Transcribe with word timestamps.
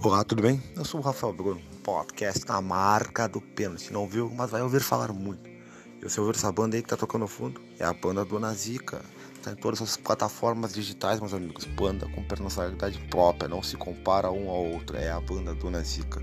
Olá, 0.00 0.22
tudo 0.22 0.42
bem? 0.42 0.62
Eu 0.76 0.84
sou 0.84 1.00
o 1.00 1.02
Rafael 1.02 1.32
Bruno, 1.32 1.60
podcast 1.82 2.46
na 2.46 2.62
marca 2.62 3.28
do 3.28 3.40
pênalti. 3.40 3.92
Não 3.92 4.06
viu, 4.06 4.30
mas 4.32 4.48
vai 4.48 4.62
ouvir 4.62 4.80
falar 4.80 5.12
muito. 5.12 5.50
E 5.50 6.04
você 6.04 6.20
ouvir 6.20 6.36
essa 6.36 6.52
banda 6.52 6.76
aí 6.76 6.82
que 6.82 6.88
tá 6.88 6.96
tocando 6.96 7.22
no 7.22 7.26
fundo? 7.26 7.60
É 7.80 7.84
a 7.84 7.92
banda 7.92 8.24
Dona 8.24 8.54
Zica. 8.54 9.02
Tá 9.42 9.50
em 9.50 9.56
todas 9.56 9.82
as 9.82 9.96
plataformas 9.96 10.72
digitais, 10.72 11.18
meus 11.18 11.34
amigos. 11.34 11.64
Banda 11.64 12.08
com 12.10 12.22
personalidade 12.22 12.96
própria, 13.10 13.48
não 13.48 13.60
se 13.60 13.76
compara 13.76 14.30
um 14.30 14.48
ao 14.48 14.66
outro. 14.66 14.96
É 14.96 15.10
a 15.10 15.20
banda 15.20 15.52
Dona 15.52 15.82
Zica. 15.82 16.22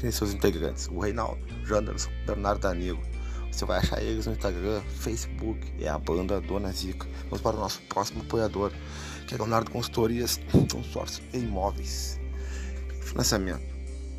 Tem 0.00 0.10
seus 0.10 0.32
integrantes: 0.32 0.88
o 0.88 0.98
Reinaldo, 0.98 1.44
Janderson, 1.66 2.10
Bernardo 2.26 2.62
Danilo. 2.62 3.02
Você 3.52 3.66
vai 3.66 3.80
achar 3.80 4.02
eles 4.02 4.24
no 4.24 4.32
Instagram, 4.32 4.80
Facebook. 4.96 5.70
É 5.78 5.90
a 5.90 5.98
banda 5.98 6.40
Dona 6.40 6.72
Zica. 6.72 7.06
Vamos 7.24 7.42
para 7.42 7.54
o 7.54 7.60
nosso 7.60 7.82
próximo 7.82 8.22
apoiador, 8.22 8.72
que 9.28 9.34
é 9.34 9.36
Leonardo 9.36 9.70
Consultorias, 9.70 10.40
consórcio 10.72 11.22
e 11.34 11.38
imóveis. 11.38 12.19
Financiamento. 13.10 13.66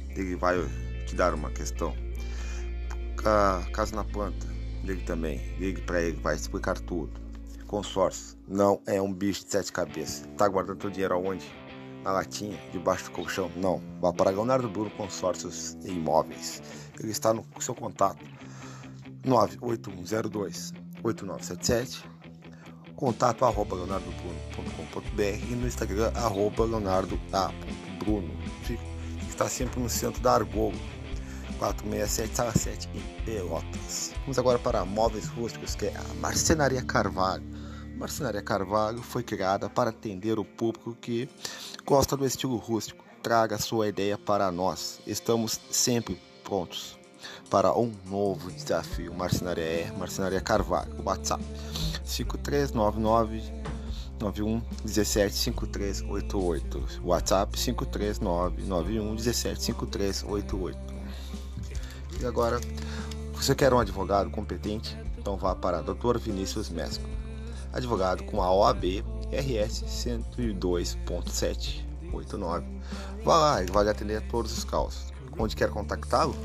Ele 0.10 0.36
vai 0.36 0.58
te 1.08 1.16
dar 1.16 1.34
uma 1.34 1.50
questão. 1.50 1.96
Caso 3.72 3.96
na 3.96 4.04
planta, 4.04 4.46
ligue 4.84 5.04
também. 5.04 5.38
Ligue 5.58 5.82
para 5.82 6.02
ele, 6.02 6.18
vai 6.18 6.36
explicar 6.36 6.78
tudo. 6.80 7.10
Consórcio 7.68 8.38
não 8.46 8.82
é 8.86 9.02
um 9.02 9.14
bicho 9.14 9.46
de 9.46 9.52
sete 9.52 9.72
cabeças. 9.72 10.28
Tá 10.36 10.46
guardando 10.48 10.80
teu 10.80 10.90
dinheiro 10.90 11.14
aonde? 11.14 11.50
Na 12.04 12.12
latinha, 12.12 12.60
debaixo 12.74 13.06
do 13.06 13.12
colchão? 13.12 13.50
Não. 13.56 13.82
Vá 14.02 14.12
para 14.12 14.32
Leonardo 14.32 14.68
Bruno 14.68 14.90
Consórcios 14.92 15.78
e 15.86 15.92
Imóveis. 15.92 16.62
Ele 17.00 17.12
está 17.12 17.34
no 17.34 17.46
seu 17.62 17.74
contato. 17.74 18.26
98102 19.24 20.74
8977 21.04 22.12
contato 23.02 23.46
arroba 23.46 23.76
leonardobruno.com.br 23.76 25.52
e 25.52 25.56
no 25.56 25.66
Instagram 25.66 26.12
arroba 26.14 26.66
leonardo.bruno 26.66 28.32
está 29.42 29.50
sempre 29.50 29.80
no 29.80 29.90
centro 29.90 30.22
da 30.22 30.34
Argolo 30.34 30.78
467 31.58 32.36
sala 32.36 32.52
7 32.52 32.90
em 32.94 33.26
Pelotas. 33.26 34.14
Vamos 34.22 34.38
agora 34.38 34.60
para 34.60 34.86
móveis 34.86 35.28
rústicos 35.30 35.74
que 35.74 35.88
é 35.88 35.96
a 35.96 36.14
Marcenaria 36.16 36.84
Carvalho. 36.84 37.44
Marcenaria 37.98 38.44
Carvalho 38.44 39.02
foi 39.02 39.24
criada 39.24 39.68
para 39.68 39.90
atender 39.90 40.38
o 40.38 40.46
público 40.46 40.96
que 41.02 41.28
gosta 41.84 42.16
do 42.16 42.24
estilo 42.24 42.56
rústico. 42.58 43.04
Traga 43.24 43.58
sua 43.58 43.88
ideia 43.88 44.16
para 44.16 44.52
nós. 44.52 45.00
Estamos 45.08 45.60
sempre 45.72 46.22
prontos 46.44 47.00
para 47.50 47.76
um 47.76 47.92
novo 48.06 48.52
desafio. 48.52 49.12
Marcenaria 49.12 49.64
é 49.64 49.92
Marcenaria 49.98 50.42
Carvalho. 50.42 50.94
WhatsApp 51.04 51.44
5399 52.04 53.42
91 54.22 54.62
17 54.84 55.36
5388. 55.36 57.02
WhatsApp 57.04 57.58
539 57.58 58.64
91 58.64 59.16
17 59.16 59.64
5388. 59.64 60.80
E 62.20 62.26
agora, 62.26 62.60
você 63.34 63.56
quer 63.56 63.74
um 63.74 63.80
advogado 63.80 64.30
competente? 64.30 64.96
Então 65.18 65.38
vá 65.38 65.56
para 65.56 65.82
Dr. 65.82 66.20
Vinícius 66.20 66.70
Mesco. 66.70 67.10
Advogado 67.74 68.24
com 68.24 68.42
a 68.42 68.54
OAB 68.54 69.04
RS 69.32 69.84
102.789. 70.38 72.64
Vá 73.24 73.38
lá, 73.38 73.62
ele 73.62 73.72
vai 73.72 73.88
atender 73.88 74.22
todos 74.28 74.58
os 74.58 74.64
casos. 74.64 75.12
Onde 75.38 75.56
quer 75.56 75.70
contactá-lo? 75.70 76.36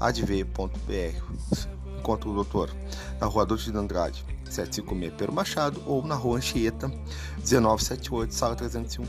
viniciusmesco.adv.br 0.00 1.66
enquanto 1.98 2.30
o 2.30 2.34
doutor 2.34 2.70
na 3.20 3.26
rua 3.26 3.44
Doutor 3.44 3.64
de 3.64 3.76
Andrade 3.76 4.24
756 4.44 5.14
Pedro 5.16 5.32
Machado 5.32 5.82
ou 5.86 6.06
na 6.06 6.14
rua 6.14 6.38
Anchieta 6.38 6.88
1978 6.88 8.32
sala 8.32 8.54
301 8.54 9.06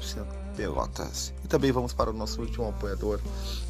Pelotas. 0.55 1.31
E 1.43 1.47
também 1.47 1.71
vamos 1.71 1.93
para 1.93 2.09
o 2.09 2.13
nosso 2.13 2.41
último 2.41 2.67
apoiador, 2.67 3.19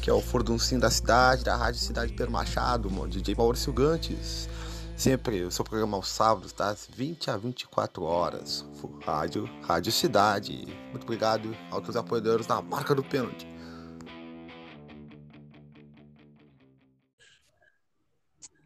que 0.00 0.08
é 0.08 0.12
o 0.12 0.22
Forduncinho 0.22 0.80
da 0.80 0.90
cidade, 0.90 1.44
da 1.44 1.54
Rádio 1.54 1.80
Cidade 1.80 2.14
Pedro 2.14 2.32
Machado, 2.32 2.88
DJ 3.06 3.34
Maurício 3.34 3.70
Gantes. 3.74 4.48
Sempre 4.96 5.44
o 5.44 5.50
seu 5.50 5.64
programa 5.64 5.98
aos 5.98 6.08
sábados, 6.08 6.52
das 6.52 6.88
20 6.96 7.30
a 7.30 7.36
24 7.36 8.02
horas. 8.02 8.64
Rádio, 9.04 9.48
Rádio 9.62 9.92
Cidade. 9.92 10.66
Muito 10.90 11.04
obrigado 11.04 11.54
aos 11.70 11.94
apoiadores 11.94 12.46
na 12.46 12.62
marca 12.62 12.94
do 12.94 13.04
pênalti. 13.04 13.46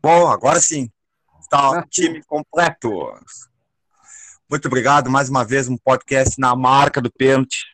Bom, 0.02 0.26
agora 0.26 0.60
sim. 0.60 0.90
Está 1.40 1.70
o 1.78 1.82
time 1.82 2.24
completo. 2.24 2.90
Muito 4.50 4.66
obrigado 4.66 5.08
mais 5.08 5.30
uma 5.30 5.44
vez 5.44 5.68
um 5.68 5.76
podcast 5.76 6.40
na 6.40 6.56
marca 6.56 7.00
do 7.00 7.08
pênalti. 7.08 7.64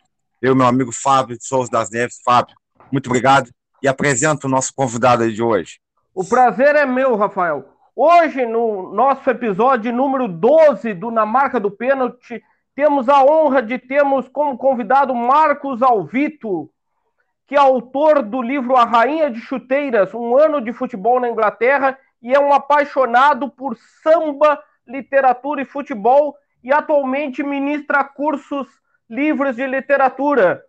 Eu, 0.42 0.54
meu 0.54 0.66
amigo 0.66 0.92
Fábio 0.92 1.38
de 1.38 1.46
Souza 1.46 1.70
das 1.70 1.88
Neves. 1.90 2.20
Fábio, 2.22 2.54
muito 2.92 3.06
obrigado. 3.06 3.50
E 3.82 3.88
apresento 3.88 4.46
o 4.46 4.50
nosso 4.50 4.74
convidado 4.74 5.32
de 5.32 5.42
hoje. 5.42 5.80
O 6.14 6.22
prazer 6.22 6.76
é 6.76 6.84
meu, 6.84 7.16
Rafael. 7.16 7.64
Hoje, 7.96 8.44
no 8.44 8.92
nosso 8.92 9.28
episódio 9.30 9.90
número 9.90 10.28
12 10.28 10.92
do 10.92 11.10
Na 11.10 11.24
Marca 11.24 11.58
do 11.58 11.70
Pênalti, 11.70 12.42
temos 12.74 13.08
a 13.08 13.24
honra 13.24 13.62
de 13.62 13.78
termos 13.78 14.28
como 14.28 14.58
convidado 14.58 15.14
Marcos 15.14 15.80
Alvito, 15.82 16.70
que 17.46 17.54
é 17.54 17.58
autor 17.58 18.22
do 18.22 18.42
livro 18.42 18.76
A 18.76 18.84
Rainha 18.84 19.30
de 19.30 19.40
Chuteiras, 19.40 20.12
um 20.12 20.36
ano 20.36 20.60
de 20.60 20.74
futebol 20.74 21.18
na 21.18 21.30
Inglaterra, 21.30 21.98
e 22.22 22.34
é 22.34 22.40
um 22.40 22.52
apaixonado 22.52 23.48
por 23.48 23.76
samba, 24.02 24.62
literatura 24.86 25.62
e 25.62 25.66
futebol, 25.66 26.36
e 26.62 26.72
atualmente 26.72 27.42
ministra 27.42 28.04
cursos 28.04 28.66
livres 29.08 29.56
de 29.56 29.66
literatura. 29.66 30.62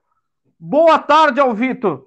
Boa 0.60 1.00
tarde, 1.00 1.40
Alvito. 1.40 2.06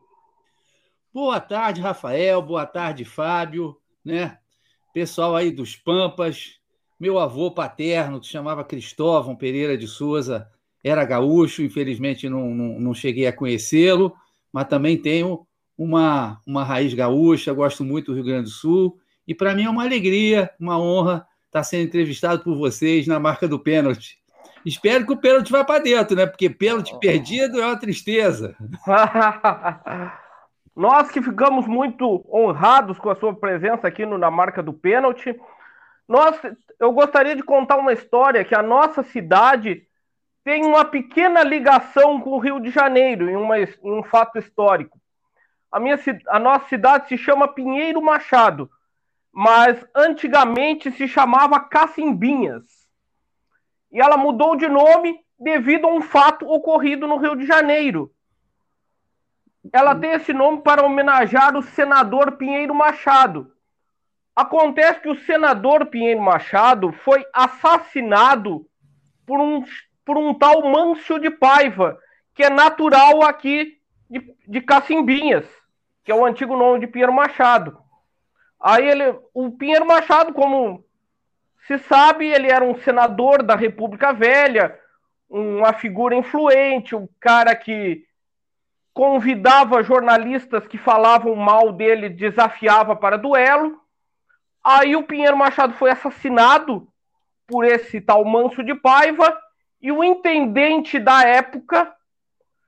Boa 1.12 1.40
tarde, 1.40 1.80
Rafael. 1.80 2.40
Boa 2.40 2.66
tarde, 2.66 3.04
Fábio. 3.04 3.76
Né? 4.04 4.38
pessoal 4.92 5.34
aí 5.34 5.50
dos 5.50 5.74
Pampas, 5.74 6.58
meu 7.00 7.18
avô 7.18 7.50
paterno, 7.50 8.20
que 8.20 8.26
chamava 8.26 8.64
Cristóvão 8.64 9.34
Pereira 9.34 9.76
de 9.76 9.88
Souza, 9.88 10.46
era 10.84 11.04
gaúcho, 11.04 11.62
infelizmente 11.62 12.28
não, 12.28 12.50
não, 12.50 12.80
não 12.80 12.94
cheguei 12.94 13.26
a 13.26 13.32
conhecê-lo, 13.32 14.14
mas 14.52 14.68
também 14.68 15.00
tenho 15.00 15.46
uma, 15.78 16.40
uma 16.46 16.64
raiz 16.64 16.92
gaúcha, 16.92 17.52
gosto 17.52 17.84
muito 17.84 18.06
do 18.06 18.14
Rio 18.14 18.24
Grande 18.24 18.44
do 18.44 18.50
Sul, 18.50 18.98
e 19.26 19.34
para 19.34 19.54
mim 19.54 19.64
é 19.64 19.70
uma 19.70 19.84
alegria, 19.84 20.50
uma 20.58 20.78
honra 20.78 21.26
estar 21.46 21.62
sendo 21.62 21.84
entrevistado 21.84 22.42
por 22.42 22.56
vocês 22.56 23.06
na 23.06 23.20
marca 23.20 23.46
do 23.46 23.58
pênalti. 23.58 24.18
Espero 24.64 25.04
que 25.04 25.12
o 25.12 25.16
pênalti 25.16 25.50
vá 25.50 25.64
para 25.64 25.82
dentro, 25.82 26.16
né? 26.16 26.26
Porque 26.26 26.48
pênalti 26.48 26.96
perdido 26.98 27.60
é 27.60 27.66
uma 27.66 27.78
tristeza. 27.78 28.56
Nós 30.74 31.10
que 31.10 31.20
ficamos 31.20 31.66
muito 31.66 32.24
honrados 32.32 32.98
com 32.98 33.10
a 33.10 33.16
sua 33.16 33.34
presença 33.34 33.86
aqui 33.86 34.06
no, 34.06 34.16
na 34.16 34.30
marca 34.30 34.62
do 34.62 34.72
pênalti. 34.72 35.38
Nós, 36.08 36.40
eu 36.80 36.92
gostaria 36.92 37.36
de 37.36 37.42
contar 37.42 37.76
uma 37.76 37.92
história 37.92 38.44
que 38.44 38.54
a 38.54 38.62
nossa 38.62 39.02
cidade 39.02 39.86
tem 40.44 40.64
uma 40.64 40.84
pequena 40.84 41.42
ligação 41.42 42.20
com 42.20 42.30
o 42.30 42.38
Rio 42.38 42.58
de 42.58 42.70
Janeiro, 42.70 43.28
em, 43.28 43.36
uma, 43.36 43.58
em 43.58 43.68
um 43.84 44.02
fato 44.02 44.38
histórico. 44.38 44.98
A, 45.70 45.78
minha, 45.78 45.98
a 46.28 46.38
nossa 46.38 46.68
cidade 46.68 47.08
se 47.08 47.18
chama 47.18 47.48
Pinheiro 47.48 48.02
Machado, 48.02 48.70
mas 49.32 49.84
antigamente 49.94 50.90
se 50.92 51.08
chamava 51.08 51.60
Cacimbinhas. 51.60 52.64
E 53.90 54.00
ela 54.00 54.16
mudou 54.16 54.56
de 54.56 54.68
nome 54.68 55.18
devido 55.38 55.86
a 55.86 55.92
um 55.92 56.00
fato 56.00 56.46
ocorrido 56.46 57.06
no 57.06 57.16
Rio 57.16 57.36
de 57.36 57.46
Janeiro 57.46 58.12
ela 59.70 59.94
tem 59.94 60.12
esse 60.12 60.32
nome 60.32 60.62
para 60.62 60.84
homenagear 60.84 61.56
o 61.56 61.62
senador 61.62 62.32
Pinheiro 62.32 62.74
Machado. 62.74 63.52
Acontece 64.34 65.00
que 65.00 65.08
o 65.08 65.18
senador 65.20 65.86
Pinheiro 65.86 66.20
Machado 66.20 66.92
foi 66.92 67.24
assassinado 67.32 68.66
por 69.26 69.38
um, 69.38 69.62
por 70.04 70.16
um 70.16 70.34
tal 70.34 70.62
Mâncio 70.70 71.18
de 71.18 71.30
Paiva, 71.30 71.98
que 72.34 72.42
é 72.42 72.50
natural 72.50 73.22
aqui 73.22 73.78
de, 74.10 74.34
de 74.48 74.60
Cacimbinhas, 74.62 75.46
que 76.02 76.10
é 76.10 76.14
o 76.14 76.24
antigo 76.24 76.56
nome 76.56 76.80
de 76.80 76.86
Pinheiro 76.86 77.12
Machado. 77.12 77.78
Aí 78.62 78.86
ele, 78.86 79.18
o 79.34 79.50
Pinheiro 79.50 79.84
Machado, 79.84 80.32
como 80.32 80.84
se 81.66 81.78
sabe, 81.78 82.26
ele 82.26 82.48
era 82.48 82.64
um 82.64 82.76
senador 82.76 83.42
da 83.42 83.56
República 83.56 84.12
Velha, 84.12 84.78
uma 85.28 85.72
figura 85.72 86.14
influente, 86.14 86.94
um 86.94 87.08
cara 87.18 87.56
que 87.56 88.04
convidava 88.94 89.82
jornalistas 89.82 90.66
que 90.68 90.78
falavam 90.78 91.34
mal 91.34 91.72
dele, 91.72 92.08
desafiava 92.08 92.94
para 92.94 93.18
duelo. 93.18 93.80
Aí 94.62 94.94
o 94.94 95.02
Pinheiro 95.02 95.36
Machado 95.36 95.74
foi 95.74 95.90
assassinado 95.90 96.86
por 97.48 97.64
esse 97.64 98.00
tal 98.00 98.24
Manso 98.24 98.62
de 98.62 98.74
Paiva 98.76 99.36
e 99.80 99.90
o 99.90 100.04
intendente 100.04 101.00
da 101.00 101.26
época 101.26 101.92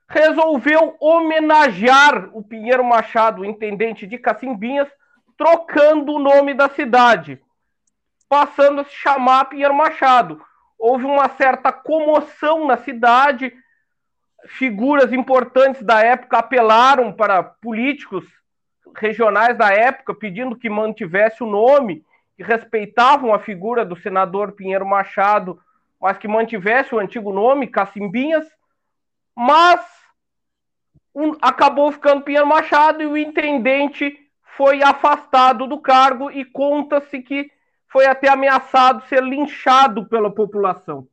resolveu 0.08 0.96
homenagear 0.98 2.30
o 2.32 2.42
Pinheiro 2.42 2.82
Machado, 2.82 3.42
o 3.42 3.44
intendente 3.44 4.06
de 4.06 4.18
Cacimbinhas, 4.18 4.88
trocando 5.36 6.12
o 6.12 6.18
nome 6.18 6.54
da 6.54 6.68
cidade, 6.68 7.40
passando 8.28 8.80
a 8.80 8.84
se 8.84 8.94
chamar 8.94 9.46
Pinheiro 9.46 9.74
Machado. 9.74 10.40
houve 10.78 11.04
uma 11.04 11.28
certa 11.30 11.72
comoção 11.72 12.66
na 12.66 12.76
cidade, 12.76 13.52
figuras 14.46 15.12
importantes 15.12 15.82
da 15.82 16.00
época 16.00 16.38
apelaram 16.38 17.12
para 17.12 17.42
políticos 17.42 18.24
regionais 18.96 19.56
da 19.56 19.70
época 19.72 20.14
pedindo 20.14 20.56
que 20.56 20.68
mantivesse 20.68 21.42
o 21.42 21.46
nome, 21.46 22.04
que 22.36 22.42
respeitavam 22.42 23.32
a 23.32 23.38
figura 23.38 23.84
do 23.84 23.96
senador 23.96 24.52
Pinheiro 24.52 24.86
Machado, 24.86 25.60
mas 26.00 26.18
que 26.18 26.28
mantivesse 26.28 26.94
o 26.94 26.98
antigo 26.98 27.32
nome, 27.32 27.66
Cacimbinhas, 27.66 28.46
mas 29.34 29.80
um, 31.14 31.32
acabou 31.40 31.90
ficando 31.90 32.22
Pinheiro 32.22 32.46
Machado 32.46 33.02
e 33.02 33.06
o 33.06 33.16
intendente 33.16 34.23
foi 34.56 34.82
afastado 34.82 35.66
do 35.66 35.78
cargo 35.78 36.30
e 36.30 36.44
conta-se 36.44 37.20
que 37.20 37.50
foi 37.90 38.06
até 38.06 38.28
ameaçado 38.28 39.06
ser 39.08 39.22
linchado 39.22 40.06
pela 40.06 40.32
população. 40.32 41.06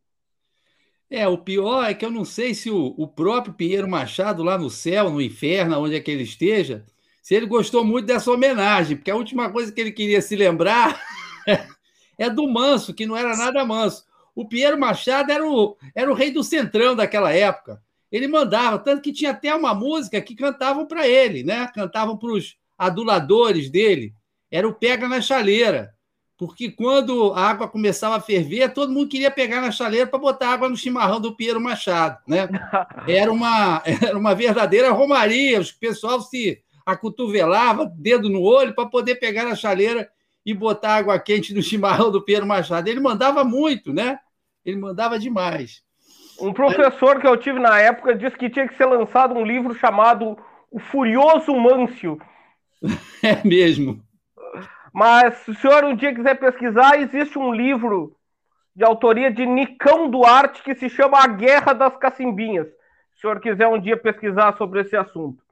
É, 1.10 1.28
o 1.28 1.38
pior 1.38 1.84
é 1.84 1.94
que 1.94 2.06
eu 2.06 2.10
não 2.10 2.24
sei 2.24 2.54
se 2.54 2.70
o, 2.70 2.96
o 2.98 3.08
próprio 3.08 3.54
Pinheiro 3.54 3.88
Machado, 3.88 4.44
lá 4.44 4.58
no 4.58 4.70
céu, 4.70 5.10
no 5.10 5.22
inferno, 5.22 5.78
onde 5.78 5.96
é 5.96 6.00
que 6.00 6.10
ele 6.10 6.24
esteja, 6.24 6.86
se 7.22 7.36
ele 7.36 7.46
gostou 7.46 7.84
muito 7.84 8.06
dessa 8.06 8.32
homenagem, 8.32 8.96
porque 8.96 9.12
a 9.12 9.16
última 9.16 9.52
coisa 9.52 9.72
que 9.72 9.82
ele 9.82 9.92
queria 9.92 10.22
se 10.22 10.36
lembrar 10.36 11.00
é 12.18 12.30
do 12.30 12.48
Manso, 12.48 12.94
que 12.94 13.06
não 13.06 13.16
era 13.16 13.36
nada 13.36 13.66
manso. 13.66 14.06
O 14.34 14.48
Pinheiro 14.48 14.80
Machado 14.80 15.32
era 15.32 15.46
o, 15.46 15.76
era 15.94 16.10
o 16.10 16.14
rei 16.16 16.32
do 16.32 16.44
centrão 16.44 16.96
daquela 16.96 17.34
época. 17.34 17.82
Ele 18.10 18.28
mandava, 18.28 18.80
tanto 18.80 19.02
que 19.02 19.12
tinha 19.12 19.32
até 19.32 19.54
uma 19.54 19.74
música 19.74 20.22
que 20.22 20.36
cantavam 20.36 20.86
para 20.86 21.08
ele, 21.08 21.44
né? 21.44 21.70
Cantavam 21.74 22.18
para 22.18 22.32
os 22.32 22.56
aduladores 22.88 23.70
dele. 23.70 24.14
Era 24.50 24.68
o 24.68 24.74
Pega 24.74 25.08
na 25.08 25.22
Chaleira 25.22 25.94
porque 26.42 26.72
quando 26.72 27.34
a 27.34 27.52
água 27.52 27.68
começava 27.68 28.16
a 28.16 28.20
ferver, 28.20 28.74
todo 28.74 28.92
mundo 28.92 29.10
queria 29.10 29.30
pegar 29.30 29.62
na 29.62 29.70
chaleira 29.70 30.08
para 30.08 30.18
botar 30.18 30.50
água 30.50 30.68
no 30.68 30.76
chimarrão 30.76 31.22
do 31.22 31.36
Piero 31.36 31.62
Machado. 31.62 32.18
Né? 32.28 32.50
Era, 33.08 33.32
uma, 33.32 33.84
era 33.86 34.18
uma 34.18 34.34
verdadeira 34.34 34.90
romaria, 34.90 35.62
o 35.62 35.66
pessoal 35.80 36.20
se 36.20 36.60
acotovelava, 36.84 37.86
dedo 37.96 38.28
no 38.28 38.42
olho, 38.42 38.74
para 38.74 38.88
poder 38.88 39.18
pegar 39.18 39.44
na 39.44 39.54
chaleira 39.54 40.10
e 40.44 40.52
botar 40.52 40.96
água 40.96 41.20
quente 41.20 41.54
no 41.54 41.62
chimarrão 41.62 42.10
do 42.10 42.26
Piero 42.26 42.48
Machado. 42.48 42.88
Ele 42.88 43.00
mandava 43.00 43.44
muito, 43.44 43.94
né? 43.94 44.18
Ele 44.66 44.78
mandava 44.78 45.20
demais. 45.20 45.84
Um 46.40 46.52
professor 46.54 47.22
que 47.22 47.28
eu 47.28 47.38
tive 47.38 47.60
na 47.60 47.80
época 47.80 48.16
disse 48.16 48.36
que 48.36 48.50
tinha 48.50 48.68
que 48.68 48.76
ser 48.76 48.86
lançado 48.86 49.36
um 49.36 49.46
livro 49.46 49.76
chamado 49.76 50.36
O 50.72 50.80
Furioso 50.80 51.54
Mâncio. 51.54 52.20
É 53.24 53.48
mesmo. 53.48 54.02
Mas 54.94 55.36
se 55.38 55.52
o 55.52 55.56
senhor 55.56 55.84
um 55.84 55.96
dia 55.96 56.14
quiser 56.14 56.40
pesquisar, 56.40 57.00
existe 57.00 57.38
um 57.38 57.54
livro 57.54 58.16
de 58.76 58.84
autoria 58.84 59.32
de 59.32 59.46
Nicão 59.46 60.10
Duarte 60.10 60.64
que 60.64 60.76
se 60.76 60.90
chama 60.90 61.24
A 61.24 61.28
Guerra 61.28 61.74
das 61.74 61.96
Cacimbinhas. 61.98 62.68
Se 62.68 63.20
o 63.20 63.22
senhor 63.22 63.40
quiser 63.40 63.68
um 63.68 63.80
dia 63.80 63.96
pesquisar 63.96 64.58
sobre 64.58 64.82
esse 64.82 64.96
assunto. 64.96 65.44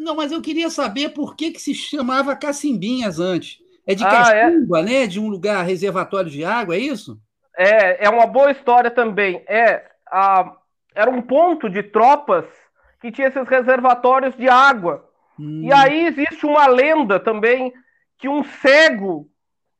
não, 0.00 0.16
mas 0.16 0.32
eu 0.32 0.42
queria 0.42 0.68
saber 0.68 1.10
por 1.10 1.36
que, 1.36 1.52
que 1.52 1.60
se 1.60 1.72
chamava 1.74 2.36
Cacimbinhas 2.36 3.20
antes. 3.20 3.58
É 3.86 3.94
de 3.94 4.04
ah, 4.04 4.08
é? 4.08 4.10
Cacimba, 4.10 4.80
é? 4.80 4.82
né? 4.82 5.06
De 5.06 5.18
um 5.18 5.28
lugar 5.28 5.64
reservatório 5.64 6.30
de 6.30 6.44
água, 6.44 6.74
é 6.74 6.78
isso? 6.78 7.18
É, 7.56 8.04
é 8.06 8.10
uma 8.10 8.26
boa 8.26 8.50
história 8.50 8.90
também. 8.90 9.42
É, 9.46 9.84
a, 10.06 10.56
era 10.94 11.10
um 11.10 11.22
ponto 11.22 11.70
de 11.70 11.82
tropas 11.82 12.44
que 13.00 13.10
tinha 13.10 13.28
esses 13.28 13.48
reservatórios 13.48 14.36
de 14.36 14.48
água. 14.48 15.07
Hum. 15.38 15.62
E 15.64 15.72
aí 15.72 16.06
existe 16.06 16.44
uma 16.44 16.66
lenda 16.66 17.20
também 17.20 17.72
que 18.18 18.28
um 18.28 18.42
cego 18.42 19.28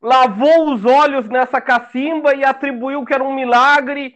lavou 0.01 0.73
os 0.73 0.85
olhos 0.85 1.27
nessa 1.27 1.59
cacimba 1.59 2.33
e 2.33 2.43
atribuiu 2.43 3.05
que 3.05 3.13
era 3.13 3.23
um 3.23 3.35
milagre, 3.35 4.15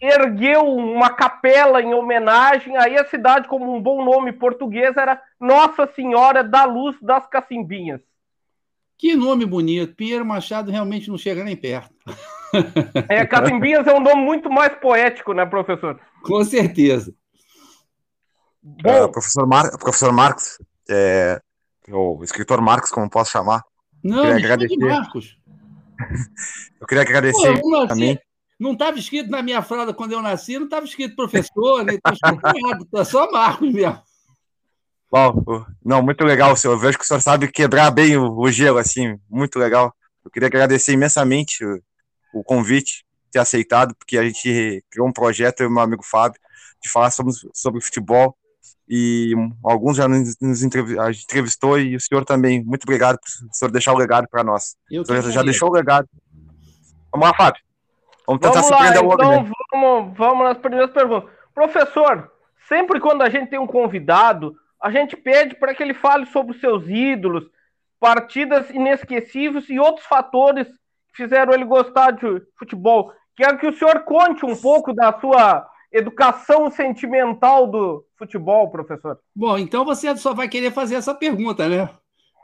ergueu 0.00 0.64
uma 0.64 1.10
capela 1.10 1.82
em 1.82 1.92
homenagem. 1.92 2.76
Aí 2.76 2.96
a 2.96 3.04
cidade, 3.04 3.46
como 3.46 3.74
um 3.74 3.80
bom 3.80 4.04
nome 4.04 4.32
português, 4.32 4.96
era 4.96 5.20
Nossa 5.38 5.86
Senhora 5.94 6.42
da 6.42 6.64
Luz 6.64 6.96
das 7.02 7.26
Cacimbinhas. 7.26 8.00
Que 8.98 9.14
nome 9.14 9.44
bonito. 9.44 9.94
Pinheiro 9.94 10.24
Machado 10.24 10.70
realmente 10.70 11.08
não 11.08 11.18
chega 11.18 11.44
nem 11.44 11.56
perto. 11.56 11.94
É, 13.08 13.24
Cacimbinhas 13.24 13.86
é 13.86 13.94
um 13.94 14.00
nome 14.00 14.22
muito 14.22 14.50
mais 14.50 14.74
poético, 14.74 15.32
né, 15.32 15.46
professor? 15.46 16.00
Com 16.22 16.42
certeza. 16.42 17.14
Bom, 18.62 19.04
uh, 19.04 19.10
professor, 19.10 19.46
Mar... 19.46 19.70
professor 19.78 20.12
Marcos, 20.12 20.58
é, 20.88 21.40
o 21.88 22.22
escritor 22.22 22.60
Marcos, 22.60 22.90
como 22.90 23.08
posso 23.08 23.30
chamar. 23.30 23.64
Não, 24.02 24.22
queria 24.22 24.36
agradecer. 24.36 24.76
Marcos. 24.76 25.38
eu 26.80 26.86
queria 26.86 27.02
agradecer 27.02 27.60
Pô, 27.60 27.86
também. 27.86 28.18
Não 28.58 28.72
estava 28.72 28.98
escrito 28.98 29.30
na 29.30 29.42
minha 29.42 29.62
fralda 29.62 29.94
quando 29.94 30.12
eu 30.12 30.20
nasci, 30.20 30.58
não 30.58 30.64
estava 30.64 30.84
escrito 30.84 31.16
professor, 31.16 31.84
nem 31.84 31.96
estava 31.96 32.14
escrito 32.14 32.40
nada, 32.68 32.86
tá 32.90 33.04
só 33.04 33.30
Marcos 33.30 33.72
mesmo. 33.72 34.02
Bom, 35.10 35.64
não, 35.84 36.02
muito 36.02 36.22
legal, 36.24 36.54
senhor. 36.54 36.74
Eu 36.74 36.78
vejo 36.78 36.98
que 36.98 37.04
o 37.04 37.06
senhor 37.06 37.20
sabe 37.20 37.50
quebrar 37.50 37.90
bem 37.90 38.16
o, 38.16 38.38
o 38.38 38.50
gelo, 38.50 38.78
assim, 38.78 39.18
muito 39.28 39.58
legal. 39.58 39.94
Eu 40.24 40.30
queria 40.30 40.46
agradecer 40.46 40.92
imensamente 40.92 41.64
o, 41.64 41.82
o 42.34 42.44
convite, 42.44 43.04
ter 43.32 43.38
aceitado, 43.38 43.94
porque 43.96 44.18
a 44.18 44.22
gente 44.22 44.84
criou 44.90 45.08
um 45.08 45.12
projeto, 45.12 45.60
eu 45.60 45.68
e 45.68 45.72
meu 45.72 45.82
amigo 45.82 46.04
Fábio, 46.04 46.40
de 46.82 46.88
falar 46.88 47.10
sobre, 47.10 47.32
sobre 47.52 47.80
futebol 47.80 48.36
e 48.92 49.32
alguns 49.62 49.96
já 49.96 50.08
nos, 50.08 50.36
entrevistou 50.64 51.78
e 51.78 51.94
o 51.94 52.00
senhor 52.00 52.24
também. 52.24 52.64
Muito 52.64 52.82
obrigado 52.82 53.20
por 53.20 53.28
o 53.48 53.54
senhor 53.54 53.70
deixar 53.70 53.92
o 53.92 53.96
legado 53.96 54.26
para 54.28 54.42
nós. 54.42 54.74
Eu 54.90 55.02
o 55.02 55.06
senhor 55.06 55.30
já 55.30 55.44
deixou 55.44 55.68
o 55.68 55.72
legado. 55.72 56.08
Vamos 57.12 57.28
lá, 57.28 57.34
Fábio. 57.36 57.62
Vamos 58.26 58.40
tentar 58.40 58.60
vamos 58.62 58.66
surpreender 58.66 59.02
lá, 59.02 59.08
o 59.08 59.14
então 59.14 59.42
né? 59.44 59.52
vamos, 59.70 60.18
vamos 60.18 60.44
nas 60.44 60.58
primeiras 60.58 60.90
perguntas. 60.90 61.30
Professor, 61.54 62.32
sempre 62.68 62.98
quando 62.98 63.22
a 63.22 63.30
gente 63.30 63.48
tem 63.50 63.60
um 63.60 63.66
convidado, 63.66 64.56
a 64.82 64.90
gente 64.90 65.16
pede 65.16 65.54
para 65.54 65.72
que 65.72 65.84
ele 65.84 65.94
fale 65.94 66.26
sobre 66.26 66.52
os 66.52 66.60
seus 66.60 66.88
ídolos, 66.88 67.44
partidas 68.00 68.70
inesquecíveis 68.70 69.68
e 69.68 69.78
outros 69.78 70.04
fatores 70.06 70.66
que 70.66 71.22
fizeram 71.22 71.52
ele 71.52 71.64
gostar 71.64 72.10
de 72.10 72.42
futebol. 72.58 73.12
Quero 73.36 73.56
que 73.56 73.68
o 73.68 73.72
senhor 73.72 74.00
conte 74.00 74.44
um 74.44 74.56
pouco 74.56 74.92
da 74.92 75.16
sua 75.20 75.64
educação 75.92 76.70
sentimental 76.72 77.68
do 77.68 78.04
futebol, 78.20 78.70
professor? 78.70 79.18
Bom, 79.34 79.56
então 79.56 79.84
você 79.84 80.14
só 80.16 80.34
vai 80.34 80.48
querer 80.48 80.70
fazer 80.70 80.96
essa 80.96 81.14
pergunta, 81.14 81.66
né? 81.66 81.88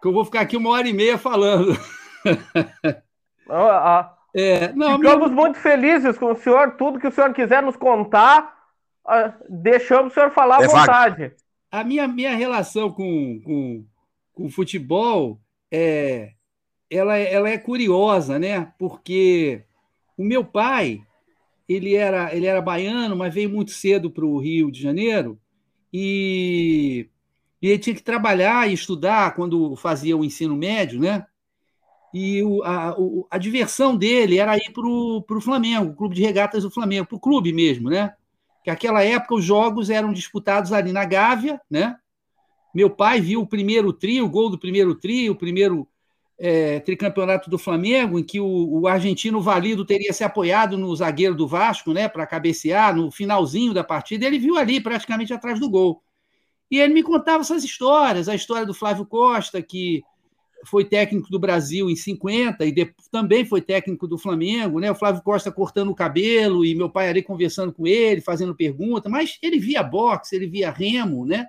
Que 0.00 0.08
eu 0.08 0.12
vou 0.12 0.24
ficar 0.24 0.40
aqui 0.40 0.56
uma 0.56 0.70
hora 0.70 0.88
e 0.88 0.92
meia 0.92 1.18
falando. 1.18 1.76
Ah, 3.48 4.12
é, 4.34 4.72
não, 4.72 4.96
Ficamos 4.96 5.28
meu... 5.28 5.36
muito 5.36 5.60
felizes 5.60 6.18
com 6.18 6.32
o 6.32 6.36
senhor. 6.36 6.72
Tudo 6.72 6.98
que 6.98 7.06
o 7.06 7.12
senhor 7.12 7.32
quiser 7.32 7.62
nos 7.62 7.76
contar, 7.76 8.56
ah, 9.06 9.32
deixamos 9.48 10.10
o 10.10 10.14
senhor 10.14 10.32
falar 10.32 10.58
à 10.58 10.64
é 10.64 10.66
vontade. 10.66 11.32
A 11.70 11.84
minha, 11.84 12.08
minha 12.08 12.34
relação 12.34 12.90
com, 12.90 13.40
com, 13.44 13.84
com 14.34 14.46
o 14.46 14.50
futebol 14.50 15.38
é, 15.70 16.32
ela, 16.90 17.16
ela 17.16 17.48
é 17.48 17.56
curiosa, 17.56 18.36
né? 18.36 18.72
Porque 18.76 19.62
o 20.18 20.24
meu 20.24 20.44
pai 20.44 21.02
ele 21.68 21.94
era, 21.94 22.34
ele 22.34 22.46
era 22.46 22.60
baiano, 22.60 23.14
mas 23.14 23.32
veio 23.32 23.48
muito 23.48 23.70
cedo 23.70 24.10
para 24.10 24.24
o 24.24 24.38
Rio 24.38 24.72
de 24.72 24.82
Janeiro 24.82 25.38
e, 25.92 27.08
e, 27.60 27.68
ele 27.68 27.78
tinha 27.78 27.94
que 27.94 28.02
trabalhar 28.02 28.68
e 28.68 28.74
estudar 28.74 29.34
quando 29.34 29.76
fazia 29.76 30.16
o 30.16 30.24
ensino 30.24 30.56
médio, 30.56 31.00
né? 31.00 31.26
E 32.12 32.42
o, 32.42 32.62
a, 32.62 32.94
o, 32.98 33.26
a 33.30 33.38
diversão 33.38 33.96
dele 33.96 34.38
era 34.38 34.56
ir 34.56 34.72
para 34.72 34.86
o 34.86 35.40
Flamengo, 35.40 35.90
o 35.90 35.94
clube 35.94 36.14
de 36.14 36.22
regatas 36.22 36.62
do 36.62 36.70
Flamengo, 36.70 37.06
para 37.06 37.16
o 37.16 37.20
clube 37.20 37.52
mesmo, 37.52 37.90
né? 37.90 38.14
Que 38.64 38.70
naquela 38.70 39.02
época 39.02 39.34
os 39.34 39.44
jogos 39.44 39.90
eram 39.90 40.12
disputados 40.12 40.72
ali 40.72 40.92
na 40.92 41.04
Gávea, 41.04 41.60
né? 41.70 41.96
Meu 42.74 42.90
pai 42.90 43.20
viu 43.20 43.40
o 43.40 43.46
primeiro 43.46 43.92
trio, 43.92 44.26
o 44.26 44.30
gol 44.30 44.50
do 44.50 44.58
primeiro 44.58 44.94
trio, 44.94 45.32
o 45.32 45.36
primeiro 45.36 45.88
é, 46.38 46.80
tricampeonato 46.80 47.48
do 47.48 47.58
Flamengo, 47.58 48.18
em 48.18 48.22
que 48.22 48.38
o, 48.38 48.80
o, 48.80 48.86
argentino 48.86 49.40
Valido 49.40 49.84
teria 49.84 50.12
se 50.12 50.22
apoiado 50.22 50.76
no 50.76 50.94
zagueiro 50.94 51.34
do 51.34 51.48
Vasco, 51.48 51.92
né, 51.92 52.08
para 52.08 52.26
cabecear 52.26 52.94
no 52.94 53.10
finalzinho 53.10 53.72
da 53.72 53.82
partida, 53.82 54.26
ele 54.26 54.38
viu 54.38 54.58
ali, 54.58 54.80
praticamente 54.80 55.32
atrás 55.32 55.58
do 55.58 55.70
gol. 55.70 56.02
E 56.70 56.78
ele 56.78 56.92
me 56.92 57.02
contava 57.02 57.40
essas 57.40 57.64
histórias, 57.64 58.28
a 58.28 58.34
história 58.34 58.66
do 58.66 58.74
Flávio 58.74 59.06
Costa, 59.06 59.62
que 59.62 60.02
foi 60.64 60.84
técnico 60.84 61.30
do 61.30 61.38
Brasil 61.38 61.88
em 61.88 61.94
50 61.94 62.64
e 62.66 62.92
também 63.10 63.44
foi 63.44 63.60
técnico 63.60 64.06
do 64.06 64.18
Flamengo, 64.18 64.80
né? 64.80 64.90
O 64.90 64.94
Flávio 64.94 65.22
Costa 65.22 65.52
cortando 65.52 65.90
o 65.90 65.94
cabelo 65.94 66.64
e 66.64 66.74
meu 66.74 66.90
pai 66.90 67.08
ali 67.08 67.22
conversando 67.22 67.72
com 67.72 67.86
ele, 67.86 68.20
fazendo 68.20 68.54
pergunta, 68.54 69.08
mas 69.08 69.38
ele 69.40 69.60
via 69.60 69.82
boxe, 69.82 70.34
ele 70.34 70.48
via 70.48 70.70
remo, 70.70 71.24
né? 71.24 71.46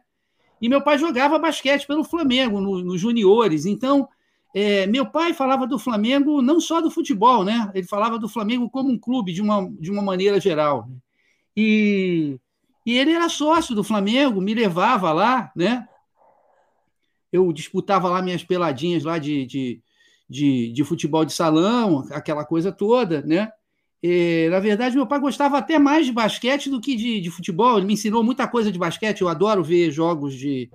E 0.61 0.69
meu 0.69 0.83
pai 0.83 0.99
jogava 0.99 1.39
basquete 1.39 1.87
pelo 1.87 2.03
Flamengo, 2.03 2.61
nos 2.61 2.83
no 2.83 2.97
juniores. 2.97 3.65
Então, 3.65 4.07
é, 4.53 4.87
meu 4.87 5.05
pai 5.05 5.33
falava 5.33 5.67
do 5.67 5.77
Flamengo 5.77 6.41
não 6.41 6.59
só 6.59 6.81
do 6.81 6.89
futebol, 6.89 7.43
né? 7.43 7.71
Ele 7.75 7.85
falava 7.85 8.17
do 8.17 8.29
Flamengo 8.29 8.69
como 8.69 8.89
um 8.89 8.97
clube 8.97 9.33
de 9.33 9.41
uma, 9.41 9.69
de 9.79 9.91
uma 9.91 10.01
maneira 10.01 10.39
geral. 10.39 10.89
E, 11.55 12.39
e 12.85 12.97
ele 12.97 13.11
era 13.11 13.29
sócio 13.29 13.75
do 13.75 13.83
Flamengo, 13.83 14.41
me 14.41 14.53
levava 14.53 15.11
lá, 15.11 15.51
né? 15.55 15.87
Eu 17.31 17.51
disputava 17.51 18.09
lá 18.09 18.21
minhas 18.21 18.43
peladinhas 18.43 19.03
lá 19.03 19.17
de, 19.17 19.45
de, 19.45 19.81
de, 20.29 20.71
de 20.71 20.83
futebol 20.83 21.25
de 21.25 21.33
salão, 21.33 22.07
aquela 22.11 22.45
coisa 22.45 22.71
toda, 22.71 23.21
né? 23.21 23.51
É, 24.01 24.47
na 24.49 24.59
verdade, 24.59 24.95
meu 24.95 25.07
pai 25.07 25.19
gostava 25.19 25.57
até 25.57 25.79
mais 25.79 26.05
de 26.05 26.11
basquete 26.11 26.69
do 26.69 26.79
que 26.79 26.95
de, 26.95 27.19
de, 27.19 27.29
futebol. 27.31 27.77
Ele 27.77 27.87
me 27.87 27.93
ensinou 27.93 28.23
muita 28.23 28.47
coisa 28.47 28.71
de 28.71 28.77
basquete. 28.77 29.21
Eu 29.21 29.27
adoro 29.27 29.63
ver 29.63 29.91
jogos 29.91 30.35
de, 30.35 30.69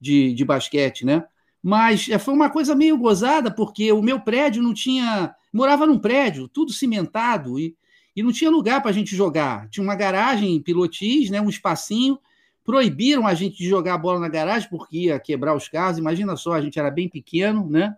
de, 0.00 0.34
de 0.34 0.44
basquete, 0.44 1.04
né? 1.04 1.24
Mas 1.62 2.08
é, 2.08 2.18
foi 2.18 2.34
uma 2.34 2.50
coisa 2.50 2.74
meio 2.74 2.96
gozada, 2.96 3.50
porque 3.50 3.90
o 3.92 4.02
meu 4.02 4.20
prédio 4.20 4.62
não 4.62 4.72
tinha. 4.72 5.34
Morava 5.52 5.86
num 5.86 5.98
prédio, 5.98 6.48
tudo 6.48 6.72
cimentado, 6.72 7.58
e, 7.58 7.76
e 8.14 8.22
não 8.22 8.32
tinha 8.32 8.50
lugar 8.50 8.80
para 8.80 8.90
a 8.90 8.94
gente 8.94 9.16
jogar. 9.16 9.68
Tinha 9.68 9.82
uma 9.82 9.96
garagem 9.96 10.54
em 10.54 10.62
Pilotis, 10.62 11.30
né, 11.30 11.40
um 11.40 11.48
espacinho. 11.48 12.18
Proibiram 12.64 13.26
a 13.26 13.32
gente 13.32 13.56
de 13.56 13.68
jogar 13.68 13.94
a 13.94 13.98
bola 13.98 14.20
na 14.20 14.28
garagem 14.28 14.68
porque 14.68 14.98
ia 14.98 15.18
quebrar 15.18 15.56
os 15.56 15.68
carros. 15.68 15.98
Imagina 15.98 16.36
só, 16.36 16.52
a 16.52 16.60
gente 16.60 16.78
era 16.78 16.90
bem 16.90 17.08
pequeno, 17.08 17.68
né? 17.68 17.96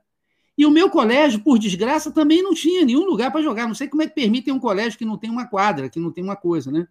E 0.57 0.65
o 0.65 0.71
meu 0.71 0.91
colégio, 0.91 1.41
por 1.41 1.59
desgraça, 1.59 2.13
também 2.13 2.43
não 2.43 2.55
tinha 2.55 2.85
nenhum 2.85 3.05
lugar 3.05 3.33
para 3.33 3.43
jogar. 3.43 3.67
Não 3.67 3.75
sei 3.75 3.89
como 3.89 4.03
é 4.03 4.07
que 4.07 4.15
permitem 4.15 4.53
um 4.53 4.61
colégio 4.61 4.99
que 4.99 5.05
não 5.05 5.17
tem 5.17 5.31
uma 5.31 5.47
quadra, 5.47 5.89
que 5.89 5.99
não 5.99 6.13
tem 6.13 6.23
uma 6.23 6.37
coisa, 6.37 6.71
né? 6.71 6.87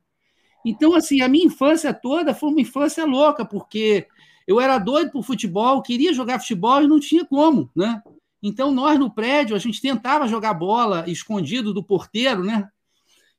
Então, 0.66 0.94
assim, 0.94 1.22
a 1.22 1.28
minha 1.28 1.46
infância 1.46 1.94
toda 1.94 2.34
foi 2.34 2.50
uma 2.50 2.62
infância 2.62 3.06
louca, 3.06 3.46
porque 3.46 4.08
eu 4.50 4.60
era 4.60 4.80
doido 4.80 5.12
por 5.12 5.24
futebol, 5.24 5.80
queria 5.80 6.12
jogar 6.12 6.40
futebol 6.40 6.82
e 6.82 6.88
não 6.88 7.00
tinha 7.00 7.24
como, 7.24 7.70
né? 7.76 8.02
Então, 8.42 8.72
nós 8.72 8.98
no 8.98 9.14
prédio, 9.14 9.56
a 9.56 9.60
gente 9.60 9.80
tentava 9.80 10.28
jogar 10.28 10.56
bola 10.56 11.08
escondido 11.08 11.72
do 11.72 11.84
porteiro, 11.84 12.44
né? 12.44 12.68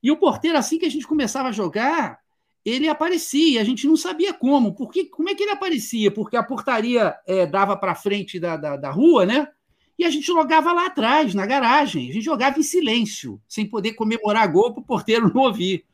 E 0.00 0.08
o 0.12 0.16
porteiro, 0.16 0.56
assim 0.56 0.78
que 0.78 0.86
a 0.86 0.88
gente 0.88 1.08
começava 1.08 1.48
a 1.48 1.52
jogar, 1.52 2.20
ele 2.64 2.88
aparecia, 2.88 3.60
a 3.60 3.64
gente 3.64 3.88
não 3.88 3.96
sabia 3.96 4.32
como. 4.32 4.72
Porque, 4.72 5.04
como 5.06 5.28
é 5.28 5.34
que 5.34 5.42
ele 5.42 5.50
aparecia? 5.50 6.12
Porque 6.12 6.36
a 6.36 6.44
portaria 6.44 7.16
é, 7.26 7.44
dava 7.44 7.76
para 7.76 7.96
frente 7.96 8.38
da, 8.38 8.56
da, 8.56 8.76
da 8.76 8.90
rua, 8.92 9.26
né? 9.26 9.48
E 9.98 10.04
a 10.04 10.10
gente 10.10 10.28
jogava 10.28 10.72
lá 10.72 10.86
atrás, 10.86 11.34
na 11.34 11.44
garagem. 11.44 12.08
A 12.08 12.12
gente 12.12 12.24
jogava 12.24 12.60
em 12.60 12.62
silêncio, 12.62 13.42
sem 13.48 13.66
poder 13.66 13.94
comemorar 13.94 14.46
gol 14.46 14.72
para 14.72 14.80
o 14.80 14.86
porteiro 14.86 15.32
não 15.34 15.42
ouvir. 15.42 15.84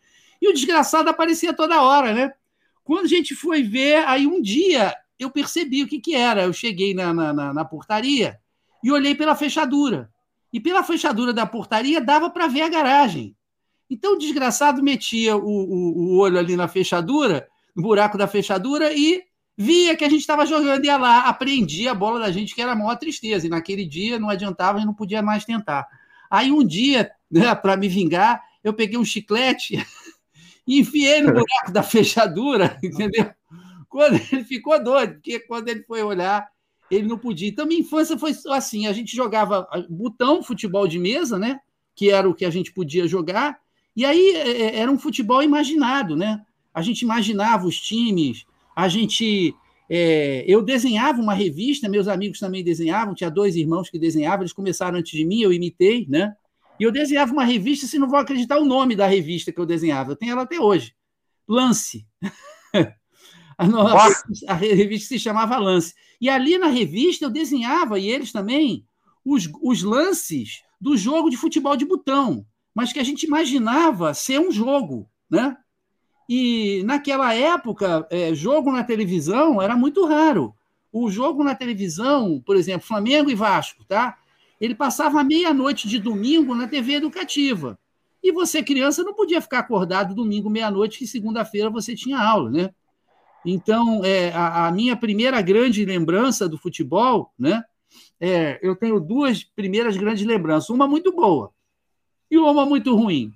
E 0.42 0.46
o 0.46 0.52
desgraçado 0.52 1.08
aparecia 1.08 1.54
toda 1.54 1.80
hora, 1.80 2.12
né? 2.12 2.34
Quando 2.84 3.06
a 3.06 3.08
gente 3.08 3.34
foi 3.34 3.62
ver, 3.62 4.06
aí 4.06 4.26
um 4.26 4.42
dia 4.42 4.94
eu 5.18 5.30
percebi 5.30 5.82
o 5.82 5.86
que, 5.86 6.00
que 6.00 6.14
era. 6.14 6.42
Eu 6.44 6.52
cheguei 6.52 6.94
na, 6.94 7.12
na, 7.12 7.54
na 7.54 7.64
portaria 7.64 8.38
e 8.82 8.90
olhei 8.90 9.14
pela 9.14 9.34
fechadura. 9.34 10.10
E 10.52 10.60
pela 10.60 10.82
fechadura 10.82 11.32
da 11.32 11.46
portaria 11.46 12.00
dava 12.00 12.30
para 12.30 12.46
ver 12.46 12.62
a 12.62 12.68
garagem. 12.68 13.36
Então 13.90 14.14
o 14.14 14.18
desgraçado 14.18 14.82
metia 14.82 15.36
o, 15.36 15.40
o, 15.40 15.98
o 15.98 16.18
olho 16.18 16.38
ali 16.38 16.56
na 16.56 16.68
fechadura, 16.68 17.48
no 17.74 17.82
buraco 17.82 18.18
da 18.18 18.26
fechadura, 18.26 18.92
e 18.92 19.22
via 19.56 19.96
que 19.96 20.04
a 20.04 20.08
gente 20.08 20.20
estava 20.20 20.44
jogando, 20.44 20.84
ia 20.84 20.96
lá, 20.96 21.20
apreendia 21.20 21.92
a 21.92 21.94
bola 21.94 22.20
da 22.20 22.30
gente, 22.30 22.54
que 22.54 22.60
era 22.60 22.72
a 22.72 22.76
maior 22.76 22.96
tristeza. 22.96 23.46
E 23.46 23.50
naquele 23.50 23.86
dia 23.86 24.18
não 24.18 24.28
adiantava, 24.28 24.78
gente 24.78 24.86
não 24.86 24.94
podia 24.94 25.22
mais 25.22 25.44
tentar. 25.44 25.86
Aí 26.30 26.50
um 26.50 26.64
dia, 26.64 27.10
né, 27.30 27.54
para 27.54 27.76
me 27.76 27.88
vingar, 27.88 28.42
eu 28.62 28.74
peguei 28.74 28.98
um 28.98 29.04
chiclete 29.04 29.84
e 30.66 30.80
enfiei 30.80 31.22
no 31.22 31.32
buraco 31.32 31.72
da 31.72 31.82
fechadura, 31.82 32.78
entendeu? 32.82 33.30
Quando 33.96 34.20
ele 34.30 34.44
ficou 34.44 34.82
doido, 34.84 35.14
porque 35.14 35.40
quando 35.40 35.68
ele 35.68 35.82
foi 35.84 36.02
olhar, 36.02 36.46
ele 36.90 37.08
não 37.08 37.16
podia. 37.16 37.48
Então, 37.48 37.64
minha 37.64 37.80
infância 37.80 38.18
foi 38.18 38.36
assim: 38.50 38.86
a 38.86 38.92
gente 38.92 39.16
jogava 39.16 39.66
botão, 39.88 40.42
futebol 40.42 40.86
de 40.86 40.98
mesa, 40.98 41.38
né? 41.38 41.60
Que 41.94 42.10
era 42.10 42.28
o 42.28 42.34
que 42.34 42.44
a 42.44 42.50
gente 42.50 42.74
podia 42.74 43.08
jogar. 43.08 43.58
E 43.96 44.04
aí 44.04 44.32
é, 44.36 44.50
é, 44.50 44.76
era 44.80 44.92
um 44.92 44.98
futebol 44.98 45.42
imaginado, 45.42 46.14
né? 46.14 46.44
A 46.74 46.82
gente 46.82 47.00
imaginava 47.00 47.66
os 47.66 47.80
times, 47.80 48.44
a 48.76 48.86
gente. 48.86 49.54
É, 49.88 50.44
eu 50.46 50.60
desenhava 50.60 51.22
uma 51.22 51.32
revista, 51.32 51.88
meus 51.88 52.06
amigos 52.06 52.38
também 52.38 52.62
desenhavam, 52.62 53.14
tinha 53.14 53.30
dois 53.30 53.56
irmãos 53.56 53.88
que 53.88 53.98
desenhavam, 53.98 54.42
eles 54.42 54.52
começaram 54.52 54.98
antes 54.98 55.16
de 55.16 55.24
mim, 55.24 55.40
eu 55.40 55.54
imitei, 55.54 56.04
né? 56.06 56.36
E 56.78 56.82
eu 56.82 56.92
desenhava 56.92 57.32
uma 57.32 57.44
revista, 57.44 57.86
se 57.86 57.98
não 57.98 58.10
vou 58.10 58.18
acreditar 58.18 58.58
o 58.58 58.64
nome 58.66 58.94
da 58.94 59.06
revista 59.06 59.50
que 59.50 59.58
eu 59.58 59.64
desenhava, 59.64 60.12
eu 60.12 60.16
tenho 60.16 60.32
ela 60.32 60.42
até 60.42 60.60
hoje. 60.60 60.94
Lance. 61.48 62.04
a, 63.58 63.66
nova, 63.66 64.08
a 64.48 64.54
revista 64.54 65.08
se 65.08 65.18
chamava 65.18 65.56
Lance. 65.58 65.94
E 66.20 66.28
ali 66.28 66.58
na 66.58 66.66
revista 66.66 67.24
eu 67.24 67.30
desenhava, 67.30 67.98
e 67.98 68.08
eles 68.08 68.32
também, 68.32 68.86
os, 69.24 69.48
os 69.62 69.82
lances 69.82 70.62
do 70.80 70.96
jogo 70.96 71.30
de 71.30 71.36
futebol 71.36 71.76
de 71.76 71.84
botão, 71.84 72.46
mas 72.74 72.92
que 72.92 72.98
a 72.98 73.04
gente 73.04 73.24
imaginava 73.24 74.12
ser 74.12 74.38
um 74.38 74.52
jogo, 74.52 75.08
né? 75.30 75.56
E 76.28 76.82
naquela 76.84 77.32
época, 77.34 78.06
é, 78.10 78.34
jogo 78.34 78.72
na 78.72 78.84
televisão 78.84 79.62
era 79.62 79.76
muito 79.76 80.04
raro. 80.04 80.54
O 80.92 81.10
jogo 81.10 81.44
na 81.44 81.54
televisão, 81.54 82.42
por 82.44 82.56
exemplo, 82.56 82.86
Flamengo 82.86 83.30
e 83.30 83.34
Vasco, 83.34 83.84
tá? 83.84 84.18
Ele 84.60 84.74
passava 84.74 85.22
meia-noite 85.22 85.88
de 85.88 85.98
domingo 85.98 86.54
na 86.54 86.66
TV 86.66 86.94
educativa. 86.94 87.78
E 88.22 88.32
você, 88.32 88.62
criança, 88.62 89.04
não 89.04 89.14
podia 89.14 89.40
ficar 89.40 89.60
acordado 89.60 90.14
domingo, 90.14 90.50
meia-noite, 90.50 90.98
que 90.98 91.06
segunda-feira 91.06 91.70
você 91.70 91.94
tinha 91.94 92.18
aula, 92.18 92.50
né? 92.50 92.70
Então, 93.48 94.04
é, 94.04 94.32
a, 94.32 94.66
a, 94.66 94.72
minha 94.72 94.96
primeira 94.96 95.40
grande 95.40 95.84
lembrança 95.84 96.48
do 96.48 96.58
futebol, 96.58 97.32
né? 97.38 97.62
É, 98.18 98.58
eu 98.60 98.74
tenho 98.74 98.98
duas 98.98 99.44
primeiras 99.44 99.96
grandes 99.96 100.26
lembranças, 100.26 100.68
uma 100.68 100.88
muito 100.88 101.12
boa 101.12 101.52
e 102.28 102.36
uma 102.36 102.66
muito 102.66 102.92
ruim. 102.96 103.32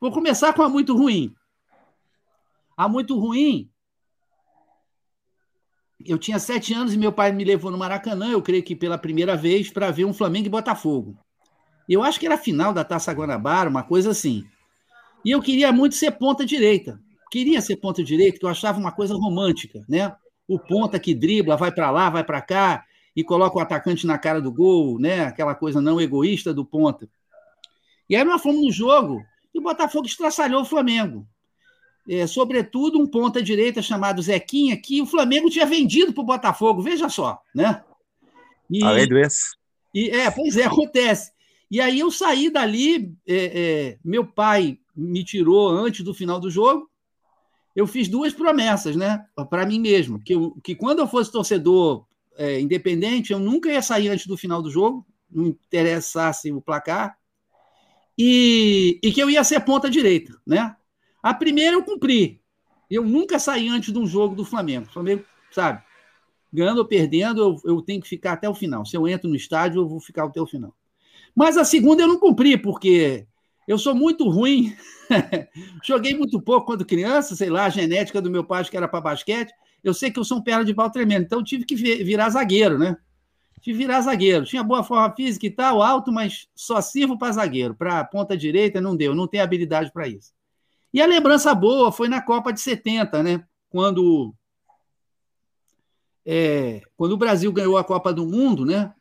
Vou 0.00 0.10
começar 0.10 0.54
com 0.54 0.62
a 0.62 0.70
muito 0.70 0.96
ruim. 0.96 1.34
A 2.74 2.88
muito 2.88 3.18
ruim. 3.18 3.68
Eu 6.04 6.18
tinha 6.18 6.38
sete 6.38 6.72
anos 6.72 6.94
e 6.94 6.96
meu 6.96 7.12
pai 7.12 7.30
me 7.30 7.44
levou 7.44 7.70
no 7.70 7.76
Maracanã, 7.76 8.30
eu 8.30 8.40
creio 8.40 8.62
que 8.62 8.74
pela 8.74 8.96
primeira 8.96 9.36
vez, 9.36 9.70
para 9.70 9.90
ver 9.90 10.06
um 10.06 10.14
Flamengo 10.14 10.46
e 10.46 10.50
Botafogo. 10.50 11.14
Eu 11.86 12.02
acho 12.02 12.18
que 12.18 12.24
era 12.24 12.36
a 12.36 12.38
final 12.38 12.72
da 12.72 12.84
Taça 12.84 13.12
Guanabara, 13.12 13.68
uma 13.68 13.82
coisa 13.82 14.12
assim. 14.12 14.46
E 15.22 15.30
eu 15.30 15.42
queria 15.42 15.70
muito 15.70 15.94
ser 15.94 16.12
ponta 16.12 16.46
direita. 16.46 16.98
Queria 17.32 17.62
ser 17.62 17.76
ponta 17.76 18.04
direita, 18.04 18.38
que 18.38 18.44
eu 18.44 18.50
achava 18.50 18.78
uma 18.78 18.92
coisa 18.92 19.14
romântica, 19.14 19.82
né? 19.88 20.14
O 20.46 20.58
ponta 20.58 20.98
que 20.98 21.14
dribla, 21.14 21.56
vai 21.56 21.72
para 21.72 21.90
lá, 21.90 22.10
vai 22.10 22.22
para 22.22 22.42
cá 22.42 22.84
e 23.16 23.24
coloca 23.24 23.56
o 23.56 23.60
atacante 23.60 24.06
na 24.06 24.18
cara 24.18 24.40
do 24.40 24.52
gol, 24.52 24.98
né? 24.98 25.24
Aquela 25.24 25.54
coisa 25.54 25.80
não 25.80 25.98
egoísta 25.98 26.52
do 26.52 26.64
ponta. 26.64 27.08
E 28.10 28.14
aí 28.14 28.24
nós 28.24 28.42
fomos 28.42 28.60
no 28.60 28.70
jogo 28.70 29.24
e 29.54 29.58
o 29.58 29.62
Botafogo 29.62 30.06
estraçalhou 30.06 30.60
o 30.60 30.66
Flamengo 30.66 31.26
é, 32.08 32.26
sobretudo 32.26 32.98
um 32.98 33.06
ponta-direita 33.06 33.80
chamado 33.80 34.22
Zequinha, 34.22 34.76
que 34.76 35.00
o 35.00 35.06
Flamengo 35.06 35.48
tinha 35.48 35.66
vendido 35.66 36.12
para 36.12 36.22
o 36.22 36.26
Botafogo, 36.26 36.82
veja 36.82 37.08
só, 37.08 37.40
né? 37.54 37.82
E, 38.70 38.82
Além 38.82 39.06
do 39.06 39.18
esse. 39.18 39.56
E, 39.94 40.10
é, 40.10 40.30
pois 40.30 40.56
é, 40.56 40.64
acontece. 40.64 41.32
E 41.70 41.80
aí 41.80 42.00
eu 42.00 42.10
saí 42.10 42.50
dali, 42.50 43.14
é, 43.26 43.34
é, 43.36 43.98
meu 44.04 44.26
pai 44.26 44.78
me 44.94 45.24
tirou 45.24 45.68
antes 45.68 46.04
do 46.04 46.14
final 46.14 46.40
do 46.40 46.50
jogo, 46.50 46.90
eu 47.74 47.86
fiz 47.86 48.08
duas 48.08 48.32
promessas, 48.32 48.96
né, 48.96 49.24
para 49.48 49.66
mim 49.66 49.78
mesmo, 49.78 50.20
que, 50.20 50.34
eu, 50.34 50.52
que 50.62 50.74
quando 50.74 50.98
eu 50.98 51.06
fosse 51.08 51.32
torcedor 51.32 52.06
é, 52.36 52.60
independente, 52.60 53.32
eu 53.32 53.38
nunca 53.38 53.70
ia 53.70 53.82
sair 53.82 54.08
antes 54.08 54.26
do 54.26 54.36
final 54.36 54.60
do 54.62 54.70
jogo, 54.70 55.06
não 55.30 55.46
interessasse 55.46 56.52
o 56.52 56.60
placar, 56.60 57.16
e, 58.18 59.00
e 59.02 59.12
que 59.12 59.20
eu 59.20 59.30
ia 59.30 59.42
ser 59.42 59.60
ponta 59.60 59.88
direita, 59.88 60.38
né? 60.46 60.76
A 61.22 61.32
primeira 61.32 61.76
eu 61.76 61.82
cumpri. 61.82 62.42
Eu 62.90 63.04
nunca 63.04 63.38
saí 63.38 63.68
antes 63.68 63.92
de 63.92 63.98
um 63.98 64.06
jogo 64.06 64.34
do 64.34 64.44
Flamengo. 64.44 64.86
O 64.86 64.92
Flamengo, 64.92 65.24
sabe? 65.50 65.82
Ganhando 66.52 66.78
ou 66.78 66.84
perdendo, 66.84 67.40
eu, 67.40 67.76
eu 67.76 67.82
tenho 67.82 68.02
que 68.02 68.08
ficar 68.08 68.32
até 68.32 68.48
o 68.48 68.54
final. 68.54 68.84
Se 68.84 68.96
eu 68.96 69.08
entro 69.08 69.30
no 69.30 69.36
estádio, 69.36 69.80
eu 69.80 69.88
vou 69.88 70.00
ficar 70.00 70.24
até 70.24 70.40
o 70.40 70.46
final. 70.46 70.74
Mas 71.34 71.56
a 71.56 71.64
segunda 71.64 72.02
eu 72.02 72.08
não 72.08 72.18
cumpri, 72.18 72.58
porque 72.58 73.26
eu 73.66 73.78
sou 73.78 73.94
muito 73.94 74.28
ruim. 74.28 74.76
Joguei 75.84 76.14
muito 76.14 76.40
pouco 76.40 76.66
quando 76.66 76.84
criança, 76.84 77.36
sei 77.36 77.50
lá, 77.50 77.66
a 77.66 77.70
genética 77.70 78.20
do 78.20 78.30
meu 78.30 78.44
pai 78.44 78.64
que 78.64 78.76
era 78.76 78.88
para 78.88 79.00
basquete. 79.00 79.52
Eu 79.82 79.92
sei 79.92 80.10
que 80.10 80.18
eu 80.18 80.24
sou 80.24 80.38
um 80.38 80.42
perna 80.42 80.64
de 80.64 80.74
pau 80.74 80.90
tremendo, 80.90 81.24
então 81.24 81.42
tive 81.42 81.64
que 81.64 81.74
virar 81.74 82.30
zagueiro, 82.30 82.78
né? 82.78 82.96
Tive 83.60 83.78
que 83.78 83.84
virar 83.84 84.00
zagueiro. 84.00 84.44
Tinha 84.44 84.62
boa 84.62 84.82
forma 84.82 85.14
física 85.14 85.46
e 85.46 85.50
tal, 85.50 85.82
alto, 85.82 86.12
mas 86.12 86.48
só 86.54 86.80
sirvo 86.80 87.18
para 87.18 87.32
zagueiro. 87.32 87.74
Para 87.74 88.04
ponta 88.04 88.36
direita 88.36 88.80
não 88.80 88.96
deu, 88.96 89.14
não 89.14 89.26
tenho 89.26 89.42
habilidade 89.42 89.92
para 89.92 90.06
isso. 90.08 90.32
E 90.92 91.00
a 91.00 91.06
lembrança 91.06 91.54
boa 91.54 91.90
foi 91.90 92.08
na 92.08 92.20
Copa 92.20 92.52
de 92.52 92.60
70, 92.60 93.22
né? 93.22 93.44
Quando, 93.70 94.34
é, 96.26 96.82
quando 96.96 97.12
o 97.12 97.16
Brasil 97.16 97.50
ganhou 97.52 97.78
a 97.78 97.84
Copa 97.84 98.12
do 98.12 98.26
Mundo, 98.26 98.66
né? 98.66 98.92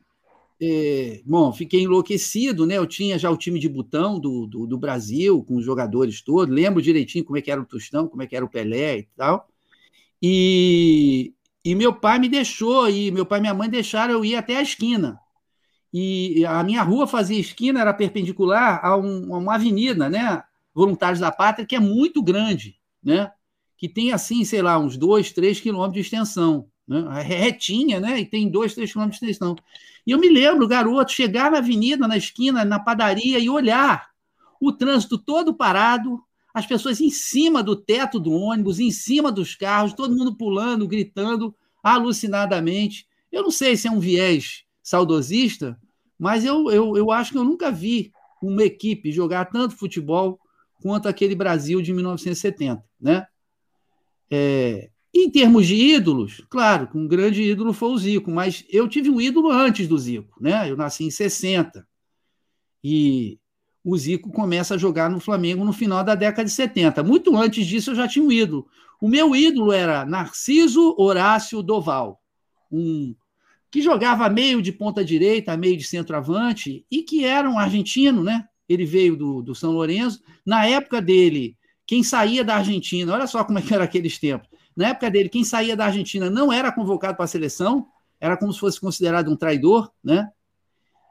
É, 0.63 1.21
bom, 1.25 1.51
fiquei 1.51 1.81
enlouquecido, 1.81 2.67
né? 2.67 2.77
Eu 2.77 2.85
tinha 2.85 3.17
já 3.17 3.31
o 3.31 3.37
time 3.37 3.59
de 3.59 3.67
botão 3.67 4.19
do, 4.19 4.45
do, 4.45 4.67
do, 4.67 4.77
Brasil, 4.77 5.43
com 5.43 5.55
os 5.55 5.65
jogadores 5.65 6.21
todos, 6.21 6.53
lembro 6.53 6.81
direitinho 6.81 7.25
como 7.25 7.37
é 7.37 7.41
que 7.41 7.49
era 7.49 7.59
o 7.59 7.65
Tostão, 7.65 8.07
como 8.07 8.21
é 8.21 8.27
que 8.27 8.35
era 8.35 8.45
o 8.45 8.49
Pelé 8.49 8.99
e 8.99 9.07
tal. 9.15 9.47
E, 10.21 11.33
e 11.65 11.73
meu 11.75 11.93
pai 11.93 12.19
me 12.19 12.29
deixou, 12.29 12.89
e 12.89 13.09
meu 13.11 13.25
pai 13.25 13.39
e 13.39 13.41
minha 13.41 13.53
mãe 13.55 13.69
deixaram 13.69 14.13
eu 14.13 14.23
ir 14.23 14.35
até 14.35 14.57
a 14.57 14.61
esquina. 14.61 15.19
E 15.93 16.45
a 16.45 16.63
minha 16.63 16.83
rua 16.83 17.07
fazia 17.07 17.39
esquina, 17.39 17.81
era 17.81 17.93
perpendicular 17.93 18.85
a, 18.85 18.95
um, 18.95 19.33
a 19.35 19.39
uma 19.39 19.55
avenida, 19.55 20.09
né? 20.09 20.43
Voluntários 20.73 21.19
da 21.19 21.31
Pátria, 21.31 21.65
que 21.65 21.75
é 21.75 21.79
muito 21.79 22.21
grande, 22.21 22.77
né? 23.03 23.31
que 23.81 23.89
tem, 23.89 24.11
assim, 24.13 24.45
sei 24.45 24.61
lá, 24.61 24.77
uns 24.77 24.95
2, 24.95 25.31
3 25.31 25.59
quilômetros 25.59 25.95
de 25.95 26.01
extensão. 26.01 26.69
Né? 26.91 27.21
É 27.21 27.21
retinha, 27.21 28.01
né? 28.01 28.19
E 28.19 28.25
tem 28.25 28.49
2, 28.49 28.75
3 28.75 28.91
quilômetros 28.91 29.21
de 29.21 29.31
extensão. 29.31 29.55
E 30.05 30.11
eu 30.11 30.19
me 30.19 30.27
lembro, 30.27 30.67
garoto, 30.67 31.13
chegar 31.13 31.49
na 31.49 31.59
avenida, 31.59 32.05
na 32.05 32.17
esquina, 32.17 32.65
na 32.65 32.79
padaria 32.79 33.39
e 33.39 33.49
olhar 33.49 34.09
o 34.59 34.73
trânsito 34.73 35.17
todo 35.17 35.53
parado, 35.53 36.21
as 36.53 36.65
pessoas 36.65 36.99
em 36.99 37.09
cima 37.09 37.63
do 37.63 37.77
teto 37.77 38.19
do 38.19 38.33
ônibus, 38.33 38.77
em 38.77 38.91
cima 38.91 39.31
dos 39.31 39.55
carros, 39.55 39.93
todo 39.93 40.13
mundo 40.13 40.35
pulando, 40.35 40.85
gritando 40.85 41.55
alucinadamente. 41.81 43.07
Eu 43.31 43.43
não 43.43 43.51
sei 43.51 43.77
se 43.77 43.87
é 43.87 43.91
um 43.91 43.99
viés 43.99 44.65
saudosista, 44.83 45.79
mas 46.19 46.43
eu, 46.43 46.69
eu, 46.69 46.97
eu 46.97 47.09
acho 47.09 47.31
que 47.31 47.37
eu 47.37 47.45
nunca 47.45 47.71
vi 47.71 48.11
uma 48.41 48.63
equipe 48.63 49.13
jogar 49.13 49.45
tanto 49.45 49.77
futebol 49.77 50.37
quanto 50.81 51.07
aquele 51.07 51.35
Brasil 51.35 51.81
de 51.81 51.93
1970, 51.93 52.83
né? 52.99 53.25
É, 54.29 54.89
em 55.23 55.29
termos 55.29 55.67
de 55.67 55.75
ídolos, 55.75 56.43
claro, 56.49 56.89
um 56.95 57.07
grande 57.07 57.41
ídolo 57.41 57.73
foi 57.73 57.89
o 57.89 57.97
Zico, 57.97 58.31
mas 58.31 58.65
eu 58.69 58.87
tive 58.87 59.09
um 59.09 59.19
ídolo 59.19 59.49
antes 59.49 59.87
do 59.87 59.97
Zico, 59.97 60.41
né? 60.41 60.69
Eu 60.69 60.77
nasci 60.77 61.03
em 61.03 61.11
60. 61.11 61.87
E 62.83 63.39
o 63.83 63.97
Zico 63.97 64.31
começa 64.31 64.75
a 64.75 64.77
jogar 64.77 65.09
no 65.09 65.19
Flamengo 65.19 65.65
no 65.65 65.73
final 65.73 66.03
da 66.03 66.15
década 66.15 66.45
de 66.45 66.51
70. 66.51 67.03
Muito 67.03 67.35
antes 67.35 67.65
disso 67.65 67.91
eu 67.91 67.95
já 67.95 68.07
tinha 68.07 68.23
um 68.23 68.31
ídolo. 68.31 68.67
O 69.01 69.07
meu 69.07 69.35
ídolo 69.35 69.71
era 69.71 70.05
Narciso 70.05 70.95
Horácio 70.97 71.61
Doval, 71.63 72.21
um 72.71 73.15
que 73.71 73.81
jogava 73.81 74.29
meio 74.29 74.61
de 74.61 74.71
ponta 74.71 75.03
direita, 75.03 75.55
meio 75.55 75.77
de 75.77 75.85
centroavante 75.85 76.85
e 76.91 77.03
que 77.03 77.23
era 77.23 77.49
um 77.49 77.57
argentino, 77.57 78.21
né? 78.21 78.45
Ele 78.67 78.85
veio 78.85 79.15
do, 79.15 79.41
do 79.41 79.55
São 79.55 79.71
Lourenço. 79.71 80.21
Na 80.45 80.65
época 80.67 81.01
dele, 81.01 81.57
quem 81.87 82.03
saía 82.03 82.43
da 82.43 82.57
Argentina, 82.57 83.13
olha 83.13 83.25
só 83.27 83.43
como 83.45 83.59
é 83.59 83.61
que 83.61 83.73
era 83.73 83.85
aqueles 83.85 84.19
tempos. 84.19 84.50
Na 84.81 84.89
época 84.89 85.11
dele, 85.11 85.29
quem 85.29 85.43
saía 85.43 85.75
da 85.75 85.85
Argentina 85.85 86.29
não 86.29 86.51
era 86.51 86.71
convocado 86.71 87.15
para 87.15 87.25
a 87.25 87.27
seleção, 87.27 87.87
era 88.19 88.35
como 88.35 88.51
se 88.51 88.59
fosse 88.59 88.81
considerado 88.81 89.31
um 89.31 89.35
traidor, 89.35 89.91
né? 90.03 90.29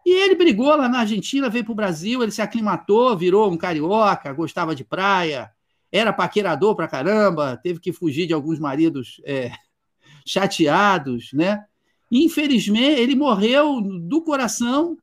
E 0.05 0.11
ele 0.11 0.35
brigou 0.35 0.75
lá 0.75 0.89
na 0.89 1.01
Argentina, 1.01 1.49
veio 1.49 1.65
para 1.65 1.73
o 1.73 1.77
Brasil, 1.77 2.23
ele 2.23 2.33
se 2.33 2.43
aclimatou, 2.43 3.17
virou 3.17 3.49
um 3.51 3.57
carioca, 3.57 4.33
gostava 4.33 4.75
de 4.75 4.83
praia, 4.83 5.53
era 5.93 6.13
paquerador 6.13 6.75
pra 6.75 6.89
caramba, 6.89 7.57
teve 7.63 7.79
que 7.79 7.93
fugir 7.93 8.27
de 8.27 8.33
alguns 8.33 8.59
maridos 8.59 9.21
é, 9.25 9.53
chateados, 10.27 11.33
né? 11.33 11.65
Infelizmente, 12.11 13.01
ele 13.01 13.15
morreu 13.15 13.81
do 13.81 14.21
coração 14.21 14.99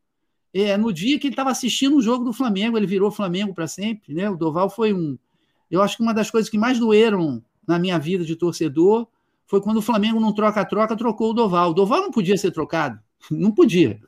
é, 0.53 0.75
no 0.75 0.91
dia 0.91 1.17
que 1.17 1.27
ele 1.27 1.33
estava 1.33 1.51
assistindo 1.51 1.95
um 1.95 2.01
jogo 2.01 2.25
do 2.25 2.33
Flamengo, 2.33 2.77
ele 2.77 2.87
virou 2.87 3.11
Flamengo 3.11 3.53
para 3.53 3.67
sempre, 3.67 4.13
né? 4.13 4.29
O 4.29 4.35
Doval 4.35 4.69
foi 4.69 4.93
um, 4.93 5.17
eu 5.71 5.81
acho 5.81 5.95
que 5.95 6.03
uma 6.03 6.13
das 6.13 6.29
coisas 6.29 6.49
que 6.49 6.57
mais 6.57 6.79
doeram 6.79 7.41
na 7.67 7.77
minha 7.77 7.99
vida 7.99 8.23
de 8.23 8.35
torcedor 8.35 9.07
foi 9.45 9.61
quando 9.61 9.77
o 9.77 9.81
Flamengo 9.81 10.19
não 10.19 10.33
troca-troca, 10.33 10.95
trocou 10.95 11.31
o 11.31 11.33
Doval. 11.33 11.71
O 11.71 11.73
Doval 11.73 12.01
não 12.01 12.11
podia 12.11 12.37
ser 12.37 12.51
trocado, 12.51 12.99
não 13.31 13.51
podia. 13.51 13.99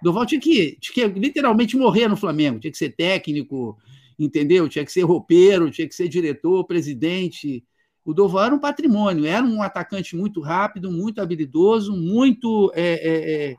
O 0.00 0.04
Doval 0.04 0.26
tinha 0.26 0.40
que, 0.40 0.76
tinha 0.80 1.10
que 1.10 1.18
literalmente 1.18 1.76
morrer 1.76 2.08
no 2.08 2.16
Flamengo, 2.16 2.58
tinha 2.58 2.70
que 2.70 2.78
ser 2.78 2.90
técnico, 2.90 3.78
entendeu? 4.18 4.68
Tinha 4.68 4.84
que 4.84 4.92
ser 4.92 5.02
roupeiro, 5.02 5.70
tinha 5.70 5.88
que 5.88 5.94
ser 5.94 6.08
diretor, 6.08 6.64
presidente. 6.64 7.64
O 8.04 8.12
Doval 8.12 8.44
era 8.44 8.54
um 8.54 8.58
patrimônio, 8.58 9.26
era 9.26 9.44
um 9.44 9.62
atacante 9.62 10.16
muito 10.16 10.40
rápido, 10.40 10.90
muito 10.90 11.20
habilidoso, 11.20 11.96
muito, 11.96 12.72
é, 12.74 12.92
é, 12.92 13.50
é, 13.50 13.56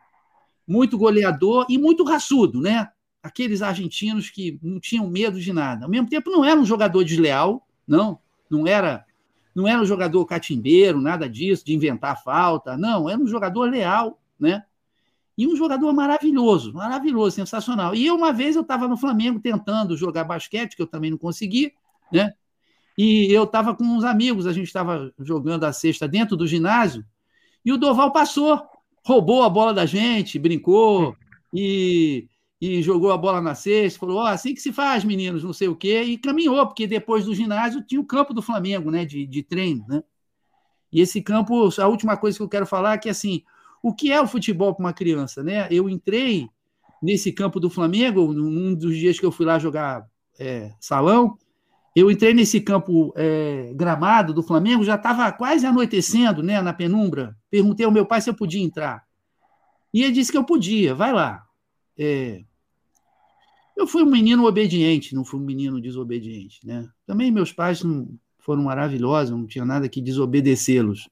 muito 0.68 0.98
goleador 0.98 1.66
e 1.70 1.78
muito 1.78 2.04
raçudo, 2.04 2.62
né? 2.62 2.90
Aqueles 3.24 3.62
argentinos 3.62 4.30
que 4.30 4.60
não 4.62 4.82
tinham 4.82 5.10
medo 5.10 5.40
de 5.40 5.54
nada. 5.54 5.86
Ao 5.86 5.90
mesmo 5.90 6.10
tempo, 6.10 6.30
não 6.30 6.44
era 6.44 6.60
um 6.60 6.66
jogador 6.66 7.04
desleal, 7.06 7.66
não, 7.88 8.20
não 8.50 8.68
era 8.68 9.06
não 9.56 9.68
era 9.68 9.82
um 9.82 9.86
jogador 9.86 10.26
catimbeiro, 10.26 11.00
nada 11.00 11.30
disso, 11.30 11.66
de 11.66 11.74
inventar 11.74 12.22
falta, 12.24 12.78
não, 12.78 13.10
era 13.10 13.20
um 13.20 13.28
jogador 13.28 13.70
leal, 13.70 14.20
né? 14.40 14.64
E 15.38 15.48
um 15.48 15.56
jogador 15.56 15.92
maravilhoso, 15.94 16.74
maravilhoso, 16.74 17.36
sensacional. 17.36 17.96
E 17.96 18.10
uma 18.12 18.32
vez 18.32 18.56
eu 18.56 18.62
estava 18.62 18.88
no 18.88 18.98
Flamengo 18.98 19.40
tentando 19.40 19.98
jogar 19.98 20.24
basquete, 20.24 20.76
que 20.76 20.82
eu 20.82 20.88
também 20.88 21.12
não 21.12 21.18
consegui, 21.18 21.74
né? 22.12 22.34
E 22.98 23.32
eu 23.32 23.44
estava 23.44 23.76
com 23.76 23.84
uns 23.84 24.04
amigos, 24.04 24.46
a 24.46 24.54
gente 24.54 24.68
estava 24.68 25.12
jogando 25.20 25.64
a 25.64 25.74
cesta 25.74 26.08
dentro 26.08 26.38
do 26.38 26.46
ginásio, 26.46 27.04
e 27.66 27.72
o 27.72 27.78
Doval 27.78 28.12
passou, 28.12 28.62
roubou 29.04 29.44
a 29.44 29.50
bola 29.50 29.74
da 29.74 29.86
gente, 29.86 30.38
brincou 30.38 31.16
e, 31.54 32.28
e 32.66 32.82
jogou 32.82 33.12
a 33.12 33.18
bola 33.18 33.42
na 33.42 33.56
cesta, 33.56 34.00
falou: 34.00 34.22
oh, 34.22 34.26
assim 34.26 34.54
que 34.54 34.62
se 34.62 34.72
faz, 34.72 35.04
meninos, 35.04 35.44
não 35.44 35.52
sei 35.52 35.68
o 35.68 35.76
quê, 35.76 36.02
e 36.04 36.18
caminhou, 36.18 36.66
porque 36.66 36.88
depois 36.88 37.26
do 37.26 37.36
ginásio 37.36 37.84
tinha 37.84 38.00
o 38.00 38.06
campo 38.06 38.34
do 38.34 38.42
Flamengo, 38.42 38.90
né, 38.90 39.04
de, 39.04 39.28
de 39.28 39.44
treino, 39.44 39.86
né? 39.86 40.02
E 40.90 41.02
esse 41.02 41.22
campo, 41.22 41.70
a 41.78 41.88
última 41.88 42.16
coisa 42.16 42.38
que 42.38 42.44
eu 42.44 42.48
quero 42.48 42.66
falar 42.66 42.94
é 42.94 42.98
que, 42.98 43.10
assim, 43.10 43.44
o 43.82 43.94
que 43.94 44.14
é 44.14 44.22
o 44.22 44.28
futebol 44.28 44.74
para 44.74 44.86
uma 44.86 44.94
criança, 44.94 45.44
né? 45.44 45.68
Eu 45.70 45.90
entrei 45.90 46.48
nesse 47.02 47.34
campo 47.34 47.60
do 47.60 47.70
Flamengo, 47.70 48.32
num 48.32 48.74
dos 48.74 48.96
dias 48.96 49.20
que 49.20 49.26
eu 49.26 49.32
fui 49.32 49.46
lá 49.46 49.60
jogar 49.60 50.08
é, 50.40 50.72
salão, 50.80 51.38
eu 51.94 52.10
entrei 52.10 52.34
nesse 52.34 52.62
campo 52.62 53.14
é, 53.18 53.74
gramado 53.76 54.34
do 54.34 54.42
Flamengo, 54.42 54.86
já 54.86 54.96
estava 54.96 55.30
quase 55.34 55.66
anoitecendo, 55.66 56.42
né, 56.42 56.62
na 56.62 56.72
penumbra. 56.72 57.36
Perguntei 57.52 57.86
ao 57.86 57.92
meu 57.92 58.06
pai 58.06 58.22
se 58.22 58.30
eu 58.30 58.34
podia 58.34 58.64
entrar. 58.64 59.04
E 59.94 60.02
ele 60.02 60.14
disse 60.14 60.32
que 60.32 60.38
eu 60.38 60.46
podia, 60.46 60.96
vai 60.96 61.12
lá. 61.12 61.44
É... 61.98 62.42
Eu 63.76 63.88
fui 63.88 64.04
um 64.04 64.10
menino 64.10 64.46
obediente, 64.46 65.16
não 65.16 65.26
fui 65.26 65.40
um 65.40 65.44
menino 65.44 65.82
desobediente, 65.82 66.66
né? 66.66 66.88
Também 67.06 67.32
meus 67.32 67.52
pais 67.52 67.84
não 67.84 68.08
foram 68.40 68.64
maravilhosos, 68.64 69.32
não 69.32 69.48
tinha 69.48 69.66
nada 69.66 69.90
que 69.90 70.02
desobedecê-los. 70.02 71.10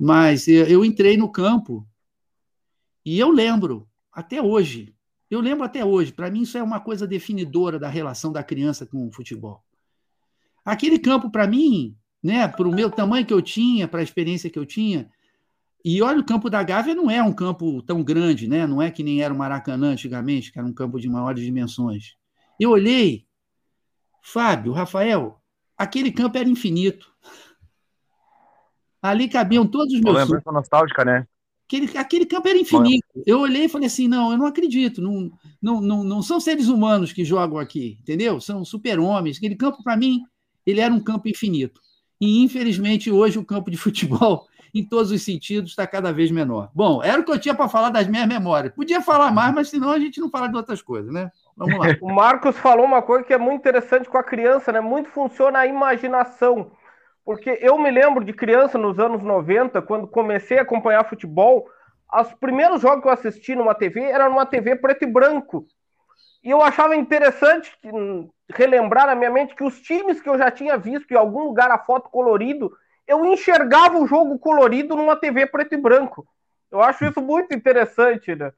Mas 0.00 0.48
eu 0.48 0.84
entrei 0.84 1.16
no 1.16 1.30
campo 1.30 1.86
e 3.04 3.18
eu 3.18 3.30
lembro, 3.30 3.88
até 4.12 4.42
hoje, 4.42 4.94
eu 5.30 5.40
lembro 5.40 5.64
até 5.64 5.84
hoje, 5.84 6.12
para 6.12 6.30
mim 6.30 6.42
isso 6.42 6.56
é 6.56 6.62
uma 6.62 6.80
coisa 6.80 7.06
definidora 7.06 7.78
da 7.78 7.88
relação 7.88 8.32
da 8.32 8.42
criança 8.42 8.86
com 8.86 9.06
o 9.06 9.12
futebol. 9.12 9.62
Aquele 10.64 10.98
campo, 10.98 11.30
para 11.30 11.46
mim, 11.46 11.96
né, 12.22 12.48
para 12.48 12.66
o 12.66 12.74
meu 12.74 12.90
tamanho 12.90 13.26
que 13.26 13.34
eu 13.34 13.42
tinha, 13.42 13.86
para 13.86 14.00
a 14.00 14.02
experiência 14.02 14.48
que 14.48 14.58
eu 14.58 14.64
tinha, 14.64 15.10
e 15.84 16.00
olha, 16.00 16.18
o 16.18 16.24
campo 16.24 16.48
da 16.48 16.62
Gávea 16.62 16.94
não 16.94 17.10
é 17.10 17.22
um 17.22 17.32
campo 17.32 17.82
tão 17.82 18.02
grande, 18.02 18.48
né? 18.48 18.66
não 18.66 18.80
é 18.80 18.90
que 18.90 19.02
nem 19.02 19.22
era 19.22 19.34
o 19.34 19.36
Maracanã 19.36 19.90
antigamente, 19.90 20.50
que 20.50 20.58
era 20.58 20.66
um 20.66 20.72
campo 20.72 20.98
de 20.98 21.08
maiores 21.08 21.44
dimensões. 21.44 22.14
Eu 22.58 22.70
olhei, 22.70 23.26
Fábio, 24.22 24.72
Rafael, 24.72 25.38
aquele 25.76 26.10
campo 26.10 26.38
era 26.38 26.48
infinito. 26.48 27.12
Ali 29.02 29.28
cabiam 29.28 29.66
todos 29.66 29.92
os 29.92 30.00
meus. 30.00 30.16
Lembrança 30.16 30.50
nostálgica, 30.50 31.04
né? 31.04 31.26
Aquele, 31.66 31.98
aquele 31.98 32.26
campo 32.26 32.48
era 32.48 32.58
infinito. 32.58 33.06
Eu 33.26 33.40
olhei 33.40 33.64
e 33.64 33.68
falei 33.68 33.86
assim: 33.86 34.08
não, 34.08 34.32
eu 34.32 34.38
não 34.38 34.46
acredito. 34.46 35.02
Não, 35.02 35.30
não, 35.60 35.80
não, 35.80 36.04
não 36.04 36.22
são 36.22 36.40
seres 36.40 36.68
humanos 36.68 37.12
que 37.12 37.24
jogam 37.24 37.58
aqui, 37.58 37.98
entendeu? 38.00 38.40
São 38.40 38.64
super-homens. 38.64 39.36
Aquele 39.36 39.56
campo, 39.56 39.82
para 39.82 39.96
mim, 39.96 40.22
ele 40.64 40.80
era 40.80 40.92
um 40.92 41.00
campo 41.00 41.28
infinito. 41.28 41.80
E, 42.18 42.42
infelizmente, 42.42 43.10
hoje 43.10 43.38
o 43.38 43.44
campo 43.44 43.70
de 43.70 43.76
futebol, 43.78 44.46
em 44.74 44.84
todos 44.84 45.12
os 45.12 45.22
sentidos, 45.22 45.70
está 45.70 45.86
cada 45.86 46.12
vez 46.12 46.32
menor. 46.32 46.68
Bom, 46.74 47.02
era 47.02 47.20
o 47.20 47.24
que 47.24 47.30
eu 47.30 47.38
tinha 47.38 47.54
para 47.54 47.68
falar 47.68 47.90
das 47.90 48.08
minhas 48.08 48.26
memórias. 48.26 48.74
Podia 48.74 49.00
falar 49.00 49.30
mais, 49.30 49.54
mas 49.54 49.68
senão 49.68 49.90
a 49.90 49.98
gente 50.00 50.20
não 50.20 50.28
fala 50.28 50.48
de 50.48 50.56
outras 50.56 50.82
coisas, 50.82 51.12
né? 51.12 51.30
Vamos 51.56 51.78
lá. 51.78 51.86
o 52.02 52.12
Marcos 52.12 52.58
falou 52.58 52.84
uma 52.84 53.00
coisa 53.00 53.24
que 53.24 53.32
é 53.32 53.38
muito 53.38 53.60
interessante 53.60 54.08
com 54.08 54.18
a 54.18 54.24
criança, 54.24 54.72
né? 54.72 54.80
Muito 54.80 55.08
funciona 55.10 55.60
a 55.60 55.66
imaginação. 55.66 56.72
Porque 57.24 57.56
eu 57.62 57.78
me 57.78 57.90
lembro 57.90 58.24
de 58.24 58.32
criança 58.32 58.76
nos 58.76 58.98
anos 58.98 59.22
90, 59.22 59.80
quando 59.82 60.08
comecei 60.08 60.58
a 60.58 60.62
acompanhar 60.62 61.08
futebol, 61.08 61.66
os 62.12 62.34
primeiros 62.34 62.82
jogos 62.82 63.02
que 63.02 63.08
eu 63.08 63.12
assisti 63.12 63.54
numa 63.54 63.74
TV 63.74 64.00
eram 64.00 64.30
numa 64.30 64.44
TV 64.44 64.76
preto 64.76 65.04
e 65.04 65.06
branco. 65.06 65.66
E 66.42 66.50
eu 66.50 66.60
achava 66.60 66.94
interessante 66.94 67.72
hum, 67.84 68.28
relembrar 68.50 69.06
na 69.06 69.14
minha 69.14 69.30
mente 69.30 69.54
que 69.54 69.64
os 69.64 69.80
times 69.80 70.20
que 70.20 70.28
eu 70.28 70.36
já 70.36 70.50
tinha 70.50 70.76
visto 70.76 71.10
em 71.10 71.16
algum 71.16 71.44
lugar 71.44 71.70
a 71.70 71.78
foto 71.78 72.10
colorido, 72.10 72.70
eu 73.06 73.24
enxergava 73.26 73.98
o 73.98 74.06
jogo 74.06 74.38
colorido 74.38 74.96
numa 74.96 75.16
TV 75.16 75.46
preto 75.46 75.74
e 75.74 75.76
branco. 75.76 76.26
Eu 76.70 76.82
acho 76.82 77.04
isso 77.04 77.20
muito 77.20 77.54
interessante, 77.54 78.34
né? 78.34 78.52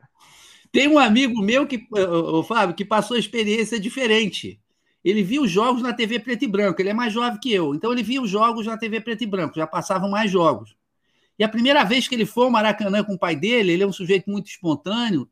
Tem 0.73 0.89
um 0.89 0.99
amigo 0.99 1.41
meu 1.43 1.67
que, 1.67 1.87
o 1.93 2.43
Fábio, 2.43 2.75
que 2.75 2.85
passou 2.85 3.17
experiência 3.17 3.79
diferente. 3.79 4.61
Ele 5.05 5.23
viu 5.23 5.43
os 5.43 5.51
jogos 5.51 5.83
na 5.83 5.93
TV 5.93 6.19
preto 6.19 6.45
e 6.45 6.49
branco. 6.49 6.81
Ele 6.83 6.89
é 6.89 6.95
mais 6.95 7.13
jovem 7.13 7.39
que 7.39 7.53
eu, 7.53 7.75
então 7.75 7.93
ele 7.93 8.03
via 8.03 8.21
os 8.21 8.29
jogos 8.29 8.67
na 8.67 8.77
TV 8.77 9.01
preto 9.01 9.23
e 9.23 9.27
branco. 9.27 9.55
Já 9.55 9.67
passavam 9.67 10.11
mais 10.11 10.31
jogos. 10.31 10.77
E 11.39 11.45
a 11.45 11.49
primeira 11.49 11.85
vez 11.85 12.09
que 12.09 12.15
ele 12.15 12.27
foi 12.27 12.45
ao 12.45 12.51
Maracanã 12.51 13.05
com 13.05 13.15
o 13.15 13.19
pai 13.19 13.37
dele, 13.37 13.73
ele 13.73 13.83
é 13.83 13.87
um 13.87 13.93
sujeito 13.93 14.29
muito 14.29 14.49
espontâneo. 14.49 15.29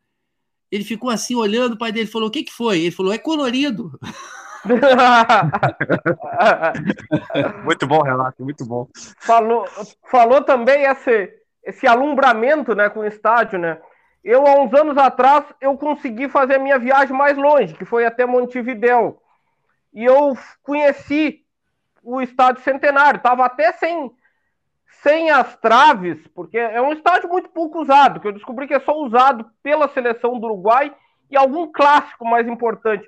Ele 0.70 0.85
ficou 0.85 1.11
assim 1.11 1.35
olhando, 1.35 1.74
o 1.74 1.79
pai 1.79 1.90
dele 1.90 2.07
falou: 2.07 2.29
O 2.29 2.31
que, 2.31 2.44
que 2.44 2.53
foi? 2.53 2.81
Ele 2.81 2.90
falou: 2.90 3.12
É 3.12 3.18
colorido. 3.18 3.98
muito 7.64 7.87
bom, 7.87 8.03
Renato, 8.03 8.42
muito 8.42 8.66
bom. 8.66 8.88
Falou, 9.18 9.66
falou 10.11 10.42
também 10.42 10.85
esse, 10.85 11.31
esse 11.62 11.87
alumbramento 11.87 12.74
né, 12.74 12.88
com 12.88 13.00
o 13.00 13.07
estádio, 13.07 13.59
né? 13.59 13.79
Eu, 14.22 14.46
há 14.46 14.59
uns 14.61 14.72
anos 14.72 14.96
atrás, 14.96 15.44
eu 15.61 15.77
consegui 15.77 16.31
fazer 16.31 16.55
a 16.55 16.59
minha 16.59 16.79
viagem 16.79 17.14
mais 17.14 17.37
longe, 17.37 17.74
que 17.74 17.85
foi 17.85 18.07
até 18.07 18.24
Montevidéu. 18.24 19.20
E 19.92 20.03
eu 20.05 20.35
conheci 20.62 21.44
o 22.03 22.22
estádio 22.22 22.62
centenário, 22.62 23.18
estava 23.18 23.44
até 23.44 23.72
sem 23.72 24.11
sem 25.03 25.31
as 25.31 25.55
traves, 25.59 26.16
porque 26.35 26.57
é 26.57 26.81
um 26.81 26.92
estádio 26.92 27.29
muito 27.29 27.50
pouco 27.50 27.83
usado, 27.83 28.20
que 28.20 28.27
eu 28.27 28.33
descobri 28.33 28.66
que 28.66 28.72
é 28.72 28.81
só 28.81 28.96
usado 28.96 29.44
pela 29.62 29.87
seleção 29.88 30.40
do 30.40 30.46
Uruguai 30.46 30.94
e 31.31 31.37
algum 31.37 31.70
clássico 31.70 32.24
mais 32.24 32.48
importante. 32.48 33.07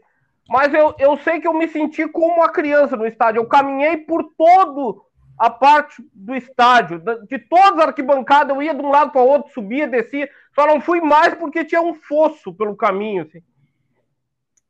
Mas 0.49 0.73
eu, 0.73 0.95
eu 0.99 1.17
sei 1.19 1.41
que 1.41 1.47
eu 1.47 1.55
me 1.55 1.69
senti 1.69 2.07
como 2.09 2.35
uma 2.35 2.49
criança 2.49 2.97
no 2.97 3.07
estádio. 3.07 3.41
Eu 3.41 3.47
caminhei 3.47 3.97
por 3.97 4.23
todo 4.37 5.05
a 5.39 5.51
parte 5.51 6.03
do 6.15 6.35
estádio, 6.35 7.03
de 7.29 7.39
todas 7.39 7.81
as 7.81 7.89
arquibancadas, 7.89 8.57
eu 8.57 8.63
ia 8.63 8.75
de 8.75 8.81
um 8.81 8.91
lado 8.91 9.11
para 9.11 9.21
o 9.21 9.27
outro, 9.27 9.53
subia, 9.53 9.87
descia, 9.87 10.31
só 10.55 10.67
não 10.67 10.81
fui 10.81 11.01
mais 11.01 11.35
porque 11.35 11.65
tinha 11.65 11.83
um 11.83 11.95
fosso 11.95 12.55
pelo 12.55 12.75
caminho. 12.75 13.25
Assim. 13.25 13.43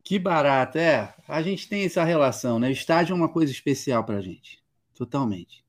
Que 0.03 0.19
barato, 0.19 0.79
é. 0.79 1.15
A 1.29 1.41
gente 1.41 1.69
tem 1.69 1.85
essa 1.85 2.03
relação, 2.03 2.59
né? 2.59 2.69
O 2.69 2.73
estádio 2.73 3.13
é 3.13 3.17
uma 3.17 3.29
coisa 3.29 3.53
especial 3.53 4.03
para 4.03 4.17
a 4.17 4.21
gente, 4.21 4.61
totalmente. 4.95 5.65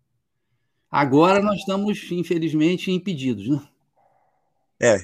Agora 0.89 1.41
nós 1.41 1.59
estamos, 1.59 2.11
infelizmente, 2.11 2.91
impedidos, 2.91 3.49
né? 3.49 3.61
É, 4.81 4.97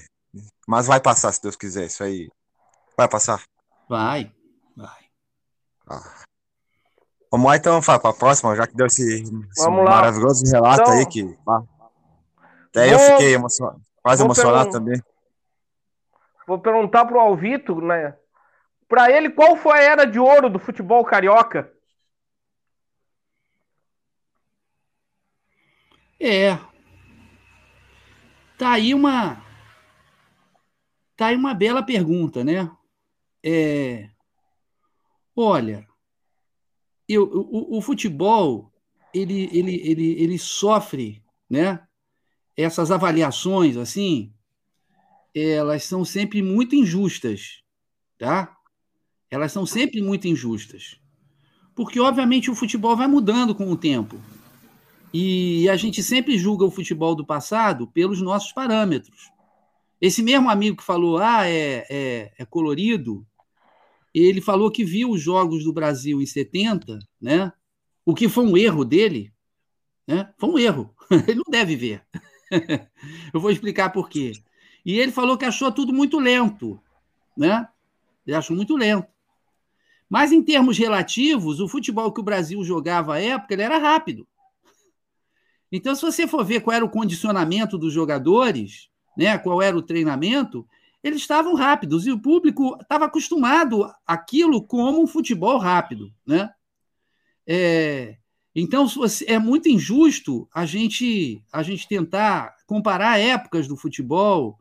mas 0.68 0.88
vai 0.88 1.00
passar, 1.00 1.32
se 1.32 1.42
Deus 1.42 1.56
quiser, 1.56 1.86
isso 1.86 2.04
aí. 2.04 2.30
Vai 2.98 3.08
passar? 3.08 3.44
Vai, 3.88 4.24
vai. 4.24 4.43
Ah. 5.88 6.24
Vamos 7.32 7.48
lá 7.48 7.58
então, 7.58 7.82
Fábio, 7.82 8.02
para 8.02 8.12
a 8.12 8.14
próxima, 8.14 8.56
já 8.56 8.68
que 8.68 8.76
deu 8.76 8.86
esse, 8.86 9.24
esse 9.24 9.70
maravilhoso 9.70 10.46
relato 10.46 10.82
então, 10.82 10.94
aí 10.94 11.06
que. 11.06 11.38
Ah, 11.48 11.64
até 12.68 12.90
vou, 12.90 13.00
eu 13.00 13.12
fiquei 13.12 13.34
emocionado, 13.34 13.82
quase 14.02 14.24
emocionado 14.24 14.70
também. 14.70 15.02
Vou 16.46 16.60
perguntar 16.60 17.06
pro 17.06 17.20
Alvito, 17.20 17.82
né? 17.82 18.16
Para 18.88 19.12
ele, 19.12 19.30
qual 19.30 19.56
foi 19.56 19.80
a 19.80 19.82
era 19.82 20.06
de 20.06 20.20
ouro 20.20 20.50
do 20.50 20.60
futebol 20.60 21.04
carioca? 21.04 21.72
É. 26.20 26.58
Tá 28.58 28.72
aí 28.74 28.94
uma 28.94 29.42
tá 31.18 31.28
aí 31.28 31.36
uma 31.36 31.54
bela 31.54 31.84
pergunta, 31.84 32.44
né? 32.44 32.70
É, 33.44 34.10
olha, 35.36 35.88
eu, 37.08 37.24
o, 37.24 37.78
o, 37.78 37.82
futebol 37.82 38.72
ele, 39.14 39.50
ele, 39.52 39.76
ele, 39.84 40.24
ele 40.24 40.40
sofre, 40.40 41.24
né? 41.50 41.86
Essas 42.56 42.92
avaliações 42.92 43.78
assim, 43.78 44.34
elas 45.36 45.84
são 45.84 46.06
sempre 46.06 46.42
muito 46.42 46.76
injustas, 46.76 47.62
tá? 48.18 48.56
Elas 49.30 49.52
são 49.52 49.66
sempre 49.66 50.02
muito 50.02 50.28
injustas. 50.28 51.00
Porque, 51.76 52.00
obviamente, 52.00 52.52
o 52.52 52.56
futebol 52.56 52.96
vai 52.96 53.08
mudando 53.08 53.56
com 53.56 53.72
o 53.72 53.76
tempo. 53.76 54.22
E 55.12 55.68
a 55.70 55.76
gente 55.76 56.04
sempre 56.04 56.38
julga 56.38 56.66
o 56.66 56.72
futebol 56.72 57.16
do 57.16 57.26
passado 57.26 57.88
pelos 57.88 58.22
nossos 58.22 58.52
parâmetros. 58.52 59.32
Esse 60.00 60.22
mesmo 60.22 60.50
amigo 60.50 60.78
que 60.78 60.84
falou, 60.84 61.18
ah, 61.18 61.48
é, 61.48 61.86
é, 61.90 62.32
é 62.38 62.46
colorido, 62.46 63.26
ele 64.14 64.42
falou 64.42 64.70
que 64.70 64.86
viu 64.86 65.10
os 65.10 65.22
Jogos 65.22 65.64
do 65.64 65.74
Brasil 65.74 66.22
em 66.22 66.26
70, 66.26 67.00
né? 67.20 67.52
O 68.06 68.14
que 68.14 68.30
foi 68.30 68.46
um 68.46 68.56
erro 68.56 68.86
dele, 68.86 69.34
né? 70.08 70.32
Foi 70.38 70.50
um 70.50 70.60
erro. 70.60 70.94
Ele 71.28 71.36
não 71.36 71.50
deve 71.50 71.76
ver. 71.76 72.04
Eu 73.34 73.40
vou 73.40 73.50
explicar 73.50 73.90
por 73.90 74.10
quê. 74.10 74.34
E 74.86 75.00
ele 75.00 75.14
falou 75.14 75.38
que 75.38 75.46
achou 75.46 75.72
tudo 75.72 75.94
muito 75.94 76.20
lento, 76.20 76.78
né? 77.38 77.68
Ele 78.28 78.36
achou 78.36 78.56
muito 78.56 78.76
lento. 78.76 79.08
Mas 80.10 80.32
em 80.32 80.44
termos 80.44 80.78
relativos, 80.78 81.60
o 81.60 81.68
futebol 81.68 82.12
que 82.12 82.20
o 82.20 82.24
Brasil 82.24 82.62
jogava 82.64 83.16
à 83.16 83.20
época, 83.20 83.54
ele 83.54 83.64
era 83.64 83.78
rápido. 83.78 84.28
Então, 85.72 85.96
se 85.96 86.02
você 86.02 86.28
for 86.28 86.46
ver 86.46 86.62
qual 86.62 86.76
era 86.76 86.86
o 86.86 86.90
condicionamento 86.90 87.78
dos 87.78 87.94
jogadores, 87.94 88.90
né, 89.18 89.38
qual 89.38 89.62
era 89.62 89.76
o 89.76 89.82
treinamento, 89.82 90.68
eles 91.04 91.22
estavam 91.22 91.54
rápidos 91.54 92.08
e 92.08 92.12
o 92.12 92.20
público 92.20 92.78
estava 92.82 93.06
acostumado 93.06 93.92
àquilo 94.08 94.66
como 94.66 95.04
um 95.04 95.08
futebol 95.08 95.58
rápido, 95.58 96.14
né? 96.26 96.50
É, 97.46 98.16
então 98.56 98.88
é 99.28 99.38
muito 99.38 99.68
injusto 99.68 100.48
a 100.54 100.66
gente 100.66 101.44
a 101.52 101.62
gente 101.62 101.88
tentar 101.88 102.56
comparar 102.66 103.20
épocas 103.20 103.68
do 103.68 103.76
futebol, 103.76 104.58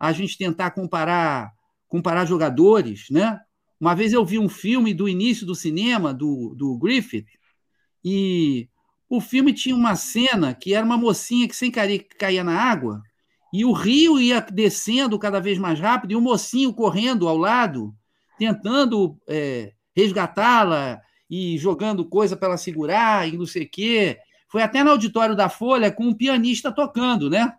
a 0.00 0.12
gente 0.12 0.38
tentar 0.38 0.70
comparar 0.70 1.52
comparar 1.86 2.24
jogadores, 2.24 3.10
né? 3.10 3.38
Uma 3.78 3.94
vez 3.94 4.14
eu 4.14 4.24
vi 4.24 4.38
um 4.38 4.48
filme 4.48 4.94
do 4.94 5.08
início 5.08 5.44
do 5.44 5.54
cinema 5.54 6.14
do, 6.14 6.54
do 6.56 6.78
Griffith 6.78 7.26
e 8.02 8.68
o 9.10 9.20
filme 9.20 9.52
tinha 9.52 9.76
uma 9.76 9.94
cena 9.94 10.54
que 10.54 10.72
era 10.72 10.86
uma 10.86 10.96
mocinha 10.96 11.46
que 11.46 11.54
sem 11.54 11.70
cair 11.70 12.06
caía 12.18 12.42
na 12.42 12.58
água 12.58 13.02
e 13.52 13.64
o 13.64 13.72
rio 13.72 14.18
ia 14.18 14.40
descendo 14.40 15.18
cada 15.18 15.38
vez 15.38 15.58
mais 15.58 15.78
rápido, 15.78 16.12
e 16.12 16.16
o 16.16 16.20
mocinho 16.20 16.72
correndo 16.72 17.28
ao 17.28 17.36
lado, 17.36 17.94
tentando 18.38 19.18
é, 19.28 19.72
resgatá-la 19.94 21.00
e 21.28 21.58
jogando 21.58 22.04
coisa 22.04 22.36
para 22.36 22.48
ela 22.48 22.56
segurar 22.56 23.28
e 23.28 23.36
não 23.36 23.46
sei 23.46 23.64
o 23.64 23.68
quê. 23.68 24.18
Foi 24.48 24.62
até 24.62 24.82
no 24.82 24.90
auditório 24.90 25.36
da 25.36 25.48
Folha 25.48 25.92
com 25.92 26.04
um 26.04 26.14
pianista 26.14 26.72
tocando, 26.72 27.28
né? 27.28 27.52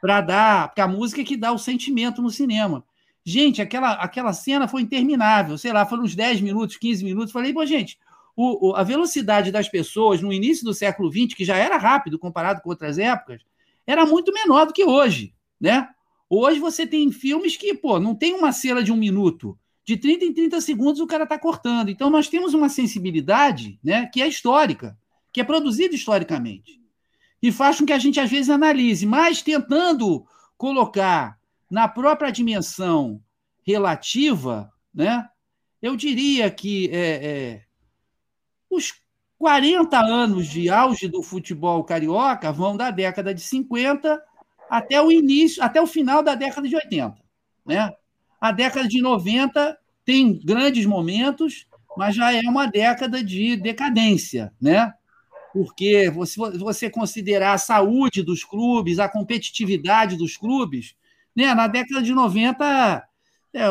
Para 0.00 0.20
dar, 0.22 0.68
porque 0.68 0.80
a 0.80 0.88
música 0.88 1.20
é 1.20 1.24
que 1.24 1.36
dá 1.36 1.52
o 1.52 1.58
sentimento 1.58 2.22
no 2.22 2.30
cinema. 2.30 2.82
Gente, 3.24 3.60
aquela, 3.60 3.92
aquela 3.92 4.32
cena 4.32 4.66
foi 4.66 4.80
interminável, 4.80 5.58
sei 5.58 5.72
lá, 5.72 5.84
foram 5.84 6.04
uns 6.04 6.14
10 6.14 6.40
minutos, 6.40 6.78
15 6.78 7.04
minutos. 7.04 7.32
Falei, 7.32 7.52
pô, 7.52 7.64
gente, 7.66 7.98
o, 8.34 8.70
o, 8.70 8.76
a 8.76 8.82
velocidade 8.82 9.52
das 9.52 9.68
pessoas 9.68 10.22
no 10.22 10.32
início 10.32 10.64
do 10.64 10.72
século 10.72 11.10
XX, 11.12 11.34
que 11.34 11.44
já 11.44 11.56
era 11.56 11.76
rápido 11.76 12.18
comparado 12.18 12.62
com 12.62 12.70
outras 12.70 12.98
épocas, 12.98 13.42
era 13.86 14.06
muito 14.06 14.32
menor 14.32 14.66
do 14.66 14.72
que 14.72 14.84
hoje, 14.84 15.34
né? 15.60 15.88
Hoje 16.28 16.60
você 16.60 16.86
tem 16.86 17.10
filmes 17.10 17.56
que, 17.56 17.74
pô, 17.74 17.98
não 17.98 18.14
tem 18.14 18.34
uma 18.34 18.52
cena 18.52 18.82
de 18.82 18.92
um 18.92 18.96
minuto. 18.96 19.58
De 19.84 19.96
30 19.96 20.24
em 20.24 20.32
30 20.32 20.60
segundos 20.60 21.00
o 21.00 21.06
cara 21.06 21.24
está 21.24 21.36
cortando. 21.36 21.88
Então 21.88 22.08
nós 22.08 22.28
temos 22.28 22.54
uma 22.54 22.68
sensibilidade 22.68 23.80
né, 23.82 24.06
que 24.06 24.22
é 24.22 24.28
histórica, 24.28 24.96
que 25.32 25.40
é 25.40 25.44
produzida 25.44 25.94
historicamente. 25.94 26.80
E 27.42 27.50
faz 27.50 27.78
com 27.78 27.86
que 27.86 27.92
a 27.92 27.98
gente, 27.98 28.20
às 28.20 28.30
vezes, 28.30 28.50
analise, 28.50 29.06
mas 29.06 29.42
tentando 29.42 30.24
colocar 30.56 31.38
na 31.68 31.88
própria 31.88 32.30
dimensão 32.30 33.20
relativa, 33.66 34.70
né, 34.94 35.26
eu 35.80 35.96
diria 35.96 36.50
que 36.50 36.88
é, 36.92 37.26
é, 37.26 37.62
os 38.68 38.92
40 39.40 39.98
anos 39.98 40.46
de 40.48 40.68
auge 40.68 41.08
do 41.08 41.22
futebol 41.22 41.82
carioca 41.82 42.52
vão 42.52 42.76
da 42.76 42.90
década 42.90 43.32
de 43.32 43.40
50 43.40 44.22
até 44.68 45.00
o 45.00 45.10
início, 45.10 45.62
até 45.62 45.80
o 45.80 45.86
final 45.86 46.22
da 46.22 46.34
década 46.34 46.68
de 46.68 46.76
80. 46.76 47.16
Né? 47.64 47.90
A 48.38 48.52
década 48.52 48.86
de 48.86 49.00
90 49.00 49.78
tem 50.04 50.38
grandes 50.44 50.84
momentos, 50.84 51.66
mas 51.96 52.14
já 52.14 52.34
é 52.34 52.40
uma 52.40 52.66
década 52.66 53.24
de 53.24 53.56
decadência, 53.56 54.52
né? 54.60 54.92
Porque 55.54 56.12
se 56.26 56.38
você 56.58 56.90
considerar 56.90 57.54
a 57.54 57.58
saúde 57.58 58.22
dos 58.22 58.44
clubes, 58.44 58.98
a 58.98 59.08
competitividade 59.08 60.16
dos 60.16 60.36
clubes, 60.36 60.94
né? 61.34 61.54
na 61.54 61.66
década 61.66 62.02
de 62.02 62.12
90, 62.12 63.08
é, 63.54 63.70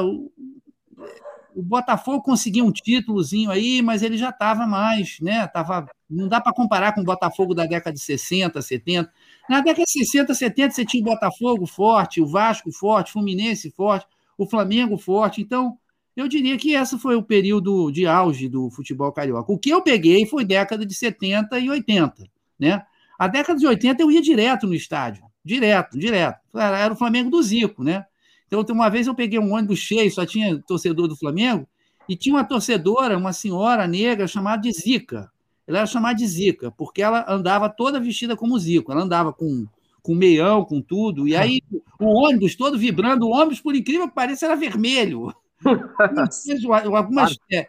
o, 1.55 1.62
Botafogo 1.62 2.21
conseguiu 2.21 2.65
um 2.65 2.71
títulozinho 2.71 3.51
aí, 3.51 3.81
mas 3.81 4.01
ele 4.03 4.17
já 4.17 4.29
estava 4.29 4.65
mais, 4.65 5.19
né? 5.21 5.47
Tava, 5.47 5.88
não 6.09 6.27
dá 6.27 6.41
para 6.41 6.53
comparar 6.53 6.93
com 6.93 7.01
o 7.01 7.03
Botafogo 7.03 7.53
da 7.53 7.65
década 7.65 7.93
de 7.93 8.01
60, 8.01 8.62
70. 8.62 9.12
Na 9.49 9.62
década 9.62 9.83
de 9.83 9.91
60, 9.91 10.33
70, 10.33 10.73
você 10.73 10.85
tinha 10.85 11.01
o 11.01 11.05
Botafogo 11.05 11.65
forte, 11.65 12.21
o 12.21 12.27
Vasco 12.27 12.71
forte, 12.71 13.09
o 13.09 13.13
Fluminense 13.13 13.71
forte, 13.71 14.07
o 14.38 14.45
Flamengo 14.47 14.97
forte. 14.97 15.41
Então, 15.41 15.77
eu 16.15 16.27
diria 16.27 16.57
que 16.57 16.73
esse 16.73 16.97
foi 16.99 17.15
o 17.15 17.23
período 17.23 17.91
de 17.91 18.05
auge 18.05 18.49
do 18.49 18.69
futebol 18.69 19.12
carioca. 19.12 19.51
O 19.51 19.57
que 19.57 19.69
eu 19.69 19.81
peguei 19.81 20.25
foi 20.25 20.43
década 20.43 20.85
de 20.85 20.93
70 20.93 21.59
e 21.59 21.69
80, 21.69 22.25
né? 22.59 22.83
A 23.17 23.27
década 23.27 23.59
de 23.59 23.67
80 23.67 24.01
eu 24.01 24.12
ia 24.12 24.21
direto 24.21 24.65
no 24.65 24.73
estádio, 24.73 25.23
direto, 25.43 25.97
direto. 25.97 26.39
Era 26.55 26.93
o 26.93 26.97
Flamengo 26.97 27.29
do 27.29 27.41
Zico, 27.41 27.83
né? 27.83 28.05
Então, 28.51 28.75
uma 28.75 28.89
vez 28.89 29.07
eu 29.07 29.13
peguei 29.13 29.38
um 29.38 29.53
ônibus 29.53 29.79
cheio, 29.79 30.12
só 30.12 30.25
tinha 30.25 30.59
torcedor 30.63 31.07
do 31.07 31.15
Flamengo, 31.15 31.67
e 32.07 32.15
tinha 32.15 32.35
uma 32.35 32.43
torcedora, 32.43 33.17
uma 33.17 33.31
senhora 33.31 33.88
negra, 33.88 34.27
chamada 34.27 34.62
de 34.62 34.71
Zica. 34.71 35.31
Ela 35.67 35.79
era 35.79 35.88
chamada 35.88 36.15
de 36.15 36.25
Zica, 36.25 36.71
porque 36.71 37.01
ela 37.01 37.23
andava 37.27 37.69
toda 37.69 37.99
vestida 37.99 38.35
como 38.35 38.57
Zico. 38.57 38.91
Ela 38.91 39.03
andava 39.03 39.31
com, 39.31 39.67
com 40.01 40.15
meião, 40.15 40.65
com 40.65 40.81
tudo. 40.81 41.27
E 41.27 41.35
aí, 41.35 41.62
o 41.99 42.05
ônibus 42.05 42.55
todo 42.55 42.79
vibrando, 42.79 43.27
o 43.27 43.31
ônibus, 43.31 43.62
por 43.62 43.75
incrível 43.75 44.07
que 44.07 44.15
pareça, 44.15 44.47
era 44.47 44.55
vermelho. 44.55 45.31
Algumas, 46.95 47.38
é, 47.51 47.67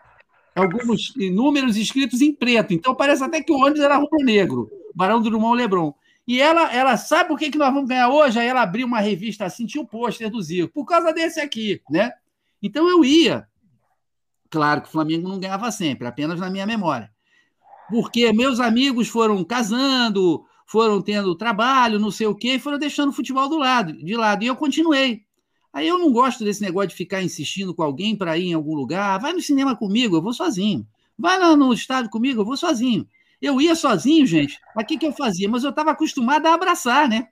alguns 0.54 1.12
números 1.32 1.76
escritos 1.76 2.22
em 2.22 2.32
preto. 2.32 2.72
Então, 2.72 2.94
parece 2.94 3.22
até 3.22 3.42
que 3.42 3.52
o 3.52 3.58
ônibus 3.58 3.80
era 3.80 3.98
rubro-negro. 3.98 4.70
Barão 4.94 5.20
do 5.20 5.28
Drummond 5.28 5.56
Lebron. 5.56 5.94
E 6.30 6.40
ela, 6.40 6.72
ela 6.72 6.96
sabe 6.96 7.28
por 7.28 7.36
que, 7.36 7.50
que 7.50 7.58
nós 7.58 7.74
vamos 7.74 7.88
ganhar 7.88 8.08
hoje? 8.08 8.38
Aí 8.38 8.46
ela 8.46 8.62
abriu 8.62 8.86
uma 8.86 9.00
revista 9.00 9.46
assim, 9.46 9.66
tinha 9.66 9.82
o 9.82 9.84
um 9.84 9.88
pôster 9.88 10.30
do 10.30 10.40
Zico, 10.40 10.72
por 10.72 10.84
causa 10.84 11.12
desse 11.12 11.40
aqui, 11.40 11.82
né? 11.90 12.12
Então 12.62 12.88
eu 12.88 13.04
ia. 13.04 13.48
Claro 14.48 14.80
que 14.80 14.86
o 14.86 14.92
Flamengo 14.92 15.28
não 15.28 15.40
ganhava 15.40 15.72
sempre, 15.72 16.06
apenas 16.06 16.38
na 16.38 16.48
minha 16.48 16.64
memória. 16.64 17.10
Porque 17.88 18.32
meus 18.32 18.60
amigos 18.60 19.08
foram 19.08 19.42
casando, 19.42 20.44
foram 20.64 21.02
tendo 21.02 21.34
trabalho, 21.34 21.98
não 21.98 22.12
sei 22.12 22.28
o 22.28 22.34
quê, 22.36 22.54
e 22.54 22.60
foram 22.60 22.78
deixando 22.78 23.08
o 23.08 23.12
futebol 23.12 23.48
do 23.48 23.58
lado, 23.58 23.92
de 23.92 24.16
lado. 24.16 24.44
E 24.44 24.46
eu 24.46 24.54
continuei. 24.54 25.24
Aí 25.72 25.88
eu 25.88 25.98
não 25.98 26.12
gosto 26.12 26.44
desse 26.44 26.62
negócio 26.62 26.90
de 26.90 26.94
ficar 26.94 27.24
insistindo 27.24 27.74
com 27.74 27.82
alguém 27.82 28.14
para 28.14 28.38
ir 28.38 28.50
em 28.50 28.54
algum 28.54 28.76
lugar. 28.76 29.18
Vai 29.18 29.32
no 29.32 29.42
cinema 29.42 29.74
comigo, 29.74 30.14
eu 30.14 30.22
vou 30.22 30.32
sozinho. 30.32 30.86
Vai 31.18 31.40
lá 31.40 31.56
no 31.56 31.72
estádio 31.72 32.08
comigo, 32.08 32.40
eu 32.40 32.44
vou 32.44 32.56
sozinho. 32.56 33.04
Eu 33.40 33.61
ia 33.61 33.74
sozinho, 33.74 34.26
gente. 34.26 34.59
O 34.76 34.85
que, 34.85 34.98
que 34.98 35.07
eu 35.07 35.12
fazia? 35.12 35.48
Mas 35.48 35.64
eu 35.64 35.70
estava 35.70 35.92
acostumado 35.92 36.46
a 36.46 36.55
abraçar, 36.55 37.09
né? 37.09 37.29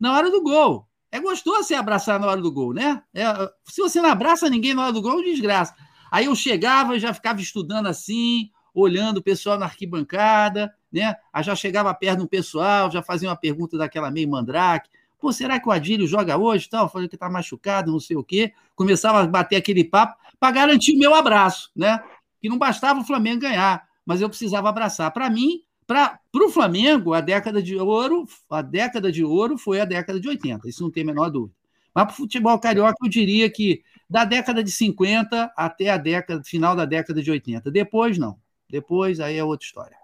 Na 0.00 0.14
hora 0.14 0.30
do 0.30 0.42
gol. 0.42 0.86
É 1.10 1.20
gostoso 1.20 1.64
você 1.64 1.74
abraçar 1.74 2.18
na 2.18 2.26
hora 2.26 2.40
do 2.40 2.52
gol, 2.52 2.72
né? 2.72 3.02
É, 3.14 3.24
se 3.64 3.80
você 3.80 4.00
não 4.00 4.10
abraça 4.10 4.50
ninguém 4.50 4.74
na 4.74 4.84
hora 4.84 4.92
do 4.92 5.02
gol, 5.02 5.20
é 5.20 5.24
desgraça. 5.24 5.74
Aí 6.10 6.26
eu 6.26 6.34
chegava 6.34 6.98
já 6.98 7.12
ficava 7.12 7.40
estudando 7.40 7.86
assim, 7.86 8.50
olhando 8.74 9.18
o 9.18 9.22
pessoal 9.22 9.58
na 9.58 9.66
arquibancada, 9.66 10.74
né? 10.92 11.16
Aí 11.32 11.42
já 11.42 11.54
chegava 11.54 11.92
perto 11.94 12.20
do 12.20 12.28
pessoal, 12.28 12.90
já 12.90 13.02
fazia 13.02 13.28
uma 13.28 13.36
pergunta 13.36 13.78
daquela 13.78 14.10
meio 14.10 14.28
mandrake. 14.28 14.90
Pô, 15.18 15.32
será 15.32 15.58
que 15.58 15.68
o 15.68 15.72
Adílio 15.72 16.06
joga 16.06 16.36
hoje? 16.36 16.68
Tal, 16.68 16.88
falei 16.88 17.08
que 17.08 17.16
tá 17.16 17.28
machucado, 17.30 17.90
não 17.90 18.00
sei 18.00 18.16
o 18.16 18.24
quê. 18.24 18.52
Começava 18.74 19.20
a 19.20 19.26
bater 19.26 19.56
aquele 19.56 19.82
papo 19.82 20.16
para 20.38 20.52
garantir 20.52 20.94
o 20.94 20.98
meu 20.98 21.14
abraço, 21.14 21.70
né? 21.74 22.02
Que 22.40 22.48
não 22.48 22.58
bastava 22.58 23.00
o 23.00 23.04
Flamengo 23.04 23.40
ganhar, 23.40 23.86
mas 24.06 24.20
eu 24.20 24.28
precisava 24.28 24.68
abraçar. 24.68 25.10
Para 25.10 25.28
mim, 25.28 25.62
para 25.86 26.18
o 26.34 26.48
Flamengo, 26.48 27.12
a 27.12 27.20
década 27.20 27.62
de 27.62 27.76
ouro, 27.76 28.26
a 28.48 28.62
década 28.62 29.10
de 29.10 29.24
ouro 29.24 29.58
foi 29.58 29.80
a 29.80 29.84
década 29.84 30.18
de 30.18 30.28
80, 30.28 30.68
isso 30.68 30.82
não 30.82 30.90
tem 30.90 31.02
a 31.02 31.06
menor 31.06 31.28
dúvida. 31.30 31.54
Mas 31.94 32.04
para 32.04 32.12
o 32.12 32.16
futebol 32.16 32.58
carioca, 32.58 32.96
eu 33.02 33.08
diria 33.08 33.50
que 33.50 33.82
da 34.08 34.24
década 34.24 34.62
de 34.62 34.70
50 34.70 35.52
até 35.56 35.90
a 35.90 35.96
década, 35.96 36.42
final 36.44 36.76
da 36.76 36.84
década 36.84 37.22
de 37.22 37.30
80. 37.30 37.70
Depois, 37.70 38.18
não. 38.18 38.36
Depois, 38.68 39.18
aí 39.18 39.38
é 39.38 39.44
outra 39.44 39.64
história. 39.64 39.96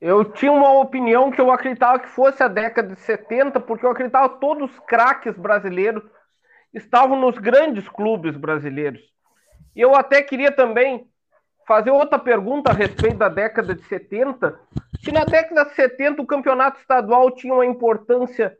Eu 0.00 0.24
tinha 0.24 0.52
uma 0.52 0.80
opinião 0.80 1.30
que 1.30 1.40
eu 1.40 1.50
acreditava 1.50 1.98
que 1.98 2.08
fosse 2.08 2.42
a 2.42 2.48
década 2.48 2.94
de 2.94 3.00
70, 3.00 3.60
porque 3.60 3.84
eu 3.84 3.90
acreditava 3.90 4.30
que 4.30 4.40
todos 4.40 4.70
os 4.70 4.78
craques 4.80 5.36
brasileiros 5.36 6.02
estavam 6.72 7.20
nos 7.20 7.36
grandes 7.38 7.88
clubes 7.88 8.36
brasileiros. 8.36 9.00
E 9.74 9.80
eu 9.80 9.94
até 9.94 10.22
queria 10.22 10.50
também 10.52 11.06
fazer 11.70 11.92
outra 11.92 12.18
pergunta 12.18 12.72
a 12.72 12.74
respeito 12.74 13.18
da 13.18 13.28
década 13.28 13.76
de 13.76 13.84
70, 13.84 14.58
se 15.04 15.12
na 15.12 15.24
década 15.24 15.66
de 15.66 15.76
70 15.76 16.20
o 16.20 16.26
campeonato 16.26 16.80
estadual 16.80 17.30
tinha 17.30 17.54
uma 17.54 17.64
importância 17.64 18.58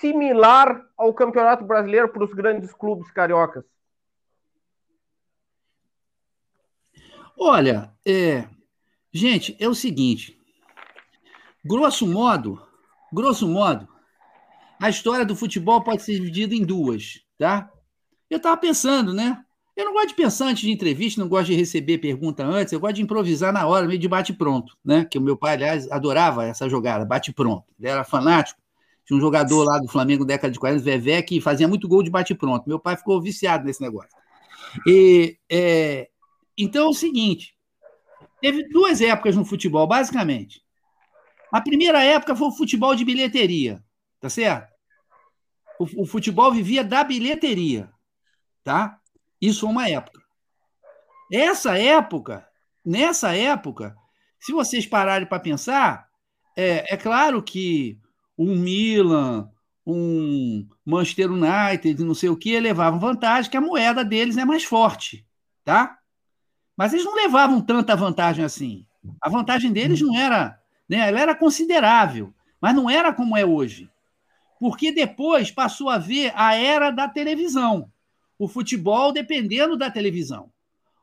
similar 0.00 0.84
ao 0.96 1.14
campeonato 1.14 1.64
brasileiro 1.64 2.08
para 2.08 2.24
os 2.24 2.34
grandes 2.34 2.74
clubes 2.74 3.12
cariocas. 3.12 3.64
Olha, 7.38 7.92
é, 8.04 8.48
gente, 9.12 9.56
é 9.60 9.68
o 9.68 9.74
seguinte, 9.74 10.36
Grosso 11.64 12.08
modo, 12.08 12.60
grosso 13.12 13.46
modo, 13.46 13.86
a 14.80 14.88
história 14.88 15.24
do 15.24 15.36
futebol 15.36 15.80
pode 15.84 16.02
ser 16.02 16.14
dividida 16.14 16.56
em 16.56 16.64
duas, 16.64 17.20
tá? 17.38 17.70
Eu 18.28 18.38
estava 18.38 18.56
pensando, 18.56 19.14
né? 19.14 19.44
Eu 19.78 19.84
não 19.84 19.92
gosto 19.92 20.08
de 20.08 20.14
pensar 20.14 20.46
antes 20.46 20.62
de 20.62 20.72
entrevista, 20.72 21.20
não 21.20 21.28
gosto 21.28 21.46
de 21.46 21.54
receber 21.54 21.98
pergunta 21.98 22.44
antes, 22.44 22.72
eu 22.72 22.80
gosto 22.80 22.96
de 22.96 23.02
improvisar 23.02 23.52
na 23.52 23.64
hora, 23.64 23.86
meio 23.86 24.00
de 24.00 24.08
bate-pronto, 24.08 24.76
né? 24.84 25.04
Que 25.04 25.16
o 25.16 25.20
meu 25.20 25.36
pai, 25.36 25.54
aliás, 25.54 25.88
adorava 25.92 26.44
essa 26.44 26.68
jogada, 26.68 27.04
bate-pronto. 27.04 27.72
Ele 27.78 27.88
era 27.88 28.02
fanático. 28.02 28.60
Tinha 29.06 29.16
um 29.16 29.20
jogador 29.20 29.62
lá 29.62 29.78
do 29.78 29.86
Flamengo, 29.86 30.24
década 30.24 30.52
de 30.52 30.58
40, 30.58 30.82
Vevé, 30.82 31.22
que 31.22 31.40
fazia 31.40 31.68
muito 31.68 31.86
gol 31.86 32.02
de 32.02 32.10
bate-pronto. 32.10 32.68
Meu 32.68 32.80
pai 32.80 32.96
ficou 32.96 33.22
viciado 33.22 33.64
nesse 33.64 33.80
negócio. 33.80 34.10
E, 34.84 35.38
é... 35.48 36.08
Então 36.58 36.86
é 36.86 36.88
o 36.88 36.92
seguinte: 36.92 37.54
teve 38.42 38.68
duas 38.70 39.00
épocas 39.00 39.36
no 39.36 39.44
futebol, 39.44 39.86
basicamente. 39.86 40.60
A 41.52 41.60
primeira 41.60 42.02
época 42.02 42.34
foi 42.34 42.48
o 42.48 42.52
futebol 42.52 42.96
de 42.96 43.04
bilheteria, 43.04 43.80
tá 44.18 44.28
certo? 44.28 44.72
O, 45.78 46.02
o 46.02 46.04
futebol 46.04 46.52
vivia 46.52 46.82
da 46.82 47.04
bilheteria, 47.04 47.88
tá? 48.64 48.98
Isso 49.40 49.66
é 49.66 49.70
uma 49.70 49.88
época. 49.88 50.20
Essa 51.32 51.78
época, 51.78 52.46
nessa 52.84 53.36
época, 53.36 53.96
se 54.40 54.52
vocês 54.52 54.86
pararem 54.86 55.26
para 55.26 55.40
pensar, 55.40 56.08
é, 56.56 56.94
é 56.94 56.96
claro 56.96 57.42
que 57.42 57.98
um 58.36 58.56
Milan, 58.56 59.50
um 59.86 60.66
Manchester 60.84 61.30
United, 61.30 62.02
não 62.02 62.14
sei 62.14 62.28
o 62.28 62.36
que, 62.36 62.58
levavam 62.58 62.98
vantagem, 62.98 63.50
que 63.50 63.56
a 63.56 63.60
moeda 63.60 64.04
deles 64.04 64.36
é 64.36 64.44
mais 64.44 64.64
forte, 64.64 65.26
tá? 65.64 65.98
Mas 66.76 66.92
eles 66.92 67.04
não 67.04 67.14
levavam 67.14 67.60
tanta 67.60 67.96
vantagem 67.96 68.44
assim. 68.44 68.86
A 69.20 69.28
vantagem 69.28 69.72
deles 69.72 70.00
não 70.00 70.16
era 70.16 70.58
né? 70.88 71.08
Ela 71.08 71.20
era 71.20 71.34
considerável, 71.34 72.32
mas 72.60 72.74
não 72.74 72.88
era 72.88 73.12
como 73.12 73.36
é 73.36 73.44
hoje. 73.44 73.90
Porque 74.58 74.90
depois 74.90 75.50
passou 75.50 75.90
a 75.90 75.98
ver 75.98 76.32
a 76.34 76.54
era 76.54 76.90
da 76.90 77.08
televisão. 77.08 77.92
O 78.38 78.48
futebol 78.48 79.12
dependendo 79.12 79.76
da 79.76 79.90
televisão. 79.90 80.52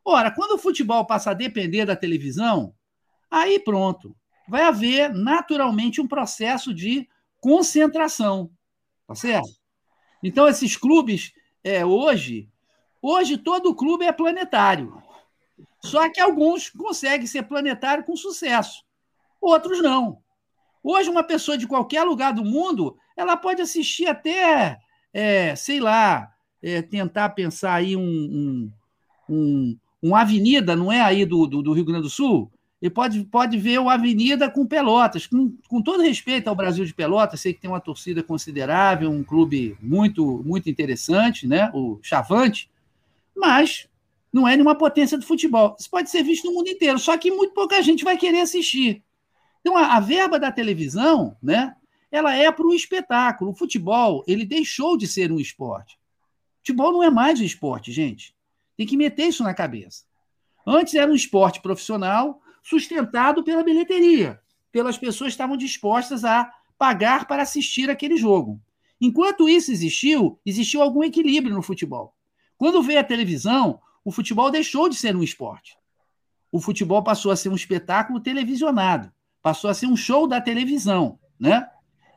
Ora, 0.03 0.31
quando 0.31 0.51
o 0.51 0.57
futebol 0.57 1.05
passa 1.05 1.31
a 1.31 1.33
depender 1.33 1.85
da 1.85 1.95
televisão, 1.95 2.73
aí 3.29 3.59
pronto. 3.59 4.15
Vai 4.47 4.63
haver 4.63 5.13
naturalmente 5.13 5.99
um 5.99 6.07
processo 6.07 6.73
de 6.73 7.07
concentração. 7.41 8.51
Tá 9.07 9.15
certo? 9.15 9.49
Então, 10.23 10.47
esses 10.47 10.77
clubes, 10.77 11.33
é, 11.63 11.85
hoje, 11.85 12.49
hoje 13.01 13.37
todo 13.37 13.75
clube 13.75 14.05
é 14.05 14.11
planetário. 14.11 15.01
Só 15.83 16.09
que 16.09 16.19
alguns 16.19 16.69
conseguem 16.69 17.27
ser 17.27 17.43
planetário 17.43 18.03
com 18.03 18.15
sucesso 18.15 18.85
outros 19.45 19.81
não. 19.81 20.21
Hoje, 20.83 21.09
uma 21.09 21.23
pessoa 21.23 21.57
de 21.57 21.67
qualquer 21.67 22.03
lugar 22.03 22.33
do 22.33 22.43
mundo, 22.43 22.97
ela 23.15 23.37
pode 23.37 23.61
assistir 23.61 24.07
até, 24.07 24.77
é, 25.13 25.55
sei 25.55 25.79
lá, 25.79 26.31
é, 26.65 26.81
tentar 26.81 27.29
pensar 27.29 27.75
aí 27.75 27.95
um, 27.95 28.01
um, 28.01 28.71
um, 29.29 29.77
uma 30.01 30.21
avenida, 30.21 30.75
não 30.75 30.91
é 30.91 30.99
aí 30.99 31.23
do, 31.23 31.45
do, 31.45 31.61
do, 31.61 31.73
Rio 31.73 31.85
Grande 31.85 32.01
do 32.01 32.09
Sul? 32.09 32.51
E 32.81 32.89
pode, 32.89 33.23
pode 33.25 33.55
ver 33.59 33.79
uma 33.79 33.93
avenida 33.93 34.49
com 34.49 34.65
Pelotas, 34.65 35.27
com, 35.27 35.55
com 35.69 35.79
todo 35.79 36.01
respeito 36.01 36.47
ao 36.47 36.55
Brasil 36.55 36.83
de 36.83 36.93
Pelotas, 36.93 37.39
sei 37.39 37.53
que 37.53 37.61
tem 37.61 37.69
uma 37.69 37.79
torcida 37.79 38.23
considerável, 38.23 39.11
um 39.11 39.23
clube 39.23 39.77
muito, 39.79 40.41
muito 40.43 40.67
interessante, 40.67 41.47
né? 41.47 41.69
o 41.71 41.99
Chavante, 42.01 42.67
mas 43.37 43.87
não 44.33 44.47
é 44.47 44.55
nenhuma 44.55 44.75
potência 44.75 45.19
do 45.19 45.25
futebol. 45.25 45.75
Isso 45.79 45.89
pode 45.89 46.09
ser 46.09 46.23
visto 46.23 46.45
no 46.45 46.53
mundo 46.55 46.67
inteiro, 46.67 46.97
só 46.97 47.15
que 47.15 47.29
muito 47.29 47.53
pouca 47.53 47.79
gente 47.83 48.03
vai 48.03 48.17
querer 48.17 48.41
assistir. 48.41 49.03
Então, 49.61 49.77
a, 49.77 49.97
a 49.97 49.99
verba 49.99 50.39
da 50.39 50.51
televisão, 50.51 51.37
né, 51.41 51.75
ela 52.11 52.35
é 52.35 52.51
para 52.51 52.65
o 52.65 52.73
espetáculo. 52.73 53.51
O 53.51 53.55
futebol, 53.55 54.23
ele 54.27 54.45
deixou 54.45 54.97
de 54.97 55.07
ser 55.07 55.31
um 55.31 55.39
esporte. 55.39 55.95
Futebol 56.65 56.93
não 56.93 57.03
é 57.03 57.11
mais 57.11 57.39
um 57.39 57.43
esporte, 57.43 57.91
gente. 57.91 58.35
Tem 58.75 58.87
que 58.87 58.97
meter 58.97 59.27
isso 59.27 59.43
na 59.43 59.53
cabeça. 59.53 60.03
Antes 60.65 60.95
era 60.95 61.11
um 61.11 61.13
esporte 61.13 61.61
profissional 61.61 62.41
sustentado 62.63 63.43
pela 63.43 63.63
bilheteria, 63.63 64.41
pelas 64.71 64.97
pessoas 64.97 65.27
que 65.27 65.33
estavam 65.33 65.55
dispostas 65.55 66.25
a 66.25 66.51
pagar 66.75 67.27
para 67.27 67.43
assistir 67.43 67.87
aquele 67.91 68.17
jogo. 68.17 68.59
Enquanto 68.99 69.47
isso 69.47 69.71
existiu, 69.71 70.39
existiu 70.43 70.81
algum 70.81 71.03
equilíbrio 71.03 71.53
no 71.53 71.61
futebol. 71.61 72.15
Quando 72.57 72.81
veio 72.81 72.99
a 72.99 73.03
televisão, 73.03 73.79
o 74.03 74.11
futebol 74.11 74.49
deixou 74.49 74.89
de 74.89 74.95
ser 74.95 75.15
um 75.15 75.21
esporte. 75.21 75.77
O 76.51 76.59
futebol 76.59 77.03
passou 77.03 77.31
a 77.31 77.35
ser 77.35 77.49
um 77.49 77.55
espetáculo 77.55 78.19
televisionado 78.19 79.13
passou 79.45 79.69
a 79.69 79.75
ser 79.75 79.85
um 79.85 79.95
show 79.95 80.25
da 80.25 80.41
televisão, 80.41 81.19
né? 81.39 81.69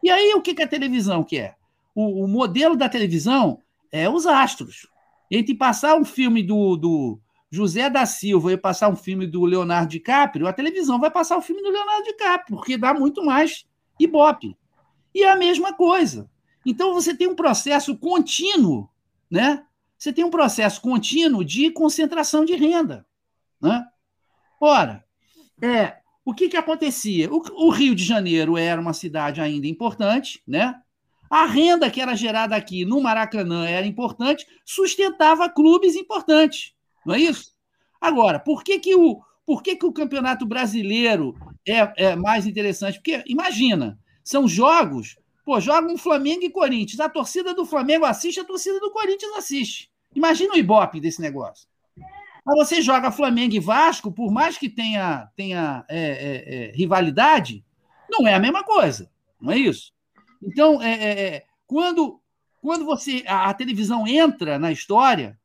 E 0.03 0.09
aí 0.09 0.33
o 0.33 0.41
que, 0.41 0.55
que 0.55 0.63
a 0.63 0.67
televisão 0.67 1.23
quer? 1.23 1.59
O 1.95 2.27
modelo 2.27 2.75
da 2.75 2.89
televisão 2.89 3.61
é 3.92 4.09
os 4.09 4.27
astros. 4.27 4.87
Entre 5.31 5.55
passar 5.55 5.96
um 5.96 6.05
filme 6.05 6.42
do, 6.42 6.77
do 6.77 7.20
José 7.51 7.88
da 7.88 8.07
Silva 8.07 8.53
e 8.53 8.57
passar 8.57 8.88
um 8.88 8.96
filme 8.96 9.27
do 9.27 9.44
Leonardo 9.44 9.90
DiCaprio, 9.90 10.46
a 10.46 10.53
televisão 10.53 10.98
vai 10.98 11.11
passar 11.11 11.37
o 11.37 11.42
filme 11.42 11.62
do 11.62 11.70
Leonardo 11.70 12.05
DiCaprio, 12.05 12.57
porque 12.57 12.77
dá 12.77 12.94
muito 12.94 13.24
mais 13.24 13.66
ibope. 13.98 14.57
E 15.14 15.22
é 15.22 15.31
a 15.31 15.37
mesma 15.37 15.72
coisa. 15.72 16.31
Então 16.64 16.92
você 16.92 17.14
tem 17.14 17.27
um 17.27 17.35
processo 17.35 17.96
contínuo, 17.96 18.88
né? 19.31 19.64
Você 19.96 20.12
tem 20.12 20.24
um 20.24 20.31
processo 20.31 20.81
contínuo 20.81 21.44
de 21.44 21.70
concentração 21.70 22.44
de 22.44 22.55
renda, 22.55 23.07
né? 23.61 23.85
Ora, 24.61 25.05
é, 25.61 25.98
o 26.24 26.35
que, 26.35 26.48
que 26.48 26.57
acontecia? 26.57 27.33
O, 27.33 27.42
o, 27.66 27.70
Rio 27.70 27.94
de 27.94 28.05
Janeiro 28.05 28.57
era 28.57 28.81
uma 28.81 28.92
cidade 28.92 29.40
ainda 29.40 29.66
importante, 29.66 30.42
né? 30.46 30.81
A 31.31 31.45
renda 31.45 31.91
que 31.91 32.01
era 32.01 32.14
gerada 32.14 32.57
aqui 32.57 32.85
no 32.85 33.01
Maracanã 33.01 33.67
era 33.67 33.87
importante, 33.87 34.47
sustentava 34.64 35.49
clubes 35.49 35.95
importantes, 35.95 36.75
não 37.05 37.14
é 37.14 37.21
isso? 37.21 37.53
Agora, 38.01 38.38
por 38.38 38.62
que, 38.62 38.79
que, 38.79 38.95
o, 38.95 39.21
por 39.45 39.62
que, 39.62 39.77
que 39.77 39.85
o 39.85 39.93
Campeonato 39.93 40.47
Brasileiro 40.47 41.37
é, 41.67 42.11
é 42.11 42.17
mais 42.17 42.47
interessante? 42.47 42.99
Porque, 42.99 43.23
imagina, 43.27 43.99
são 44.25 44.49
jogos, 44.49 45.17
pô, 45.45 45.61
jogam 45.61 45.99
Flamengo 45.99 46.45
e 46.45 46.51
Corinthians, 46.51 47.01
a 47.01 47.09
torcida 47.09 47.53
do 47.53 47.67
Flamengo 47.67 48.05
assiste, 48.05 48.41
a 48.41 48.45
torcida 48.45 48.79
do 48.81 48.91
Corinthians 48.91 49.37
assiste. 49.37 49.91
Imagina 50.14 50.55
o 50.55 50.59
ibope 50.59 51.01
desse 51.01 51.21
negócio. 51.21 51.69
Mas 52.45 52.57
você 52.57 52.81
joga 52.81 53.11
Flamengo 53.11 53.55
e 53.55 53.61
Vasco, 53.61 54.11
por 54.11 54.33
mais 54.33 54.57
que 54.57 54.71
tenha, 54.71 55.29
tenha 55.37 55.85
é, 55.88 55.99
é, 55.99 56.55
é, 56.55 56.73
rivalidade, 56.73 57.62
não 58.09 58.27
é 58.27 58.35
a 58.35 58.38
mesma 58.38 58.64
coisa, 58.64 59.11
não 59.38 59.53
é 59.53 59.59
isso? 59.59 59.93
Então, 60.42 60.83
é, 60.83 60.92
é, 60.92 61.20
é, 61.20 61.44
quando, 61.66 62.20
quando 62.61 62.85
você 62.85 63.24
a, 63.27 63.51
a 63.51 63.55
televisão 63.55 64.07
entra 64.07 64.59
na 64.59 64.70
história, 64.72 65.38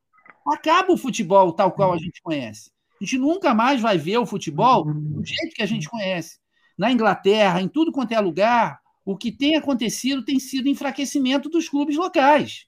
acaba 0.45 0.91
o 0.91 0.97
futebol 0.97 1.53
tal 1.53 1.71
qual 1.71 1.93
a 1.93 1.97
gente 1.97 2.21
conhece. 2.21 2.71
A 3.01 3.03
gente 3.03 3.17
nunca 3.17 3.53
mais 3.53 3.81
vai 3.81 3.97
ver 3.97 4.17
o 4.17 4.25
futebol 4.25 4.85
do 4.85 5.25
jeito 5.25 5.55
que 5.55 5.63
a 5.63 5.65
gente 5.65 5.89
conhece. 5.89 6.37
Na 6.77 6.91
Inglaterra, 6.91 7.61
em 7.61 7.67
tudo 7.67 7.91
quanto 7.91 8.13
é 8.13 8.19
lugar, 8.19 8.79
o 9.05 9.17
que 9.17 9.31
tem 9.31 9.55
acontecido 9.55 10.23
tem 10.23 10.39
sido 10.39 10.69
enfraquecimento 10.69 11.49
dos 11.49 11.67
clubes 11.67 11.97
locais. 11.97 12.65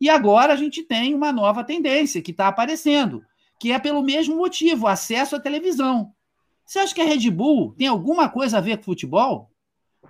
E 0.00 0.10
agora 0.10 0.52
a 0.52 0.56
gente 0.56 0.82
tem 0.82 1.14
uma 1.14 1.32
nova 1.32 1.64
tendência 1.64 2.20
que 2.20 2.30
está 2.30 2.48
aparecendo, 2.48 3.24
que 3.58 3.72
é 3.72 3.78
pelo 3.78 4.02
mesmo 4.02 4.36
motivo, 4.36 4.86
acesso 4.86 5.36
à 5.36 5.40
televisão. 5.40 6.12
Você 6.66 6.80
acha 6.80 6.94
que 6.94 7.00
a 7.00 7.04
Red 7.04 7.30
Bull 7.30 7.74
tem 7.74 7.86
alguma 7.86 8.28
coisa 8.28 8.58
a 8.58 8.60
ver 8.60 8.76
com 8.76 8.84
futebol? 8.84 9.50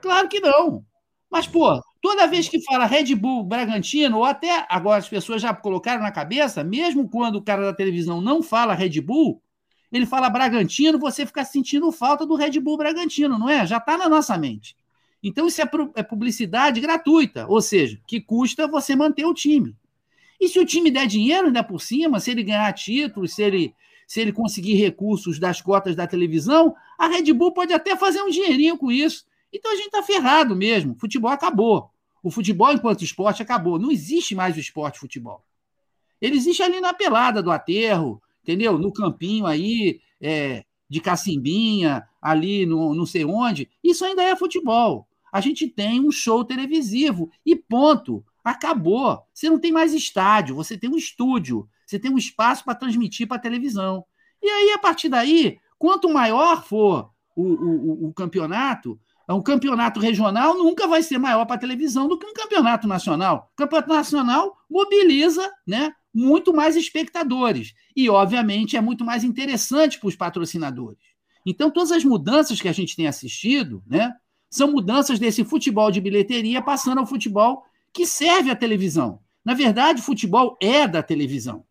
Claro 0.01 0.29
que 0.29 0.41
não. 0.41 0.85
Mas, 1.31 1.47
pô, 1.47 1.81
toda 2.01 2.27
vez 2.27 2.49
que 2.49 2.63
fala 2.63 2.87
Red 2.87 3.15
Bull, 3.15 3.45
Bragantino, 3.45 4.19
ou 4.19 4.25
até 4.25 4.65
agora 4.69 4.99
as 4.99 5.09
pessoas 5.09 5.43
já 5.43 5.53
colocaram 5.55 6.03
na 6.03 6.13
cabeça, 6.13 6.63
mesmo 6.63 7.09
quando 7.09 7.37
o 7.37 7.43
cara 7.43 7.63
da 7.63 7.73
televisão 7.75 8.21
não 8.21 8.43
fala 8.43 8.75
Red 8.75 9.01
Bull, 9.01 9.43
ele 9.93 10.07
fala 10.07 10.31
Bragantino, 10.31 10.99
você 10.99 11.25
fica 11.25 11.45
sentindo 11.45 11.91
falta 11.93 12.27
do 12.27 12.35
Red 12.35 12.61
Bull 12.61 12.77
Bragantino, 12.77 13.39
não 13.39 13.49
é? 13.49 13.67
Já 13.67 13.79
está 13.79 13.97
na 13.97 14.09
nossa 14.09 14.37
mente. 14.37 14.77
Então, 15.23 15.47
isso 15.47 15.61
é, 15.61 15.69
é 15.97 16.03
publicidade 16.03 16.81
gratuita, 16.81 17.47
ou 17.49 17.61
seja, 17.61 17.99
que 18.07 18.21
custa 18.21 18.69
você 18.69 18.95
manter 18.95 19.25
o 19.25 19.35
time. 19.35 19.75
E 20.41 20.49
se 20.49 20.59
o 20.59 20.67
time 20.67 20.91
der 20.91 21.07
dinheiro 21.07 21.47
ainda 21.47 21.65
por 21.65 21.81
cima, 21.81 22.21
se 22.21 22.31
ele 22.31 22.43
ganhar 22.43 22.73
títulos, 22.73 23.35
se 23.35 23.43
ele, 23.43 23.75
se 24.07 24.21
ele 24.21 24.33
conseguir 24.33 24.75
recursos 24.75 25.39
das 25.39 25.61
cotas 25.61 25.97
da 25.97 26.07
televisão, 26.07 26.75
a 26.99 27.09
Red 27.09 27.33
Bull 27.33 27.53
pode 27.53 27.73
até 27.73 27.97
fazer 27.97 28.23
um 28.23 28.31
dinheirinho 28.31 28.77
com 28.77 28.93
isso. 28.93 29.25
Então 29.57 29.73
a 29.73 29.77
gente 29.77 29.87
está 29.87 30.03
ferrado 30.03 30.55
mesmo. 30.55 30.93
O 30.93 30.99
futebol 30.99 31.31
acabou. 31.31 31.91
O 32.23 32.31
futebol, 32.31 32.73
enquanto 32.73 33.03
esporte, 33.03 33.43
acabou. 33.43 33.79
Não 33.79 33.91
existe 33.91 34.35
mais 34.35 34.57
o 34.57 34.61
esporte 34.61 34.99
futebol. 34.99 35.45
Ele 36.21 36.37
existe 36.37 36.63
ali 36.63 36.81
na 36.81 36.93
pelada 36.93 37.43
do 37.43 37.51
aterro, 37.51 38.23
entendeu? 38.43 38.79
No 38.79 38.93
campinho 38.93 39.47
aí, 39.47 40.01
é, 40.21 40.65
de 40.89 41.01
cacimbinha, 41.01 42.07
ali 42.21 42.67
no 42.67 42.95
não 42.95 43.07
sei 43.07 43.25
onde. 43.25 43.71
Isso 43.83 44.05
ainda 44.05 44.23
é 44.23 44.37
futebol. 44.37 45.09
A 45.33 45.41
gente 45.41 45.69
tem 45.69 46.01
um 46.01 46.11
show 46.11 46.45
televisivo 46.45 47.31
e 47.45 47.57
ponto. 47.57 48.25
Acabou. 48.45 49.23
Você 49.33 49.49
não 49.49 49.59
tem 49.59 49.73
mais 49.73 49.95
estádio, 49.95 50.55
você 50.55 50.77
tem 50.77 50.91
um 50.91 50.97
estúdio, 50.97 51.69
você 51.87 51.99
tem 51.99 52.11
um 52.11 52.19
espaço 52.19 52.65
para 52.65 52.75
transmitir 52.75 53.27
para 53.27 53.37
a 53.37 53.41
televisão. 53.41 54.05
E 54.43 54.49
aí, 54.49 54.71
a 54.73 54.79
partir 54.79 55.09
daí, 55.09 55.59
quanto 55.79 56.13
maior 56.13 56.65
for 56.65 57.11
o, 57.35 57.43
o, 57.43 58.09
o 58.09 58.15
campeonato, 58.15 58.99
um 59.35 59.43
campeonato 59.43 59.99
regional 59.99 60.57
nunca 60.57 60.87
vai 60.87 61.03
ser 61.03 61.19
maior 61.19 61.45
para 61.47 61.57
a 61.57 61.59
televisão 61.59 62.07
do 62.07 62.19
que 62.19 62.27
um 62.27 62.33
campeonato 62.33 62.87
nacional. 62.87 63.51
O 63.53 63.57
campeonato 63.57 63.89
nacional 63.89 64.57
mobiliza 64.71 65.51
né, 65.67 65.93
muito 66.15 66.55
mais 66.55 66.77
espectadores. 66.77 67.75
E, 67.95 68.09
obviamente, 68.09 68.77
é 68.77 68.81
muito 68.81 69.05
mais 69.05 69.25
interessante 69.25 69.99
para 69.99 70.09
os 70.09 70.17
patrocinadores. 70.17 71.03
Então, 71.45 71.71
todas 71.71 71.93
as 71.93 72.05
mudanças 72.05 72.61
que 72.61 72.69
a 72.69 72.73
gente 72.73 72.95
tem 72.95 73.07
assistido 73.07 73.83
né, 73.87 74.15
são 74.49 74.71
mudanças 74.71 75.19
desse 75.19 75.45
futebol 75.45 75.91
de 75.91 76.01
bilheteria 76.01 76.63
passando 76.63 76.99
ao 76.99 77.07
futebol 77.07 77.65
que 77.93 78.07
serve 78.07 78.51
à 78.51 78.57
televisão. 78.57 79.21
Na 79.45 79.55
verdade, 79.55 80.01
o 80.01 80.05
futebol 80.05 80.57
é 80.61 80.87
da 80.87 81.03
televisão. 81.03 81.65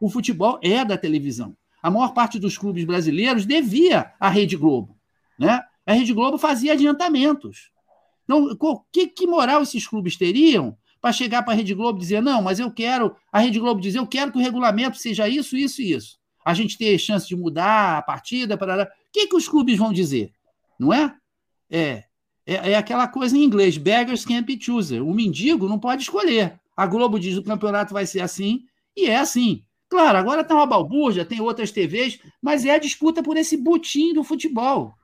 O 0.00 0.10
futebol 0.10 0.58
é 0.62 0.84
da 0.84 0.96
televisão. 0.98 1.56
A 1.82 1.90
maior 1.90 2.12
parte 2.12 2.38
dos 2.38 2.58
clubes 2.58 2.84
brasileiros 2.84 3.46
devia 3.46 4.12
à 4.18 4.28
Rede 4.28 4.56
Globo. 4.56 4.96
Né? 5.38 5.62
A 5.86 5.92
Rede 5.92 6.12
Globo 6.12 6.36
fazia 6.36 6.72
adiantamentos. 6.72 7.70
Então, 8.24 8.56
que, 8.92 9.06
que 9.06 9.26
moral 9.26 9.62
esses 9.62 9.86
clubes 9.86 10.16
teriam 10.16 10.76
para 11.00 11.12
chegar 11.12 11.42
para 11.42 11.52
a 11.52 11.56
Rede 11.56 11.72
Globo 11.72 11.98
e 11.98 12.02
dizer, 12.02 12.20
não, 12.20 12.42
mas 12.42 12.58
eu 12.58 12.70
quero, 12.70 13.14
a 13.32 13.38
Rede 13.38 13.60
Globo 13.60 13.80
dizer, 13.80 13.98
eu 13.98 14.06
quero 14.06 14.32
que 14.32 14.38
o 14.38 14.40
regulamento 14.40 14.96
seja 14.96 15.28
isso, 15.28 15.56
isso 15.56 15.80
e 15.80 15.92
isso. 15.92 16.18
A 16.44 16.52
gente 16.52 16.76
ter 16.76 16.98
chance 16.98 17.28
de 17.28 17.36
mudar 17.36 17.98
a 17.98 18.02
partida, 18.02 18.56
para. 18.56 18.84
O 18.84 18.88
que, 19.12 19.26
que 19.28 19.36
os 19.36 19.48
clubes 19.48 19.78
vão 19.78 19.92
dizer? 19.92 20.32
Não 20.78 20.92
é? 20.92 21.14
É, 21.70 22.04
é, 22.46 22.72
é 22.72 22.74
aquela 22.76 23.08
coisa 23.08 23.36
em 23.36 23.42
inglês, 23.42 23.76
beggars 23.76 24.24
can't 24.24 24.44
be 24.44 24.60
chooser. 24.60 25.02
O 25.02 25.14
mendigo 25.14 25.68
não 25.68 25.78
pode 25.78 26.02
escolher. 26.02 26.60
A 26.76 26.86
Globo 26.86 27.18
diz 27.18 27.36
o 27.36 27.42
campeonato 27.42 27.94
vai 27.94 28.06
ser 28.06 28.20
assim, 28.20 28.64
e 28.96 29.06
é 29.06 29.16
assim. 29.16 29.62
Claro, 29.88 30.18
agora 30.18 30.42
está 30.42 30.54
uma 30.54 30.66
balbúrdia, 30.66 31.24
tem 31.24 31.40
outras 31.40 31.70
TVs, 31.70 32.18
mas 32.42 32.64
é 32.64 32.70
a 32.70 32.78
disputa 32.78 33.22
por 33.22 33.36
esse 33.36 33.56
butim 33.56 34.12
do 34.12 34.24
futebol. 34.24 34.94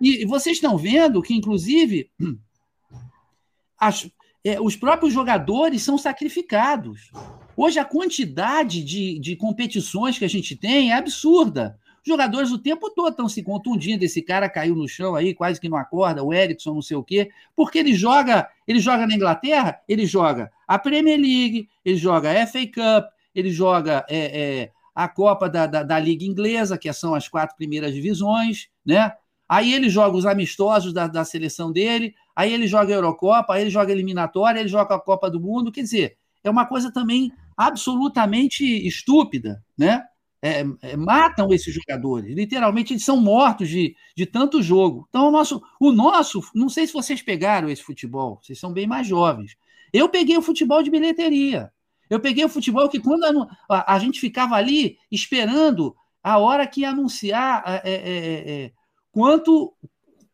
E 0.00 0.24
vocês 0.24 0.56
estão 0.56 0.76
vendo 0.76 1.22
que, 1.22 1.34
inclusive, 1.34 2.10
as, 3.78 4.10
é, 4.44 4.60
os 4.60 4.76
próprios 4.76 5.12
jogadores 5.12 5.82
são 5.82 5.98
sacrificados. 5.98 7.10
Hoje, 7.56 7.78
a 7.78 7.84
quantidade 7.84 8.82
de, 8.82 9.18
de 9.18 9.36
competições 9.36 10.18
que 10.18 10.24
a 10.24 10.28
gente 10.28 10.56
tem 10.56 10.90
é 10.90 10.94
absurda. 10.94 11.78
Os 12.02 12.08
jogadores 12.08 12.50
o 12.50 12.58
tempo 12.58 12.90
todo 12.90 13.10
estão 13.10 13.28
se 13.28 13.42
contundindo. 13.42 14.02
Esse 14.02 14.22
cara 14.22 14.48
caiu 14.48 14.74
no 14.74 14.88
chão 14.88 15.14
aí, 15.14 15.34
quase 15.34 15.60
que 15.60 15.68
não 15.68 15.76
acorda, 15.76 16.24
o 16.24 16.32
Erickson, 16.32 16.74
não 16.74 16.82
sei 16.82 16.96
o 16.96 17.04
quê, 17.04 17.30
porque 17.54 17.78
ele 17.78 17.92
joga, 17.92 18.48
ele 18.66 18.80
joga 18.80 19.06
na 19.06 19.14
Inglaterra, 19.14 19.80
ele 19.86 20.06
joga 20.06 20.50
a 20.66 20.78
Premier 20.78 21.18
League, 21.18 21.68
ele 21.84 21.96
joga 21.96 22.30
a 22.30 22.46
FA 22.46 22.66
Cup, 22.66 23.10
ele 23.34 23.50
joga 23.50 24.06
é, 24.08 24.18
é, 24.18 24.70
a 24.94 25.08
Copa 25.08 25.48
da, 25.48 25.66
da, 25.66 25.82
da, 25.82 25.98
Liga 25.98 26.24
Inglesa, 26.24 26.78
que 26.78 26.90
são 26.92 27.14
as 27.14 27.28
quatro 27.28 27.56
primeiras 27.56 27.92
divisões, 27.92 28.68
né? 28.84 29.12
Aí 29.50 29.72
ele 29.72 29.88
joga 29.88 30.16
os 30.16 30.26
amistosos 30.26 30.92
da, 30.92 31.08
da 31.08 31.24
seleção 31.24 31.72
dele, 31.72 32.14
aí 32.36 32.52
ele 32.52 32.68
joga 32.68 32.94
a 32.94 32.96
Eurocopa, 32.96 33.52
aí 33.52 33.62
ele 33.62 33.70
joga 33.70 33.90
a 33.90 33.92
eliminatória, 33.92 34.60
ele 34.60 34.68
joga 34.68 34.94
a 34.94 35.00
Copa 35.00 35.28
do 35.28 35.40
Mundo. 35.40 35.72
Quer 35.72 35.80
dizer, 35.80 36.16
é 36.44 36.48
uma 36.48 36.64
coisa 36.64 36.92
também 36.92 37.32
absolutamente 37.56 38.64
estúpida, 38.86 39.60
né? 39.76 40.04
É, 40.40 40.64
é, 40.82 40.96
matam 40.96 41.52
esses 41.52 41.74
jogadores. 41.74 42.32
Literalmente, 42.32 42.92
eles 42.92 43.04
são 43.04 43.20
mortos 43.20 43.68
de, 43.68 43.96
de 44.16 44.24
tanto 44.24 44.62
jogo. 44.62 45.04
Então, 45.08 45.26
o 45.26 45.32
nosso, 45.32 45.60
o 45.80 45.90
nosso, 45.90 46.40
não 46.54 46.68
sei 46.68 46.86
se 46.86 46.92
vocês 46.92 47.20
pegaram 47.20 47.68
esse 47.68 47.82
futebol, 47.82 48.38
vocês 48.40 48.56
são 48.56 48.72
bem 48.72 48.86
mais 48.86 49.04
jovens. 49.04 49.56
Eu 49.92 50.08
peguei 50.08 50.38
o 50.38 50.42
futebol 50.42 50.80
de 50.80 50.92
bilheteria. 50.92 51.72
Eu 52.08 52.20
peguei 52.20 52.44
o 52.44 52.48
futebol 52.48 52.88
que, 52.88 53.00
quando 53.00 53.48
a, 53.68 53.94
a, 53.94 53.98
gente 53.98 54.20
ficava 54.20 54.54
ali 54.54 54.96
esperando 55.10 55.96
a 56.22 56.38
hora 56.38 56.68
que 56.68 56.82
ia 56.82 56.90
anunciar 56.90 57.64
é, 57.66 57.82
é, 57.84 57.94
é, 57.94 58.64
é 58.66 58.72
quanto, 59.12 59.74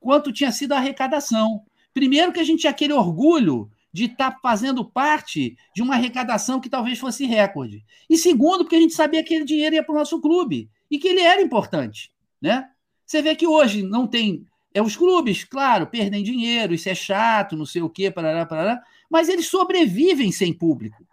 quanto 0.01 0.33
tinha 0.33 0.53
sido 0.53 0.73
a 0.73 0.79
arrecadação. 0.79 1.63
Primeiro, 1.93 2.33
que 2.33 2.41
a 2.41 2.45
gente 2.45 2.61
tinha 2.61 2.71
aquele 2.71 2.93
orgulho 2.93 3.71
de 3.93 4.05
estar 4.05 4.33
tá 4.33 4.39
fazendo 4.43 4.85
parte 4.85 5.57
de 5.75 5.83
uma 5.83 5.95
arrecadação 5.95 6.61
que 6.61 6.69
talvez 6.69 6.99
fosse 6.99 7.25
recorde. 7.25 7.83
E 8.11 8.19
segundo, 8.19 8.59
porque 8.59 8.77
a 8.77 8.81
gente 8.81 8.95
sabia 8.95 9.23
que 9.23 9.35
aquele 9.35 9.45
dinheiro 9.45 9.75
ia 9.75 9.83
para 9.83 9.95
o 9.95 9.99
nosso 9.99 10.21
clube 10.21 10.71
e 10.91 10.99
que 10.99 11.09
ele 11.09 11.21
era 11.21 11.41
importante. 11.41 12.13
Né? 12.41 12.69
Você 13.07 13.23
vê 13.23 13.35
que 13.35 13.47
hoje 13.47 13.83
não 13.83 14.07
tem. 14.07 14.45
É, 14.75 14.83
os 14.83 14.95
clubes, 14.95 15.45
claro, 15.45 15.87
perdem 15.87 16.23
dinheiro, 16.23 16.75
isso 16.75 16.91
é 16.91 16.95
chato, 16.95 17.57
não 17.57 17.65
sei 17.65 17.81
o 17.81 17.89
quê, 17.89 18.11
parará, 18.11 18.45
parará, 18.45 18.83
mas 19.11 19.31
eles 19.31 19.47
sobrevivem 19.47 20.31
sem 20.31 20.53
público. 20.53 21.07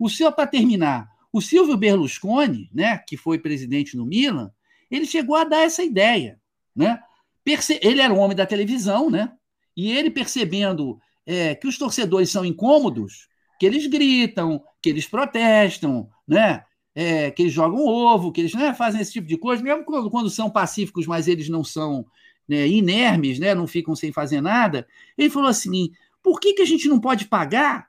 O 0.00 0.10
seu, 0.10 0.32
para 0.32 0.48
terminar, 0.48 1.08
o 1.32 1.40
Silvio 1.40 1.76
Berlusconi, 1.76 2.68
né, 2.74 2.98
que 2.98 3.16
foi 3.16 3.38
presidente 3.38 3.96
no 3.96 4.04
Milan, 4.04 4.50
ele 4.90 5.06
chegou 5.06 5.36
a 5.36 5.44
dar 5.44 5.60
essa 5.60 5.84
ideia. 5.84 6.40
Né? 6.74 7.00
Ele 7.80 8.00
era 8.00 8.12
um 8.12 8.18
homem 8.18 8.36
da 8.36 8.46
televisão, 8.46 9.10
né? 9.10 9.32
E 9.76 9.92
ele 9.92 10.10
percebendo 10.10 10.98
é, 11.26 11.54
que 11.54 11.66
os 11.66 11.78
torcedores 11.78 12.30
são 12.30 12.44
incômodos, 12.44 13.28
que 13.58 13.66
eles 13.66 13.86
gritam, 13.86 14.62
que 14.82 14.88
eles 14.88 15.06
protestam, 15.06 16.08
né? 16.26 16.64
É, 16.94 17.30
que 17.30 17.42
eles 17.42 17.52
jogam 17.52 17.84
ovo, 17.84 18.30
que 18.30 18.40
eles 18.40 18.54
né, 18.54 18.72
fazem 18.72 19.00
esse 19.00 19.12
tipo 19.12 19.26
de 19.26 19.36
coisa, 19.36 19.60
mesmo 19.60 19.84
quando, 19.84 20.08
quando 20.08 20.30
são 20.30 20.48
pacíficos, 20.48 21.08
mas 21.08 21.26
eles 21.26 21.48
não 21.48 21.64
são 21.64 22.06
né, 22.48 22.68
inermes, 22.68 23.40
né, 23.40 23.52
não 23.52 23.66
ficam 23.66 23.96
sem 23.96 24.12
fazer 24.12 24.40
nada. 24.40 24.86
Ele 25.18 25.28
falou 25.28 25.48
assim: 25.48 25.90
por 26.22 26.38
que, 26.38 26.54
que 26.54 26.62
a 26.62 26.66
gente 26.66 26.88
não 26.88 27.00
pode 27.00 27.26
pagar 27.26 27.88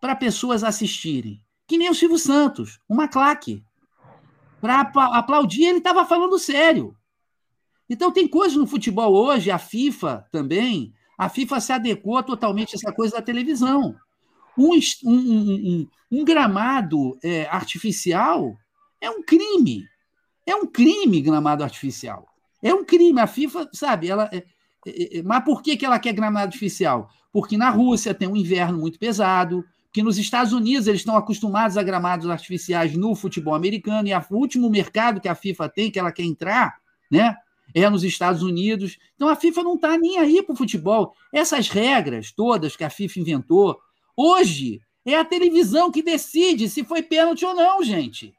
para 0.00 0.14
pessoas 0.14 0.62
assistirem? 0.62 1.42
Que 1.66 1.78
nem 1.78 1.88
o 1.88 1.94
Silvio 1.94 2.18
Santos, 2.18 2.78
uma 2.88 3.08
claque. 3.08 3.64
Para 4.60 4.80
aplaudir, 4.80 5.64
ele 5.64 5.78
estava 5.78 6.04
falando 6.06 6.38
sério. 6.38 6.96
Então, 7.88 8.12
tem 8.12 8.26
coisas 8.26 8.56
no 8.56 8.66
futebol 8.66 9.14
hoje, 9.14 9.50
a 9.50 9.58
FIFA 9.58 10.26
também, 10.32 10.92
a 11.18 11.28
FIFA 11.28 11.60
se 11.60 11.72
adequou 11.72 12.22
totalmente 12.22 12.74
a 12.74 12.76
essa 12.76 12.92
coisa 12.92 13.16
da 13.16 13.22
televisão. 13.22 13.94
Um, 14.56 14.78
um, 15.04 15.10
um, 15.12 15.88
um 16.10 16.24
gramado 16.24 17.18
é, 17.22 17.46
artificial 17.46 18.56
é 19.00 19.10
um 19.10 19.22
crime. 19.22 19.84
É 20.46 20.54
um 20.54 20.66
crime 20.66 21.20
gramado 21.20 21.62
artificial. 21.62 22.26
É 22.62 22.72
um 22.72 22.84
crime. 22.84 23.20
A 23.20 23.26
FIFA, 23.26 23.68
sabe, 23.72 24.08
ela. 24.08 24.28
É, 24.32 24.44
é, 24.86 25.18
é, 25.18 25.22
mas 25.22 25.44
por 25.44 25.62
que, 25.62 25.76
que 25.76 25.84
ela 25.84 25.98
quer 25.98 26.12
gramado 26.12 26.46
artificial? 26.46 27.08
Porque 27.32 27.56
na 27.56 27.70
Rússia 27.70 28.14
tem 28.14 28.28
um 28.28 28.36
inverno 28.36 28.78
muito 28.78 28.98
pesado, 28.98 29.64
que 29.92 30.02
nos 30.02 30.18
Estados 30.18 30.52
Unidos 30.52 30.86
eles 30.86 31.00
estão 31.00 31.16
acostumados 31.16 31.76
a 31.76 31.82
gramados 31.82 32.28
artificiais 32.28 32.94
no 32.96 33.14
futebol 33.14 33.54
americano, 33.54 34.08
e 34.08 34.12
o 34.14 34.24
último 34.30 34.68
mercado 34.68 35.20
que 35.20 35.28
a 35.28 35.34
FIFA 35.34 35.68
tem, 35.68 35.90
que 35.90 35.98
ela 35.98 36.12
quer 36.12 36.24
entrar, 36.24 36.76
né, 37.10 37.36
é 37.74 37.90
nos 37.90 38.04
Estados 38.04 38.42
Unidos. 38.42 38.98
Então 39.16 39.28
a 39.28 39.36
FIFA 39.36 39.62
não 39.64 39.74
está 39.74 39.98
nem 39.98 40.18
aí 40.18 40.42
para 40.42 40.52
o 40.52 40.56
futebol. 40.56 41.14
Essas 41.32 41.68
regras 41.68 42.30
todas 42.30 42.76
que 42.76 42.84
a 42.84 42.90
FIFA 42.90 43.20
inventou, 43.20 43.80
Hoje 44.16 44.80
é 45.04 45.16
a 45.16 45.24
televisão 45.24 45.90
que 45.90 46.02
decide 46.02 46.68
se 46.68 46.84
foi 46.84 47.02
pênalti 47.02 47.44
ou 47.44 47.54
não, 47.54 47.82
gente. 47.82 48.32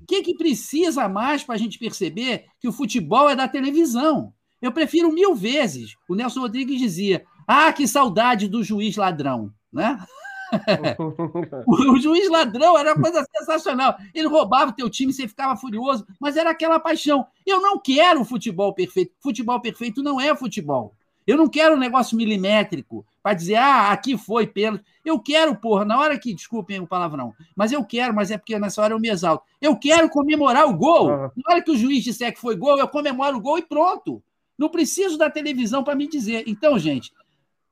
O 0.00 0.06
que, 0.06 0.22
que 0.22 0.34
precisa 0.34 1.08
mais 1.08 1.44
para 1.44 1.56
a 1.56 1.58
gente 1.58 1.78
perceber 1.78 2.46
que 2.58 2.66
o 2.66 2.72
futebol 2.72 3.28
é 3.28 3.36
da 3.36 3.46
televisão? 3.46 4.32
Eu 4.62 4.72
prefiro 4.72 5.12
mil 5.12 5.34
vezes. 5.34 5.94
O 6.08 6.14
Nelson 6.14 6.40
Rodrigues 6.40 6.78
dizia: 6.78 7.24
Ah, 7.46 7.72
que 7.72 7.86
saudade 7.86 8.48
do 8.48 8.64
juiz 8.64 8.96
ladrão, 8.96 9.52
né? 9.72 10.02
o 11.66 11.98
juiz 11.98 12.28
ladrão 12.28 12.78
era 12.78 12.94
uma 12.94 13.00
coisa 13.02 13.26
sensacional. 13.36 13.96
Ele 14.14 14.28
roubava 14.28 14.70
o 14.70 14.74
teu 14.74 14.90
time, 14.90 15.12
você 15.12 15.26
ficava 15.28 15.56
furioso, 15.56 16.06
mas 16.18 16.36
era 16.36 16.50
aquela 16.50 16.80
paixão. 16.80 17.26
Eu 17.46 17.60
não 17.60 17.78
quero 17.78 18.24
futebol 18.24 18.72
perfeito. 18.72 19.12
Futebol 19.20 19.60
perfeito 19.60 20.02
não 20.02 20.20
é 20.20 20.34
futebol. 20.34 20.94
Eu 21.26 21.36
não 21.36 21.48
quero 21.48 21.76
um 21.76 21.78
negócio 21.78 22.16
milimétrico 22.16 23.06
para 23.22 23.34
dizer, 23.34 23.56
ah, 23.56 23.92
aqui 23.92 24.16
foi 24.16 24.46
pênalti. 24.46 24.84
Eu 25.04 25.18
quero, 25.18 25.54
porra, 25.54 25.84
na 25.84 25.98
hora 25.98 26.18
que, 26.18 26.34
desculpem 26.34 26.80
o 26.80 26.86
palavrão, 26.86 27.34
mas 27.54 27.72
eu 27.72 27.84
quero, 27.84 28.14
mas 28.14 28.30
é 28.30 28.38
porque 28.38 28.58
nessa 28.58 28.82
hora 28.82 28.94
eu 28.94 28.98
me 28.98 29.08
exalto. 29.08 29.44
Eu 29.60 29.76
quero 29.76 30.08
comemorar 30.08 30.66
o 30.66 30.76
gol. 30.76 31.08
Na 31.08 31.52
hora 31.52 31.62
que 31.62 31.70
o 31.70 31.76
juiz 31.76 32.02
disser 32.02 32.32
que 32.32 32.40
foi 32.40 32.56
gol, 32.56 32.78
eu 32.78 32.88
comemoro 32.88 33.36
o 33.36 33.40
gol 33.40 33.58
e 33.58 33.62
pronto. 33.62 34.22
Não 34.58 34.68
preciso 34.68 35.16
da 35.16 35.30
televisão 35.30 35.82
para 35.82 35.94
me 35.94 36.08
dizer. 36.08 36.44
Então, 36.46 36.78
gente, 36.78 37.12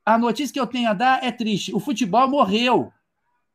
a 0.09 0.17
notícia 0.17 0.55
que 0.55 0.59
eu 0.59 0.67
tenho 0.67 0.89
a 0.89 0.95
dar 0.95 1.23
é 1.23 1.31
triste. 1.31 1.75
O 1.75 1.79
futebol 1.79 2.27
morreu. 2.27 2.91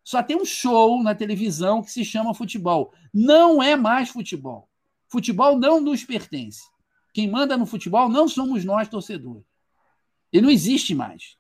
Só 0.04 0.22
tem 0.22 0.40
um 0.40 0.46
show 0.46 1.02
na 1.02 1.16
televisão 1.16 1.82
que 1.82 1.92
se 1.92 2.06
chama 2.06 2.36
futebol. 2.36 2.94
Não 3.12 3.64
é 3.64 3.76
mais 3.76 4.10
futebol. 4.10 4.70
Futebol 5.10 5.58
não 5.58 5.82
nos 5.82 6.04
pertence. 6.04 6.62
Quem 7.12 7.28
manda 7.28 7.58
no 7.58 7.66
futebol 7.66 8.08
não 8.08 8.28
somos 8.28 8.64
nós, 8.64 8.88
torcedores. 8.88 9.44
Ele 10.32 10.44
não 10.44 10.52
existe 10.52 10.94
mais. 10.94 11.38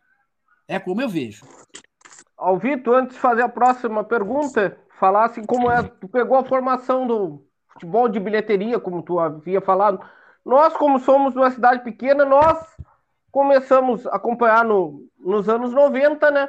É 0.68 0.80
como 0.80 1.00
eu 1.00 1.10
vejo. 1.10 1.46
Alvito, 2.36 2.92
antes 2.92 3.14
de 3.16 3.22
fazer 3.22 3.44
a 3.44 3.50
próxima 3.50 4.04
pergunta, 4.04 4.80
falasse 5.00 5.46
como 5.46 5.70
é. 5.70 5.84
Tu 5.84 6.08
pegou 6.08 6.38
a 6.38 6.44
formação 6.44 7.06
do 7.06 7.46
futebol 7.72 8.10
de 8.10 8.20
bilheteria, 8.20 8.80
como 8.80 9.04
tu 9.04 9.20
havia 9.20 9.62
falado. 9.62 10.04
Nós, 10.44 10.76
como 10.76 10.98
somos 10.98 11.36
uma 11.36 11.52
cidade 11.52 11.84
pequena, 11.84 12.26
nós 12.26 12.58
começamos 13.34 14.06
a 14.06 14.16
acompanhar 14.16 14.64
no, 14.64 15.08
nos 15.20 15.50
anos 15.50 15.74
90, 15.74 16.30
né? 16.30 16.48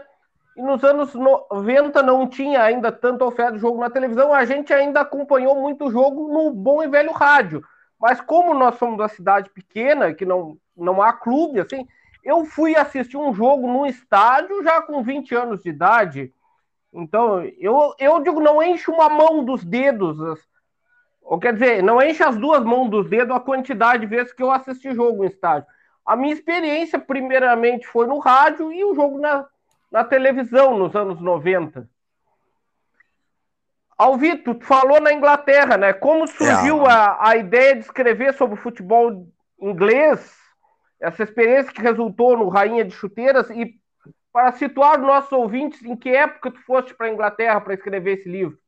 E 0.55 0.61
nos 0.61 0.85
anos 0.85 1.15
90 1.15 2.03
não 2.03 2.29
tinha 2.29 2.63
ainda 2.63 2.93
tanta 2.93 3.25
oferta 3.25 3.55
de 3.55 3.59
jogo 3.59 3.81
na 3.81 3.89
televisão, 3.89 4.35
a 4.35 4.45
gente 4.45 4.73
ainda 4.73 5.01
acompanhou 5.01 5.59
muito 5.59 5.91
jogo 5.91 6.29
no 6.31 6.51
bom 6.51 6.83
e 6.83 6.87
velho 6.87 7.11
rádio. 7.11 7.65
Mas 7.99 8.21
como 8.21 8.53
nós 8.53 8.75
somos 8.75 9.01
uma 9.01 9.09
cidade 9.09 9.49
pequena, 9.49 10.13
que 10.13 10.27
não, 10.27 10.59
não 10.77 11.01
há 11.01 11.11
clube, 11.15 11.59
assim, 11.59 11.89
eu 12.23 12.45
fui 12.45 12.77
assistir 12.77 13.17
um 13.17 13.33
jogo 13.33 13.67
no 13.67 13.87
estádio 13.87 14.63
já 14.63 14.83
com 14.83 15.03
20 15.03 15.35
anos 15.35 15.63
de 15.63 15.71
idade. 15.71 16.35
Então, 16.93 17.43
eu, 17.59 17.95
eu 17.99 18.23
digo, 18.23 18.41
não 18.41 18.63
enche 18.63 18.91
uma 18.91 19.09
mão 19.09 19.43
dos 19.43 19.65
dedos. 19.65 20.19
Ou 21.23 21.39
quer 21.39 21.55
dizer, 21.55 21.83
não 21.83 22.03
enche 22.03 22.23
as 22.23 22.37
duas 22.37 22.63
mãos 22.63 22.91
dos 22.91 23.09
dedos 23.09 23.35
a 23.35 23.41
quantidade 23.41 24.03
de 24.03 24.07
vezes 24.07 24.35
que 24.35 24.43
eu 24.43 24.51
assisti 24.51 24.95
jogo 24.95 25.25
em 25.25 25.29
estádio. 25.29 25.67
A 26.05 26.17
minha 26.17 26.35
experiência, 26.35 26.99
primeiramente, 26.99 27.87
foi 27.87 28.07
no 28.07 28.19
rádio 28.19 28.73
e 28.73 28.85
o 28.85 28.95
jogo 28.95 29.19
na, 29.19 29.47
na 29.91 30.05
televisão 30.05 30.79
nos 30.79 30.95
anos 30.95 31.21
90. 31.21 31.89
Alvito, 33.97 34.55
tu 34.55 34.67
falou 34.67 35.01
na 35.01 35.13
Inglaterra, 35.13 35.77
né? 35.77 35.93
Como 35.93 36.27
surgiu 36.27 36.85
é. 36.85 36.93
a, 36.93 37.29
a 37.29 37.37
ideia 37.37 37.75
de 37.75 37.83
escrever 37.83 38.35
sobre 38.35 38.55
o 38.59 38.63
futebol 38.63 39.27
inglês, 39.59 40.37
essa 41.01 41.23
experiência 41.23 41.73
que 41.73 41.81
resultou 41.81 42.37
no 42.37 42.49
Rainha 42.49 42.85
de 42.85 42.93
Chuteiras, 42.93 43.49
e 43.51 43.79
para 44.33 44.53
situar 44.53 44.99
os 44.99 45.07
nossos 45.07 45.33
ouvintes, 45.33 45.83
em 45.85 45.97
que 45.97 46.11
época 46.11 46.51
tu 46.51 46.61
foste 46.63 46.93
para 46.95 47.07
a 47.07 47.13
Inglaterra 47.13 47.61
para 47.61 47.75
escrever 47.75 48.19
esse 48.19 48.29
livro? 48.29 48.59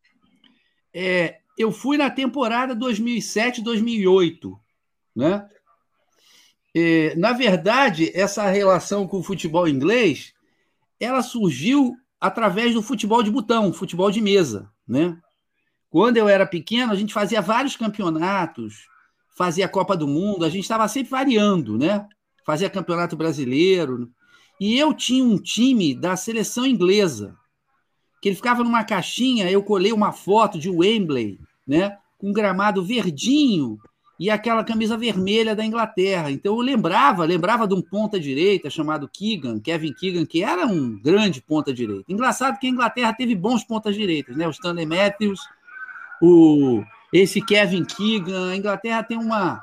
É, 0.95 1.39
eu 1.59 1.73
fui 1.73 1.99
na 1.99 2.09
temporada 2.09 2.75
2007-2008, 2.77 4.57
né? 5.15 5.49
É, 6.79 7.17
na 7.17 7.33
verdade, 7.33 8.11
essa 8.15 8.47
relação 8.51 9.09
com 9.09 9.21
o 9.21 9.23
futebol 9.23 9.67
inglês, 9.67 10.35
ela 11.01 11.23
surgiu 11.23 11.97
através 12.21 12.75
do 12.75 12.83
futebol 12.83 13.23
de 13.23 13.31
botão, 13.31 13.73
futebol 13.73 14.11
de 14.11 14.21
mesa, 14.21 14.71
né? 14.87 15.17
Quando 15.89 16.19
eu 16.19 16.29
era 16.29 16.45
pequeno, 16.45 16.93
a 16.93 16.95
gente 16.95 17.15
fazia 17.15 17.41
vários 17.41 17.77
campeonatos, 17.77 18.89
fazia 19.35 19.67
Copa 19.67 19.97
do 19.97 20.07
Mundo, 20.07 20.45
a 20.45 20.51
gente 20.51 20.65
estava 20.65 20.87
sempre 20.87 21.11
variando, 21.11 21.79
né? 21.79 22.07
Fazia 22.45 22.69
campeonato 22.69 23.17
brasileiro. 23.17 24.11
E 24.61 24.79
eu 24.79 24.93
tinha 24.93 25.25
um 25.25 25.39
time 25.39 25.95
da 25.95 26.15
seleção 26.15 26.67
inglesa, 26.67 27.35
que 28.21 28.29
ele 28.29 28.37
ficava 28.37 28.63
numa 28.63 28.85
caixinha, 28.85 29.51
eu 29.51 29.63
colei 29.63 29.95
uma 29.95 30.13
foto 30.13 30.59
de 30.59 30.69
Wembley, 30.69 31.41
né? 31.67 31.97
Com 32.19 32.29
um 32.29 32.35
gramado 32.35 32.85
verdinho, 32.85 33.79
e 34.19 34.31
aquela 34.31 34.65
camisa 34.65 34.97
vermelha 34.97 35.55
da 35.55 35.65
Inglaterra. 35.65 36.31
Então 36.31 36.55
eu 36.55 36.61
lembrava, 36.61 37.25
lembrava 37.25 37.69
de 37.69 37.75
um 37.75 37.83
ponta 37.83 38.19
direita 38.19 38.71
chamado 38.71 39.09
Keegan, 39.09 39.61
Kevin 39.61 39.93
Keegan, 39.93 40.25
que 40.25 40.43
era 40.43 40.67
um 40.67 40.99
grande 40.99 41.43
ponta 41.43 41.73
direita. 41.73 42.11
Engraçado 42.11 42.59
que 42.59 42.67
a 42.67 42.71
Inglaterra 42.71 43.13
teve 43.13 43.35
bons 43.35 43.63
pontas 43.63 43.95
direitas, 43.95 44.37
né? 44.37 44.47
O 44.47 44.51
Stanley 44.51 44.87
Matthews, 44.87 45.41
o 46.21 46.83
esse 47.13 47.41
Kevin 47.45 47.85
Keegan, 47.85 48.51
a 48.51 48.57
Inglaterra 48.57 49.03
tem 49.03 49.19
uma 49.19 49.63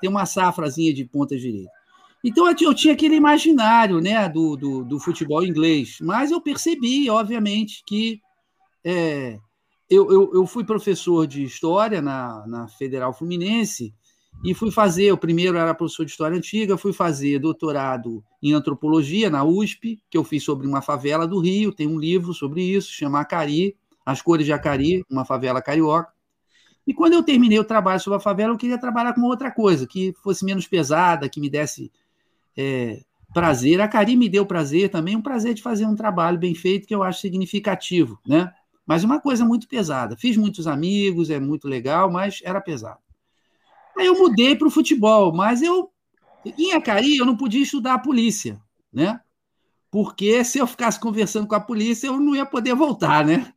tem 0.00 0.08
uma 0.08 0.26
safrazinha 0.26 0.94
de 0.94 1.04
ponta 1.04 1.36
direita. 1.36 1.70
Então 2.22 2.48
eu 2.48 2.74
tinha 2.74 2.94
aquele 2.94 3.16
imaginário, 3.16 4.00
né, 4.00 4.28
do, 4.28 4.56
do, 4.56 4.84
do 4.84 4.98
futebol 4.98 5.44
inglês, 5.44 5.98
mas 6.00 6.30
eu 6.30 6.40
percebi, 6.40 7.08
obviamente, 7.08 7.82
que 7.86 8.20
é, 8.84 9.38
eu, 9.90 10.10
eu, 10.12 10.30
eu, 10.34 10.46
fui 10.46 10.64
professor 10.64 11.26
de 11.26 11.42
história 11.42 12.02
na, 12.02 12.46
na 12.46 12.68
Federal 12.68 13.12
Fluminense 13.12 13.94
e 14.44 14.54
fui 14.54 14.70
fazer, 14.70 15.10
o 15.12 15.18
primeiro 15.18 15.56
era 15.56 15.74
professor 15.74 16.04
de 16.04 16.10
história 16.10 16.36
antiga, 16.36 16.76
fui 16.76 16.92
fazer 16.92 17.38
doutorado 17.38 18.22
em 18.42 18.52
antropologia 18.52 19.30
na 19.30 19.42
USP, 19.44 20.00
que 20.10 20.16
eu 20.16 20.22
fiz 20.22 20.44
sobre 20.44 20.66
uma 20.66 20.82
favela 20.82 21.26
do 21.26 21.40
Rio, 21.40 21.72
tem 21.72 21.86
um 21.86 21.98
livro 21.98 22.32
sobre 22.34 22.62
isso, 22.62 22.92
chama 22.92 23.20
Acari, 23.20 23.76
As 24.04 24.22
Cores 24.22 24.46
de 24.46 24.52
Acari, 24.52 25.04
uma 25.10 25.24
favela 25.24 25.60
carioca. 25.60 26.12
E 26.86 26.94
quando 26.94 27.14
eu 27.14 27.22
terminei 27.22 27.58
o 27.58 27.64
trabalho 27.64 28.00
sobre 28.00 28.18
a 28.18 28.20
favela, 28.20 28.52
eu 28.52 28.58
queria 28.58 28.78
trabalhar 28.78 29.12
com 29.12 29.22
outra 29.22 29.50
coisa, 29.50 29.86
que 29.86 30.14
fosse 30.22 30.44
menos 30.44 30.66
pesada, 30.66 31.28
que 31.28 31.40
me 31.40 31.50
desse 31.50 31.90
é, 32.56 33.02
prazer. 33.34 33.80
A 33.80 33.84
Acari 33.84 34.16
me 34.16 34.28
deu 34.28 34.46
prazer 34.46 34.88
também, 34.88 35.16
um 35.16 35.22
prazer 35.22 35.52
de 35.52 35.62
fazer 35.62 35.86
um 35.86 35.96
trabalho 35.96 36.38
bem 36.38 36.54
feito, 36.54 36.86
que 36.86 36.94
eu 36.94 37.02
acho 37.02 37.20
significativo, 37.20 38.18
né? 38.26 38.52
Mas 38.88 39.04
uma 39.04 39.20
coisa 39.20 39.44
muito 39.44 39.68
pesada. 39.68 40.16
Fiz 40.16 40.34
muitos 40.38 40.66
amigos, 40.66 41.28
é 41.28 41.38
muito 41.38 41.68
legal, 41.68 42.10
mas 42.10 42.40
era 42.42 42.58
pesado. 42.58 43.00
Aí 43.94 44.06
eu 44.06 44.18
mudei 44.18 44.56
para 44.56 44.66
o 44.66 44.70
futebol, 44.70 45.30
mas 45.30 45.60
eu 45.60 45.92
em 46.56 46.72
Acari 46.72 47.18
eu 47.18 47.26
não 47.26 47.36
podia 47.36 47.62
estudar 47.62 47.94
a 47.94 47.98
polícia, 47.98 48.58
né? 48.90 49.20
Porque 49.90 50.42
se 50.42 50.58
eu 50.58 50.66
ficasse 50.66 50.98
conversando 50.98 51.46
com 51.46 51.54
a 51.54 51.60
polícia, 51.60 52.06
eu 52.06 52.18
não 52.18 52.34
ia 52.34 52.46
poder 52.46 52.74
voltar, 52.74 53.26
né? 53.26 53.52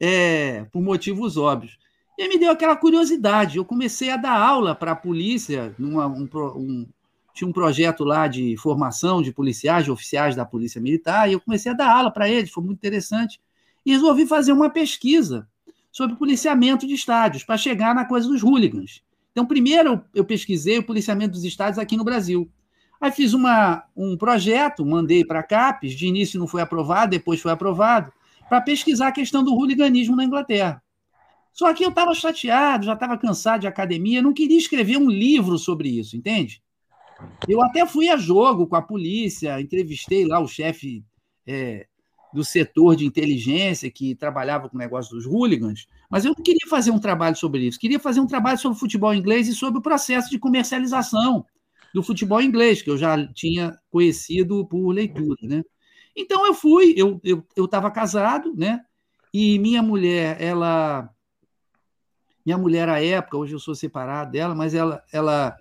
É, 0.00 0.64
por 0.72 0.80
motivos 0.80 1.36
óbvios. 1.36 1.76
E 2.18 2.26
me 2.26 2.38
deu 2.38 2.50
aquela 2.50 2.76
curiosidade. 2.76 3.58
Eu 3.58 3.66
comecei 3.66 4.08
a 4.08 4.16
dar 4.16 4.40
aula 4.40 4.74
para 4.74 4.92
a 4.92 4.96
polícia, 4.96 5.74
numa, 5.78 6.06
um, 6.06 6.26
um, 6.56 6.86
tinha 7.34 7.46
um 7.46 7.52
projeto 7.52 8.02
lá 8.02 8.26
de 8.28 8.56
formação 8.56 9.20
de 9.20 9.30
policiais, 9.30 9.84
de 9.84 9.90
oficiais 9.90 10.34
da 10.34 10.46
Polícia 10.46 10.80
Militar, 10.80 11.28
e 11.28 11.34
eu 11.34 11.40
comecei 11.40 11.70
a 11.70 11.74
dar 11.74 11.94
aula 11.94 12.10
para 12.10 12.30
eles, 12.30 12.50
foi 12.50 12.64
muito 12.64 12.78
interessante 12.78 13.38
e 13.84 13.92
resolvi 13.92 14.26
fazer 14.26 14.52
uma 14.52 14.70
pesquisa 14.70 15.48
sobre 15.92 16.16
policiamento 16.16 16.86
de 16.86 16.94
estádios, 16.94 17.44
para 17.44 17.56
chegar 17.56 17.94
na 17.94 18.04
coisa 18.04 18.26
dos 18.26 18.42
hooligans. 18.42 19.02
Então, 19.30 19.46
primeiro 19.46 20.04
eu 20.14 20.24
pesquisei 20.24 20.78
o 20.78 20.82
policiamento 20.82 21.32
dos 21.32 21.44
estádios 21.44 21.78
aqui 21.78 21.96
no 21.96 22.04
Brasil. 22.04 22.50
Aí 23.00 23.12
fiz 23.12 23.32
uma, 23.32 23.84
um 23.96 24.16
projeto, 24.16 24.84
mandei 24.84 25.24
para 25.24 25.40
a 25.40 25.42
CAPES, 25.42 25.94
de 25.94 26.06
início 26.06 26.38
não 26.38 26.46
foi 26.46 26.62
aprovado, 26.62 27.10
depois 27.10 27.40
foi 27.40 27.52
aprovado, 27.52 28.12
para 28.48 28.60
pesquisar 28.60 29.08
a 29.08 29.12
questão 29.12 29.44
do 29.44 29.54
hooliganismo 29.54 30.16
na 30.16 30.24
Inglaterra. 30.24 30.82
Só 31.52 31.72
que 31.72 31.84
eu 31.84 31.90
estava 31.90 32.12
chateado, 32.14 32.86
já 32.86 32.94
estava 32.94 33.16
cansado 33.16 33.60
de 33.60 33.66
academia, 33.68 34.20
não 34.20 34.32
queria 34.32 34.58
escrever 34.58 34.96
um 34.96 35.08
livro 35.08 35.56
sobre 35.58 35.88
isso, 35.88 36.16
entende? 36.16 36.60
Eu 37.46 37.62
até 37.62 37.86
fui 37.86 38.08
a 38.08 38.16
jogo 38.16 38.66
com 38.66 38.74
a 38.74 38.82
polícia, 38.82 39.60
entrevistei 39.60 40.26
lá 40.26 40.40
o 40.40 40.48
chefe 40.48 41.04
é, 41.46 41.86
do 42.34 42.44
setor 42.44 42.96
de 42.96 43.06
inteligência 43.06 43.90
que 43.90 44.14
trabalhava 44.14 44.68
com 44.68 44.76
o 44.76 44.78
negócio 44.78 45.14
dos 45.14 45.24
hooligans, 45.24 45.86
mas 46.10 46.24
eu 46.24 46.34
não 46.36 46.42
queria 46.42 46.68
fazer 46.68 46.90
um 46.90 46.98
trabalho 46.98 47.36
sobre 47.36 47.66
isso, 47.66 47.78
queria 47.78 48.00
fazer 48.00 48.18
um 48.20 48.26
trabalho 48.26 48.58
sobre 48.58 48.78
futebol 48.78 49.14
inglês 49.14 49.46
e 49.46 49.54
sobre 49.54 49.78
o 49.78 49.82
processo 49.82 50.28
de 50.28 50.38
comercialização 50.38 51.46
do 51.94 52.02
futebol 52.02 52.42
inglês, 52.42 52.82
que 52.82 52.90
eu 52.90 52.98
já 52.98 53.24
tinha 53.28 53.78
conhecido 53.88 54.66
por 54.66 54.90
leitura, 54.90 55.38
né? 55.42 55.62
Então 56.16 56.44
eu 56.44 56.54
fui, 56.54 56.94
eu 56.96 57.20
eu 57.24 57.64
estava 57.64 57.90
casado, 57.90 58.52
né? 58.56 58.80
E 59.32 59.58
minha 59.60 59.82
mulher, 59.82 60.36
ela 60.40 61.08
minha 62.44 62.58
mulher 62.58 62.88
à 62.88 63.02
época, 63.02 63.36
hoje 63.36 63.54
eu 63.54 63.60
sou 63.60 63.74
separado 63.74 64.32
dela, 64.32 64.54
mas 64.54 64.74
ela 64.74 65.02
ela 65.12 65.56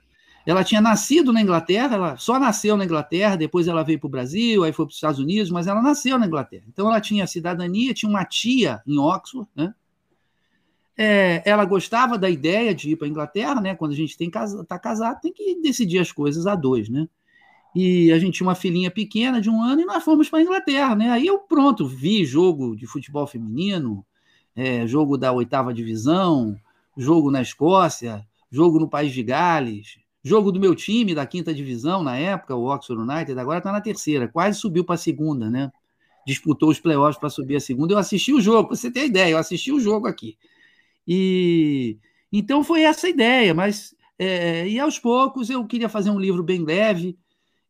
ela 0.45 0.63
tinha 0.63 0.81
nascido 0.81 1.31
na 1.31 1.41
Inglaterra, 1.41 1.95
ela 1.95 2.17
só 2.17 2.37
nasceu 2.37 2.75
na 2.75 2.83
Inglaterra, 2.83 3.37
depois 3.37 3.67
ela 3.67 3.83
veio 3.83 3.99
para 3.99 4.07
o 4.07 4.11
Brasil, 4.11 4.63
aí 4.63 4.73
foi 4.73 4.85
para 4.85 4.91
os 4.91 4.97
Estados 4.97 5.19
Unidos, 5.19 5.49
mas 5.49 5.67
ela 5.67 5.81
nasceu 5.81 6.17
na 6.19 6.27
Inglaterra. 6.27 6.63
Então 6.67 6.87
ela 6.87 6.99
tinha 6.99 7.25
cidadania, 7.25 7.93
tinha 7.93 8.09
uma 8.09 8.25
tia 8.25 8.81
em 8.85 8.97
Oxford, 8.97 9.47
né? 9.55 9.73
É, 10.95 11.41
ela 11.45 11.65
gostava 11.65 12.17
da 12.17 12.29
ideia 12.29 12.75
de 12.75 12.91
ir 12.91 12.95
para 12.97 13.07
a 13.07 13.09
Inglaterra, 13.09 13.59
né? 13.61 13.73
Quando 13.73 13.93
a 13.93 13.95
gente 13.95 14.15
está 14.21 14.77
casado, 14.77 15.21
tem 15.21 15.33
que 15.33 15.59
decidir 15.61 15.99
as 15.99 16.11
coisas 16.11 16.45
a 16.45 16.55
dois, 16.55 16.89
né? 16.89 17.07
E 17.75 18.11
a 18.11 18.19
gente 18.19 18.35
tinha 18.35 18.47
uma 18.47 18.53
filhinha 18.53 18.91
pequena 18.91 19.41
de 19.41 19.49
um 19.49 19.63
ano 19.63 19.81
e 19.81 19.85
nós 19.85 20.03
fomos 20.03 20.29
para 20.29 20.39
a 20.39 20.43
Inglaterra, 20.43 20.95
né? 20.95 21.09
Aí 21.09 21.25
eu, 21.25 21.39
pronto, 21.39 21.87
vi 21.87 22.23
jogo 22.25 22.75
de 22.75 22.85
futebol 22.85 23.25
feminino, 23.25 24.05
é, 24.55 24.85
jogo 24.85 25.17
da 25.17 25.31
oitava 25.31 25.73
divisão, 25.73 26.55
jogo 26.95 27.31
na 27.31 27.41
Escócia, 27.41 28.23
jogo 28.51 28.77
no 28.77 28.87
País 28.87 29.11
de 29.11 29.23
Gales, 29.23 30.02
jogo 30.24 30.51
do 30.51 30.59
meu 30.59 30.74
time 30.74 31.13
da 31.13 31.26
quinta 31.26 31.53
divisão 31.53 32.01
na 32.01 32.15
época, 32.15 32.55
o 32.55 32.65
Oxford 32.65 33.01
United, 33.01 33.38
agora 33.38 33.57
está 33.57 33.71
na 33.71 33.82
terceira, 33.82 34.28
quase 34.28 34.57
subiu 34.57 34.86
para 34.86 34.95
a 34.95 34.97
segunda, 34.97 35.49
né? 35.49 35.71
Disputou 36.26 36.69
os 36.69 36.80
playoffs 36.80 37.19
para 37.19 37.30
subir 37.30 37.57
a 37.57 37.59
segunda. 37.59 37.93
Eu 37.93 37.97
assisti 37.97 38.32
o 38.32 38.39
jogo, 38.39 38.69
para 38.69 38.78
você 38.78 38.89
ter 38.89 39.05
ideia, 39.05 39.32
eu 39.32 39.38
assisti 39.38 39.71
o 39.74 39.80
jogo 39.80 40.07
aqui. 40.07 40.38
E 41.05 41.97
então 42.32 42.63
foi 42.63 42.84
essa 42.84 43.07
a 43.07 43.09
ideia, 43.09 43.53
mas 43.53 43.93
é, 44.17 44.67
e 44.67 44.80
aos 44.80 44.97
poucos 44.97 45.49
eu 45.49 45.65
queria 45.67 45.89
fazer 45.89 46.09
um 46.09 46.19
livro 46.19 46.41
bem 46.41 46.63
leve. 46.63 47.17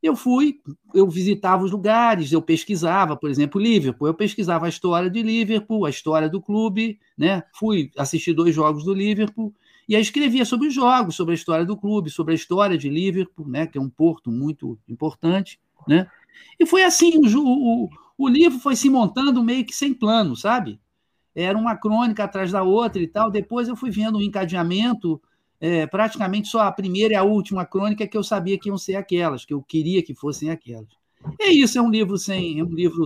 Eu 0.01 0.16
fui, 0.16 0.60
eu 0.93 1.10
visitava 1.10 1.64
os 1.64 1.72
lugares, 1.72 2.32
eu 2.32 2.41
pesquisava, 2.41 3.16
por 3.16 3.30
exemplo, 3.30 3.60
Liverpool. 3.60 4.08
Eu 4.08 4.14
pesquisava 4.14 4.66
a 4.66 4.70
história 4.70 5.10
de 5.10 5.24
Liverpool, 5.24 5.86
a 5.86 5.89
história 5.89 6.30
do 6.30 6.41
clube, 6.41 6.99
né? 7.18 7.41
Fui 7.56 7.89
assistir 7.97 8.34
dois 8.34 8.54
jogos 8.54 8.84
do 8.84 8.93
Liverpool 8.93 9.54
e 9.88 9.95
aí 9.95 10.01
escrevia 10.01 10.45
sobre 10.45 10.67
os 10.67 10.73
jogos, 10.73 11.15
sobre 11.15 11.34
a 11.34 11.36
história 11.36 11.65
do 11.65 11.77
clube, 11.77 12.09
sobre 12.09 12.34
a 12.34 12.36
história 12.36 12.77
de 12.77 12.89
Liverpool, 12.89 13.47
né? 13.47 13.67
Que 13.67 13.77
é 13.77 13.81
um 13.81 13.89
porto 13.89 14.31
muito 14.31 14.77
importante, 14.88 15.59
né? 15.88 16.07
E 16.59 16.65
foi 16.65 16.84
assim, 16.84 17.17
o, 17.17 17.39
o, 17.39 17.89
o 18.17 18.27
livro 18.27 18.59
foi 18.59 18.75
se 18.75 18.89
montando 18.89 19.43
meio 19.43 19.65
que 19.65 19.75
sem 19.75 19.93
plano, 19.93 20.36
sabe? 20.36 20.79
era 21.36 21.57
uma 21.57 21.75
crônica 21.75 22.23
atrás 22.23 22.51
da 22.51 22.63
outra 22.63 23.01
e 23.01 23.07
tal. 23.07 23.31
Depois 23.31 23.67
eu 23.67 23.75
fui 23.75 23.89
vendo 23.89 24.17
o 24.17 24.21
encadeamento, 24.21 25.21
é, 25.59 25.88
praticamente 25.88 26.47
só 26.47 26.61
a 26.61 26.71
primeira 26.71 27.13
e 27.13 27.17
a 27.17 27.23
última 27.23 27.65
crônica 27.65 28.07
que 28.07 28.17
eu 28.17 28.23
sabia 28.23 28.57
que 28.59 28.69
iam 28.69 28.77
ser 28.77 28.95
aquelas, 28.95 29.45
que 29.45 29.53
eu 29.53 29.61
queria 29.61 30.03
que 30.03 30.13
fossem 30.13 30.49
aquelas. 30.49 30.89
É 31.39 31.49
isso, 31.49 31.77
é 31.77 31.81
um 31.81 31.89
livro 31.89 32.17
sem, 32.17 32.59
é 32.59 32.63
um 32.63 32.73
livro 32.73 33.05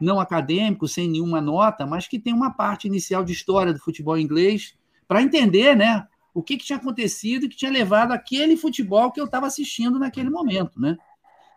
não 0.00 0.18
acadêmico, 0.18 0.88
sem 0.88 1.08
nenhuma 1.08 1.40
nota, 1.40 1.86
mas 1.86 2.08
que 2.08 2.18
tem 2.18 2.32
uma 2.32 2.50
parte 2.50 2.86
inicial 2.86 3.22
de 3.22 3.32
história 3.32 3.72
do 3.72 3.78
futebol 3.78 4.18
inglês 4.18 4.74
para 5.10 5.22
entender, 5.22 5.76
né, 5.76 6.06
o 6.32 6.40
que, 6.40 6.56
que 6.56 6.64
tinha 6.64 6.78
acontecido 6.78 7.48
que 7.48 7.56
tinha 7.56 7.70
levado 7.70 8.12
aquele 8.12 8.56
futebol 8.56 9.10
que 9.10 9.20
eu 9.20 9.24
estava 9.24 9.48
assistindo 9.48 9.98
naquele 9.98 10.30
momento, 10.30 10.80
né? 10.80 10.96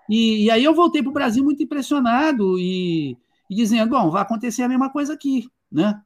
E, 0.10 0.46
e 0.46 0.52
aí 0.52 0.64
eu 0.64 0.74
voltei 0.74 1.04
para 1.04 1.12
o 1.12 1.14
Brasil 1.14 1.44
muito 1.44 1.62
impressionado 1.62 2.58
e, 2.58 3.16
e 3.48 3.56
dizendo, 3.56 3.92
bom, 3.92 4.10
vai 4.10 4.24
acontecer 4.24 4.64
a 4.64 4.68
mesma 4.68 4.90
coisa 4.90 5.14
aqui 5.14 5.48
né? 5.74 6.00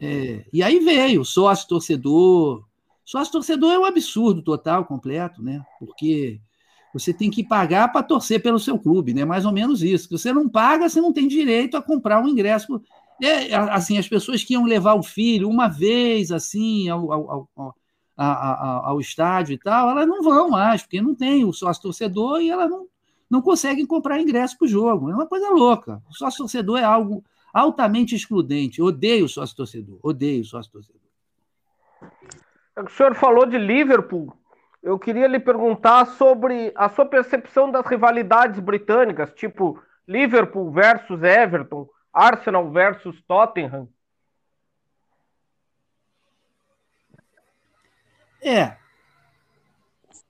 É, 0.00 0.44
e 0.52 0.62
aí 0.62 0.78
veio 0.78 1.24
sócio 1.24 1.68
torcedor. 1.68 2.64
Sócio 3.04 3.32
torcedor 3.32 3.72
é 3.72 3.78
um 3.78 3.84
absurdo 3.84 4.40
total, 4.42 4.84
completo, 4.84 5.42
né? 5.42 5.60
Porque 5.80 6.40
você 6.94 7.12
tem 7.12 7.30
que 7.30 7.42
pagar 7.42 7.90
para 7.90 8.02
torcer 8.02 8.40
pelo 8.40 8.60
seu 8.60 8.78
clube, 8.78 9.12
né? 9.12 9.24
Mais 9.24 9.44
ou 9.44 9.52
menos 9.52 9.82
isso. 9.82 10.04
Se 10.04 10.10
você 10.10 10.32
não 10.32 10.48
paga, 10.48 10.88
você 10.88 11.00
não 11.00 11.12
tem 11.12 11.26
direito 11.26 11.76
a 11.76 11.82
comprar 11.82 12.22
um 12.22 12.28
ingresso. 12.28 12.80
É, 13.20 13.54
assim, 13.54 13.98
as 13.98 14.08
pessoas 14.08 14.42
que 14.42 14.54
iam 14.54 14.64
levar 14.64 14.94
o 14.94 15.02
filho 15.02 15.48
uma 15.48 15.68
vez 15.68 16.32
assim 16.32 16.88
ao, 16.88 17.12
ao, 17.12 17.48
ao, 17.56 17.74
ao, 18.16 19.00
estádio 19.00 19.54
e 19.54 19.58
tal, 19.58 19.90
elas 19.90 20.06
não 20.06 20.22
vão 20.22 20.50
mais, 20.50 20.82
porque 20.82 21.00
não 21.00 21.14
tem 21.14 21.44
o 21.44 21.52
sócio 21.52 21.82
torcedor 21.82 22.40
e 22.40 22.50
elas 22.50 22.70
não, 22.70 22.86
não 23.30 23.40
conseguem 23.40 23.86
comprar 23.86 24.20
ingresso 24.20 24.58
para 24.58 24.66
o 24.66 24.68
jogo. 24.68 25.10
É 25.10 25.14
uma 25.14 25.26
coisa 25.26 25.50
louca. 25.50 26.02
O 26.10 26.14
sócio 26.14 26.38
torcedor 26.38 26.78
é 26.78 26.84
algo 26.84 27.24
altamente 27.52 28.14
excludente. 28.14 28.82
Odeio 28.82 29.28
sócio 29.28 29.56
torcedor, 29.56 29.98
odeio 30.02 30.44
sócio 30.44 30.72
torcedor. 30.72 31.00
O 32.84 32.88
senhor 32.90 33.14
falou 33.14 33.46
de 33.46 33.58
Liverpool. 33.58 34.32
Eu 34.82 34.98
queria 34.98 35.28
lhe 35.28 35.38
perguntar 35.38 36.06
sobre 36.06 36.72
a 36.74 36.88
sua 36.88 37.06
percepção 37.06 37.70
das 37.70 37.86
rivalidades 37.86 38.58
britânicas, 38.58 39.32
tipo 39.32 39.80
Liverpool 40.08 40.72
versus 40.72 41.22
Everton, 41.22 41.88
Arsenal 42.12 42.70
versus 42.70 43.22
Tottenham. 43.26 43.88
É. 48.42 48.76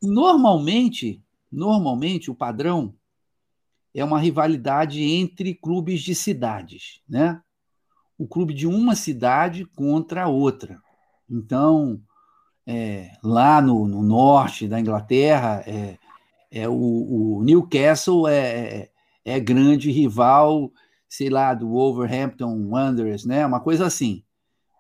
Normalmente, 0.01 1.23
normalmente 1.51 2.31
o 2.31 2.35
padrão 2.35 2.95
é 3.95 4.05
uma 4.05 4.19
rivalidade 4.19 5.03
entre 5.03 5.55
clubes 5.55 6.03
de 6.03 6.15
cidades, 6.15 7.03
né? 7.09 7.41
O 8.19 8.27
clube 8.27 8.55
de 8.55 8.67
uma 8.67 8.95
cidade 8.95 9.65
contra 9.65 10.25
a 10.25 10.29
outra. 10.29 10.81
Então, 11.29 12.01
é, 12.67 13.11
lá 13.23 13.61
no, 13.61 13.87
no, 13.87 14.03
norte 14.03 14.69
da 14.69 14.79
Inglaterra, 14.79 15.63
é, 15.67 15.99
é 16.51 16.69
o, 16.69 16.75
o, 16.75 17.43
Newcastle 17.43 18.29
é, 18.29 18.39
é, 18.45 18.91
é 19.25 19.41
grande 19.41 19.91
rival, 19.91 20.71
sei 21.13 21.29
lá, 21.29 21.53
do 21.53 21.69
Wolverhampton 21.69 22.71
Wanderers, 22.71 23.27
né? 23.27 23.45
Uma 23.45 23.61
coisa 23.61 23.85
assim. 23.85 24.25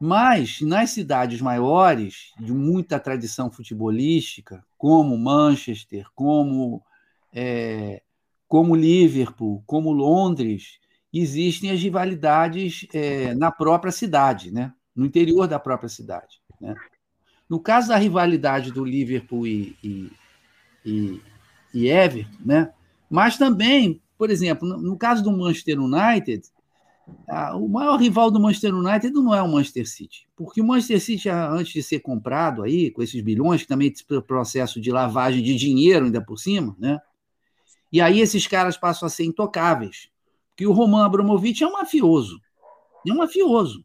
Mas 0.00 0.62
nas 0.62 0.88
cidades 0.88 1.42
maiores, 1.42 2.32
de 2.40 2.54
muita 2.54 2.98
tradição 2.98 3.50
futebolística, 3.50 4.64
como 4.78 5.18
Manchester, 5.18 6.06
como 6.14 6.82
é, 7.34 8.00
como 8.48 8.74
Liverpool, 8.74 9.62
como 9.66 9.92
Londres, 9.92 10.78
existem 11.12 11.70
as 11.70 11.82
rivalidades 11.82 12.86
é, 12.94 13.34
na 13.34 13.50
própria 13.50 13.92
cidade, 13.92 14.50
né? 14.50 14.72
no 14.96 15.04
interior 15.04 15.46
da 15.46 15.58
própria 15.58 15.90
cidade. 15.90 16.40
Né? 16.58 16.74
No 17.46 17.60
caso 17.60 17.88
da 17.88 17.98
rivalidade 17.98 18.72
do 18.72 18.82
Liverpool 18.82 19.46
e, 19.46 19.76
e, 19.84 20.10
e, 20.82 21.20
e 21.74 21.88
Everton, 21.88 22.38
né? 22.42 22.72
mas 23.10 23.36
também, 23.36 24.00
por 24.22 24.30
exemplo, 24.30 24.68
no, 24.68 24.96
caso 24.96 25.20
do 25.20 25.36
Manchester 25.36 25.80
United, 25.80 26.44
a, 27.28 27.56
o 27.56 27.68
maior 27.68 27.96
rival 27.98 28.30
do 28.30 28.38
Manchester 28.38 28.72
United 28.72 29.12
não 29.12 29.34
é 29.34 29.42
o 29.42 29.48
Manchester 29.48 29.84
City, 29.84 30.28
porque 30.36 30.60
o 30.60 30.64
Manchester 30.64 31.00
City, 31.00 31.28
antes 31.28 31.72
de 31.72 31.82
ser 31.82 31.98
comprado 31.98 32.62
aí, 32.62 32.92
com 32.92 33.02
esses 33.02 33.20
bilhões, 33.20 33.62
que 33.62 33.66
também 33.66 33.92
tem 33.92 34.20
processo 34.20 34.80
de 34.80 34.92
lavagem 34.92 35.42
de 35.42 35.56
dinheiro 35.56 36.04
ainda 36.04 36.24
por 36.24 36.38
cima, 36.38 36.76
né? 36.78 37.00
E 37.90 38.00
aí 38.00 38.20
esses 38.20 38.46
caras 38.46 38.76
passam 38.76 39.08
a 39.08 39.10
ser 39.10 39.24
intocáveis. 39.24 40.08
Porque 40.50 40.68
o 40.68 40.72
Roman 40.72 41.04
Abramovich 41.04 41.64
é 41.64 41.66
um 41.66 41.72
mafioso. 41.72 42.40
É 43.04 43.12
um 43.12 43.16
mafioso. 43.16 43.84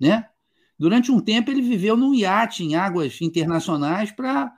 Né? 0.00 0.28
Durante 0.76 1.12
um 1.12 1.20
tempo 1.20 1.48
ele 1.48 1.62
viveu 1.62 1.96
num 1.96 2.12
iate 2.12 2.64
em 2.64 2.74
águas 2.74 3.22
internacionais 3.22 4.10
para 4.10 4.52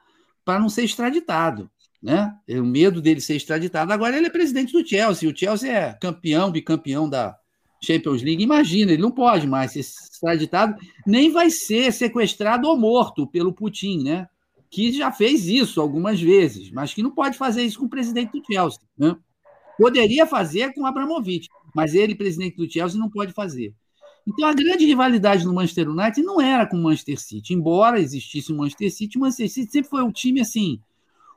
não 0.58 0.70
ser 0.70 0.84
extraditado. 0.84 1.70
Né? 2.02 2.34
É 2.48 2.60
o 2.60 2.66
medo 2.66 3.00
dele 3.00 3.20
ser 3.20 3.36
extraditado. 3.36 3.92
Agora 3.92 4.16
ele 4.16 4.26
é 4.26 4.30
presidente 4.30 4.72
do 4.72 4.86
Chelsea. 4.86 5.30
O 5.30 5.36
Chelsea 5.36 5.72
é 5.72 5.92
campeão, 5.94 6.50
bicampeão 6.50 7.08
da 7.08 7.36
Champions 7.80 8.22
League. 8.22 8.42
Imagina, 8.42 8.92
ele 8.92 9.02
não 9.02 9.10
pode 9.10 9.46
mais 9.46 9.72
ser 9.72 9.80
extraditado, 9.80 10.76
nem 11.06 11.30
vai 11.30 11.50
ser 11.50 11.92
sequestrado 11.92 12.66
ou 12.66 12.76
morto 12.76 13.26
pelo 13.26 13.52
Putin, 13.52 14.02
né? 14.02 14.28
que 14.72 14.90
já 14.90 15.12
fez 15.12 15.46
isso 15.46 15.82
algumas 15.82 16.18
vezes, 16.18 16.70
mas 16.70 16.94
que 16.94 17.02
não 17.02 17.10
pode 17.10 17.36
fazer 17.36 17.62
isso 17.62 17.78
com 17.78 17.84
o 17.84 17.90
presidente 17.90 18.32
do 18.32 18.42
Chelsea. 18.44 18.80
Né? 18.96 19.14
Poderia 19.78 20.26
fazer 20.26 20.72
com 20.72 20.86
Abramovich, 20.86 21.46
mas 21.74 21.94
ele, 21.94 22.14
presidente 22.14 22.56
do 22.56 22.70
Chelsea, 22.70 22.98
não 22.98 23.10
pode 23.10 23.34
fazer. 23.34 23.74
Então, 24.26 24.48
a 24.48 24.54
grande 24.54 24.86
rivalidade 24.86 25.44
no 25.44 25.52
Manchester 25.52 25.90
United 25.90 26.22
não 26.22 26.40
era 26.40 26.66
com 26.66 26.78
o 26.78 26.82
Manchester 26.82 27.20
City. 27.20 27.52
Embora 27.52 28.00
existisse 28.00 28.50
o 28.50 28.56
Manchester 28.56 28.90
City, 28.90 29.18
o 29.18 29.20
Manchester 29.20 29.50
City 29.50 29.72
sempre 29.72 29.90
foi 29.90 30.02
um 30.02 30.12
time 30.12 30.40
assim, 30.40 30.80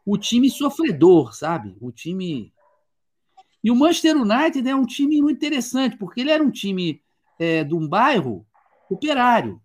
o 0.05 0.17
time 0.17 0.49
sofredor, 0.49 1.33
sabe? 1.35 1.75
O 1.81 1.91
time. 1.91 2.53
E 3.63 3.71
o 3.71 3.75
Manchester 3.75 4.15
United 4.15 4.69
é 4.69 4.75
um 4.75 4.85
time 4.85 5.21
muito 5.21 5.37
interessante, 5.37 5.97
porque 5.97 6.21
ele 6.21 6.29
era 6.29 6.43
um 6.43 6.51
time 6.51 7.01
é, 7.39 7.63
de 7.63 7.73
um 7.73 7.87
bairro 7.87 8.45
operário, 8.89 9.59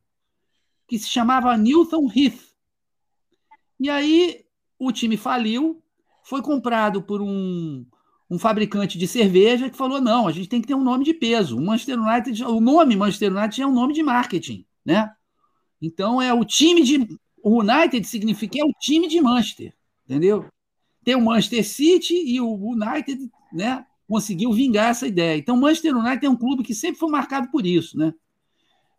que 0.89 0.99
se 0.99 1.09
chamava 1.09 1.57
Newton 1.57 2.11
Heath. 2.15 2.41
E 3.79 3.91
aí 3.91 4.45
o 4.79 4.91
time 4.91 5.17
faliu, 5.17 5.83
foi 6.25 6.41
comprado 6.41 7.03
por 7.03 7.21
um, 7.21 7.87
um 8.31 8.39
fabricante 8.39 8.97
de 8.97 9.07
cerveja 9.07 9.69
que 9.69 9.77
falou: 9.77 10.01
não, 10.01 10.27
a 10.27 10.33
gente 10.33 10.49
tem 10.49 10.61
que 10.63 10.69
ter 10.69 10.75
um 10.75 10.85
nome 10.85 11.05
de 11.05 11.13
peso. 11.13 11.59
O 11.59 11.61
Manchester 11.61 12.01
United, 12.01 12.45
o 12.45 12.61
nome 12.61 12.97
Manchester 12.97 13.37
United 13.37 13.61
é 13.61 13.67
um 13.67 13.75
nome 13.75 13.93
de 13.93 14.03
marketing, 14.03 14.65
né? 14.85 15.13
Então 15.83 16.21
é 16.21 16.33
o 16.33 16.45
time 16.45 16.83
de. 16.83 17.19
O 17.43 17.61
United 17.61 18.07
significa 18.07 18.59
é 18.61 18.65
o 18.65 18.73
time 18.79 19.09
de 19.09 19.21
Manchester, 19.21 19.75
entendeu? 20.11 20.45
Tem 21.05 21.15
o 21.15 21.21
Manchester 21.21 21.67
City 21.67 22.15
e 22.15 22.41
o 22.41 22.53
United, 22.53 23.31
né? 23.53 23.87
Conseguiu 24.09 24.53
vingar 24.53 24.91
essa 24.91 25.07
ideia. 25.07 25.39
Então, 25.39 25.55
o 25.55 25.61
Manchester 25.61 25.97
United 25.97 26.27
é 26.27 26.31
um 26.31 26.37
clube 26.37 26.65
que 26.65 26.75
sempre 26.75 26.99
foi 26.99 27.11
marcado 27.11 27.49
por 27.51 27.65
isso, 27.65 27.97
né? 27.97 28.13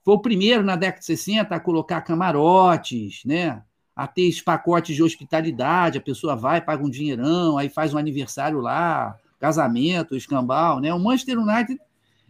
Foi 0.03 0.15
o 0.15 0.21
primeiro 0.21 0.63
na 0.63 0.75
década 0.75 0.99
de 0.99 1.05
60 1.05 1.53
a 1.53 1.59
colocar 1.59 2.01
camarotes, 2.01 3.23
né? 3.25 3.61
a 3.93 4.07
ter 4.07 4.23
esse 4.23 4.43
pacote 4.43 4.95
de 4.95 5.03
hospitalidade, 5.03 5.97
a 5.97 6.01
pessoa 6.01 6.35
vai, 6.35 6.61
paga 6.61 6.83
um 6.83 6.89
dinheirão, 6.89 7.57
aí 7.57 7.69
faz 7.69 7.93
um 7.93 7.97
aniversário 7.97 8.59
lá, 8.59 9.15
casamento, 9.39 10.15
escambau, 10.15 10.79
né? 10.79 10.93
O 10.93 10.99
Manchester 10.99 11.37
United, 11.37 11.79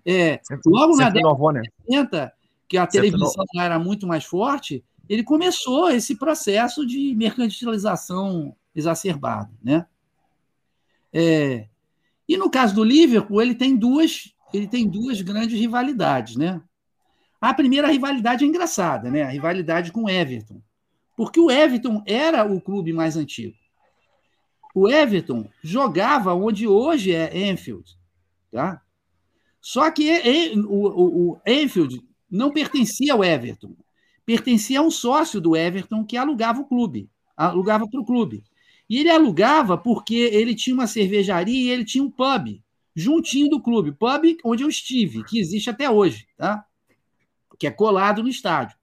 é, 0.05 0.41
logo 0.65 0.97
na 0.97 1.09
década 1.09 1.53
né? 1.53 1.61
70, 1.88 2.34
que 2.67 2.77
a 2.77 2.88
televisão 2.88 3.45
era 3.55 3.77
muito 3.77 4.07
mais 4.07 4.25
forte, 4.25 4.84
ele 5.07 5.23
começou 5.23 5.89
esse 5.89 6.15
processo 6.15 6.86
de 6.86 7.13
mercantilização 7.15 8.55
exacerbado, 8.76 9.55
né? 9.63 9.86
É, 11.13 11.67
e 12.28 12.38
no 12.38 12.49
caso 12.49 12.74
do 12.74 12.84
Liverpool, 12.84 13.41
ele 13.41 13.55
tem 13.55 13.76
duas, 13.76 14.34
ele 14.53 14.67
tem 14.67 14.88
duas 14.88 15.22
grandes 15.22 15.59
rivalidades, 15.59 16.36
né? 16.36 16.61
A 17.39 17.53
primeira 17.53 17.88
rivalidade 17.88 18.45
é 18.45 18.47
engraçada, 18.47 19.09
né? 19.09 19.24
A 19.24 19.30
rivalidade 19.30 19.91
com 19.91 20.03
o 20.03 20.09
Everton. 20.09 20.61
Porque 21.17 21.39
o 21.39 21.51
Everton 21.51 22.03
era 22.05 22.45
o 22.45 22.61
clube 22.61 22.93
mais 22.93 23.17
antigo. 23.17 23.55
O 24.74 24.88
Everton 24.88 25.49
jogava 25.61 26.34
onde 26.34 26.67
hoje 26.67 27.13
é 27.13 27.49
Enfield, 27.49 27.97
tá? 28.51 28.82
Só 29.59 29.91
que 29.91 30.09
o, 30.55 31.34
o, 31.34 31.41
Enfield 31.45 32.01
não 32.30 32.51
pertencia 32.51 33.13
ao 33.13 33.24
Everton, 33.24 33.76
pertencia 34.26 34.80
a 34.80 34.84
um 34.84 34.89
sócio 34.89 35.41
do 35.41 35.55
Everton 35.55 36.05
que 36.05 36.17
alugava 36.17 36.61
o 36.61 36.65
clube, 36.65 37.09
alugava 37.36 37.88
para 37.88 37.99
o 37.99 38.05
clube. 38.05 38.43
E 38.91 38.97
ele 38.97 39.09
alugava 39.09 39.77
porque 39.77 40.13
ele 40.13 40.53
tinha 40.53 40.73
uma 40.73 40.85
cervejaria 40.85 41.57
e 41.57 41.69
ele 41.69 41.85
tinha 41.85 42.03
um 42.03 42.11
pub 42.11 42.61
juntinho 42.93 43.49
do 43.49 43.61
clube, 43.61 43.93
pub 43.93 44.35
onde 44.43 44.65
eu 44.65 44.67
estive, 44.67 45.23
que 45.23 45.39
existe 45.39 45.69
até 45.69 45.89
hoje, 45.89 46.27
tá? 46.35 46.65
Que 47.57 47.67
é 47.67 47.71
colado 47.71 48.21
no 48.21 48.27
estádio. 48.27 48.77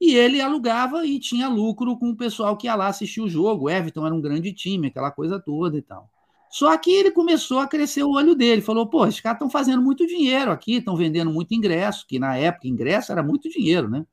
E 0.00 0.14
ele 0.14 0.40
alugava 0.40 1.04
e 1.04 1.18
tinha 1.18 1.46
lucro 1.46 1.94
com 1.98 2.08
o 2.08 2.16
pessoal 2.16 2.56
que 2.56 2.66
ia 2.66 2.74
lá 2.74 2.86
assistir 2.86 3.20
o 3.20 3.28
jogo. 3.28 3.66
O 3.66 3.70
Everton 3.70 4.06
era 4.06 4.14
um 4.14 4.20
grande 4.20 4.50
time, 4.50 4.86
aquela 4.86 5.10
coisa 5.10 5.38
toda 5.38 5.76
e 5.76 5.82
tal. 5.82 6.08
Só 6.48 6.74
que 6.78 6.90
ele 6.90 7.10
começou 7.10 7.58
a 7.58 7.66
crescer 7.66 8.04
o 8.04 8.12
olho 8.12 8.34
dele. 8.34 8.62
Falou: 8.62 8.86
pô, 8.86 9.06
esses 9.06 9.20
caras 9.20 9.36
estão 9.36 9.50
fazendo 9.50 9.82
muito 9.82 10.06
dinheiro 10.06 10.50
aqui, 10.50 10.76
estão 10.76 10.96
vendendo 10.96 11.30
muito 11.30 11.52
ingresso, 11.52 12.06
que 12.08 12.18
na 12.18 12.38
época 12.38 12.66
ingresso 12.66 13.12
era 13.12 13.22
muito 13.22 13.50
dinheiro, 13.50 13.90
né? 13.90 14.06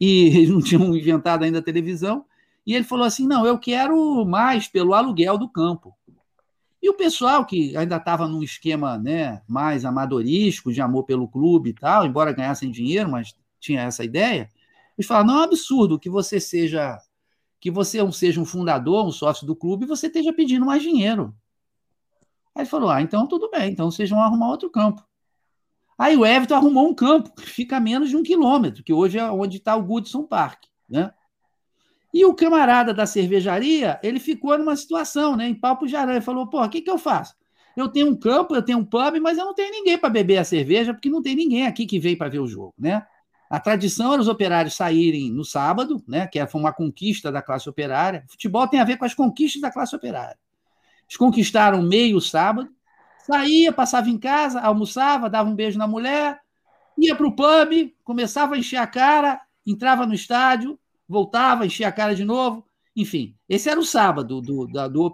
E 0.00 0.26
eles 0.36 0.50
não 0.50 0.60
tinham 0.60 0.96
inventado 0.96 1.44
ainda 1.44 1.60
a 1.60 1.62
televisão. 1.62 2.24
E 2.66 2.74
ele 2.74 2.84
falou 2.84 3.04
assim: 3.04 3.26
não, 3.26 3.46
eu 3.46 3.58
quero 3.58 4.24
mais 4.24 4.66
pelo 4.66 4.92
aluguel 4.92 5.38
do 5.38 5.48
campo. 5.48 5.94
E 6.82 6.90
o 6.90 6.94
pessoal 6.94 7.44
que 7.46 7.76
ainda 7.76 7.96
estava 7.96 8.28
num 8.28 8.42
esquema 8.42 8.98
né, 8.98 9.42
mais 9.48 9.84
amadorístico, 9.84 10.72
de 10.72 10.80
amor 10.80 11.04
pelo 11.04 11.28
clube 11.28 11.70
e 11.70 11.74
tal, 11.74 12.04
embora 12.04 12.32
ganhassem 12.32 12.70
dinheiro, 12.70 13.10
mas 13.10 13.34
tinha 13.58 13.82
essa 13.82 14.04
ideia, 14.04 14.50
eles 14.98 15.06
falam: 15.06 15.26
não 15.26 15.36
é 15.36 15.40
um 15.40 15.44
absurdo 15.44 15.98
que 15.98 16.10
você 16.10 16.40
seja 16.40 16.98
que 17.58 17.70
você 17.70 17.98
seja 18.12 18.40
um 18.40 18.44
fundador, 18.44 19.06
um 19.06 19.10
sócio 19.10 19.46
do 19.46 19.56
clube, 19.56 19.84
e 19.84 19.88
você 19.88 20.08
esteja 20.08 20.32
pedindo 20.32 20.66
mais 20.66 20.82
dinheiro. 20.82 21.34
Aí 22.54 22.62
ele 22.62 22.68
falou: 22.68 22.90
ah, 22.90 23.00
então 23.00 23.26
tudo 23.26 23.50
bem, 23.50 23.70
então 23.72 23.90
vocês 23.90 24.10
vão 24.10 24.20
arrumar 24.20 24.48
outro 24.48 24.70
campo. 24.70 25.04
Aí 25.98 26.16
o 26.16 26.26
Everton 26.26 26.56
arrumou 26.56 26.88
um 26.88 26.94
campo 26.94 27.34
que 27.34 27.48
fica 27.48 27.78
a 27.78 27.80
menos 27.80 28.10
de 28.10 28.16
um 28.16 28.22
quilômetro, 28.22 28.82
que 28.84 28.92
hoje 28.92 29.18
é 29.18 29.30
onde 29.30 29.56
está 29.56 29.74
o 29.76 29.82
Goodson 29.82 30.24
Park. 30.24 30.64
Né? 30.88 31.12
E 32.16 32.24
o 32.24 32.32
camarada 32.32 32.94
da 32.94 33.04
cervejaria, 33.04 34.00
ele 34.02 34.18
ficou 34.18 34.56
numa 34.56 34.74
situação, 34.74 35.36
né, 35.36 35.46
em 35.46 35.54
papo 35.54 35.86
de 35.86 35.94
aranha, 35.94 36.22
falou: 36.22 36.46
pô, 36.46 36.64
o 36.64 36.68
que, 36.70 36.80
que 36.80 36.88
eu 36.88 36.96
faço? 36.96 37.34
Eu 37.76 37.90
tenho 37.90 38.08
um 38.08 38.16
campo, 38.16 38.54
eu 38.54 38.62
tenho 38.62 38.78
um 38.78 38.84
pub, 38.86 39.20
mas 39.20 39.36
eu 39.36 39.44
não 39.44 39.52
tenho 39.52 39.70
ninguém 39.70 39.98
para 39.98 40.08
beber 40.08 40.38
a 40.38 40.44
cerveja, 40.44 40.94
porque 40.94 41.10
não 41.10 41.20
tem 41.20 41.36
ninguém 41.36 41.66
aqui 41.66 41.84
que 41.84 41.98
veio 41.98 42.16
para 42.16 42.30
ver 42.30 42.38
o 42.38 42.46
jogo, 42.46 42.72
né? 42.78 43.06
A 43.50 43.60
tradição 43.60 44.14
era 44.14 44.22
os 44.22 44.28
operários 44.28 44.72
saírem 44.72 45.30
no 45.30 45.44
sábado, 45.44 46.02
né, 46.08 46.26
que 46.26 46.44
foi 46.46 46.58
uma 46.58 46.72
conquista 46.72 47.30
da 47.30 47.42
classe 47.42 47.68
operária. 47.68 48.24
Futebol 48.30 48.66
tem 48.66 48.80
a 48.80 48.84
ver 48.84 48.96
com 48.96 49.04
as 49.04 49.12
conquistas 49.12 49.60
da 49.60 49.70
classe 49.70 49.94
operária. 49.94 50.38
Eles 51.06 51.18
conquistaram 51.18 51.82
meio 51.82 52.18
sábado, 52.18 52.70
saía, 53.26 53.70
passava 53.74 54.08
em 54.08 54.16
casa, 54.16 54.58
almoçava, 54.62 55.28
dava 55.28 55.50
um 55.50 55.54
beijo 55.54 55.78
na 55.78 55.86
mulher, 55.86 56.40
ia 56.96 57.14
para 57.14 57.26
o 57.26 57.36
pub, 57.36 57.94
começava 58.02 58.54
a 58.54 58.58
encher 58.58 58.78
a 58.78 58.86
cara, 58.86 59.38
entrava 59.66 60.06
no 60.06 60.14
estádio, 60.14 60.78
voltava, 61.08 61.66
enchia 61.66 61.88
a 61.88 61.92
cara 61.92 62.14
de 62.14 62.24
novo. 62.24 62.64
Enfim, 62.94 63.36
esse 63.48 63.68
era 63.68 63.78
o 63.78 63.84
sábado 63.84 64.40
do, 64.40 64.66
do, 64.66 64.88
do 64.88 65.10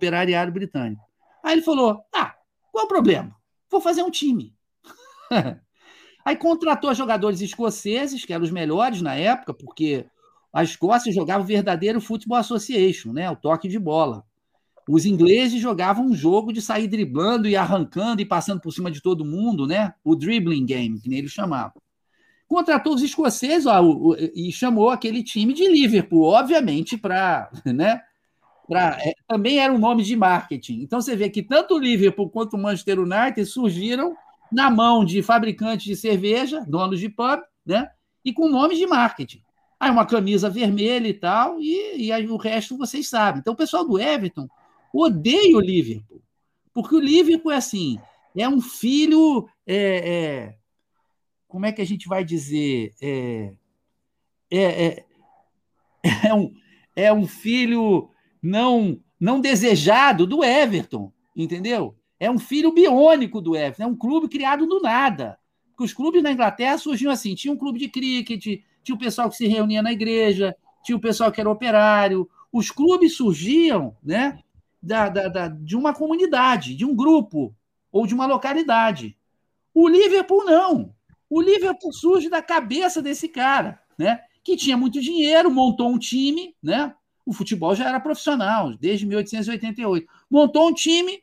britânico. 0.53 1.03
Aí 1.43 1.55
ele 1.55 1.63
falou: 1.63 2.05
Ah, 2.15 2.35
qual 2.71 2.85
o 2.85 2.89
problema? 2.89 3.35
Vou 3.71 3.81
fazer 3.81 4.03
um 4.03 4.11
time. 4.11 4.55
Aí 6.25 6.37
contratou 6.37 6.95
jogadores 6.95 7.41
escoceses, 7.41 8.25
que 8.25 8.33
eram 8.33 8.45
os 8.45 8.51
melhores 8.51 9.03
na 9.03 9.15
época, 9.15 9.53
porque 9.53 10.07
a 10.53 10.63
Escócia 10.63 11.13
jogava 11.13 11.43
o 11.43 11.47
verdadeiro 11.47 12.01
Football 12.01 12.39
Association, 12.39 13.13
né? 13.13 13.29
o 13.31 13.35
toque 13.35 13.67
de 13.67 13.79
bola. 13.79 14.25
Os 14.89 15.07
ingleses 15.07 15.61
jogavam 15.61 16.07
um 16.07 16.15
jogo 16.15 16.53
de 16.53 16.61
sair 16.61 16.89
driblando 16.89 17.49
e 17.49 17.57
arrancando 17.57 18.21
e 18.21 18.27
passando 18.27 18.61
por 18.61 18.73
cima 18.73 18.91
de 18.91 19.01
todo 19.01 19.25
mundo, 19.25 19.67
né? 19.67 19.95
O 20.05 20.15
dribbling 20.17 20.67
game, 20.67 21.01
que 21.01 21.09
nem 21.09 21.21
eles 21.21 21.31
chamavam. 21.31 21.81
Contratou 22.53 22.95
os 22.95 23.03
escoceses 23.03 23.65
ó, 23.65 23.81
o, 23.83 24.15
e 24.15 24.53
chamou 24.53 24.91
aquele 24.91 25.23
time 25.23 25.55
de 25.55 25.67
Liverpool, 25.67 26.25
obviamente, 26.25 26.99
para. 26.99 27.51
Né? 27.65 27.99
É, 28.71 29.15
também 29.27 29.59
era 29.59 29.73
um 29.73 29.79
nome 29.79 30.03
de 30.03 30.15
marketing. 30.15 30.83
Então 30.83 31.01
você 31.01 31.17
vê 31.17 31.31
que 31.31 31.43
tanto 31.43 31.75
o 31.75 31.79
Liverpool 31.79 32.29
quanto 32.29 32.55
o 32.55 32.59
Manchester 32.59 33.01
United 33.01 33.45
surgiram 33.47 34.15
na 34.53 34.71
mão 34.71 35.03
de 35.03 35.23
fabricantes 35.23 35.87
de 35.87 35.97
cerveja, 35.97 36.63
donos 36.69 37.01
de 37.01 37.09
pub, 37.09 37.41
né? 37.65 37.89
E 38.23 38.35
com 38.35 38.51
nomes 38.51 38.77
de 38.77 38.87
marketing. 38.87 39.43
Aí 39.81 39.91
uma 39.91 40.05
camisa 40.05 40.51
vermelha 40.51 41.09
e 41.09 41.15
tal, 41.15 41.59
e, 41.59 42.05
e 42.05 42.13
aí 42.13 42.29
o 42.29 42.37
resto 42.37 42.77
vocês 42.77 43.09
sabem. 43.09 43.41
Então 43.41 43.55
o 43.55 43.57
pessoal 43.57 43.87
do 43.87 43.99
Everton 43.99 44.47
odeia 44.93 45.57
o 45.57 45.61
Liverpool, 45.61 46.21
porque 46.75 46.95
o 46.95 47.01
Liverpool 47.01 47.51
é 47.51 47.57
assim, 47.57 47.99
é 48.37 48.47
um 48.47 48.61
filho, 48.61 49.49
é, 49.67 49.77
é, 49.77 50.55
como 51.53 51.67
é 51.67 51.73
que 51.73 51.83
a 51.83 51.87
gente 51.87 52.09
vai 52.09 52.25
dizer, 52.25 52.95
é, 52.99 53.53
é, 54.51 54.87
é, 54.87 55.05
é 56.29 56.33
um, 56.35 56.55
é 56.97 57.13
um 57.13 57.27
filho 57.27 58.09
não 58.43 58.99
não 59.21 59.39
desejado 59.39 60.27
do 60.27 60.43
Everton, 60.43 61.13
entendeu? 61.37 61.95
É 62.19 62.31
um 62.31 62.39
filho 62.39 62.73
biônico 62.73 63.39
do 63.41 63.55
Everton, 63.55 63.83
é 63.83 63.87
um 63.87 63.95
clube 63.95 64.29
criado 64.29 64.67
do 64.67 64.81
nada. 64.81 65.39
Porque 65.69 65.85
os 65.85 65.93
clubes 65.93 66.23
na 66.23 66.33
Inglaterra 66.33 66.79
surgiam 66.79 67.13
assim: 67.13 67.35
tinha 67.35 67.53
um 67.53 67.59
clube 67.59 67.79
de 67.79 67.89
cricket, 67.89 68.63
tinha 68.83 68.97
o 68.97 68.99
pessoal 68.99 69.29
que 69.29 69.37
se 69.37 69.47
reunia 69.47 69.83
na 69.83 69.93
igreja, 69.93 70.57
tinha 70.83 70.97
o 70.97 71.01
pessoal 71.01 71.31
que 71.31 71.41
era 71.41 71.51
operário. 71.51 72.27
Os 72.51 72.71
clubes 72.71 73.15
surgiam 73.15 73.95
né, 74.03 74.39
da, 74.83 75.11
da, 75.11 75.29
da, 75.29 75.49
de 75.49 75.77
uma 75.77 75.93
comunidade, 75.93 76.75
de 76.75 76.85
um 76.87 76.97
grupo 76.97 77.55
ou 77.93 78.07
de 78.07 78.15
uma 78.15 78.25
localidade. 78.25 79.19
O 79.75 79.87
Liverpool 79.87 80.47
não. 80.47 80.95
O 81.35 81.41
Liverpool 81.41 81.95
surge 81.95 82.29
da 82.29 82.43
cabeça 82.43 83.01
desse 83.01 83.27
cara, 83.27 83.81
né? 83.97 84.21
Que 84.45 84.55
tinha 84.55 84.77
muito 84.77 85.01
dinheiro, 85.01 85.51
montou 85.51 85.89
um 85.89 85.99
time, 85.99 86.55
né? 86.63 86.95
O 87.25 87.33
futebol 87.33 87.75
já 87.75 87.89
era 87.89 87.99
profissional 87.99 88.77
desde 88.77 89.07
1888. 89.07 90.07
Montou 90.31 90.69
um 90.69 90.75
time 90.75 91.23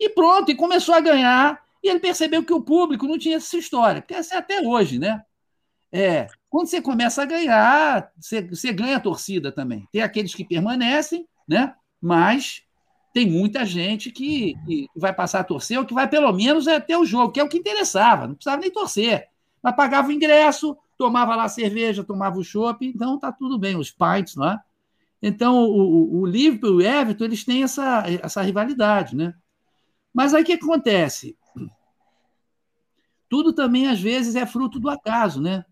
e 0.00 0.08
pronto, 0.08 0.50
e 0.50 0.56
começou 0.56 0.92
a 0.92 1.00
ganhar. 1.00 1.62
E 1.80 1.88
ele 1.88 2.00
percebeu 2.00 2.42
que 2.42 2.52
o 2.52 2.62
público 2.62 3.06
não 3.06 3.16
tinha 3.16 3.36
essa 3.36 3.56
história, 3.56 4.02
porque 4.02 4.14
é 4.14 4.36
até 4.36 4.60
hoje, 4.60 4.98
né? 4.98 5.22
É, 5.92 6.26
quando 6.50 6.66
você 6.66 6.82
começa 6.82 7.22
a 7.22 7.26
ganhar, 7.26 8.10
você, 8.18 8.42
você 8.42 8.72
ganha 8.72 8.96
a 8.96 9.00
torcida 9.00 9.52
também. 9.52 9.86
Tem 9.92 10.02
aqueles 10.02 10.34
que 10.34 10.44
permanecem, 10.44 11.28
né? 11.46 11.76
Mas 12.02 12.64
tem 13.12 13.30
muita 13.30 13.64
gente 13.64 14.10
que, 14.10 14.54
que, 14.66 14.88
vai 14.96 15.14
passar 15.14 15.38
a 15.38 15.44
torcer, 15.44 15.78
ou 15.78 15.86
que 15.86 15.94
vai 15.94 16.08
pelo 16.08 16.32
menos 16.32 16.66
até 16.66 16.98
o 16.98 17.04
jogo, 17.04 17.30
que 17.30 17.38
é 17.38 17.44
o 17.44 17.48
que 17.48 17.56
interessava, 17.56 18.26
não 18.26 18.34
precisava 18.34 18.60
nem 18.60 18.72
torcer. 18.72 19.32
Pagava 19.72 20.08
o 20.08 20.12
ingresso, 20.12 20.76
tomava 20.98 21.34
lá 21.34 21.48
cerveja, 21.48 22.04
tomava 22.04 22.38
o 22.38 22.44
chopp, 22.44 22.86
então 22.86 23.18
tá 23.18 23.32
tudo 23.32 23.58
bem, 23.58 23.76
os 23.76 23.90
pints 23.90 24.34
lá. 24.36 24.62
Então, 25.22 25.64
o, 25.64 26.20
o 26.20 26.26
Liverpool 26.26 26.82
e 26.82 26.84
o 26.84 26.86
Everton, 26.86 27.24
eles 27.24 27.44
têm 27.44 27.62
essa, 27.62 28.04
essa 28.22 28.42
rivalidade, 28.42 29.16
né? 29.16 29.34
Mas 30.12 30.34
aí 30.34 30.42
o 30.42 30.46
que 30.46 30.52
acontece? 30.52 31.36
Tudo 33.28 33.52
também, 33.52 33.88
às 33.88 34.00
vezes, 34.00 34.36
é 34.36 34.44
fruto 34.44 34.78
do 34.78 34.90
acaso, 34.90 35.40
né? 35.40 35.64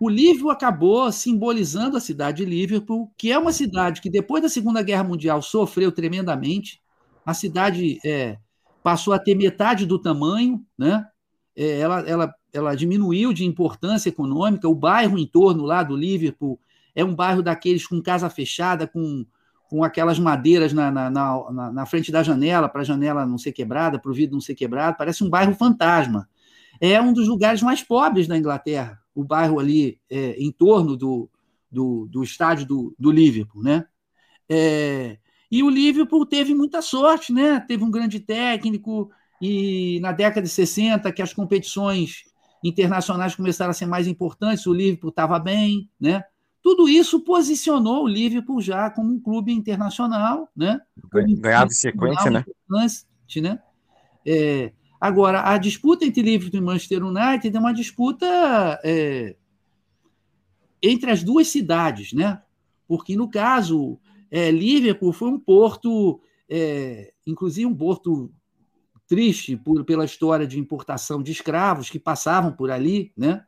O 0.00 0.08
Liverpool 0.08 0.50
acabou 0.50 1.12
simbolizando 1.12 1.96
a 1.96 2.00
cidade 2.00 2.38
de 2.38 2.50
Liverpool, 2.50 3.12
que 3.16 3.30
é 3.30 3.38
uma 3.38 3.52
cidade 3.52 4.00
que, 4.00 4.10
depois 4.10 4.42
da 4.42 4.48
Segunda 4.48 4.82
Guerra 4.82 5.04
Mundial, 5.04 5.40
sofreu 5.40 5.92
tremendamente. 5.92 6.82
A 7.24 7.32
cidade 7.32 8.00
é, 8.04 8.36
passou 8.82 9.14
a 9.14 9.18
ter 9.18 9.36
metade 9.36 9.86
do 9.86 9.98
tamanho, 9.98 10.60
né? 10.76 11.06
É, 11.54 11.78
ela, 11.78 12.00
ela, 12.00 12.34
ela 12.52 12.74
diminuiu 12.74 13.32
de 13.32 13.44
importância 13.44 14.08
econômica. 14.08 14.68
O 14.68 14.74
bairro 14.74 15.18
em 15.18 15.26
torno 15.26 15.64
lá 15.64 15.82
do 15.82 15.96
Liverpool 15.96 16.58
é 16.94 17.04
um 17.04 17.14
bairro 17.14 17.42
daqueles 17.42 17.86
com 17.86 18.02
casa 18.02 18.28
fechada, 18.28 18.86
com, 18.86 19.24
com 19.68 19.82
aquelas 19.82 20.18
madeiras 20.18 20.72
na, 20.72 20.90
na, 20.90 21.10
na, 21.10 21.72
na 21.72 21.86
frente 21.86 22.12
da 22.12 22.22
janela, 22.22 22.68
para 22.68 22.82
a 22.82 22.84
janela 22.84 23.24
não 23.24 23.38
ser 23.38 23.52
quebrada, 23.52 23.98
para 23.98 24.10
o 24.10 24.14
vidro 24.14 24.34
não 24.34 24.40
ser 24.40 24.54
quebrado. 24.54 24.96
Parece 24.98 25.24
um 25.24 25.30
bairro 25.30 25.54
fantasma. 25.54 26.28
É 26.80 27.00
um 27.00 27.12
dos 27.12 27.28
lugares 27.28 27.62
mais 27.62 27.82
pobres 27.82 28.26
da 28.26 28.36
Inglaterra 28.36 29.02
o 29.14 29.24
bairro 29.24 29.58
ali 29.58 30.00
é, 30.10 30.36
em 30.38 30.50
torno 30.50 30.96
do, 30.96 31.30
do, 31.70 32.06
do 32.06 32.22
estádio 32.22 32.66
do, 32.66 32.94
do 32.98 33.10
Liverpool, 33.10 33.62
né? 33.62 33.86
É, 34.48 35.18
e 35.50 35.62
o 35.62 35.68
Liverpool 35.68 36.24
teve 36.26 36.54
muita 36.54 36.80
sorte, 36.80 37.32
né? 37.32 37.60
Teve 37.60 37.84
um 37.84 37.90
grande 37.90 38.20
técnico 38.20 39.10
e 39.40 39.98
na 40.00 40.12
década 40.12 40.42
de 40.42 40.48
60 40.48 41.12
que 41.12 41.22
as 41.22 41.34
competições 41.34 42.24
internacionais 42.62 43.34
começaram 43.34 43.70
a 43.70 43.74
ser 43.74 43.86
mais 43.86 44.06
importantes, 44.06 44.66
o 44.66 44.72
Liverpool 44.72 45.10
estava 45.10 45.38
bem, 45.38 45.88
né? 46.00 46.24
Tudo 46.62 46.88
isso 46.88 47.20
posicionou 47.20 48.04
o 48.04 48.08
Liverpool 48.08 48.60
já 48.60 48.88
como 48.88 49.12
um 49.12 49.20
clube 49.20 49.52
internacional, 49.52 50.48
né? 50.56 50.80
Ganhava 51.10 51.70
sequência, 51.70 52.30
né? 52.30 52.44
né? 53.40 53.60
É, 54.24 54.72
agora, 55.00 55.50
a 55.50 55.58
disputa 55.58 56.04
entre 56.04 56.22
Liverpool 56.22 56.60
e 56.60 56.62
Manchester 56.62 57.04
United 57.04 57.56
é 57.56 57.58
uma 57.58 57.74
disputa 57.74 58.26
é, 58.84 59.34
entre 60.80 61.10
as 61.10 61.24
duas 61.24 61.48
cidades, 61.48 62.12
né? 62.12 62.40
Porque, 62.86 63.16
no 63.16 63.28
caso, 63.28 63.98
é, 64.30 64.50
Liverpool 64.50 65.12
foi 65.12 65.30
um 65.30 65.40
porto, 65.40 66.20
é, 66.48 67.12
inclusive 67.26 67.66
um 67.66 67.74
porto 67.74 68.32
triste 69.12 69.58
por, 69.58 69.84
pela 69.84 70.06
história 70.06 70.46
de 70.46 70.58
importação 70.58 71.22
de 71.22 71.30
escravos 71.30 71.90
que 71.90 71.98
passavam 71.98 72.50
por 72.50 72.70
ali, 72.70 73.12
né? 73.14 73.44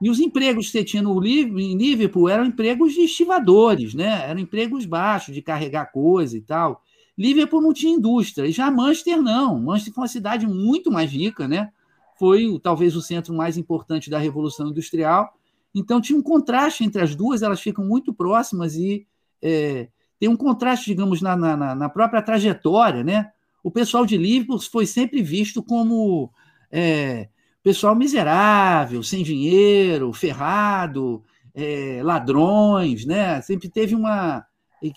E 0.00 0.08
os 0.08 0.20
empregos 0.20 0.66
que 0.66 0.72
você 0.72 0.84
tinha 0.84 1.02
no, 1.02 1.18
Liverpool 1.18 2.28
eram 2.28 2.44
empregos 2.44 2.92
de 2.92 3.00
estivadores, 3.00 3.94
né? 3.94 4.30
Eram 4.30 4.38
empregos 4.38 4.86
baixos, 4.86 5.34
de 5.34 5.42
carregar 5.42 5.90
coisa 5.90 6.38
e 6.38 6.40
tal. 6.40 6.84
Liverpool 7.18 7.60
não 7.60 7.72
tinha 7.72 7.92
indústria, 7.92 8.46
e 8.46 8.52
já 8.52 8.70
Manchester 8.70 9.20
não. 9.20 9.60
Manchester 9.60 9.92
foi 9.92 10.02
uma 10.02 10.08
cidade 10.08 10.46
muito 10.46 10.88
mais 10.88 11.10
rica, 11.10 11.48
né? 11.48 11.72
Foi 12.16 12.60
talvez 12.62 12.94
o 12.94 13.02
centro 13.02 13.34
mais 13.34 13.56
importante 13.56 14.08
da 14.08 14.18
Revolução 14.18 14.68
Industrial. 14.68 15.34
Então 15.74 16.00
tinha 16.00 16.16
um 16.16 16.22
contraste 16.22 16.84
entre 16.84 17.02
as 17.02 17.16
duas, 17.16 17.42
elas 17.42 17.60
ficam 17.60 17.84
muito 17.84 18.14
próximas 18.14 18.76
e 18.76 19.04
é, 19.42 19.88
tem 20.20 20.28
um 20.28 20.36
contraste, 20.36 20.86
digamos, 20.86 21.20
na, 21.20 21.34
na, 21.36 21.74
na 21.74 21.88
própria 21.88 22.22
trajetória, 22.22 23.02
né? 23.02 23.32
O 23.62 23.70
pessoal 23.70 24.04
de 24.04 24.16
Liverpool 24.16 24.60
foi 24.60 24.86
sempre 24.86 25.22
visto 25.22 25.62
como 25.62 26.30
é, 26.70 27.28
pessoal 27.62 27.94
miserável, 27.94 29.02
sem 29.02 29.22
dinheiro, 29.22 30.12
ferrado, 30.12 31.22
é, 31.54 32.00
ladrões, 32.02 33.04
né? 33.04 33.40
Sempre 33.42 33.68
teve 33.68 33.94
uma. 33.94 34.44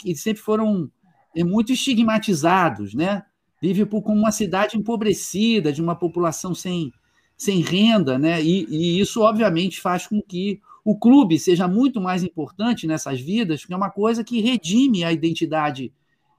E 0.03 0.15
sempre 0.15 0.41
foram 0.41 0.89
é, 1.35 1.43
muito 1.43 1.71
estigmatizados, 1.71 2.93
né? 2.95 3.23
Liverpool 3.61 4.01
como 4.01 4.19
uma 4.19 4.31
cidade 4.31 4.77
empobrecida, 4.77 5.71
de 5.71 5.81
uma 5.81 5.95
população 5.95 6.55
sem, 6.55 6.91
sem 7.37 7.61
renda, 7.61 8.17
né? 8.17 8.41
E, 8.41 8.65
e, 8.69 8.99
isso, 8.99 9.21
obviamente, 9.21 9.79
faz 9.79 10.07
com 10.07 10.21
que 10.21 10.59
o 10.83 10.97
clube 10.97 11.39
seja 11.39 11.67
muito 11.67 11.99
mais 12.01 12.23
importante 12.23 12.87
nessas 12.87 13.19
vidas, 13.19 13.61
porque 13.61 13.73
é 13.73 13.77
uma 13.77 13.89
coisa 13.89 14.23
que 14.23 14.41
redime 14.41 15.03
a 15.03 15.11
identidade 15.11 15.91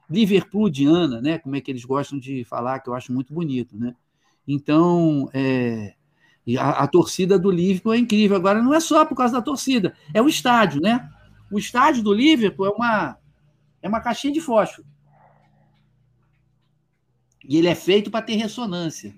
liverpooliana, 0.08 1.20
né? 1.20 1.38
Como 1.38 1.56
é 1.56 1.60
que 1.60 1.70
eles 1.70 1.84
gostam 1.84 2.18
de 2.18 2.44
falar, 2.44 2.80
que 2.80 2.88
eu 2.88 2.94
acho 2.94 3.12
muito 3.12 3.32
bonito, 3.32 3.76
né? 3.76 3.94
Então, 4.46 5.28
é, 5.34 5.94
a, 6.58 6.84
a, 6.84 6.86
torcida 6.86 7.38
do 7.38 7.50
Liverpool 7.50 7.94
é 7.94 7.98
incrível. 7.98 8.36
Agora, 8.36 8.62
não 8.62 8.72
é 8.72 8.78
só 8.78 9.04
por 9.04 9.16
causa 9.16 9.34
da 9.34 9.42
torcida, 9.42 9.94
é 10.14 10.22
o 10.22 10.28
estádio, 10.28 10.80
né? 10.80 11.08
O 11.50 11.58
estádio 11.58 12.02
do 12.02 12.12
Liverpool 12.12 12.66
é 12.66 12.70
uma, 12.70 13.18
é 13.82 13.88
uma 13.88 14.00
caixinha 14.00 14.32
de 14.32 14.40
fósforo. 14.40 14.86
E 17.48 17.56
ele 17.56 17.68
é 17.68 17.74
feito 17.74 18.10
para 18.10 18.24
ter 18.24 18.36
ressonância. 18.36 19.14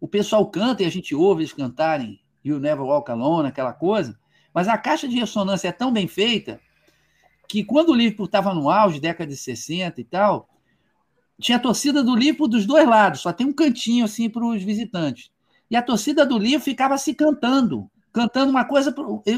O 0.00 0.06
pessoal 0.06 0.48
canta 0.48 0.82
e 0.82 0.86
a 0.86 0.90
gente 0.90 1.14
ouve 1.14 1.42
eles 1.42 1.52
cantarem 1.52 2.20
You 2.44 2.60
Never 2.60 2.84
Walk 2.84 3.10
Alone, 3.10 3.48
aquela 3.48 3.72
coisa, 3.72 4.18
mas 4.54 4.68
a 4.68 4.78
caixa 4.78 5.08
de 5.08 5.18
ressonância 5.18 5.68
é 5.68 5.72
tão 5.72 5.92
bem 5.92 6.06
feita 6.06 6.60
que 7.48 7.64
quando 7.64 7.88
o 7.88 7.94
Liverpool 7.94 8.26
estava 8.26 8.52
no 8.52 8.68
auge, 8.68 9.00
década 9.00 9.30
de 9.30 9.36
60 9.36 10.00
e 10.00 10.04
tal, 10.04 10.48
tinha 11.40 11.56
a 11.56 11.60
torcida 11.60 12.04
do 12.04 12.14
Liverpool 12.14 12.46
dos 12.46 12.66
dois 12.66 12.86
lados, 12.86 13.20
só 13.20 13.32
tem 13.32 13.46
um 13.46 13.52
cantinho 13.52 14.04
assim 14.04 14.28
para 14.28 14.44
os 14.44 14.62
visitantes. 14.62 15.30
E 15.70 15.76
a 15.76 15.82
torcida 15.82 16.26
do 16.26 16.36
Liverpool 16.36 16.64
ficava 16.64 16.98
se 16.98 17.14
cantando, 17.14 17.90
cantando 18.12 18.50
uma 18.50 18.64
coisa, 18.64 18.94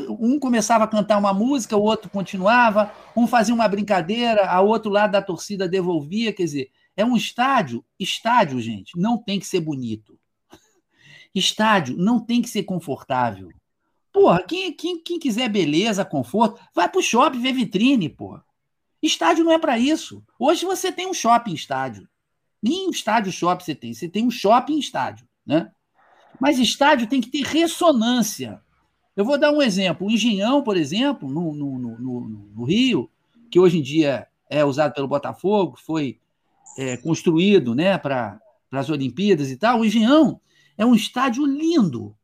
um 0.08 0.38
começava 0.38 0.84
a 0.84 0.88
cantar 0.88 1.18
uma 1.18 1.32
música, 1.32 1.76
o 1.76 1.82
outro 1.82 2.10
continuava, 2.10 2.92
um 3.16 3.26
fazia 3.26 3.54
uma 3.54 3.68
brincadeira, 3.68 4.46
a 4.46 4.60
outro 4.60 4.90
lado 4.90 5.12
da 5.12 5.22
torcida 5.22 5.68
devolvia, 5.68 6.32
quer 6.32 6.44
dizer, 6.44 6.70
é 6.96 7.04
um 7.04 7.16
estádio, 7.16 7.84
estádio, 7.98 8.60
gente, 8.60 8.98
não 8.98 9.18
tem 9.18 9.38
que 9.38 9.46
ser 9.46 9.60
bonito. 9.60 10.18
Estádio 11.34 11.96
não 11.96 12.18
tem 12.18 12.42
que 12.42 12.48
ser 12.48 12.64
confortável. 12.64 13.50
Porra, 14.12 14.42
quem, 14.42 14.72
quem, 14.72 14.98
quem 15.02 15.18
quiser 15.18 15.48
beleza, 15.48 16.04
conforto, 16.04 16.60
vai 16.74 16.88
pro 16.88 17.02
shopping 17.02 17.40
ver 17.40 17.52
vitrine, 17.52 18.08
porra. 18.08 18.44
Estádio 19.02 19.44
não 19.44 19.52
é 19.52 19.58
para 19.58 19.78
isso. 19.78 20.22
Hoje 20.38 20.64
você 20.64 20.92
tem 20.92 21.06
um 21.06 21.14
shopping 21.14 21.54
estádio. 21.54 22.08
Nem 22.62 22.90
estádio 22.90 23.32
shopping 23.32 23.64
você 23.64 23.74
tem, 23.74 23.94
você 23.94 24.08
tem 24.08 24.26
um 24.26 24.30
shopping 24.30 24.78
estádio, 24.78 25.26
né? 25.46 25.70
Mas 26.38 26.58
estádio 26.58 27.06
tem 27.06 27.20
que 27.20 27.30
ter 27.30 27.42
ressonância. 27.42 28.60
Eu 29.16 29.24
vou 29.24 29.38
dar 29.38 29.52
um 29.52 29.62
exemplo. 29.62 30.06
O 30.06 30.10
Engenhão, 30.10 30.62
por 30.62 30.76
exemplo, 30.76 31.28
no, 31.28 31.54
no, 31.54 31.78
no, 31.78 32.20
no 32.54 32.64
Rio, 32.64 33.10
que 33.50 33.58
hoje 33.58 33.78
em 33.78 33.82
dia 33.82 34.26
é 34.48 34.64
usado 34.64 34.94
pelo 34.94 35.08
Botafogo, 35.08 35.78
foi 35.78 36.18
é, 36.76 36.96
construído 36.96 37.74
né, 37.74 37.96
para 37.98 38.40
as 38.70 38.90
Olimpíadas 38.90 39.50
e 39.50 39.56
tal. 39.56 39.80
O 39.80 39.84
Engenhão 39.84 40.40
é 40.76 40.84
um 40.84 40.94
estádio 40.94 41.44
lindo, 41.44 42.16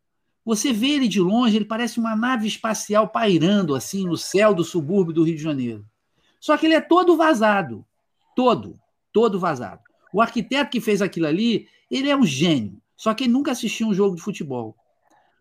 você 0.46 0.72
vê 0.72 0.90
ele 0.90 1.08
de 1.08 1.20
longe, 1.20 1.56
ele 1.56 1.64
parece 1.64 1.98
uma 1.98 2.14
nave 2.14 2.46
espacial 2.46 3.08
pairando 3.08 3.74
assim 3.74 4.06
no 4.06 4.16
céu 4.16 4.54
do 4.54 4.62
subúrbio 4.62 5.12
do 5.12 5.24
Rio 5.24 5.34
de 5.34 5.42
Janeiro. 5.42 5.84
Só 6.38 6.56
que 6.56 6.66
ele 6.66 6.76
é 6.76 6.80
todo 6.80 7.16
vazado. 7.16 7.84
Todo. 8.36 8.78
Todo 9.12 9.40
vazado. 9.40 9.80
O 10.12 10.22
arquiteto 10.22 10.70
que 10.70 10.80
fez 10.80 11.02
aquilo 11.02 11.26
ali, 11.26 11.66
ele 11.90 12.08
é 12.08 12.16
um 12.16 12.24
gênio. 12.24 12.80
Só 12.96 13.12
que 13.12 13.24
ele 13.24 13.32
nunca 13.32 13.50
assistiu 13.50 13.88
um 13.88 13.94
jogo 13.94 14.14
de 14.14 14.22
futebol. 14.22 14.76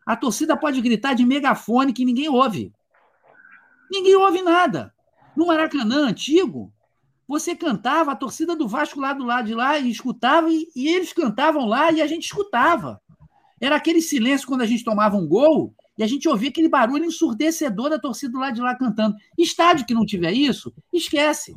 A 0.08 0.16
torcida 0.16 0.58
pode 0.58 0.82
gritar 0.82 1.14
de 1.14 1.24
megafone 1.24 1.93
que 1.93 2.03
ninguém 2.03 2.28
ouve. 2.28 2.74
Ninguém 3.91 4.16
ouve 4.16 4.41
nada. 4.41 4.91
No 5.38 5.45
Maracanã 5.45 6.08
antigo, 6.08 6.74
você 7.28 7.56
cantava, 7.56 8.12
a 8.12 8.16
torcida 8.16 8.56
do 8.56 8.68
Vasco 8.68 8.99
lá 8.99 9.14
do 9.14 9.24
lado 9.24 9.45
de 9.45 9.53
lá 9.53 9.78
e 9.78 9.91
escutava, 9.91 10.49
e, 10.49 10.68
e 10.76 10.88
eles 10.88 11.14
cantavam 11.14 11.68
lá 11.68 11.91
e 11.91 12.01
a 12.01 12.08
gente 12.08 12.26
escutava. 12.26 12.99
Era 13.60 13.76
aquele 13.76 14.01
silêncio 14.01 14.47
quando 14.47 14.62
a 14.62 14.66
gente 14.66 14.84
tomava 14.84 15.16
um 15.16 15.28
gol 15.28 15.74
e 15.97 16.03
a 16.03 16.08
gente 16.08 16.28
ouvia 16.28 16.49
aquele 16.49 16.68
barulho 16.68 17.06
ensurdecedor 17.06 17.89
da 17.89 17.99
torcida 17.99 18.34
do 18.34 18.39
lado 18.39 18.56
de 18.56 18.62
lá 18.62 18.76
cantando. 18.76 19.16
Estádio 19.38 19.86
que 19.86 19.93
não 19.93 20.06
tiver 20.06 20.34
isso, 20.34 20.74
esquece. 20.91 21.56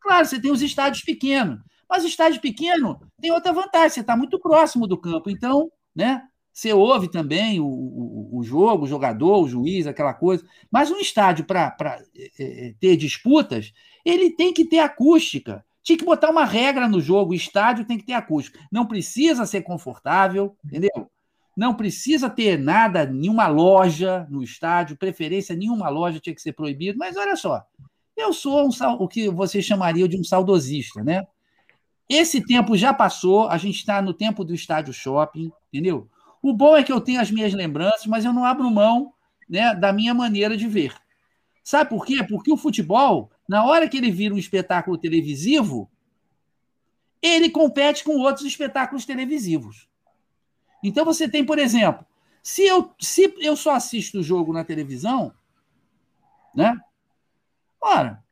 Claro, 0.00 0.26
você 0.26 0.40
tem 0.40 0.50
os 0.50 0.62
estádios 0.62 1.04
pequenos, 1.04 1.60
mas 1.88 2.04
estádio 2.04 2.40
pequeno 2.40 3.00
tem 3.20 3.30
outra 3.30 3.52
vantagem, 3.52 3.90
você 3.90 4.00
está 4.00 4.16
muito 4.16 4.38
próximo 4.38 4.86
do 4.86 4.96
campo, 4.96 5.28
então, 5.30 5.70
né? 5.94 6.22
Você 6.52 6.72
ouve 6.72 7.10
também 7.10 7.60
o, 7.60 7.66
o, 7.66 8.38
o, 8.38 8.42
jogo, 8.42 8.84
o 8.84 8.88
jogador, 8.88 9.42
o 9.42 9.48
juiz, 9.48 9.86
aquela 9.86 10.14
coisa. 10.14 10.42
Mas 10.70 10.90
um 10.90 10.96
estádio 10.96 11.44
para 11.44 11.76
é, 12.16 12.68
é, 12.68 12.74
ter 12.80 12.96
disputas, 12.96 13.74
ele 14.02 14.30
tem 14.30 14.54
que 14.54 14.64
ter 14.64 14.78
acústica. 14.78 15.62
Tinha 15.82 15.98
que 15.98 16.04
botar 16.04 16.30
uma 16.30 16.46
regra 16.46 16.88
no 16.88 16.98
jogo: 16.98 17.32
o 17.32 17.34
estádio 17.34 17.84
tem 17.84 17.98
que 17.98 18.06
ter 18.06 18.14
acústica. 18.14 18.58
Não 18.72 18.86
precisa 18.86 19.44
ser 19.44 19.60
confortável, 19.60 20.56
entendeu? 20.64 21.10
Não 21.56 21.74
precisa 21.74 22.28
ter 22.28 22.58
nada, 22.58 23.06
nenhuma 23.06 23.46
loja 23.46 24.26
no 24.28 24.42
estádio, 24.42 24.96
preferência 24.96 25.56
nenhuma 25.56 25.88
loja 25.88 26.20
tinha 26.20 26.34
que 26.34 26.42
ser 26.42 26.52
proibido, 26.52 26.98
mas 26.98 27.16
olha 27.16 27.34
só, 27.34 27.64
eu 28.16 28.32
sou 28.32 28.66
um, 28.66 28.70
o 28.98 29.08
que 29.08 29.30
vocês 29.30 29.64
chamariam 29.64 30.06
de 30.06 30.18
um 30.18 30.24
saudosista, 30.24 31.02
né? 31.02 31.26
Esse 32.08 32.44
tempo 32.44 32.76
já 32.76 32.94
passou, 32.94 33.48
a 33.48 33.56
gente 33.56 33.76
está 33.76 34.00
no 34.00 34.14
tempo 34.14 34.44
do 34.44 34.54
estádio 34.54 34.92
shopping, 34.92 35.50
entendeu? 35.72 36.08
O 36.40 36.52
bom 36.52 36.76
é 36.76 36.84
que 36.84 36.92
eu 36.92 37.00
tenho 37.00 37.20
as 37.20 37.30
minhas 37.30 37.52
lembranças, 37.52 38.06
mas 38.06 38.24
eu 38.24 38.32
não 38.32 38.44
abro 38.44 38.70
mão 38.70 39.12
né, 39.48 39.74
da 39.74 39.92
minha 39.92 40.14
maneira 40.14 40.56
de 40.56 40.68
ver. 40.68 40.94
Sabe 41.64 41.90
por 41.90 42.06
quê? 42.06 42.22
Porque 42.22 42.52
o 42.52 42.56
futebol, 42.56 43.30
na 43.48 43.64
hora 43.64 43.88
que 43.88 43.96
ele 43.96 44.10
vira 44.10 44.34
um 44.34 44.38
espetáculo 44.38 44.96
televisivo, 44.96 45.90
ele 47.20 47.50
compete 47.50 48.04
com 48.04 48.18
outros 48.18 48.46
espetáculos 48.46 49.04
televisivos. 49.04 49.88
Então 50.82 51.04
você 51.04 51.28
tem, 51.28 51.44
por 51.44 51.58
exemplo, 51.58 52.04
se 52.42 52.64
eu, 52.64 52.92
se 53.00 53.34
eu 53.38 53.56
só 53.56 53.74
assisto 53.74 54.20
o 54.20 54.22
jogo 54.22 54.52
na 54.52 54.64
televisão, 54.64 55.32
né? 56.54 56.78
Ora, 57.80 58.22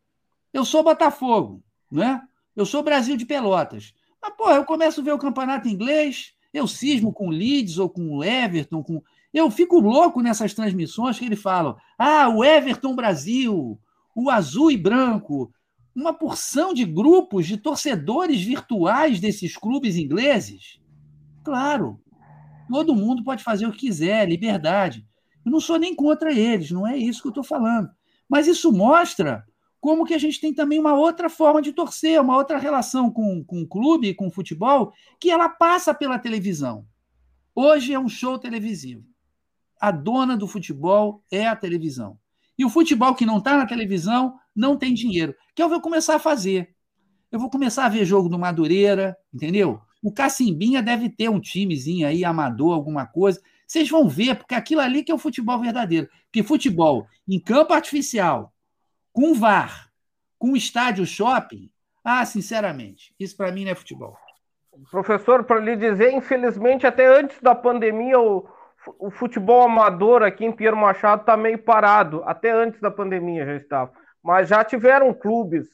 eu 0.52 0.64
sou 0.64 0.82
Botafogo, 0.82 1.62
né? 1.90 2.22
Eu 2.54 2.64
sou 2.64 2.82
Brasil 2.82 3.16
de 3.16 3.26
Pelotas. 3.26 3.92
Mas, 4.22 4.34
pô, 4.36 4.50
eu 4.50 4.64
começo 4.64 5.00
a 5.00 5.04
ver 5.04 5.12
o 5.12 5.18
campeonato 5.18 5.68
inglês, 5.68 6.32
eu 6.52 6.66
cismo 6.66 7.12
com 7.12 7.26
o 7.26 7.30
Leeds 7.30 7.78
ou 7.78 7.90
com 7.90 8.16
o 8.16 8.24
Everton, 8.24 8.82
com... 8.82 9.02
eu 9.32 9.50
fico 9.50 9.80
louco 9.80 10.22
nessas 10.22 10.54
transmissões 10.54 11.18
que 11.18 11.24
ele 11.24 11.36
fala: 11.36 11.76
ah, 11.98 12.28
o 12.28 12.44
Everton 12.44 12.94
Brasil, 12.94 13.78
o 14.14 14.30
azul 14.30 14.70
e 14.70 14.76
branco, 14.76 15.52
uma 15.94 16.14
porção 16.14 16.72
de 16.72 16.84
grupos 16.84 17.46
de 17.46 17.56
torcedores 17.56 18.40
virtuais 18.42 19.20
desses 19.20 19.56
clubes 19.56 19.96
ingleses. 19.96 20.80
Claro, 21.42 22.00
Todo 22.68 22.94
mundo 22.94 23.22
pode 23.22 23.42
fazer 23.42 23.66
o 23.66 23.72
que 23.72 23.86
quiser, 23.86 24.28
liberdade. 24.28 25.06
Eu 25.44 25.52
não 25.52 25.60
sou 25.60 25.78
nem 25.78 25.94
contra 25.94 26.32
eles, 26.32 26.70
não 26.70 26.86
é 26.86 26.96
isso 26.96 27.20
que 27.20 27.28
eu 27.28 27.30
estou 27.30 27.44
falando. 27.44 27.90
Mas 28.28 28.46
isso 28.46 28.72
mostra 28.72 29.44
como 29.80 30.06
que 30.06 30.14
a 30.14 30.18
gente 30.18 30.40
tem 30.40 30.54
também 30.54 30.78
uma 30.78 30.94
outra 30.94 31.28
forma 31.28 31.60
de 31.60 31.72
torcer, 31.72 32.20
uma 32.20 32.36
outra 32.36 32.56
relação 32.56 33.10
com, 33.10 33.44
com 33.44 33.60
o 33.60 33.68
clube, 33.68 34.14
com 34.14 34.28
o 34.28 34.30
futebol, 34.30 34.92
que 35.20 35.30
ela 35.30 35.48
passa 35.48 35.92
pela 35.92 36.18
televisão. 36.18 36.86
Hoje 37.54 37.92
é 37.92 37.98
um 37.98 38.08
show 38.08 38.38
televisivo. 38.38 39.04
A 39.78 39.90
dona 39.90 40.36
do 40.36 40.48
futebol 40.48 41.22
é 41.30 41.46
a 41.46 41.54
televisão. 41.54 42.18
E 42.58 42.64
o 42.64 42.70
futebol 42.70 43.14
que 43.14 43.26
não 43.26 43.38
está 43.38 43.58
na 43.58 43.66
televisão 43.66 44.38
não 44.56 44.76
tem 44.76 44.94
dinheiro. 44.94 45.34
Que 45.54 45.62
eu 45.62 45.68
vou 45.68 45.80
começar 45.80 46.16
a 46.16 46.20
fazer. 46.20 46.74
Eu 47.30 47.38
vou 47.38 47.50
começar 47.50 47.84
a 47.84 47.88
ver 47.90 48.04
jogo 48.04 48.28
do 48.28 48.38
Madureira, 48.38 49.14
entendeu? 49.34 49.82
O 50.04 50.12
Cacimbinha 50.12 50.82
deve 50.82 51.08
ter 51.08 51.30
um 51.30 51.40
timezinho 51.40 52.06
aí, 52.06 52.26
amador, 52.26 52.74
alguma 52.74 53.06
coisa. 53.06 53.40
Vocês 53.66 53.88
vão 53.88 54.06
ver, 54.06 54.36
porque 54.36 54.54
aquilo 54.54 54.82
ali 54.82 55.02
que 55.02 55.10
é 55.10 55.14
o 55.14 55.18
futebol 55.18 55.58
verdadeiro. 55.58 56.10
Porque 56.24 56.42
futebol 56.42 57.06
em 57.26 57.40
campo 57.40 57.72
artificial, 57.72 58.52
com 59.14 59.32
VAR, 59.32 59.90
com 60.38 60.54
estádio 60.54 61.06
shopping, 61.06 61.70
ah, 62.04 62.26
sinceramente, 62.26 63.14
isso 63.18 63.34
para 63.34 63.50
mim 63.50 63.64
não 63.64 63.72
é 63.72 63.74
futebol. 63.74 64.14
Professor, 64.90 65.42
para 65.42 65.58
lhe 65.58 65.74
dizer, 65.74 66.12
infelizmente, 66.12 66.86
até 66.86 67.06
antes 67.06 67.40
da 67.40 67.54
pandemia, 67.54 68.20
o, 68.20 68.46
o 68.98 69.10
futebol 69.10 69.62
amador 69.62 70.22
aqui 70.22 70.44
em 70.44 70.52
Pinheiro 70.52 70.76
Machado 70.76 71.22
está 71.22 71.34
meio 71.34 71.56
parado. 71.56 72.22
Até 72.26 72.50
antes 72.50 72.78
da 72.78 72.90
pandemia 72.90 73.46
já 73.46 73.56
estava. 73.56 73.92
Mas 74.22 74.50
já 74.50 74.62
tiveram 74.62 75.14
clubes, 75.14 75.66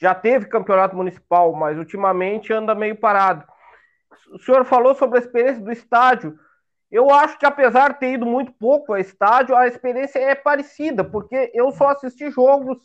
já 0.00 0.14
teve 0.14 0.46
campeonato 0.46 0.96
municipal, 0.96 1.52
mas 1.52 1.76
ultimamente 1.76 2.52
anda 2.52 2.74
meio 2.74 2.96
parado. 2.96 3.44
O 4.32 4.38
senhor 4.38 4.64
falou 4.64 4.94
sobre 4.94 5.18
a 5.18 5.22
experiência 5.22 5.62
do 5.62 5.70
estádio. 5.70 6.38
Eu 6.90 7.10
acho 7.10 7.38
que 7.38 7.46
apesar 7.46 7.92
de 7.92 8.00
ter 8.00 8.14
ido 8.14 8.24
muito 8.24 8.50
pouco 8.52 8.92
ao 8.92 8.98
estádio, 8.98 9.54
a 9.54 9.66
experiência 9.66 10.18
é 10.18 10.34
parecida, 10.34 11.04
porque 11.04 11.50
eu 11.54 11.70
só 11.70 11.90
assisti 11.90 12.30
jogos 12.30 12.78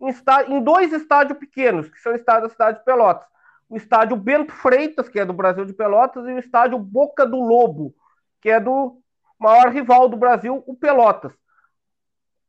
em, 0.00 0.10
em 0.52 0.62
dois 0.62 0.92
estádios 0.92 1.38
pequenos, 1.38 1.88
que 1.88 2.00
são 2.00 2.12
o 2.12 2.16
estádio 2.16 2.48
da 2.48 2.52
cidade 2.52 2.78
de 2.78 2.84
Pelotas. 2.84 3.26
O 3.70 3.76
estádio 3.76 4.16
Bento 4.16 4.52
Freitas, 4.52 5.08
que 5.08 5.20
é 5.20 5.24
do 5.24 5.32
Brasil 5.32 5.64
de 5.64 5.72
Pelotas, 5.72 6.26
e 6.26 6.32
o 6.32 6.38
estádio 6.38 6.78
Boca 6.78 7.24
do 7.24 7.38
Lobo, 7.38 7.94
que 8.40 8.50
é 8.50 8.58
do 8.58 9.00
maior 9.38 9.70
rival 9.70 10.08
do 10.08 10.16
Brasil, 10.16 10.62
o 10.66 10.74
Pelotas. 10.74 11.32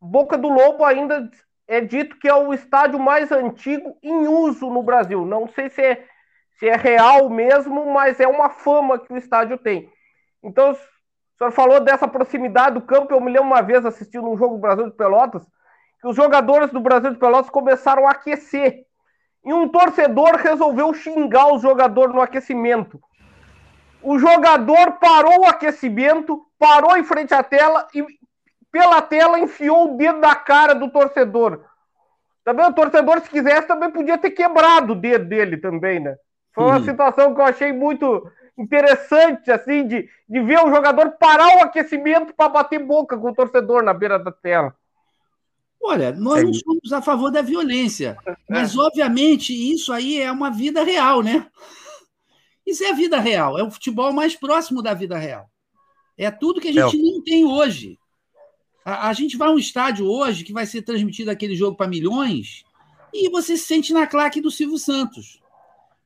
Boca 0.02 0.38
do 0.38 0.50
Lobo 0.50 0.84
ainda 0.84 1.30
é 1.70 1.80
dito 1.80 2.18
que 2.18 2.28
é 2.28 2.34
o 2.34 2.52
estádio 2.52 3.00
mais 3.00 3.32
antigo 3.32 3.96
em 4.02 4.28
uso 4.28 4.72
no 4.72 4.82
Brasil. 4.82 5.24
Não 5.24 5.48
sei 5.48 5.70
se 5.70 5.80
é, 5.80 6.04
se 6.58 6.68
é 6.68 6.76
real 6.76 7.30
mesmo, 7.30 7.94
mas 7.94 8.20
é 8.20 8.28
uma 8.28 8.50
fama 8.50 8.98
que 8.98 9.14
o 9.14 9.18
estádio 9.18 9.56
tem. 9.56 9.88
Então, 10.44 10.72
o 10.72 10.76
senhor 11.38 11.52
falou 11.52 11.80
dessa 11.80 12.08
proximidade 12.08 12.74
do 12.74 12.82
campo. 12.82 13.14
Eu 13.14 13.22
me 13.22 13.32
lembro 13.32 13.50
uma 13.50 13.62
vez 13.62 13.86
assistindo 13.86 14.28
um 14.28 14.36
jogo 14.36 14.56
do 14.56 14.62
Brasil 14.62 14.90
de 14.90 14.98
Pelotas, 14.98 15.44
que 16.02 16.08
os 16.08 16.16
jogadores 16.16 16.72
do 16.72 16.80
Brasil 16.80 17.12
de 17.12 17.20
Pelotas 17.20 17.52
começaram 17.52 18.08
a 18.08 18.12
aquecer. 18.12 18.84
E 19.46 19.54
um 19.54 19.70
torcedor 19.70 20.38
resolveu 20.38 20.92
xingar 20.96 21.54
o 21.54 21.60
jogador 21.60 22.12
no 22.12 22.20
aquecimento. 22.20 23.00
O 24.02 24.18
jogador 24.18 24.94
parou 24.94 25.42
o 25.42 25.46
aquecimento, 25.46 26.44
parou 26.58 26.98
em 26.98 27.04
frente 27.04 27.32
à 27.32 27.44
tela 27.44 27.88
e 27.94 28.04
pela 28.72 29.02
tela 29.02 29.40
enfiou 29.40 29.94
o 29.94 29.98
dedo 29.98 30.20
na 30.20 30.36
cara 30.36 30.74
do 30.74 30.90
torcedor. 30.90 31.64
Também 32.44 32.66
o 32.66 32.74
torcedor, 32.74 33.22
se 33.22 33.30
quisesse, 33.30 33.68
também 33.68 33.92
podia 33.92 34.18
ter 34.18 34.32
quebrado 34.32 34.94
o 34.94 34.96
dedo 34.96 35.26
dele 35.26 35.58
também, 35.58 36.00
né? 36.00 36.16
Foi 36.54 36.64
uma 36.64 36.78
uhum. 36.78 36.84
situação 36.84 37.34
que 37.34 37.42
eu 37.42 37.46
achei 37.46 37.72
muito 37.72 38.30
interessante, 38.58 39.52
assim, 39.52 39.88
de, 39.88 40.10
de 40.28 40.42
ver 40.42 40.60
o 40.60 40.70
jogador 40.70 41.12
parar 41.12 41.58
o 41.58 41.64
aquecimento 41.64 42.34
para 42.34 42.50
bater 42.50 42.80
boca 42.80 43.18
com 43.18 43.30
o 43.30 43.36
torcedor 43.36 43.84
na 43.84 43.94
beira 43.94 44.20
da 44.20 44.32
tela. 44.32 44.76
Olha, 45.82 46.12
nós 46.12 46.44
não 46.44 46.54
somos 46.54 46.92
a 46.92 47.02
favor 47.02 47.32
da 47.32 47.42
violência, 47.42 48.18
mas 48.50 48.78
obviamente 48.78 49.54
isso 49.54 49.94
aí 49.94 50.20
é 50.20 50.30
uma 50.30 50.52
vida 50.52 50.84
real, 50.84 51.22
né? 51.24 51.48
Isso 52.68 52.84
é 52.84 52.92
a 52.92 52.96
vida 52.96 53.18
real, 53.20 53.58
é 53.58 53.64
o 53.64 53.72
futebol 53.72 54.12
mais 54.12 54.36
próximo 54.36 54.82
da 54.82 54.94
vida 54.94 55.18
real. 55.18 55.50
É 56.18 56.30
tudo 56.30 56.60
que 56.60 56.68
a 56.68 56.74
gente 56.74 57.00
é. 57.00 57.02
não 57.02 57.24
tem 57.24 57.46
hoje. 57.46 57.98
A, 58.90 59.10
a, 59.10 59.14
gente 59.14 59.38
vai 59.38 59.48
a 59.48 59.52
um 59.52 59.60
estádio 59.60 60.08
hoje 60.08 60.44
que 60.44 60.52
vai 60.52 60.66
ser 60.66 60.82
transmitido 60.82 61.30
aquele 61.30 61.56
jogo 61.56 61.78
para 61.78 61.88
milhões 61.88 62.64
e 63.14 63.30
você 63.30 63.56
se 63.56 63.66
sente 63.66 63.94
na 63.94 64.08
claque 64.08 64.42
do 64.42 64.50
Silvio 64.50 64.80
Santos. 64.80 65.40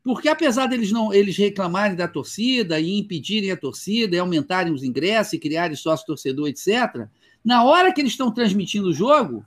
Porque 0.04 0.28
apesar 0.28 0.66
deles 0.66 0.92
não 0.92 1.14
eles 1.14 1.38
reclamarem 1.38 1.96
da 1.96 2.10
torcida 2.10 2.82
e 2.82 3.00
impedirem 3.00 3.52
a 3.52 3.58
torcida 3.58 4.18
e 4.18 4.20
aumentarem 4.20 4.74
os 4.74 4.84
ingressos 4.84 5.32
e 5.32 5.40
criarem 5.40 5.78
sócio 5.78 6.06
torcedor, 6.06 6.50
etc., 6.50 7.08
na 7.44 7.64
hora 7.64 7.94
que 7.94 8.02
eles 8.02 8.12
estão 8.12 8.30
transmitindo 8.30 8.90
o 8.90 8.94
jogo, 8.94 9.46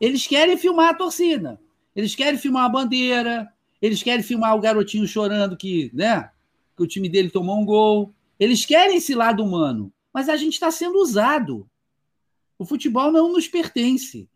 eles 0.00 0.24
querem 0.24 0.56
filmar 0.56 0.90
a 0.90 0.94
torcida. 0.94 1.60
Eles 1.94 2.14
querem 2.14 2.38
filmar 2.38 2.66
a 2.66 2.68
bandeira, 2.68 3.48
eles 3.82 4.00
querem 4.00 4.22
filmar 4.22 4.54
o 4.54 4.60
garotinho 4.60 5.08
chorando 5.08 5.56
que, 5.56 5.90
né, 5.92 6.30
que 6.76 6.82
o 6.84 6.86
time 6.86 7.08
dele 7.08 7.30
tomou 7.30 7.60
um 7.60 7.64
gol. 7.64 8.14
Eles 8.38 8.64
querem 8.64 8.98
esse 8.98 9.12
lado 9.12 9.42
humano, 9.42 9.92
mas 10.14 10.28
a 10.28 10.36
gente 10.36 10.52
está 10.52 10.70
sendo 10.70 10.98
usado. 10.98 11.68
O 12.58 12.64
futebol 12.64 13.12
não 13.12 13.32
nos 13.32 13.48
pertence. 13.48 14.28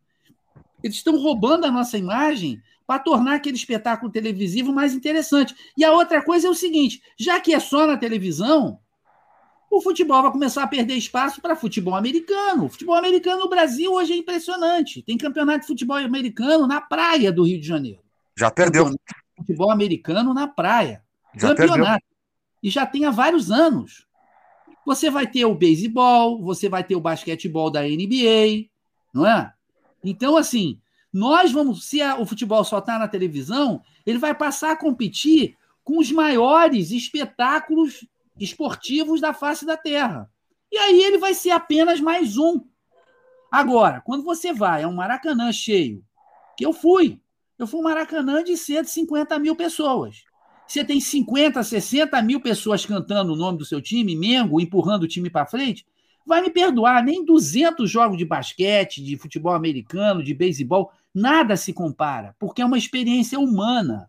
Eles 0.82 0.96
estão 0.96 1.18
roubando 1.18 1.66
a 1.66 1.70
nossa 1.70 1.98
imagem 1.98 2.62
para 2.86 2.98
tornar 2.98 3.36
aquele 3.36 3.56
espetáculo 3.56 4.10
televisivo 4.10 4.72
mais 4.72 4.94
interessante. 4.94 5.54
E 5.76 5.84
a 5.84 5.92
outra 5.92 6.22
coisa 6.22 6.48
é 6.48 6.50
o 6.50 6.54
seguinte: 6.54 7.02
já 7.18 7.40
que 7.40 7.54
é 7.54 7.60
só 7.60 7.86
na 7.86 7.96
televisão, 7.96 8.80
o 9.70 9.80
futebol 9.80 10.22
vai 10.22 10.32
começar 10.32 10.64
a 10.64 10.66
perder 10.66 10.94
espaço 10.94 11.40
para 11.40 11.54
futebol 11.54 11.94
americano. 11.94 12.64
O 12.64 12.68
futebol 12.68 12.96
americano 12.96 13.42
no 13.42 13.48
Brasil 13.48 13.92
hoje 13.92 14.12
é 14.12 14.16
impressionante. 14.16 15.02
Tem 15.02 15.16
campeonato 15.16 15.60
de 15.60 15.66
futebol 15.68 15.96
americano 15.96 16.66
na 16.66 16.80
praia 16.80 17.30
do 17.30 17.44
Rio 17.44 17.60
de 17.60 17.66
Janeiro. 17.66 18.00
Já 18.36 18.50
perdeu. 18.50 18.92
Futebol 19.36 19.70
americano 19.70 20.34
na 20.34 20.48
praia. 20.48 21.04
Já 21.36 21.54
campeonato. 21.54 21.84
Perdeu. 21.84 22.10
E 22.62 22.70
já 22.70 22.84
tem 22.84 23.04
há 23.04 23.10
vários 23.10 23.50
anos. 23.50 24.06
Você 24.86 25.10
vai 25.10 25.26
ter 25.26 25.44
o 25.44 25.54
beisebol, 25.54 26.42
você 26.42 26.68
vai 26.68 26.82
ter 26.82 26.96
o 26.96 27.00
basquetebol 27.00 27.70
da 27.70 27.82
NBA, 27.82 28.68
não 29.12 29.26
é? 29.26 29.52
Então, 30.02 30.36
assim, 30.36 30.80
nós 31.12 31.52
vamos, 31.52 31.84
se 31.84 32.00
a, 32.00 32.18
o 32.18 32.24
futebol 32.24 32.64
só 32.64 32.78
está 32.78 32.98
na 32.98 33.08
televisão, 33.08 33.82
ele 34.06 34.18
vai 34.18 34.34
passar 34.34 34.72
a 34.72 34.76
competir 34.76 35.56
com 35.84 35.98
os 35.98 36.10
maiores 36.10 36.90
espetáculos 36.90 38.06
esportivos 38.38 39.20
da 39.20 39.34
face 39.34 39.66
da 39.66 39.76
Terra. 39.76 40.30
E 40.72 40.78
aí 40.78 41.02
ele 41.02 41.18
vai 41.18 41.34
ser 41.34 41.50
apenas 41.50 42.00
mais 42.00 42.38
um. 42.38 42.64
Agora, 43.50 44.00
quando 44.00 44.22
você 44.22 44.52
vai 44.52 44.84
a 44.84 44.88
um 44.88 44.94
Maracanã 44.94 45.52
cheio, 45.52 46.04
que 46.56 46.64
eu 46.64 46.72
fui, 46.72 47.20
eu 47.58 47.66
fui 47.66 47.80
um 47.80 47.82
Maracanã 47.82 48.42
de 48.44 48.56
150 48.56 49.38
mil 49.38 49.56
pessoas. 49.56 50.22
Você 50.70 50.84
tem 50.84 51.00
50, 51.00 51.64
60 51.64 52.22
mil 52.22 52.40
pessoas 52.40 52.86
cantando 52.86 53.32
o 53.32 53.36
nome 53.36 53.58
do 53.58 53.64
seu 53.64 53.82
time, 53.82 54.14
Mengo, 54.14 54.60
empurrando 54.60 55.02
o 55.02 55.08
time 55.08 55.28
para 55.28 55.44
frente. 55.44 55.84
Vai 56.24 56.40
me 56.40 56.48
perdoar, 56.48 57.02
nem 57.02 57.24
200 57.24 57.90
jogos 57.90 58.16
de 58.16 58.24
basquete, 58.24 59.02
de 59.02 59.16
futebol 59.16 59.52
americano, 59.52 60.22
de 60.22 60.32
beisebol, 60.32 60.92
nada 61.12 61.56
se 61.56 61.72
compara, 61.72 62.36
porque 62.38 62.62
é 62.62 62.64
uma 62.64 62.78
experiência 62.78 63.40
humana. 63.40 64.08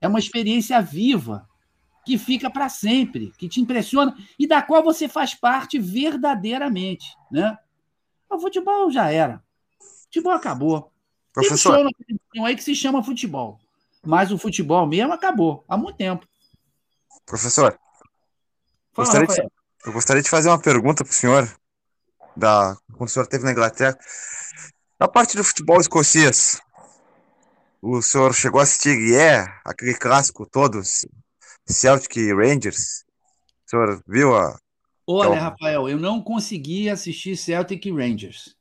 É 0.00 0.06
uma 0.06 0.20
experiência 0.20 0.80
viva, 0.80 1.48
que 2.04 2.16
fica 2.16 2.48
para 2.48 2.68
sempre, 2.68 3.32
que 3.36 3.48
te 3.48 3.60
impressiona 3.60 4.16
e 4.38 4.46
da 4.46 4.62
qual 4.62 4.84
você 4.84 5.08
faz 5.08 5.34
parte 5.34 5.80
verdadeiramente. 5.80 7.08
Né? 7.28 7.58
O 8.30 8.38
futebol 8.38 8.88
já 8.88 9.10
era. 9.10 9.42
O 9.80 10.04
futebol 10.04 10.32
acabou. 10.32 10.92
Professor. 11.32 11.90
Tem 12.32 12.40
um 12.40 12.46
aí 12.46 12.54
que 12.54 12.62
se 12.62 12.76
chama 12.76 13.02
futebol. 13.02 13.58
Mas 14.06 14.30
o 14.30 14.38
futebol 14.38 14.86
mesmo 14.86 15.12
acabou 15.12 15.64
há 15.68 15.76
muito 15.76 15.96
tempo. 15.96 16.26
Professor, 17.26 17.76
Fala, 18.92 19.06
gostaria 19.06 19.26
de, 19.26 19.50
eu 19.84 19.92
gostaria 19.92 20.22
de 20.22 20.30
fazer 20.30 20.48
uma 20.48 20.60
pergunta 20.60 21.04
para 21.04 21.10
o 21.10 21.14
senhor, 21.14 21.50
da, 22.36 22.76
quando 22.96 23.08
o 23.08 23.12
senhor 23.12 23.24
esteve 23.24 23.44
na 23.44 23.52
Inglaterra. 23.52 23.98
Na 24.98 25.08
parte 25.08 25.36
do 25.36 25.44
futebol 25.44 25.80
escocês, 25.80 26.60
o 27.82 28.00
senhor 28.00 28.32
chegou 28.32 28.60
a 28.60 28.62
assistir 28.62 29.14
é 29.14 29.44
aquele 29.64 29.94
clássico 29.94 30.48
todos, 30.48 31.06
Celtic 31.66 32.16
e 32.16 32.32
Rangers? 32.32 33.04
O 33.66 33.70
senhor 33.70 34.02
viu 34.06 34.36
a. 34.36 34.58
Olha, 35.06 35.28
então... 35.28 35.40
Rafael, 35.40 35.88
eu 35.88 35.98
não 35.98 36.22
consegui 36.22 36.88
assistir 36.88 37.36
Celtic 37.36 37.84
e 37.86 37.92
Rangers. 37.92 38.56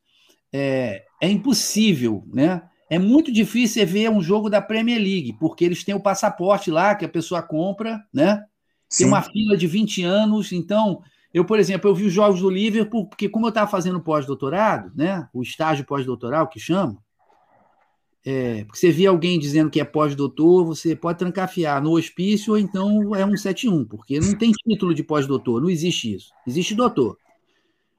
É, 0.51 1.05
é 1.21 1.29
impossível, 1.29 2.23
né? 2.27 2.61
É 2.89 2.99
muito 2.99 3.31
difícil 3.31 3.85
ver 3.87 4.09
um 4.09 4.21
jogo 4.21 4.49
da 4.49 4.61
Premier 4.61 4.99
League, 4.99 5.33
porque 5.39 5.65
eles 5.65 5.83
têm 5.83 5.95
o 5.95 5.99
passaporte 5.99 6.69
lá 6.69 6.93
que 6.93 7.05
a 7.05 7.09
pessoa 7.09 7.41
compra, 7.41 8.03
né? 8.13 8.43
Sim. 8.87 9.03
Tem 9.03 9.07
uma 9.07 9.21
fila 9.21 9.57
de 9.57 9.65
20 9.65 10.03
anos. 10.03 10.51
Então, 10.51 11.01
eu, 11.33 11.43
por 11.43 11.59
exemplo, 11.59 11.89
eu 11.89 11.95
vi 11.95 12.05
os 12.05 12.13
jogos 12.13 12.41
do 12.41 12.49
Liverpool, 12.49 13.07
porque 13.07 13.27
como 13.27 13.47
eu 13.47 13.49
estava 13.49 13.69
fazendo 13.69 13.99
pós-doutorado, 13.99 14.91
né? 14.95 15.27
O 15.33 15.41
estágio 15.41 15.83
pós-doutoral 15.83 16.47
que 16.47 16.59
chama, 16.59 16.97
é, 18.23 18.63
porque 18.63 18.79
você 18.79 18.91
vê 18.91 19.05
alguém 19.05 19.39
dizendo 19.39 19.69
que 19.69 19.79
é 19.79 19.83
pós-doutor, 19.83 20.65
você 20.65 20.95
pode 20.95 21.19
trancafiar 21.19 21.81
no 21.81 21.91
hospício 21.91 22.53
ou 22.53 22.59
então 22.59 23.15
é 23.15 23.25
um 23.25 23.35
71, 23.35 23.85
porque 23.85 24.19
não 24.19 24.35
tem 24.35 24.51
título 24.51 24.95
de 24.95 25.03
pós-doutor, 25.03 25.61
não 25.61 25.69
existe 25.69 26.13
isso. 26.13 26.31
Existe 26.47 26.73
doutor. 26.75 27.17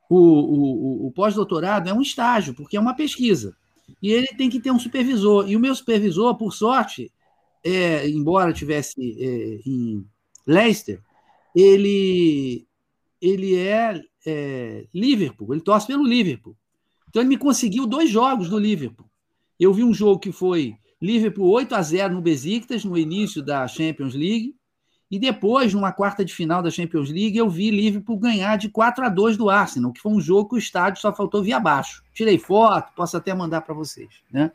o, 0.09 0.16
o, 0.16 1.07
o 1.09 1.12
pós-doutorado 1.12 1.89
é 1.89 1.93
um 1.93 2.03
estágio, 2.03 2.55
porque 2.55 2.76
é 2.76 2.80
uma 2.80 2.95
pesquisa. 2.95 3.57
E 4.03 4.12
ele 4.12 4.28
tem 4.28 4.51
que 4.51 4.61
ter 4.61 4.70
um 4.70 4.78
supervisor. 4.78 5.49
E 5.49 5.57
o 5.57 5.61
meu 5.61 5.74
supervisor, 5.74 6.37
por 6.37 6.53
sorte, 6.53 7.12
é, 7.64 8.09
embora 8.09 8.53
tivesse 8.53 8.95
é, 9.18 9.68
em 9.68 10.05
Leicester, 10.47 11.01
ele, 11.55 12.66
ele 13.20 13.57
é, 13.57 14.01
é, 14.26 14.87
Liverpool, 14.95 15.53
ele 15.53 15.62
torce 15.62 15.87
pelo 15.87 16.07
Liverpool. 16.07 16.57
Então 17.09 17.22
ele 17.22 17.28
me 17.28 17.39
conseguiu 17.39 17.87
dois 17.87 18.11
jogos 18.11 18.49
do 18.49 18.59
Liverpool. 18.59 19.07
Eu 19.59 19.72
vi 19.72 19.82
um 19.82 19.95
jogo 19.95 20.20
que 20.20 20.32
foi 20.32 20.76
Liverpool 21.01 21.49
8 21.51 21.74
a 21.74 21.82
0 21.82 22.14
no 22.14 22.20
Besiktas, 22.20 22.84
no 22.84 22.97
início 22.97 23.43
da 23.43 23.66
Champions 23.66 24.14
League, 24.14 24.55
e 25.11 25.18
depois, 25.18 25.72
numa 25.72 25.92
quarta 25.92 26.24
de 26.24 26.34
final 26.34 26.61
da 26.62 26.70
Champions 26.70 27.11
League, 27.11 27.36
eu 27.36 27.48
vi 27.48 27.70
Liverpool 27.70 28.18
ganhar 28.18 28.57
de 28.57 28.68
4 28.68 29.04
a 29.04 29.09
2 29.09 29.36
do 29.36 29.48
Arsenal, 29.48 29.92
que 29.92 30.00
foi 30.00 30.12
um 30.12 30.20
jogo 30.20 30.50
que 30.50 30.54
o 30.57 30.59
estádio 30.59 31.00
só 31.00 31.14
faltou 31.14 31.42
vir 31.42 31.52
abaixo. 31.52 32.02
Tirei 32.12 32.38
foto, 32.38 32.92
posso 32.94 33.16
até 33.16 33.32
mandar 33.32 33.61
para 33.61 33.72
vocês. 33.72 34.09
Né? 34.32 34.50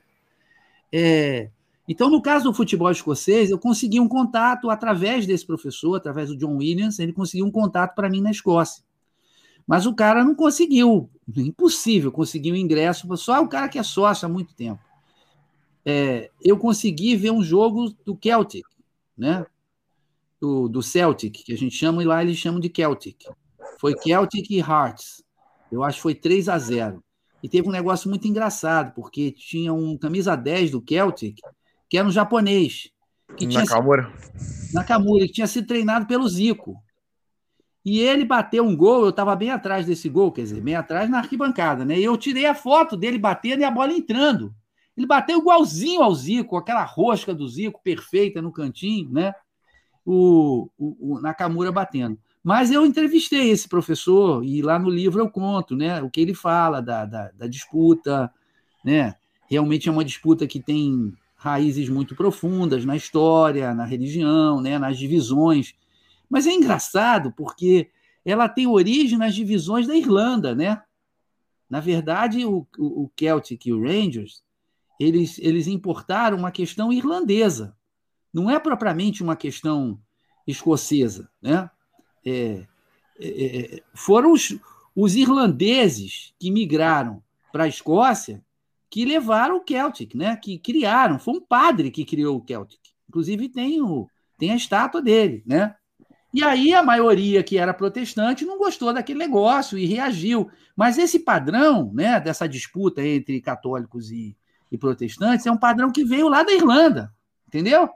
É, 0.92 1.50
então, 1.88 2.10
no 2.10 2.22
caso 2.22 2.46
do 2.46 2.54
futebol 2.54 2.92
escocês, 2.92 3.50
eu 3.50 3.58
consegui 3.58 4.00
um 4.00 4.10
contato 4.10 4.70
através 4.70 5.26
desse 5.26 5.46
professor, 5.46 5.96
através 5.96 6.30
do 6.30 6.38
John 6.38 6.58
Williams, 6.58 7.00
ele 7.00 7.14
conseguiu 7.14 7.46
um 7.46 7.52
contato 7.52 7.96
para 7.96 8.10
mim 8.10 8.22
na 8.22 8.32
Escócia. 8.32 8.84
Mas 9.66 9.86
o 9.86 9.94
cara 9.94 10.24
não 10.24 10.36
conseguiu, 10.36 11.10
impossível 11.38 12.12
conseguir 12.12 12.52
um 12.52 12.58
ingresso, 12.58 13.08
só 13.16 13.42
o 13.42 13.48
cara 13.48 13.70
que 13.70 13.80
é 13.80 13.84
sócio 13.84 14.26
há 14.26 14.30
muito 14.30 14.54
tempo. 14.54 14.82
É, 15.86 16.30
eu 16.42 16.58
consegui 16.58 17.16
ver 17.16 17.32
um 17.32 17.42
jogo 17.42 17.90
do 18.06 18.18
Celtic, 18.22 18.66
né? 19.18 19.46
Do, 20.42 20.68
do 20.68 20.82
Celtic, 20.82 21.44
que 21.46 21.54
a 21.54 21.58
gente 21.58 21.76
chama, 21.76 22.02
e 22.02 22.06
lá 22.06 22.24
eles 22.24 22.38
chamam 22.38 22.60
de 22.60 22.72
Celtic. 22.74 23.26
Foi 23.80 23.94
Celtic 23.96 24.50
e 24.50 24.60
Hearts. 24.60 25.24
Eu 25.72 25.84
acho 25.84 25.98
que 25.98 26.02
foi 26.02 26.16
3 26.16 26.50
a 26.50 26.58
0 26.58 27.04
E 27.44 27.48
teve 27.48 27.68
um 27.70 27.72
negócio 27.72 28.10
muito 28.10 28.28
engraçado, 28.28 28.94
porque 28.96 29.32
tinha 29.32 29.72
um 29.72 29.96
camisa 29.98 30.36
10 30.36 30.72
do 30.72 30.84
Celtic, 30.86 31.38
que 31.88 31.98
era 31.98 32.08
um 32.08 32.12
japonês. 32.12 32.90
Que 33.38 33.46
Nakamura. 33.46 34.12
Sido, 34.18 34.74
Nakamura, 34.74 35.26
que 35.28 35.34
tinha 35.34 35.48
sido 35.48 35.68
treinado 35.68 36.08
pelo 36.08 36.28
Zico. 36.28 36.76
E 37.86 38.00
ele 38.00 38.26
bateu 38.26 38.64
um 38.64 38.76
gol, 38.76 39.04
eu 39.04 39.10
estava 39.10 39.36
bem 39.36 39.52
atrás 39.52 39.86
desse 39.86 40.10
gol, 40.10 40.32
quer 40.32 40.42
dizer, 40.42 40.62
bem 40.62 40.76
atrás 40.76 41.10
na 41.10 41.20
arquibancada, 41.20 41.86
né? 41.86 41.98
E 41.98 42.04
eu 42.04 42.18
tirei 42.18 42.46
a 42.46 42.54
foto 42.54 42.98
dele 42.98 43.18
batendo 43.18 43.62
e 43.62 43.64
a 43.64 43.72
bola 43.72 43.94
entrando. 43.94 44.54
Ele 44.96 45.08
bateu 45.08 45.40
igualzinho 45.40 46.02
ao 46.02 46.14
Zico, 46.14 46.58
aquela 46.58 46.84
rosca 46.84 47.34
do 47.34 47.48
Zico 47.48 47.82
perfeita 47.84 48.42
no 48.42 48.52
cantinho, 48.52 49.10
né? 49.10 49.34
O, 50.06 50.70
o, 50.78 51.16
o 51.16 51.22
Nakamura 51.22 51.72
batendo. 51.72 52.18
Mas 52.44 52.72
eu 52.72 52.86
entrevistei 52.86 53.52
esse 53.52 53.68
professor 53.68 54.44
e 54.44 54.62
lá 54.62 54.80
no 54.80 54.90
livro 54.90 55.22
eu 55.22 55.30
conto 55.30 55.76
né, 55.76 56.02
o 56.02 56.10
que 56.10 56.20
ele 56.20 56.34
fala 56.34 56.82
da, 56.82 57.06
da, 57.06 57.32
da, 57.32 57.48
disputa. 57.48 58.32
Né? 58.84 59.16
Realmente 59.48 59.88
é 59.88 59.92
uma 59.92 60.04
disputa 60.04 60.48
que 60.48 60.60
tem 60.60 61.14
raízes 61.36 61.88
muito 61.88 62.16
profundas 62.16 62.84
na 62.84 62.96
história, 62.96 63.74
na 63.76 63.86
religião, 63.86 64.60
né, 64.60 64.80
nas 64.80 64.98
divisões. 64.98 65.76
Mas 66.30 66.48
é 66.48 66.52
engraçado 66.52 67.32
porque 67.32 67.90
ela 68.26 68.50
tem 68.50 68.66
origem 68.66 69.20
nas 69.20 69.36
divisões 69.36 69.86
da 69.86 69.96
Irlanda. 69.96 70.56
Né? 70.56 70.82
Na 71.70 71.80
verdade, 71.80 72.44
o, 72.44 72.66
o, 72.78 73.10
Celtic 73.18 73.68
e 73.68 73.74
o 73.74 73.84
Rangers 73.84 74.44
eles, 75.00 75.40
eles 75.40 75.68
importaram 75.68 76.38
uma 76.38 76.52
questão 76.52 76.92
irlandesa 76.92 77.76
não 78.34 78.50
é 78.50 78.60
propriamente 78.60 79.24
uma 79.24 79.36
questão 79.36 80.00
escocesa. 80.48 81.30
Né? 81.42 81.70
É, 82.26 82.66
é, 83.20 83.76
é, 83.78 83.84
foram 83.94 84.32
os, 84.32 84.58
os 84.96 85.16
irlandeses 85.16 86.34
que 86.40 86.52
migraram 86.52 87.22
para 87.52 87.66
a 87.66 87.68
Escócia 87.68 88.44
que 88.90 89.06
levaram 89.06 89.58
o 89.58 89.64
Celtic, 89.66 90.16
né? 90.16 90.36
que 90.36 90.58
criaram. 90.58 91.18
Foi 91.18 91.36
um 91.36 91.42
padre 91.42 91.92
que 91.92 92.04
criou 92.04 92.38
o 92.38 92.46
Celtic. 92.46 92.80
Inclusive 93.08 93.50
tem, 93.50 93.82
o, 93.82 94.08
tem 94.38 94.52
a 94.52 94.56
estátua 94.56 95.02
dele. 95.02 95.44
Né? 95.46 95.74
E 96.34 96.44
aí 96.44 96.74
a 96.74 96.84
maioria 96.84 97.44
que 97.44 97.58
era 97.58 97.74
protestante 97.74 98.46
não 98.46 98.58
gostou 98.58 98.94
daquele 98.94 99.20
negócio 99.20 99.78
e 99.78 99.86
reagiu. 99.86 100.50
Mas 100.76 100.98
esse 100.98 101.20
padrão 101.20 101.92
né, 101.94 102.20
dessa 102.20 102.48
disputa 102.48 103.06
entre 103.06 103.40
católicos 103.42 104.12
e, 104.12 104.36
e 104.72 104.78
protestantes 104.78 105.46
é 105.46 105.52
um 105.52 105.58
padrão 105.58 105.92
que 105.92 106.04
veio 106.04 106.28
lá 106.28 106.44
da 106.44 106.54
Irlanda, 106.54 107.14
entendeu? 107.48 107.90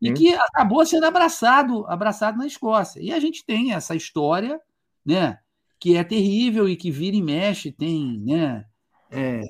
E 0.00 0.12
que 0.12 0.34
acabou 0.34 0.84
sendo 0.86 1.04
abraçado, 1.04 1.84
abraçado 1.86 2.38
na 2.38 2.46
Escócia. 2.46 3.00
E 3.00 3.12
a 3.12 3.20
gente 3.20 3.44
tem 3.44 3.74
essa 3.74 3.94
história, 3.94 4.58
né, 5.04 5.38
que 5.78 5.96
é 5.96 6.02
terrível 6.02 6.68
e 6.68 6.76
que 6.76 6.90
vira 6.90 7.16
e 7.16 7.22
mexe, 7.22 7.70
tem, 7.70 8.18
né, 8.20 8.64
é, 9.10 9.42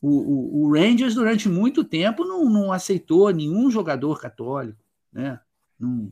o, 0.00 0.08
o, 0.08 0.62
o, 0.62 0.72
Rangers 0.72 1.14
durante 1.14 1.48
muito 1.48 1.84
tempo 1.84 2.24
não, 2.24 2.48
não 2.48 2.72
aceitou 2.72 3.30
nenhum 3.30 3.70
jogador 3.70 4.20
católico, 4.20 4.78
né, 5.12 5.38
não, 5.78 6.10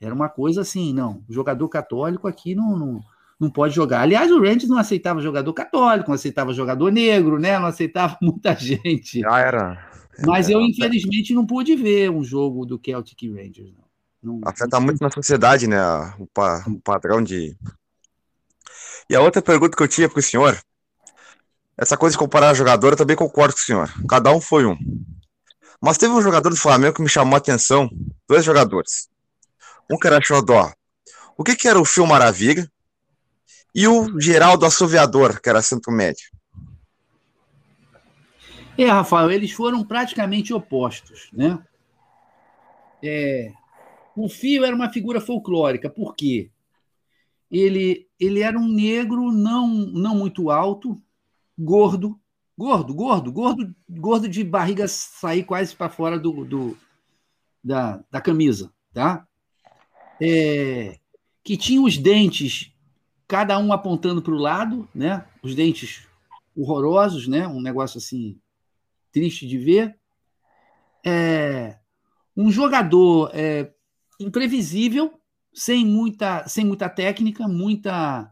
era 0.00 0.14
uma 0.14 0.28
coisa 0.28 0.60
assim, 0.60 0.92
não, 0.92 1.24
jogador 1.28 1.68
católico 1.68 2.28
aqui 2.28 2.54
não, 2.54 2.76
não, 2.76 3.00
não 3.40 3.50
pode 3.50 3.74
jogar. 3.74 4.02
Aliás, 4.02 4.30
o 4.30 4.38
Rangers 4.38 4.68
não 4.68 4.76
aceitava 4.76 5.20
jogador 5.20 5.52
católico, 5.54 6.10
não 6.10 6.14
aceitava 6.14 6.52
jogador 6.52 6.92
negro, 6.92 7.38
né, 7.38 7.58
não 7.58 7.66
aceitava 7.66 8.18
muita 8.20 8.54
gente. 8.54 9.20
Já 9.20 9.38
era 9.38 9.94
mas 10.26 10.48
eu, 10.48 10.60
infelizmente, 10.60 11.34
não 11.34 11.46
pude 11.46 11.74
ver 11.74 12.10
um 12.10 12.22
jogo 12.22 12.64
do 12.64 12.80
Celtic 12.84 13.22
Rangers. 13.28 13.72
Não. 14.22 14.38
não 14.38 14.48
Afeta 14.48 14.78
muito 14.80 15.00
na 15.00 15.10
sociedade, 15.10 15.66
né? 15.66 15.78
O, 16.18 16.26
pa, 16.26 16.64
o 16.66 16.80
padrão 16.80 17.22
de. 17.22 17.56
E 19.08 19.14
a 19.14 19.20
outra 19.20 19.42
pergunta 19.42 19.76
que 19.76 19.82
eu 19.82 19.88
tinha 19.88 20.08
para 20.08 20.18
o 20.18 20.22
senhor, 20.22 20.58
essa 21.76 21.96
coisa 21.96 22.14
de 22.14 22.18
comparar 22.18 22.54
jogador, 22.54 22.92
eu 22.92 22.96
também 22.96 23.16
concordo 23.16 23.54
com 23.54 23.60
o 23.60 23.64
senhor. 23.64 23.92
Cada 24.08 24.32
um 24.32 24.40
foi 24.40 24.64
um. 24.64 24.76
Mas 25.80 25.98
teve 25.98 26.14
um 26.14 26.22
jogador 26.22 26.48
do 26.48 26.56
Flamengo 26.56 26.94
que 26.94 27.02
me 27.02 27.08
chamou 27.08 27.34
a 27.34 27.38
atenção, 27.38 27.90
dois 28.28 28.44
jogadores. 28.44 29.08
Um 29.90 29.98
que 29.98 30.06
era 30.06 30.22
Xodó. 30.22 30.72
O 31.36 31.44
que, 31.44 31.56
que 31.56 31.68
era 31.68 31.78
o 31.78 31.84
Fio 31.84 32.06
Maravilha? 32.06 32.70
E 33.74 33.88
o 33.88 34.18
Geraldo 34.20 34.64
Assoviador, 34.64 35.40
que 35.40 35.48
era 35.48 35.60
centro 35.60 35.92
médio. 35.92 36.24
É, 38.76 38.86
Rafael, 38.86 39.30
eles 39.30 39.52
foram 39.52 39.84
praticamente 39.84 40.52
opostos, 40.52 41.28
né? 41.32 41.62
É, 43.02 43.52
o 44.16 44.28
Fio 44.28 44.64
era 44.64 44.74
uma 44.74 44.92
figura 44.92 45.20
folclórica, 45.20 45.88
por 45.88 46.14
quê? 46.16 46.50
Ele, 47.50 48.08
ele 48.18 48.40
era 48.40 48.58
um 48.58 48.66
negro 48.66 49.30
não, 49.30 49.68
não 49.68 50.16
muito 50.16 50.50
alto, 50.50 51.00
gordo, 51.56 52.18
gordo, 52.56 52.94
gordo, 52.94 53.32
gordo, 53.32 53.74
gordo 53.88 54.28
de 54.28 54.42
barriga 54.42 54.88
sair 54.88 55.44
quase 55.44 55.74
para 55.76 55.90
fora 55.90 56.18
do, 56.18 56.44
do, 56.44 56.76
da, 57.62 58.02
da 58.10 58.20
camisa, 58.20 58.72
tá? 58.92 59.26
É, 60.20 60.98
que 61.44 61.56
tinha 61.56 61.82
os 61.82 61.98
dentes, 61.98 62.72
cada 63.28 63.58
um 63.58 63.72
apontando 63.72 64.22
para 64.22 64.34
o 64.34 64.38
lado, 64.38 64.88
né? 64.94 65.26
Os 65.42 65.54
dentes 65.54 66.06
horrorosos, 66.56 67.28
né? 67.28 67.46
Um 67.46 67.60
negócio 67.60 67.98
assim 67.98 68.40
triste 69.14 69.46
de 69.46 69.56
ver. 69.56 69.96
É, 71.06 71.78
um 72.36 72.50
jogador 72.50 73.30
é, 73.32 73.72
imprevisível, 74.18 75.12
sem 75.54 75.86
muita, 75.86 76.46
sem 76.48 76.64
muita 76.64 76.88
técnica, 76.88 77.46
muita, 77.46 78.28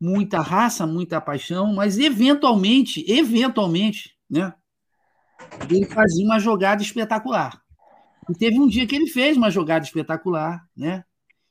muita 0.00 0.40
raça, 0.40 0.86
muita 0.86 1.20
paixão, 1.20 1.74
mas 1.74 1.98
eventualmente, 1.98 3.04
eventualmente, 3.10 4.16
né, 4.30 4.54
ele 5.68 5.84
fazia 5.86 6.24
uma 6.24 6.38
jogada 6.38 6.80
espetacular. 6.80 7.60
E 8.30 8.34
teve 8.34 8.60
um 8.60 8.68
dia 8.68 8.86
que 8.86 8.94
ele 8.94 9.08
fez 9.08 9.36
uma 9.36 9.50
jogada 9.50 9.84
espetacular, 9.84 10.64
né, 10.76 11.04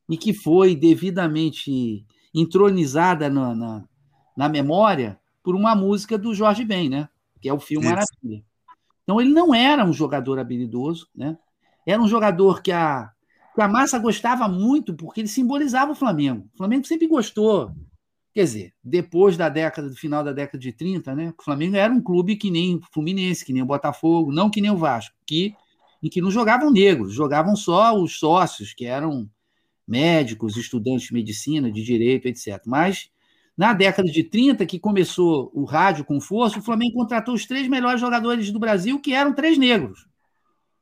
e 0.10 0.16
que 0.16 0.34
foi 0.34 0.76
devidamente 0.76 2.06
entronizada 2.34 3.30
na, 3.30 3.54
na, 3.54 3.84
na 4.38 4.48
memória 4.48 5.20
por 5.44 5.56
uma 5.56 5.76
música 5.76 6.18
do 6.18 6.34
Jorge 6.34 6.64
Ben, 6.64 6.88
né, 6.90 7.10
que 7.42 7.50
é 7.50 7.54
o 7.54 7.60
filme 7.60 7.86
Isso. 7.86 7.96
Maravilha. 7.96 8.51
Então 9.12 9.20
ele 9.20 9.32
não 9.32 9.54
era 9.54 9.84
um 9.84 9.92
jogador 9.92 10.40
habilidoso, 10.40 11.10
né? 11.14 11.38
Era 11.86 12.02
um 12.02 12.08
jogador 12.08 12.62
que 12.62 12.72
a, 12.72 13.12
que 13.54 13.60
a 13.60 13.68
massa 13.68 14.00
gostava 14.00 14.48
muito 14.48 14.94
porque 14.96 15.20
ele 15.20 15.28
simbolizava 15.28 15.92
o 15.92 15.96
Flamengo. 15.96 16.48
O 16.54 16.58
Flamengo 16.58 16.88
sempre 16.88 17.08
gostou. 17.08 17.74
Quer 18.34 18.46
dizer, 18.46 18.74
depois 18.82 19.36
da 19.36 19.50
década, 19.50 19.90
do 19.90 19.98
final 19.98 20.24
da 20.24 20.32
década 20.32 20.58
de 20.58 20.72
30, 20.72 21.14
né? 21.14 21.34
O 21.38 21.44
Flamengo 21.44 21.76
era 21.76 21.94
um 21.94 22.02
clube 22.02 22.38
que 22.38 22.50
nem 22.50 22.78
o 22.78 22.82
Fluminense, 22.94 23.44
que 23.44 23.52
nem 23.52 23.62
o 23.62 23.66
Botafogo, 23.66 24.32
não 24.32 24.50
que 24.50 24.62
nem 24.62 24.72
o 24.72 24.78
Vasco, 24.78 25.14
que, 25.28 25.54
em 26.02 26.08
que 26.08 26.22
não 26.22 26.32
jogavam 26.32 26.72
negros, 26.72 27.14
jogavam 27.14 27.54
só 27.54 27.94
os 27.94 28.18
sócios, 28.18 28.74
que 28.74 28.86
eram 28.86 29.30
médicos, 29.86 30.56
estudantes 30.56 31.08
de 31.08 31.14
medicina, 31.14 31.70
de 31.70 31.84
direito, 31.84 32.30
etc. 32.30 32.64
Mas 32.66 33.10
na 33.62 33.74
década 33.74 34.10
de 34.10 34.24
30, 34.24 34.66
que 34.66 34.80
começou 34.80 35.52
o 35.54 35.66
rádio 35.66 36.04
com 36.04 36.20
força, 36.20 36.58
o 36.58 36.64
Flamengo 36.64 36.96
contratou 36.96 37.36
os 37.36 37.46
três 37.46 37.68
melhores 37.68 38.02
jogadores 38.02 38.52
do 38.52 38.58
Brasil, 38.58 39.00
que 39.00 39.14
eram 39.14 39.36
três 39.36 39.56
negros. 39.56 40.08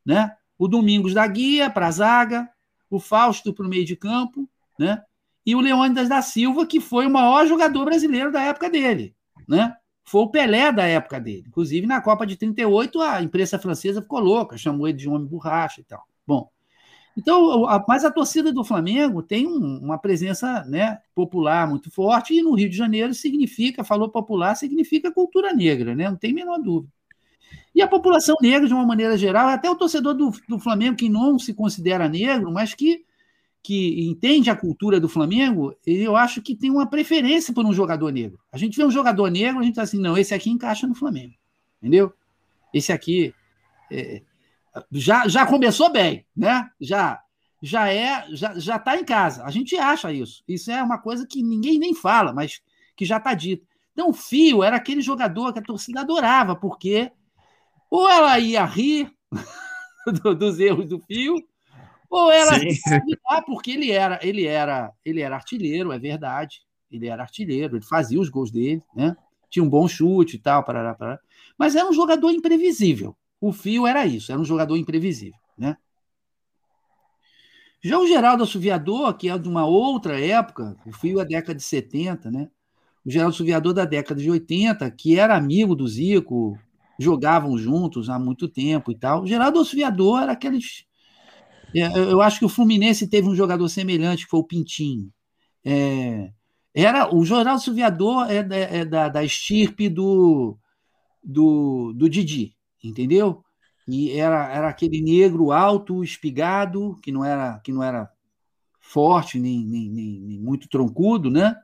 Né? 0.05 0.34
O 0.57 0.65
Domingos 0.65 1.13
da 1.13 1.27
Guia 1.27 1.69
para 1.69 1.88
a 1.88 1.91
zaga, 1.91 2.49
o 2.89 2.97
Fausto 2.97 3.53
para 3.53 3.65
o 3.65 3.69
meio 3.69 3.84
de 3.84 3.97
campo, 3.97 4.49
né? 4.80 5.03
e 5.45 5.55
o 5.55 5.59
Leônidas 5.59 6.07
da 6.07 6.21
Silva, 6.21 6.65
que 6.65 6.80
foi 6.80 7.05
o 7.05 7.09
maior 7.09 7.45
jogador 7.45 7.84
brasileiro 7.84 8.32
da 8.32 8.43
época 8.43 8.69
dele, 8.69 9.13
né? 9.45 9.75
Foi 10.05 10.21
o 10.21 10.30
Pelé 10.30 10.71
da 10.71 10.86
época 10.86 11.19
dele. 11.19 11.43
Inclusive, 11.47 11.86
na 11.86 11.99
Copa 11.99 12.25
de 12.25 12.38
38, 12.38 13.01
a 13.01 13.21
imprensa 13.21 13.59
francesa 13.59 14.01
ficou 14.01 14.21
louca, 14.21 14.57
chamou 14.57 14.88
ele 14.88 14.97
de 14.97 15.09
homem 15.09 15.27
borracha 15.27 15.82
e 15.82 15.84
tal. 15.84 16.05
Bom, 16.25 16.49
então, 17.18 17.68
a, 17.68 17.84
mas 17.88 18.05
a 18.05 18.12
torcida 18.12 18.51
do 18.51 18.64
Flamengo 18.64 19.22
tem 19.22 19.47
um, 19.47 19.80
uma 19.82 19.97
presença 19.97 20.64
né, 20.66 20.99
popular 21.14 21.68
muito 21.68 21.91
forte, 21.91 22.34
e 22.34 22.41
no 22.41 22.53
Rio 22.53 22.70
de 22.70 22.78
Janeiro 22.78 23.14
significa, 23.14 23.84
falou 23.84 24.10
popular, 24.10 24.55
significa 24.55 25.12
cultura 25.12 25.53
negra, 25.53 25.95
né? 25.95 26.10
Não 26.10 26.18
tem 26.18 26.32
a 26.32 26.36
menor 26.36 26.60
dúvida. 26.60 26.91
E 27.74 27.82
a 27.82 27.88
população 27.88 28.36
negra, 28.41 28.68
de 28.68 28.74
uma 28.74 28.86
maneira 28.86 29.18
geral, 29.18 29.47
até 29.47 29.70
o 29.70 29.76
torcedor 29.76 30.14
do, 30.14 30.32
do 30.47 30.60
Flamengo, 30.60 30.97
que 30.97 31.10
não 31.10 31.38
se 31.38 31.53
considera 31.53 32.07
negro, 32.07 32.51
mas 32.51 32.74
que 32.74 33.03
que 33.62 34.07
entende 34.10 34.49
a 34.49 34.55
cultura 34.55 34.99
do 34.99 35.10
Flamengo, 35.10 35.76
eu 35.86 36.16
acho 36.16 36.41
que 36.41 36.55
tem 36.55 36.72
uma 36.72 36.89
preferência 36.89 37.53
por 37.53 37.66
um 37.66 37.74
jogador 37.74 38.12
negro. 38.12 38.39
A 38.51 38.57
gente 38.57 38.78
vê 38.78 38.86
um 38.86 38.91
jogador 38.91 39.30
negro, 39.30 39.60
a 39.60 39.64
gente 39.64 39.76
tá 39.76 39.82
assim, 39.82 39.99
não, 39.99 40.18
esse 40.18 40.34
aqui 40.34 40.49
encaixa 40.49 40.88
no 40.88 40.95
Flamengo. 40.95 41.34
Entendeu? 41.78 42.14
Esse 42.74 42.91
aqui 42.91 43.34
é, 43.91 44.22
já, 44.91 45.27
já 45.27 45.45
começou 45.45 45.91
bem, 45.91 46.25
né? 46.36 46.69
Já 46.80 47.21
já 47.61 47.91
é, 47.91 48.25
já, 48.32 48.57
já 48.57 48.77
está 48.77 48.97
em 48.97 49.03
casa. 49.03 49.43
A 49.43 49.51
gente 49.51 49.75
acha 49.75 50.11
isso. 50.13 50.43
Isso 50.47 50.71
é 50.71 50.82
uma 50.82 50.97
coisa 50.97 51.27
que 51.27 51.43
ninguém 51.43 51.77
nem 51.77 51.93
fala, 51.93 52.34
mas 52.34 52.61
que 52.95 53.05
já 53.05 53.17
está 53.17 53.34
dito. 53.34 53.67
Então, 53.91 54.09
o 54.09 54.13
Fio 54.13 54.63
era 54.63 54.77
aquele 54.77 55.01
jogador 55.01 55.51
que 55.51 55.59
a 55.59 55.63
torcida 55.63 56.01
adorava, 56.01 56.55
porque 56.55 57.11
ou 57.89 58.07
ela 58.07 58.39
ia 58.39 58.63
rir 58.63 59.11
dos 60.38 60.59
erros 60.59 60.88
do 60.88 60.99
Fio, 61.01 61.36
ou 62.09 62.32
ela 62.32 62.51
ah, 63.27 63.41
porque 63.41 63.71
ele 63.71 63.91
era, 63.91 64.19
ele 64.23 64.45
era, 64.45 64.91
ele 65.03 65.21
era 65.21 65.36
artilheiro, 65.36 65.91
é 65.91 65.99
verdade. 65.99 66.61
Ele 66.89 67.07
era 67.07 67.21
artilheiro, 67.21 67.75
ele 67.75 67.86
fazia 67.86 68.19
os 68.19 68.30
gols 68.30 68.51
dele, 68.51 68.82
né? 68.95 69.15
Tinha 69.49 69.63
um 69.63 69.69
bom 69.69 69.88
chute 69.88 70.38
e 70.38 70.39
tal, 70.39 70.63
parará, 70.63 70.95
parará. 70.95 71.19
mas 71.57 71.75
era 71.75 71.88
um 71.88 71.93
jogador 71.93 72.32
imprevisível. 72.32 73.15
O 73.42 73.52
Fio 73.52 73.88
era 73.88 74.06
isso, 74.06 74.32
era 74.32 74.40
um 74.40 74.46
jogador 74.46 74.78
imprevisível, 74.78 75.40
né? 75.58 75.78
Já 77.82 77.98
o 77.98 78.08
Geraldo 78.08 78.44
Assoviador, 78.44 79.14
que 79.16 79.30
é 79.30 79.38
de 79.38 79.48
uma 79.48 79.66
outra 79.66 80.20
época, 80.20 80.76
o 80.86 80.92
Fio 80.92 81.20
é 81.22 81.26
década 81.26 81.56
de 81.56 81.64
70, 81.64 82.30
né? 82.30 82.50
O 83.06 83.10
Geraldo 83.10 83.34
Assoviador 83.34 83.74
da 83.74 83.86
década 83.86 84.22
de 84.22 84.30
80, 84.30 84.90
que 84.92 85.18
era 85.18 85.36
amigo 85.36 85.76
do 85.76 85.88
Zico, 85.88 86.60
jogavam 87.00 87.58
juntos 87.58 88.10
há 88.10 88.20
muito 88.20 88.50
tempo 88.50 88.92
e 88.92 88.96
tal. 88.96 89.24
O 89.24 89.28
Geraldo 89.28 89.60
Assoviador 89.60 90.22
era 90.22 90.34
aqueles 90.34 90.86
é, 91.76 91.86
eu 91.98 92.22
acho 92.22 92.40
que 92.40 92.46
o 92.46 92.50
Fluminense 92.50 93.08
teve 93.08 93.28
um 93.28 93.36
jogador 93.36 93.68
semelhante, 93.70 94.24
que 94.24 94.30
foi 94.30 94.40
o 94.40 94.44
Pintinho. 94.44 95.12
É, 95.64 96.32
era 96.74 97.14
O 97.14 97.24
Jornal 97.26 97.60
Silviador 97.60 98.30
é, 98.30 98.38
é, 98.38 98.78
é 98.80 98.86
da, 98.86 99.10
da 99.10 99.24
estirpe 99.24 99.90
do, 99.90 100.58
do, 101.24 101.94
do 101.94 102.10
Didi, 102.10 102.56
entendeu? 102.84 103.43
E 103.88 104.11
era, 104.11 104.51
era 104.51 104.69
aquele 104.69 105.01
negro 105.01 105.51
alto, 105.51 106.03
espigado, 106.03 106.97
que 107.01 107.11
não 107.11 107.25
era, 107.25 107.59
que 107.59 107.71
não 107.71 107.84
era 107.84 108.09
forte, 108.80 109.39
nem, 109.39 109.65
nem, 109.65 109.89
nem, 109.89 110.19
nem 110.19 110.39
muito 110.39 110.69
troncudo, 110.69 111.30
né? 111.30 111.55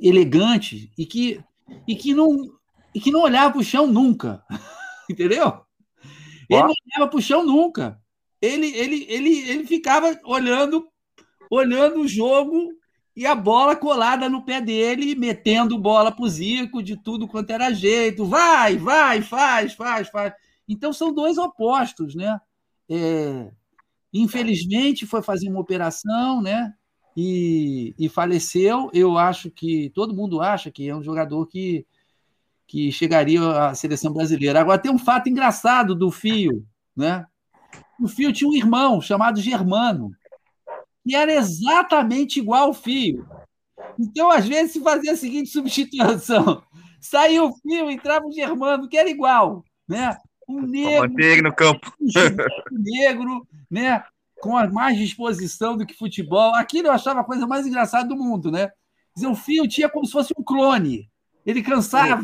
elegante, 0.00 0.92
e 0.96 1.04
que, 1.04 1.42
e 1.86 1.96
que, 1.96 2.14
não, 2.14 2.28
e 2.94 3.00
que 3.00 3.10
não 3.10 3.22
olhava 3.22 3.50
para 3.50 3.60
o 3.60 3.64
chão 3.64 3.88
nunca, 3.88 4.44
entendeu? 5.10 5.64
Ele 6.48 6.62
não 6.62 6.74
olhava 6.94 7.10
para 7.10 7.18
o 7.18 7.22
chão 7.22 7.44
nunca 7.44 8.00
ele, 8.40 8.66
ele, 8.74 9.06
ele, 9.08 9.50
ele 9.50 9.66
ficava 9.66 10.18
olhando, 10.24 10.88
olhando 11.50 12.00
o 12.00 12.08
jogo 12.08 12.72
e 13.20 13.26
a 13.26 13.34
bola 13.34 13.76
colada 13.76 14.30
no 14.30 14.42
pé 14.42 14.62
dele, 14.62 15.14
metendo 15.14 15.78
bola 15.78 16.10
pro 16.10 16.26
Zico 16.26 16.82
de 16.82 16.96
tudo 16.96 17.28
quanto 17.28 17.50
era 17.50 17.70
jeito. 17.70 18.24
Vai, 18.24 18.78
vai, 18.78 19.20
faz, 19.20 19.74
faz, 19.74 20.08
faz. 20.08 20.32
Então 20.66 20.90
são 20.90 21.12
dois 21.12 21.36
opostos, 21.36 22.14
né? 22.14 22.40
É, 22.88 23.50
infelizmente 24.10 25.04
foi 25.04 25.20
fazer 25.20 25.50
uma 25.50 25.60
operação, 25.60 26.40
né? 26.40 26.72
E, 27.14 27.94
e, 27.98 28.08
faleceu. 28.08 28.88
Eu 28.94 29.18
acho 29.18 29.50
que 29.50 29.90
todo 29.90 30.16
mundo 30.16 30.40
acha 30.40 30.70
que 30.70 30.88
é 30.88 30.96
um 30.96 31.02
jogador 31.02 31.46
que, 31.46 31.84
que 32.66 32.90
chegaria 32.90 33.42
à 33.42 33.74
seleção 33.74 34.14
brasileira. 34.14 34.62
Agora 34.62 34.80
tem 34.80 34.90
um 34.90 34.98
fato 34.98 35.28
engraçado 35.28 35.94
do 35.94 36.10
Fio, 36.10 36.66
né? 36.96 37.26
O 38.00 38.08
Fio 38.08 38.32
tinha 38.32 38.48
um 38.48 38.56
irmão 38.56 38.98
chamado 38.98 39.42
Germano, 39.42 40.10
que 41.06 41.14
era 41.14 41.32
exatamente 41.32 42.38
igual 42.38 42.68
ao 42.68 42.74
Fio. 42.74 43.26
Então, 43.98 44.30
às 44.30 44.46
vezes, 44.46 44.72
se 44.72 44.80
fazia 44.80 45.12
a 45.12 45.16
seguinte 45.16 45.50
substituição: 45.50 46.62
saía 47.00 47.42
o 47.42 47.54
Fio, 47.56 47.90
entrava 47.90 48.26
o 48.26 48.32
Germano, 48.32 48.88
que 48.88 48.96
era 48.96 49.10
igual, 49.10 49.64
né? 49.88 50.16
Um 50.48 50.62
negro, 50.62 51.48
no 51.48 51.54
campo. 51.54 51.92
Um 52.00 52.06
negro, 52.78 53.46
né? 53.70 54.02
Com 54.40 54.52
mais 54.72 54.98
disposição 54.98 55.76
do 55.76 55.86
que 55.86 55.94
futebol. 55.94 56.54
Aquilo 56.54 56.88
eu 56.88 56.92
achava 56.92 57.20
a 57.20 57.24
coisa 57.24 57.46
mais 57.46 57.66
engraçada 57.66 58.08
do 58.08 58.16
mundo, 58.16 58.50
né? 58.50 58.70
Dizer, 59.14 59.28
o 59.28 59.34
Fio 59.34 59.68
tinha 59.68 59.88
como 59.88 60.06
se 60.06 60.12
fosse 60.12 60.32
um 60.36 60.42
clone. 60.42 61.08
Ele 61.44 61.62
cansava, 61.62 62.22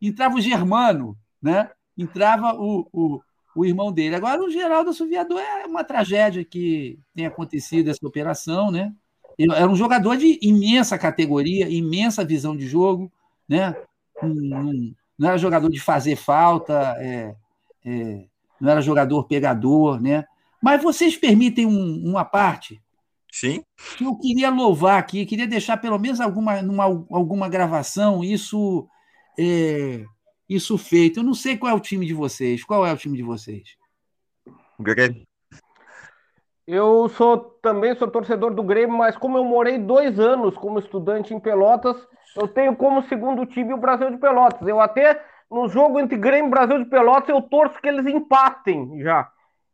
entrava 0.00 0.36
o 0.36 0.40
Germano, 0.40 1.16
né? 1.40 1.70
Entrava 1.96 2.54
o, 2.54 2.88
o, 2.92 3.20
o 3.54 3.64
irmão 3.64 3.92
dele. 3.92 4.14
Agora, 4.14 4.42
o 4.42 4.50
Geraldo 4.50 4.90
Assoviador 4.90 5.40
é 5.40 5.66
uma 5.66 5.84
tragédia 5.84 6.44
que 6.44 6.98
tem 7.14 7.26
acontecido 7.26 7.90
essa 7.90 8.06
operação, 8.06 8.70
né? 8.70 8.92
Ele 9.38 9.52
era 9.52 9.68
um 9.68 9.76
jogador 9.76 10.16
de 10.16 10.38
imensa 10.42 10.98
categoria, 10.98 11.68
imensa 11.68 12.24
visão 12.24 12.56
de 12.56 12.66
jogo, 12.66 13.10
né? 13.48 13.74
não 15.18 15.28
era 15.28 15.38
jogador 15.38 15.68
de 15.68 15.80
fazer 15.80 16.16
falta, 16.16 16.96
é, 16.98 17.34
é, 17.84 18.24
não 18.60 18.70
era 18.70 18.80
jogador 18.80 19.24
pegador, 19.24 20.00
né? 20.00 20.24
Mas 20.62 20.82
vocês 20.82 21.16
permitem 21.16 21.66
um, 21.66 22.02
uma 22.04 22.24
parte? 22.24 22.80
Sim. 23.30 23.62
Que 23.96 24.04
eu 24.04 24.16
queria 24.16 24.50
louvar 24.50 24.98
aqui, 24.98 25.26
queria 25.26 25.46
deixar 25.46 25.76
pelo 25.76 25.98
menos 25.98 26.20
alguma, 26.20 26.62
numa, 26.62 26.84
alguma 26.84 27.48
gravação 27.48 28.24
isso 28.24 28.88
é, 29.38 30.04
isso 30.48 30.78
feito. 30.78 31.20
Eu 31.20 31.24
não 31.24 31.34
sei 31.34 31.56
qual 31.56 31.72
é 31.72 31.74
o 31.74 31.80
time 31.80 32.06
de 32.06 32.14
vocês. 32.14 32.64
Qual 32.64 32.86
é 32.86 32.92
o 32.92 32.96
time 32.96 33.16
de 33.16 33.22
vocês? 33.22 33.76
Grêmio. 34.80 35.26
Eu 36.66 37.08
sou 37.08 37.38
também 37.62 37.94
sou 37.96 38.08
torcedor 38.08 38.52
do 38.52 38.62
Grêmio, 38.62 38.96
mas 38.96 39.16
como 39.16 39.38
eu 39.38 39.44
morei 39.44 39.78
dois 39.78 40.20
anos 40.20 40.54
como 40.54 40.78
estudante 40.78 41.32
em 41.32 41.40
Pelotas, 41.40 41.96
eu 42.36 42.46
tenho 42.46 42.76
como 42.76 43.02
segundo 43.08 43.46
time 43.46 43.72
o 43.72 43.78
Brasil 43.78 44.10
de 44.10 44.18
Pelotas. 44.18 44.68
Eu 44.68 44.78
até 44.78 45.18
no 45.50 45.66
jogo 45.68 45.98
entre 45.98 46.18
Grêmio 46.18 46.48
e 46.48 46.50
Brasil 46.50 46.84
de 46.84 46.90
Pelotas 46.90 47.30
eu 47.30 47.40
torço 47.40 47.80
que 47.80 47.88
eles 47.88 48.06
empatem 48.06 49.00
já. 49.00 49.30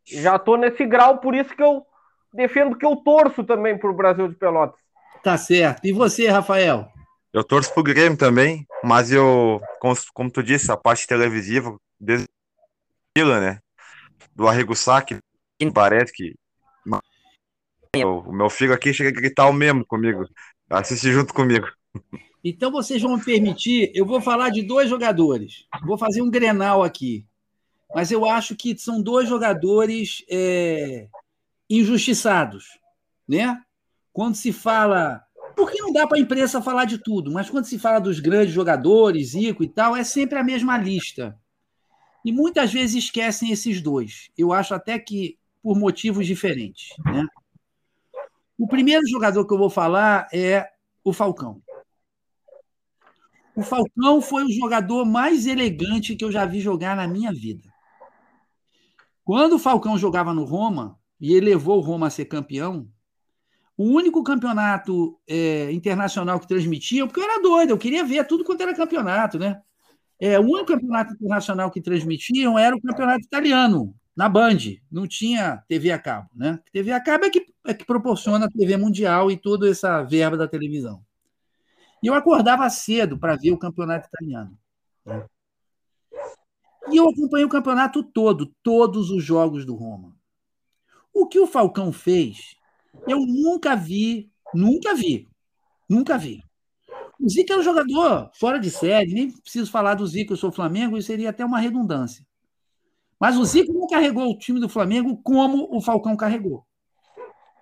Já 0.07 0.37
estou 0.37 0.57
nesse 0.57 0.87
grau, 0.87 1.19
por 1.19 1.35
isso 1.35 1.55
que 1.57 1.63
eu 1.63 1.85
defendo 2.33 2.77
que 2.77 2.87
eu 2.87 2.97
torço 2.97 3.43
também 3.43 3.77
para 3.77 3.91
o 3.91 3.95
Brasil 3.95 4.29
de 4.29 4.37
Pelotas. 4.37 4.79
Tá 5.23 5.37
certo. 5.37 5.85
E 5.85 5.93
você, 5.93 6.29
Rafael? 6.29 6.89
Eu 7.35 7.43
torço 7.43 7.75
pro 7.75 7.83
Grêmio 7.83 8.17
também, 8.17 8.65
mas 8.85 9.11
eu, 9.11 9.61
como, 9.81 9.97
como 10.15 10.31
tu 10.31 10.41
disse, 10.41 10.71
a 10.71 10.77
parte 10.77 11.05
televisiva, 11.05 11.77
desde 11.99 12.29
né? 13.17 13.59
Do 14.37 14.47
Arrigo 14.47 14.77
Sacchi, 14.77 15.19
parece 15.75 16.13
que 16.13 16.33
o 17.97 18.33
meu 18.33 18.49
filho 18.49 18.73
aqui 18.73 18.95
chega 18.95 19.11
a 19.11 19.21
gritar 19.21 19.49
o 19.49 19.53
mesmo 19.53 19.85
comigo, 19.85 20.25
assiste 20.71 21.13
junto 21.13 21.35
comigo. 21.35 21.67
Então 22.45 22.71
vocês 22.71 23.03
vão 23.03 23.17
me 23.17 23.25
permitir, 23.25 23.91
eu 23.97 24.07
vou 24.07 24.21
falar 24.21 24.51
de 24.51 24.63
dois 24.63 24.89
jogadores, 24.89 25.67
vou 25.85 25.99
fazer 25.99 26.23
um 26.23 26.31
grenal 26.31 26.85
aqui, 26.85 27.27
mas 27.93 28.13
eu 28.13 28.25
acho 28.25 28.55
que 28.55 28.79
são 28.79 29.03
dois 29.03 29.29
jogadores 29.29 30.25
é, 30.31 31.09
injustiçados, 31.69 32.79
né? 33.27 33.61
Quando 34.13 34.37
se 34.37 34.53
fala 34.53 35.24
porque 35.57 35.81
não 35.81 35.93
dá 35.93 36.07
para 36.07 36.19
a 36.19 36.21
imprensa 36.21 36.63
falar 36.63 36.85
de 36.85 36.99
tudo, 36.99 37.31
mas 37.31 37.49
quando 37.49 37.65
se 37.65 37.79
fala 37.79 37.99
dos 37.99 38.21
grandes 38.21 38.55
jogadores, 38.55 39.31
Zico 39.31 39.63
e 39.63 39.69
tal, 39.69 39.97
é 39.97 40.05
sempre 40.05 40.39
a 40.39 40.45
mesma 40.45 40.77
lista. 40.77 41.39
E 42.25 42.33
muitas 42.33 42.73
vezes 42.73 43.05
esquecem 43.05 43.51
esses 43.51 43.81
dois. 43.81 44.31
Eu 44.37 44.53
acho 44.53 44.75
até 44.75 44.99
que 44.99 45.39
por 45.63 45.79
motivos 45.79 46.27
diferentes. 46.27 46.89
Né? 47.05 47.27
O 48.59 48.67
primeiro 48.67 49.07
jogador 49.07 49.47
que 49.47 49.53
eu 49.53 49.59
vou 49.59 49.71
falar 49.71 50.29
é 50.33 50.69
o 51.03 51.13
Falcão. 51.13 51.63
O 53.57 53.63
Falcão 53.63 54.21
foi 54.21 54.45
o 54.45 54.53
jogador 54.53 55.05
mais 55.05 55.47
elegante 55.47 56.17
que 56.17 56.25
eu 56.25 56.33
já 56.33 56.45
vi 56.45 56.61
jogar 56.61 56.97
na 56.97 57.07
minha 57.07 57.33
vida. 57.33 57.73
Quando 59.25 59.55
o 59.55 59.59
Falcão 59.59 59.97
jogava 59.97 60.35
no 60.35 60.45
Roma, 60.45 60.99
e 61.21 61.33
ele 61.33 61.47
levou 61.51 61.79
o 61.79 61.81
Roma 61.81 62.09
a 62.09 62.11
ser 62.11 62.25
campeão, 62.25 62.89
o 63.77 63.85
único 63.85 64.23
campeonato 64.23 65.19
é, 65.29 65.73
internacional 65.73 66.39
que 66.39 66.47
transmitia, 66.47 67.07
porque 67.07 67.21
eu 67.21 67.25
era 67.25 67.43
doido, 67.43 67.71
eu 67.71 67.79
queria 67.79 68.05
ver 68.05 68.27
tudo 68.27 68.45
quanto 68.45 68.63
era 68.63 68.75
campeonato, 68.75 69.39
né? 69.39 69.61
É, 70.21 70.39
o 70.39 70.43
único 70.43 70.67
campeonato 70.67 71.13
internacional 71.13 71.71
que 71.71 71.83
transmitiam 71.83 72.59
era 72.59 72.77
o 72.77 72.81
campeonato 72.81 73.25
italiano, 73.25 73.95
na 74.17 74.29
Band. 74.29 74.59
Não 74.91 75.07
tinha 75.07 75.63
TV 75.69 75.91
a 75.91 75.99
cabo, 75.99 76.31
né? 76.35 76.61
TV 76.73 76.93
a 76.93 77.01
cabo 77.01 77.25
é 77.25 77.31
que 77.31 77.45
é 77.67 77.73
que 77.73 77.85
proporciona 77.85 78.47
a 78.47 78.51
TV 78.51 78.77
Mundial 78.77 79.31
e 79.31 79.37
toda 79.37 79.69
essa 79.69 80.03
verba 80.03 80.37
da 80.37 80.47
televisão. 80.47 81.03
E 82.03 82.07
eu 82.07 82.15
acordava 82.15 82.69
cedo 82.69 83.19
para 83.19 83.37
ver 83.37 83.53
o 83.53 83.59
campeonato 83.59 84.07
italiano. 84.07 84.57
Né? 85.07 85.27
E 86.91 86.99
eu 86.99 87.09
acompanhei 87.09 87.47
o 87.47 87.49
campeonato 87.49 88.03
todo, 88.03 88.55
todos 88.63 89.11
os 89.11 89.25
jogos 89.25 89.65
do 89.65 89.75
Roma. 89.75 90.15
O 91.13 91.27
que 91.27 91.41
o 91.41 91.47
Falcão 91.47 91.91
fez, 91.91 92.57
eu 93.07 93.21
nunca 93.21 93.75
vi, 93.75 94.31
nunca 94.53 94.95
vi, 94.95 95.29
nunca 95.89 96.17
vi. 96.19 96.43
O 97.21 97.29
Zico 97.29 97.53
é 97.53 97.59
um 97.59 97.63
jogador 97.63 98.31
fora 98.35 98.59
de 98.59 98.71
série, 98.71 99.15
nem 99.15 99.31
preciso 99.31 99.71
falar 99.71 99.95
do 99.95 100.07
Zico, 100.07 100.33
eu 100.33 100.37
sou 100.37 100.53
Flamengo, 100.53 100.99
isso 100.99 101.07
seria 101.07 101.31
até 101.31 101.45
uma 101.45 101.59
redundância. 101.59 102.27
Mas 103.19 103.37
o 103.37 103.45
Zico 103.45 103.73
não 103.73 103.87
carregou 103.87 104.31
o 104.31 104.39
time 104.39 104.61
do 104.61 104.69
Flamengo 104.69 105.17
como 105.23 105.69
o 105.75 105.81
Falcão 105.81 106.17
carregou. 106.17 106.67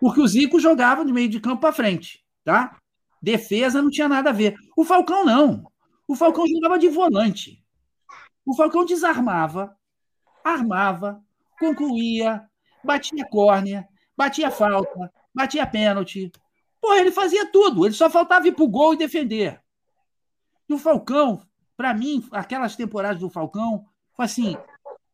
Porque 0.00 0.20
o 0.20 0.26
Zico 0.26 0.58
jogava 0.58 1.04
de 1.04 1.12
meio 1.12 1.28
de 1.28 1.38
campo 1.38 1.60
para 1.60 1.72
frente, 1.72 2.24
tá? 2.44 2.78
Defesa 3.22 3.80
não 3.80 3.90
tinha 3.90 4.08
nada 4.08 4.30
a 4.30 4.32
ver. 4.32 4.56
O 4.76 4.84
Falcão 4.84 5.24
não. 5.24 5.64
O 6.08 6.16
Falcão 6.16 6.44
jogava 6.46 6.78
de 6.78 6.88
volante. 6.88 7.62
O 8.44 8.54
Falcão 8.56 8.84
desarmava, 8.84 9.76
armava, 10.42 11.22
concluía, 11.60 12.42
batia 12.82 13.24
córnea, 13.30 13.88
batia 14.16 14.50
falta, 14.50 15.12
batia 15.34 15.66
pênalti. 15.66 16.30
Pô, 16.80 16.94
ele 16.94 17.10
fazia 17.10 17.46
tudo. 17.46 17.86
Ele 17.86 17.94
só 17.94 18.10
faltava 18.10 18.48
ir 18.48 18.52
pro 18.52 18.68
gol 18.68 18.94
e 18.94 18.98
defender. 18.98 19.60
E 20.68 20.74
o 20.74 20.78
Falcão, 20.78 21.42
para 21.76 21.94
mim, 21.94 22.26
aquelas 22.32 22.76
temporadas 22.76 23.20
do 23.20 23.30
Falcão, 23.30 23.84
foi 24.14 24.24
assim, 24.24 24.56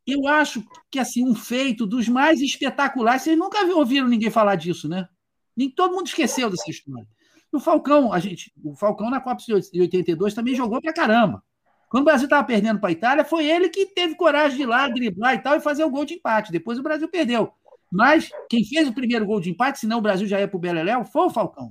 eu 0.06 0.26
acho 0.26 0.64
que 0.90 0.98
assim 0.98 1.28
um 1.28 1.34
feito 1.34 1.86
dos 1.86 2.08
mais 2.08 2.40
espetaculares. 2.40 3.22
Vocês 3.22 3.38
nunca 3.38 3.64
ouviram 3.74 4.08
ninguém 4.08 4.30
falar 4.30 4.54
disso, 4.54 4.88
né? 4.88 5.08
Nem 5.56 5.70
todo 5.70 5.94
mundo 5.94 6.06
esqueceu 6.06 6.48
dessa 6.48 6.70
história. 6.70 7.06
O 7.52 7.60
Falcão, 7.60 8.12
a 8.12 8.18
gente, 8.18 8.52
o 8.62 8.74
Falcão 8.74 9.10
na 9.10 9.20
Copa 9.20 9.42
de 9.42 9.80
82 9.80 10.34
também 10.34 10.54
jogou 10.54 10.80
pra 10.80 10.92
caramba. 10.92 11.42
Quando 11.88 12.02
o 12.02 12.04
Brasil 12.04 12.26
estava 12.26 12.46
perdendo 12.46 12.78
para 12.78 12.90
a 12.90 12.92
Itália, 12.92 13.24
foi 13.24 13.46
ele 13.46 13.70
que 13.70 13.86
teve 13.86 14.14
coragem 14.14 14.56
de 14.56 14.62
ir 14.62 14.66
lá, 14.66 14.88
driblar 14.88 15.34
e 15.34 15.38
tal, 15.42 15.56
e 15.56 15.60
fazer 15.60 15.84
o 15.84 15.90
gol 15.90 16.04
de 16.04 16.14
empate. 16.14 16.52
Depois 16.52 16.78
o 16.78 16.82
Brasil 16.82 17.08
perdeu. 17.08 17.50
Mas 17.90 18.30
quem 18.48 18.64
fez 18.64 18.88
o 18.88 18.92
primeiro 18.92 19.24
gol 19.24 19.40
de 19.40 19.50
empate, 19.50 19.80
senão 19.80 19.98
o 19.98 20.02
Brasil 20.02 20.26
já 20.26 20.38
ia 20.38 20.48
para 20.48 20.56
o 20.56 20.60
Beleléu, 20.60 21.04
foi 21.04 21.26
o 21.26 21.30
Falcão. 21.30 21.70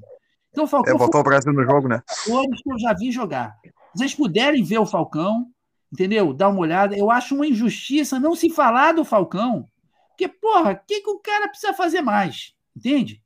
Então 0.51 0.63
o 0.63 0.67
Falcão. 0.67 0.95
É, 0.95 0.97
botou 0.97 1.21
o 1.21 1.23
Brasil 1.23 1.53
no 1.53 1.63
jogo, 1.63 1.87
né? 1.87 2.01
Todos 2.25 2.61
que 2.61 2.71
eu 2.71 2.79
já 2.79 2.93
vi 2.93 3.11
jogar. 3.11 3.55
Se 3.63 3.71
vocês 3.99 4.15
puderem 4.15 4.63
ver 4.63 4.79
o 4.79 4.85
Falcão, 4.85 5.47
entendeu? 5.91 6.33
Dá 6.33 6.49
uma 6.49 6.59
olhada. 6.59 6.97
Eu 6.97 7.11
acho 7.11 7.35
uma 7.35 7.47
injustiça 7.47 8.19
não 8.19 8.35
se 8.35 8.49
falar 8.49 8.93
do 8.93 9.05
Falcão, 9.05 9.65
porque, 10.09 10.27
porra, 10.27 10.71
o 10.71 10.87
que, 10.87 11.01
que 11.01 11.09
o 11.09 11.19
cara 11.19 11.47
precisa 11.47 11.73
fazer 11.73 12.01
mais? 12.01 12.55
Entende? 12.75 13.21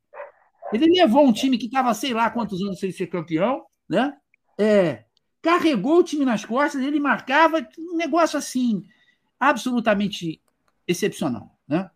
Ele 0.72 0.86
levou 0.86 1.26
um 1.26 1.32
time 1.32 1.58
que 1.58 1.66
estava, 1.66 1.92
sei 1.94 2.12
lá 2.12 2.30
quantos 2.30 2.60
anos 2.62 2.78
sem 2.78 2.92
ser 2.92 3.06
campeão, 3.06 3.64
né? 3.88 4.14
É, 4.58 5.04
carregou 5.40 5.98
o 5.98 6.02
time 6.02 6.24
nas 6.24 6.44
costas, 6.44 6.82
ele 6.82 7.00
marcava 7.00 7.66
um 7.78 7.96
negócio 7.96 8.38
assim, 8.38 8.84
absolutamente 9.40 10.40
excepcional, 10.86 11.58
né? 11.66 11.90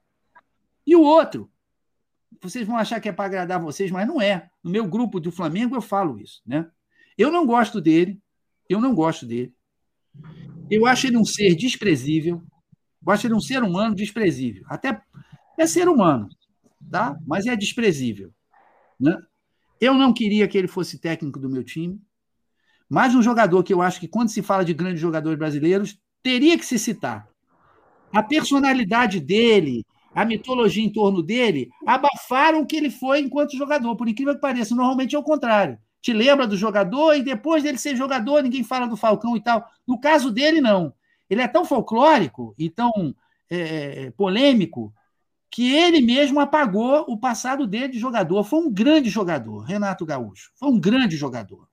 E 0.86 0.94
o 0.94 1.02
outro, 1.02 1.50
vocês 2.40 2.66
vão 2.66 2.76
achar 2.76 3.00
que 3.00 3.08
é 3.08 3.12
para 3.12 3.24
agradar 3.24 3.60
vocês, 3.60 3.90
mas 3.90 4.06
não 4.06 4.20
é. 4.20 4.48
No 4.62 4.70
meu 4.70 4.86
grupo 4.86 5.18
do 5.18 5.32
Flamengo 5.32 5.74
eu 5.74 5.82
falo 5.82 6.18
isso, 6.18 6.42
né? 6.46 6.70
Eu 7.16 7.30
não 7.30 7.46
gosto 7.46 7.80
dele, 7.80 8.20
eu 8.68 8.80
não 8.80 8.94
gosto 8.94 9.26
dele. 9.26 9.54
Eu 10.70 10.86
acho 10.86 11.06
ele 11.06 11.16
um 11.16 11.24
ser 11.24 11.54
desprezível. 11.54 12.42
Eu 13.04 13.12
acho 13.12 13.26
ele 13.26 13.34
um 13.34 13.40
ser 13.40 13.62
humano 13.62 13.94
desprezível. 13.94 14.64
Até 14.68 15.00
é 15.58 15.66
ser 15.66 15.88
humano, 15.88 16.28
tá? 16.90 17.18
Mas 17.26 17.46
é 17.46 17.56
desprezível, 17.56 18.32
né? 18.98 19.16
Eu 19.80 19.94
não 19.94 20.12
queria 20.12 20.48
que 20.48 20.56
ele 20.56 20.68
fosse 20.68 20.98
técnico 20.98 21.38
do 21.38 21.48
meu 21.48 21.62
time. 21.62 22.00
Mas 22.88 23.14
um 23.14 23.22
jogador 23.22 23.62
que 23.62 23.74
eu 23.74 23.82
acho 23.82 24.00
que 24.00 24.08
quando 24.08 24.30
se 24.30 24.42
fala 24.42 24.64
de 24.64 24.72
grandes 24.72 25.00
jogadores 25.00 25.38
brasileiros, 25.38 25.98
teria 26.22 26.56
que 26.56 26.64
se 26.64 26.78
citar. 26.78 27.28
A 28.12 28.22
personalidade 28.22 29.20
dele, 29.20 29.84
a 30.16 30.24
mitologia 30.24 30.84
em 30.84 30.90
torno 30.90 31.22
dele, 31.22 31.68
abafaram 31.86 32.62
o 32.62 32.66
que 32.66 32.76
ele 32.76 32.90
foi 32.90 33.20
enquanto 33.20 33.56
jogador, 33.56 33.94
por 33.94 34.08
incrível 34.08 34.34
que 34.34 34.40
pareça. 34.40 34.74
Normalmente 34.74 35.14
é 35.14 35.18
o 35.18 35.22
contrário 35.22 35.78
te 36.06 36.12
lembra 36.12 36.46
do 36.46 36.56
jogador 36.56 37.14
e 37.16 37.22
depois 37.22 37.64
dele 37.64 37.78
ser 37.78 37.96
jogador, 37.96 38.40
ninguém 38.40 38.62
fala 38.62 38.86
do 38.86 38.96
Falcão 38.96 39.36
e 39.36 39.40
tal. 39.40 39.68
No 39.84 39.98
caso 39.98 40.30
dele, 40.30 40.60
não. 40.60 40.94
Ele 41.28 41.42
é 41.42 41.48
tão 41.48 41.64
folclórico 41.64 42.54
e 42.56 42.70
tão 42.70 43.12
é, 43.50 44.04
é, 44.04 44.10
polêmico 44.12 44.94
que 45.50 45.74
ele 45.74 46.00
mesmo 46.00 46.38
apagou 46.38 47.04
o 47.08 47.18
passado 47.18 47.66
dele 47.66 47.88
de 47.88 47.98
jogador. 47.98 48.44
Foi 48.44 48.60
um 48.60 48.72
grande 48.72 49.10
jogador, 49.10 49.62
Renato 49.62 50.06
Gaúcho. 50.06 50.52
Foi 50.54 50.68
um 50.68 50.78
grande 50.78 51.16
jogador. 51.16 51.68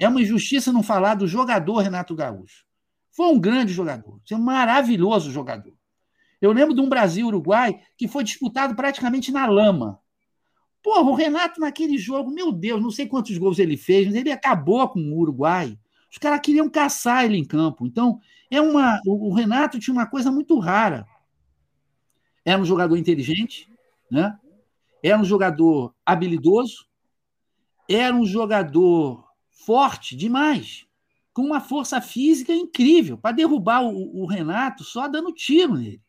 É 0.00 0.08
uma 0.08 0.22
injustiça 0.22 0.72
não 0.72 0.84
falar 0.84 1.16
do 1.16 1.26
jogador 1.26 1.78
Renato 1.78 2.14
Gaúcho. 2.14 2.64
Foi 3.10 3.26
um 3.26 3.38
grande 3.40 3.72
jogador, 3.72 4.20
um 4.30 4.38
maravilhoso 4.38 5.32
jogador. 5.32 5.74
Eu 6.42 6.50
lembro 6.50 6.74
de 6.74 6.80
um 6.80 6.88
Brasil-Uruguai 6.88 7.80
que 7.96 8.08
foi 8.08 8.24
disputado 8.24 8.74
praticamente 8.74 9.30
na 9.30 9.46
lama. 9.46 10.00
Porra, 10.82 11.08
o 11.08 11.14
Renato 11.14 11.60
naquele 11.60 11.96
jogo, 11.96 12.32
meu 12.32 12.50
Deus, 12.50 12.82
não 12.82 12.90
sei 12.90 13.06
quantos 13.06 13.38
gols 13.38 13.60
ele 13.60 13.76
fez, 13.76 14.06
mas 14.06 14.16
ele 14.16 14.32
acabou 14.32 14.88
com 14.88 14.98
o 14.98 15.18
Uruguai. 15.20 15.78
Os 16.10 16.18
caras 16.18 16.40
queriam 16.40 16.68
caçar 16.68 17.24
ele 17.24 17.36
em 17.36 17.44
campo. 17.44 17.86
Então, 17.86 18.18
é 18.50 18.60
uma, 18.60 19.00
o 19.06 19.32
Renato 19.32 19.78
tinha 19.78 19.94
uma 19.94 20.06
coisa 20.06 20.32
muito 20.32 20.58
rara. 20.58 21.06
Era 22.44 22.60
um 22.60 22.64
jogador 22.64 22.96
inteligente, 22.96 23.70
né? 24.10 24.36
Era 25.00 25.18
um 25.18 25.24
jogador 25.24 25.94
habilidoso, 26.04 26.86
era 27.88 28.14
um 28.14 28.26
jogador 28.26 29.24
forte 29.48 30.16
demais, 30.16 30.86
com 31.32 31.42
uma 31.42 31.60
força 31.60 32.00
física 32.00 32.52
incrível 32.52 33.16
para 33.16 33.36
derrubar 33.36 33.84
o, 33.84 34.22
o 34.22 34.26
Renato 34.26 34.82
só 34.82 35.06
dando 35.06 35.32
tiro 35.32 35.76
nele. 35.76 36.02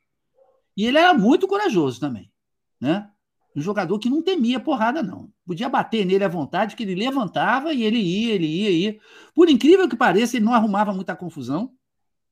E 0.75 0.85
ele 0.85 0.97
era 0.97 1.13
muito 1.13 1.47
corajoso 1.47 1.99
também, 1.99 2.31
né? 2.79 3.09
Um 3.55 3.61
jogador 3.61 3.99
que 3.99 4.09
não 4.09 4.21
temia 4.21 4.59
porrada, 4.59 5.03
não. 5.03 5.31
Podia 5.45 5.69
bater 5.69 6.05
nele 6.05 6.23
à 6.23 6.27
vontade, 6.27 6.75
que 6.75 6.81
ele 6.81 6.95
levantava 6.95 7.71
e 7.71 7.83
ele 7.83 7.99
ia, 7.99 8.33
ele 8.33 8.47
ia, 8.47 8.69
ia. 8.71 8.99
Por 9.35 9.47
incrível 9.47 9.87
que 9.87 9.95
pareça, 9.95 10.37
ele 10.37 10.45
não 10.45 10.53
arrumava 10.53 10.91
muita 10.91 11.15
confusão, 11.15 11.71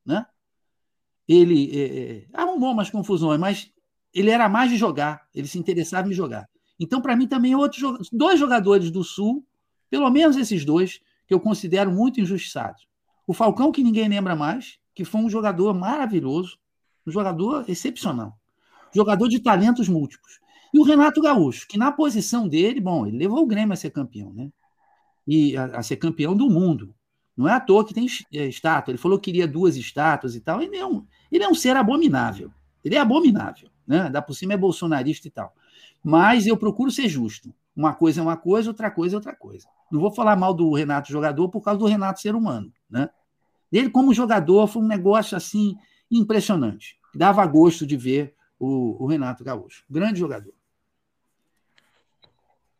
né? 0.04 0.26
Ele 1.28 1.70
é, 1.72 1.84
é 1.84 2.26
arrumou 2.32 2.72
umas 2.72 2.90
confusões, 2.90 3.38
mas 3.38 3.70
ele 4.12 4.30
era 4.30 4.48
mais 4.48 4.70
de 4.70 4.76
jogar, 4.76 5.22
ele 5.32 5.46
se 5.46 5.58
interessava 5.58 6.08
em 6.08 6.12
jogar. 6.12 6.48
Então, 6.78 7.00
para 7.00 7.14
mim, 7.14 7.28
também 7.28 7.54
outros 7.54 8.08
dois 8.10 8.40
jogadores 8.40 8.90
do 8.90 9.04
Sul, 9.04 9.46
pelo 9.88 10.10
menos 10.10 10.36
esses 10.36 10.64
dois, 10.64 11.00
que 11.26 11.32
eu 11.32 11.38
considero 11.38 11.92
muito 11.92 12.20
injustiçados. 12.20 12.86
O 13.26 13.32
Falcão, 13.32 13.70
que 13.70 13.84
ninguém 13.84 14.08
lembra 14.08 14.34
mais, 14.34 14.78
que 14.94 15.04
foi 15.04 15.20
um 15.20 15.30
jogador 15.30 15.72
maravilhoso, 15.72 16.58
um 17.06 17.10
jogador 17.10 17.64
excepcional, 17.68 18.38
jogador 18.94 19.28
de 19.28 19.40
talentos 19.40 19.88
múltiplos. 19.88 20.40
E 20.72 20.78
o 20.78 20.82
Renato 20.82 21.20
Gaúcho, 21.20 21.66
que 21.68 21.76
na 21.76 21.92
posição 21.92 22.48
dele, 22.48 22.80
bom, 22.80 23.06
ele 23.06 23.18
levou 23.18 23.42
o 23.42 23.46
Grêmio 23.46 23.74
a 23.74 23.76
ser 23.76 23.90
campeão, 23.90 24.32
né? 24.32 24.50
E 25.26 25.56
a, 25.56 25.64
a 25.66 25.82
ser 25.82 25.96
campeão 25.96 26.34
do 26.34 26.48
mundo. 26.48 26.94
Não 27.36 27.48
é 27.48 27.52
à 27.52 27.60
toa 27.60 27.84
que 27.84 27.94
tem 27.94 28.06
é, 28.32 28.46
estátua. 28.46 28.90
Ele 28.90 28.98
falou 28.98 29.18
que 29.18 29.30
queria 29.30 29.46
duas 29.46 29.76
estátuas 29.76 30.34
e 30.34 30.40
tal. 30.40 30.62
Ele 30.62 30.76
é 30.76 30.86
um, 30.86 31.04
ele 31.30 31.44
é 31.44 31.48
um 31.48 31.54
ser 31.54 31.76
abominável. 31.76 32.50
Ele 32.84 32.94
é 32.94 32.98
abominável, 32.98 33.68
né? 33.86 34.08
Dá 34.10 34.20
por 34.20 34.34
cima 34.34 34.54
é 34.54 34.56
bolsonarista 34.56 35.28
e 35.28 35.30
tal. 35.30 35.54
Mas 36.02 36.46
eu 36.46 36.56
procuro 36.56 36.90
ser 36.90 37.08
justo. 37.08 37.54
Uma 37.74 37.94
coisa 37.94 38.20
é 38.20 38.22
uma 38.22 38.36
coisa, 38.36 38.70
outra 38.70 38.90
coisa 38.90 39.14
é 39.14 39.18
outra 39.18 39.34
coisa. 39.34 39.66
Não 39.90 40.00
vou 40.00 40.12
falar 40.12 40.36
mal 40.36 40.52
do 40.52 40.72
Renato 40.72 41.10
jogador 41.10 41.48
por 41.48 41.62
causa 41.62 41.78
do 41.78 41.86
Renato 41.86 42.20
ser 42.20 42.34
humano, 42.34 42.72
né? 42.88 43.08
Ele 43.70 43.88
como 43.88 44.12
jogador 44.12 44.66
foi 44.66 44.82
um 44.82 44.86
negócio 44.86 45.36
assim 45.36 45.74
impressionante. 46.12 46.98
Dava 47.14 47.44
gosto 47.46 47.86
de 47.86 47.96
ver 47.96 48.34
o, 48.58 49.02
o 49.02 49.06
Renato 49.06 49.42
Gaúcho. 49.42 49.84
Grande 49.90 50.20
jogador. 50.20 50.52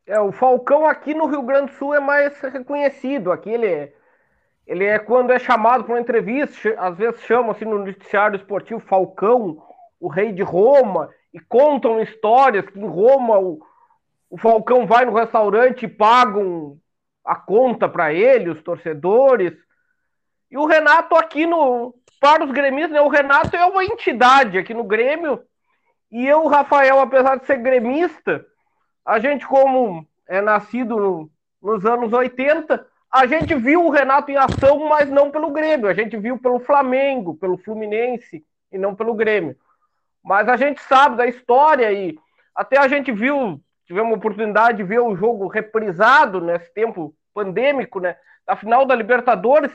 É, 0.07 0.21
o 0.21 0.33
Falcão 0.33 0.87
aqui 0.87 1.15
no 1.15 1.27
Rio 1.27 1.43
Grande 1.43 1.73
do 1.73 1.79
Sul 1.79 1.95
é 1.95 2.01
mais 2.01 2.39
reconhecido. 2.41 3.33
Aqui 3.33 3.51
ele 3.51 3.67
é, 3.67 3.95
ele 4.67 4.85
é 4.85 4.99
quando 4.99 5.33
é 5.33 5.39
chamado 5.39 5.85
para 5.85 5.95
uma 5.95 6.01
entrevista, 6.01 6.75
às 6.79 6.97
vezes 6.97 7.21
chamam 7.23 7.51
assim 7.53 7.65
no 7.65 7.79
noticiário 7.79 8.37
esportivo 8.37 8.81
Falcão, 8.81 9.63
o 9.99 10.09
rei 10.09 10.33
de 10.33 10.43
Roma, 10.43 11.09
e 11.33 11.41
contam 11.41 12.01
histórias 12.01 12.67
que 12.67 12.79
em 12.79 12.87
Roma 12.87 13.39
o, 13.39 13.61
o 14.29 14.37
Falcão 14.37 14.87
vai 14.87 15.05
no 15.05 15.15
restaurante 15.15 15.85
e 15.85 15.89
pagam 15.89 16.79
a 17.25 17.37
conta 17.37 17.89
para 17.89 18.13
ele, 18.13 18.51
os 18.51 18.63
torcedores. 18.63 19.55
E 20.51 20.59
o 20.59 20.67
Renato 20.67 21.15
aqui 21.15 21.47
no 21.47 21.95
para 22.23 22.44
os 22.44 22.53
gremistas, 22.53 22.93
né, 22.93 23.01
o 23.01 23.09
Renato 23.09 23.57
é 23.57 23.66
uma 23.66 23.85
entidade 23.85 24.57
aqui 24.57 24.73
no 24.73 24.85
Grêmio. 24.85 25.43
E 26.09 26.24
eu, 26.24 26.47
Rafael, 26.47 27.01
apesar 27.01 27.35
de 27.35 27.47
ser 27.47 27.57
gremista, 27.57 28.47
a 29.05 29.19
gente, 29.19 29.44
como 29.44 30.07
é 30.28 30.40
nascido 30.40 30.97
no, 30.97 31.31
nos 31.61 31.85
anos 31.85 32.12
80, 32.12 32.86
a 33.12 33.27
gente 33.27 33.57
viu 33.57 33.85
o 33.85 33.90
Renato 33.90 34.31
em 34.31 34.36
ação, 34.36 34.89
mas 34.89 35.11
não 35.11 35.32
pelo 35.32 35.51
Grêmio. 35.51 35.89
A 35.89 35.94
gente 35.94 36.16
viu 36.16 36.39
pelo 36.39 36.61
Flamengo, 36.61 37.35
pelo 37.35 37.59
Fluminense 37.59 38.44
e 38.70 38.78
não 38.78 38.94
pelo 38.94 39.15
Grêmio. 39.15 39.57
Mas 40.23 40.49
a 40.49 40.57
gente 40.57 40.81
sabe 40.82 41.16
da 41.16 41.27
história 41.27 41.90
e 41.90 42.16
até 42.55 42.78
a 42.78 42.86
gente 42.86 43.11
viu 43.11 43.61
tivemos 43.85 44.12
a 44.12 44.16
oportunidade 44.16 44.78
de 44.78 44.85
ver 44.85 45.01
o 45.01 45.16
jogo 45.16 45.49
reprisado 45.49 46.40
nesse 46.40 46.73
tempo 46.73 47.12
pandêmico, 47.35 47.99
né? 47.99 48.16
Da 48.47 48.55
final 48.55 48.86
da 48.86 48.94
Libertadores, 48.94 49.73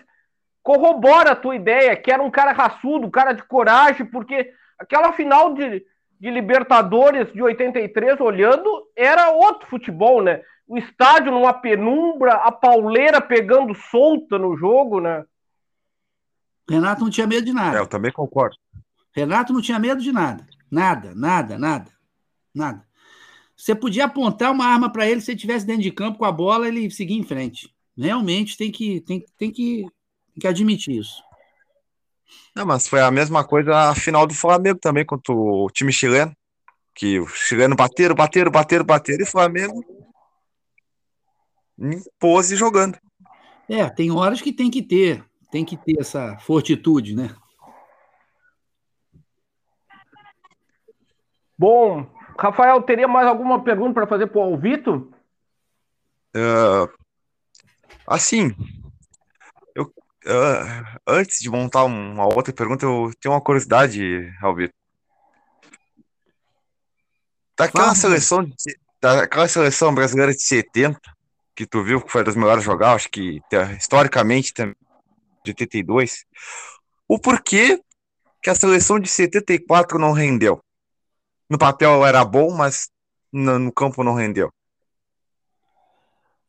corrobora 0.68 1.32
a 1.32 1.36
tua 1.36 1.56
ideia, 1.56 1.96
que 1.96 2.12
era 2.12 2.22
um 2.22 2.30
cara 2.30 2.52
raçudo, 2.52 3.08
um 3.08 3.10
cara 3.10 3.32
de 3.32 3.42
coragem, 3.42 4.06
porque 4.06 4.52
aquela 4.78 5.14
final 5.14 5.54
de, 5.54 5.82
de 6.20 6.30
Libertadores 6.30 7.32
de 7.32 7.42
83, 7.42 8.20
olhando, 8.20 8.86
era 8.94 9.32
outro 9.32 9.66
futebol, 9.70 10.22
né? 10.22 10.42
O 10.68 10.78
estádio 10.78 11.32
numa 11.32 11.54
penumbra, 11.54 12.34
a 12.34 12.52
pauleira 12.52 13.22
pegando 13.22 13.74
solta 13.74 14.38
no 14.38 14.58
jogo, 14.58 15.00
né? 15.00 15.24
Renato 16.70 17.06
não 17.06 17.10
tinha 17.10 17.26
medo 17.26 17.46
de 17.46 17.54
nada. 17.54 17.78
É, 17.78 17.80
eu 17.80 17.88
também 17.88 18.12
concordo. 18.12 18.58
Renato 19.16 19.54
não 19.54 19.62
tinha 19.62 19.80
medo 19.80 20.02
de 20.02 20.12
nada. 20.12 20.46
Nada, 20.70 21.16
nada, 21.16 21.58
nada. 21.58 21.90
Nada. 22.54 22.86
Você 23.56 23.74
podia 23.74 24.04
apontar 24.04 24.52
uma 24.52 24.66
arma 24.66 24.92
para 24.92 25.08
ele 25.08 25.22
se 25.22 25.32
ele 25.32 25.38
estivesse 25.38 25.66
dentro 25.66 25.84
de 25.84 25.92
campo 25.92 26.20
com 26.20 26.26
a 26.26 26.32
bola, 26.32 26.68
ele 26.68 26.92
seguir 26.92 27.16
em 27.16 27.24
frente. 27.24 27.74
Realmente 27.98 28.58
tem 28.58 28.70
que, 28.70 29.00
tem, 29.00 29.24
tem 29.38 29.50
que, 29.50 29.86
tem 30.38 30.42
que 30.42 30.48
admitir 30.48 31.00
isso. 31.00 31.24
Não, 32.56 32.66
mas 32.66 32.88
foi 32.88 33.02
a 33.02 33.10
mesma 33.10 33.44
coisa 33.44 33.76
a 33.90 33.96
final 33.96 34.28
do 34.28 34.34
Flamengo 34.36 34.80
também 34.80 35.06
contra 35.06 35.34
o 35.34 35.68
time 35.72 35.92
chileno. 35.92 36.32
Que 36.94 37.20
o 37.20 37.28
chileno 37.28 37.76
bateram, 37.76 38.16
bateram, 38.16 38.52
bateram, 38.52 38.86
bateram, 38.86 39.20
e 39.20 39.24
o 39.24 39.32
Flamengo 39.32 39.84
pose 42.20 42.56
jogando. 42.56 42.98
É, 43.70 43.88
tem 43.90 44.12
horas 44.12 44.42
que 44.42 44.54
tem 44.54 44.72
que 44.72 44.82
ter, 44.82 45.24
tem 45.52 45.66
que 45.66 45.78
ter 45.78 46.00
essa 46.00 46.38
fortitude, 46.40 47.16
né? 47.16 47.36
Bom, 51.58 52.08
Rafael, 52.40 52.82
teria 52.82 53.08
mais 53.08 53.28
alguma 53.28 53.64
pergunta 53.64 53.94
para 53.94 54.08
fazer 54.08 54.28
para 54.28 54.42
o 54.42 54.58
Vitor? 54.58 55.10
Uh, 56.36 56.90
assim, 58.08 58.56
uh, 60.28 61.00
antes 61.08 61.40
de 61.40 61.50
montar 61.50 61.86
uma 61.86 62.26
outra 62.26 62.54
pergunta, 62.54 62.86
eu 62.86 63.12
tenho 63.20 63.34
uma 63.34 63.42
curiosidade, 63.42 64.32
Alvito. 64.42 64.74
Daquela 67.58 67.96
seleção, 67.96 68.44
de, 68.44 68.80
daquela 69.02 69.48
seleção 69.48 69.96
brasileira 69.96 70.32
de 70.32 70.44
70, 70.44 71.00
que 71.56 71.66
tu 71.66 71.84
viu 71.84 72.02
que 72.02 72.12
foi 72.12 72.24
das 72.24 72.36
melhores 72.36 72.64
jogar, 72.64 72.94
acho 72.94 73.10
que 73.10 73.42
historicamente 73.78 74.54
de 74.54 75.52
82, 75.52 76.26
o 77.08 77.18
porquê 77.18 77.82
que 78.44 78.50
a 78.50 78.56
seleção 78.56 79.00
de 79.00 79.10
74 79.10 79.98
não 79.98 80.12
rendeu? 80.12 80.62
No 81.50 81.58
papel 81.58 82.06
era 82.06 82.24
bom, 82.24 82.54
mas 82.54 82.90
no, 83.32 83.58
no 83.58 83.72
campo 83.72 84.04
não 84.04 84.14
rendeu. 84.14 84.52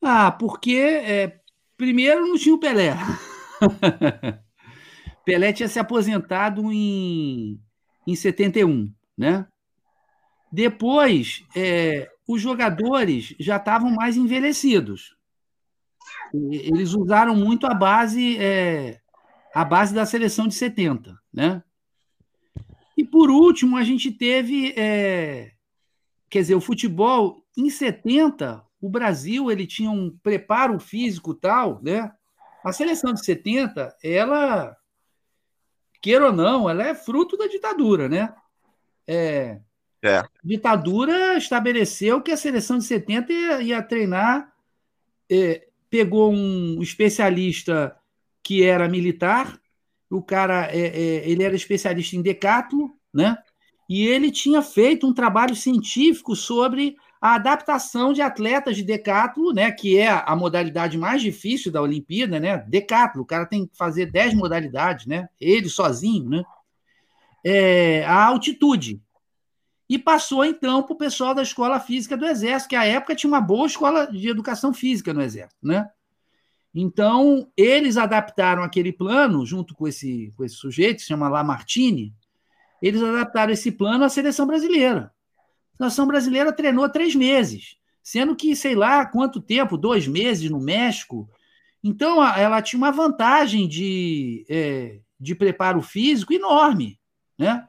Ah, 0.02 0.30
porque 0.30 0.76
é, 0.76 1.40
primeiro 1.76 2.26
não 2.26 2.36
tinha 2.36 2.54
o 2.54 2.60
Pelé. 2.60 2.94
Pelé 5.24 5.52
tinha 5.52 5.68
se 5.68 5.78
aposentado 5.78 6.72
em, 6.72 7.60
em 8.06 8.16
71, 8.16 8.92
né? 9.16 9.46
Depois, 10.50 11.44
é, 11.54 12.10
os 12.26 12.40
jogadores 12.40 13.34
já 13.38 13.56
estavam 13.56 13.90
mais 13.90 14.16
envelhecidos. 14.16 15.16
Eles 16.32 16.94
usaram 16.94 17.34
muito 17.34 17.66
a 17.66 17.74
base 17.74 18.38
é, 18.38 19.00
a 19.54 19.64
base 19.64 19.94
da 19.94 20.06
seleção 20.06 20.46
de 20.46 20.54
70, 20.54 21.18
né? 21.32 21.62
E 22.96 23.04
por 23.04 23.30
último, 23.30 23.76
a 23.76 23.84
gente 23.84 24.10
teve, 24.10 24.72
é, 24.76 25.52
quer 26.28 26.40
dizer, 26.40 26.54
o 26.54 26.60
futebol 26.60 27.44
em 27.56 27.70
70, 27.70 28.62
o 28.80 28.88
Brasil 28.88 29.50
ele 29.50 29.66
tinha 29.66 29.90
um 29.90 30.16
preparo 30.22 30.78
físico 30.78 31.34
tal, 31.34 31.80
né? 31.82 32.12
A 32.64 32.72
seleção 32.72 33.12
de 33.12 33.24
70, 33.24 33.96
ela, 34.02 34.76
queira 36.00 36.26
ou 36.26 36.32
não, 36.32 36.68
ela 36.68 36.84
é 36.84 36.94
fruto 36.94 37.36
da 37.36 37.46
ditadura, 37.46 38.08
né? 38.08 38.34
É, 39.06 39.60
é. 40.02 40.18
A 40.18 40.28
ditadura 40.44 41.36
estabeleceu 41.36 42.22
que 42.22 42.30
a 42.30 42.36
seleção 42.36 42.78
de 42.78 42.84
70 42.84 43.32
ia, 43.32 43.62
ia 43.62 43.82
treinar, 43.82 44.52
é, 45.30 45.66
pegou 45.90 46.32
um 46.32 46.82
especialista 46.82 47.96
que 48.42 48.62
era 48.62 48.88
militar, 48.88 49.60
o 50.10 50.22
cara 50.22 50.68
é, 50.72 50.86
é, 50.86 51.30
ele 51.30 51.42
era 51.42 51.54
especialista 51.54 52.16
em 52.16 52.22
decátulo, 52.22 52.96
né? 53.12 53.36
E 53.88 54.06
ele 54.06 54.30
tinha 54.30 54.62
feito 54.62 55.06
um 55.06 55.14
trabalho 55.14 55.56
científico 55.56 56.36
sobre 56.36 56.96
a 57.20 57.34
adaptação 57.34 58.12
de 58.12 58.22
atletas 58.22 58.76
de 58.76 58.82
decátulo, 58.82 59.52
né, 59.52 59.72
que 59.72 59.98
é 59.98 60.08
a 60.08 60.36
modalidade 60.36 60.96
mais 60.96 61.20
difícil 61.20 61.72
da 61.72 61.82
Olimpíada, 61.82 62.38
né? 62.38 62.58
Decátulo, 62.68 63.24
o 63.24 63.26
cara 63.26 63.44
tem 63.44 63.66
que 63.66 63.76
fazer 63.76 64.06
10 64.06 64.34
modalidades, 64.34 65.06
né? 65.06 65.28
Ele 65.40 65.68
sozinho, 65.68 66.28
né? 66.28 66.44
É, 67.44 68.04
a 68.04 68.24
altitude. 68.26 69.02
E 69.88 69.98
passou 69.98 70.44
então 70.44 70.82
para 70.82 70.92
o 70.92 70.98
pessoal 70.98 71.34
da 71.34 71.42
escola 71.42 71.80
física 71.80 72.16
do 72.16 72.26
Exército, 72.26 72.70
que 72.70 72.76
à 72.76 72.84
época 72.84 73.16
tinha 73.16 73.28
uma 73.28 73.40
boa 73.40 73.66
escola 73.66 74.06
de 74.06 74.28
educação 74.28 74.72
física 74.72 75.12
no 75.12 75.22
Exército, 75.22 75.66
né? 75.66 75.88
Então, 76.74 77.50
eles 77.56 77.96
adaptaram 77.96 78.62
aquele 78.62 78.92
plano, 78.92 79.44
junto 79.44 79.74
com 79.74 79.88
esse, 79.88 80.32
com 80.36 80.44
esse 80.44 80.54
sujeito, 80.54 80.96
que 80.96 81.02
se 81.02 81.08
chama 81.08 81.28
Lamartine, 81.28 82.14
eles 82.80 83.02
adaptaram 83.02 83.52
esse 83.52 83.72
plano 83.72 84.04
à 84.04 84.08
seleção 84.08 84.46
brasileira. 84.46 85.10
A 85.78 85.84
seleção 85.84 86.06
brasileira 86.06 86.52
treinou 86.52 86.88
três 86.88 87.14
meses, 87.14 87.76
sendo 88.02 88.34
que, 88.34 88.56
sei 88.56 88.74
lá 88.74 89.06
quanto 89.06 89.40
tempo, 89.40 89.76
dois 89.76 90.08
meses 90.08 90.50
no 90.50 90.58
México. 90.58 91.30
Então, 91.82 92.24
ela 92.36 92.60
tinha 92.60 92.78
uma 92.78 92.90
vantagem 92.90 93.68
de, 93.68 94.44
é, 94.48 94.98
de 95.20 95.34
preparo 95.36 95.80
físico 95.80 96.32
enorme. 96.32 96.98
Né? 97.38 97.66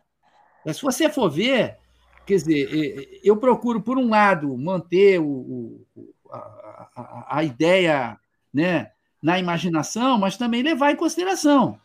Se 0.74 0.82
você 0.82 1.08
for 1.10 1.30
ver, 1.30 1.78
quer 2.26 2.36
dizer, 2.36 3.20
eu 3.24 3.38
procuro, 3.38 3.82
por 3.82 3.98
um 3.98 4.10
lado, 4.10 4.58
manter 4.58 5.20
o, 5.20 5.86
o 5.96 6.14
a, 6.32 6.90
a, 6.96 7.38
a 7.38 7.44
ideia 7.44 8.18
né, 8.52 8.92
na 9.22 9.38
imaginação, 9.38 10.18
mas 10.18 10.38
também 10.38 10.64
levar 10.64 10.92
em 10.92 10.96
consideração. 10.96 11.80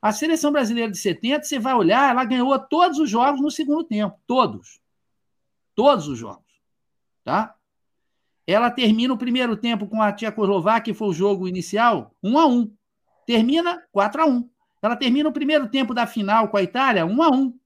A 0.00 0.12
seleção 0.12 0.52
brasileira 0.52 0.90
de 0.90 0.98
70, 0.98 1.44
você 1.44 1.58
vai 1.58 1.74
olhar, 1.74 2.10
ela 2.10 2.24
ganhou 2.24 2.56
todos 2.58 2.98
os 2.98 3.08
jogos 3.08 3.40
no 3.40 3.50
segundo 3.50 3.82
tempo. 3.82 4.16
Todos. 4.26 4.83
Todos 5.74 6.08
os 6.08 6.18
jogos. 6.18 6.44
Tá? 7.24 7.54
Ela 8.46 8.70
termina 8.70 9.14
o 9.14 9.18
primeiro 9.18 9.56
tempo 9.56 9.86
com 9.86 10.02
a 10.02 10.12
Tchecoslováquia, 10.12 10.92
que 10.92 10.98
foi 10.98 11.08
o 11.08 11.14
jogo 11.14 11.48
inicial, 11.48 12.14
1 12.22 12.38
a 12.38 12.46
1 12.46 12.76
Termina 13.26 13.82
4 13.90 14.22
a 14.22 14.26
1 14.26 14.50
Ela 14.82 14.96
termina 14.96 15.28
o 15.28 15.32
primeiro 15.32 15.68
tempo 15.68 15.94
da 15.94 16.06
final 16.06 16.48
com 16.48 16.56
a 16.56 16.62
Itália, 16.62 17.06
1 17.06 17.22
a 17.22 17.30
1 17.30 17.58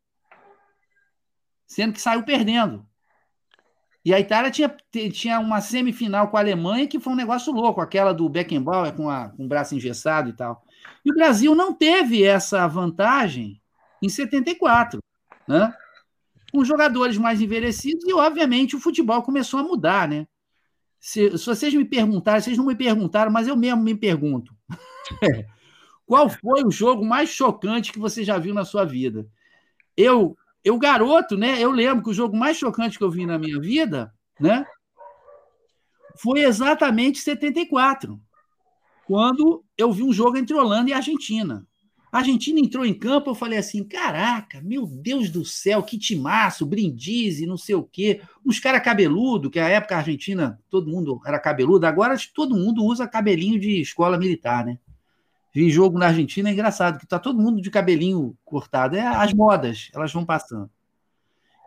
Sendo 1.66 1.92
que 1.92 2.00
saiu 2.00 2.22
perdendo. 2.22 2.86
E 4.04 4.14
a 4.14 4.20
Itália 4.20 4.50
tinha, 4.50 4.74
tinha 5.12 5.38
uma 5.38 5.60
semifinal 5.60 6.28
com 6.28 6.36
a 6.38 6.40
Alemanha 6.40 6.86
que 6.86 6.98
foi 6.98 7.12
um 7.12 7.16
negócio 7.16 7.52
louco, 7.52 7.80
aquela 7.80 8.14
do 8.14 8.26
Beckenbauer 8.28 8.94
com, 8.94 9.10
a, 9.10 9.28
com 9.28 9.44
o 9.44 9.48
braço 9.48 9.74
engessado 9.74 10.30
e 10.30 10.32
tal. 10.32 10.64
E 11.04 11.10
o 11.10 11.14
Brasil 11.14 11.54
não 11.54 11.74
teve 11.74 12.24
essa 12.24 12.66
vantagem 12.66 13.60
em 14.02 14.08
74, 14.08 15.00
né? 15.46 15.74
Com 16.52 16.64
jogadores 16.64 17.18
mais 17.18 17.40
envelhecidos 17.40 18.04
e, 18.06 18.12
obviamente, 18.12 18.74
o 18.74 18.80
futebol 18.80 19.22
começou 19.22 19.60
a 19.60 19.62
mudar, 19.62 20.08
né? 20.08 20.26
Se, 20.98 21.36
se 21.36 21.46
vocês 21.46 21.72
me 21.74 21.84
perguntarem, 21.84 22.40
vocês 22.40 22.56
não 22.56 22.66
me 22.66 22.74
perguntaram, 22.74 23.30
mas 23.30 23.46
eu 23.46 23.56
mesmo 23.56 23.82
me 23.82 23.94
pergunto. 23.94 24.54
Qual 26.06 26.28
foi 26.28 26.64
o 26.64 26.70
jogo 26.70 27.04
mais 27.04 27.28
chocante 27.28 27.92
que 27.92 27.98
você 27.98 28.24
já 28.24 28.38
viu 28.38 28.54
na 28.54 28.64
sua 28.64 28.84
vida? 28.84 29.28
Eu 29.96 30.36
eu, 30.64 30.78
garoto, 30.78 31.36
né? 31.36 31.62
Eu 31.62 31.70
lembro 31.70 32.02
que 32.02 32.10
o 32.10 32.14
jogo 32.14 32.36
mais 32.36 32.56
chocante 32.56 32.98
que 32.98 33.04
eu 33.04 33.10
vi 33.10 33.26
na 33.26 33.38
minha 33.38 33.60
vida, 33.60 34.12
né? 34.38 34.66
Foi 36.16 36.40
exatamente 36.40 37.20
74, 37.20 38.20
quando 39.06 39.64
eu 39.76 39.92
vi 39.92 40.02
um 40.02 40.12
jogo 40.12 40.36
entre 40.36 40.54
Holanda 40.54 40.90
e 40.90 40.92
Argentina. 40.92 41.66
A 42.10 42.18
Argentina 42.18 42.58
entrou 42.58 42.84
em 42.84 42.94
campo, 42.94 43.30
eu 43.30 43.34
falei 43.34 43.58
assim: 43.58 43.84
caraca, 43.84 44.60
meu 44.60 44.86
Deus 44.86 45.30
do 45.30 45.44
céu, 45.44 45.82
que 45.82 45.98
timaço, 45.98 46.64
brindise, 46.64 47.46
não 47.46 47.56
sei 47.56 47.74
o 47.74 47.82
quê. 47.82 48.20
Uns 48.44 48.58
caras 48.58 48.82
cabeludo, 48.82 49.50
que 49.50 49.60
na 49.60 49.68
época 49.68 49.94
a 49.94 49.98
Argentina, 49.98 50.58
todo 50.70 50.90
mundo 50.90 51.20
era 51.26 51.38
cabeludo, 51.38 51.86
agora 51.86 52.16
todo 52.34 52.56
mundo 52.56 52.84
usa 52.84 53.06
cabelinho 53.06 53.58
de 53.58 53.80
escola 53.80 54.16
militar, 54.16 54.64
né? 54.64 54.78
Vi 55.52 55.70
jogo 55.70 55.98
na 55.98 56.06
Argentina, 56.06 56.48
é 56.48 56.52
engraçado, 56.52 56.98
que 56.98 57.06
tá 57.06 57.18
todo 57.18 57.40
mundo 57.40 57.60
de 57.60 57.70
cabelinho 57.70 58.36
cortado. 58.44 58.96
É 58.96 59.06
as 59.06 59.32
modas, 59.32 59.90
elas 59.94 60.12
vão 60.12 60.24
passando. 60.24 60.70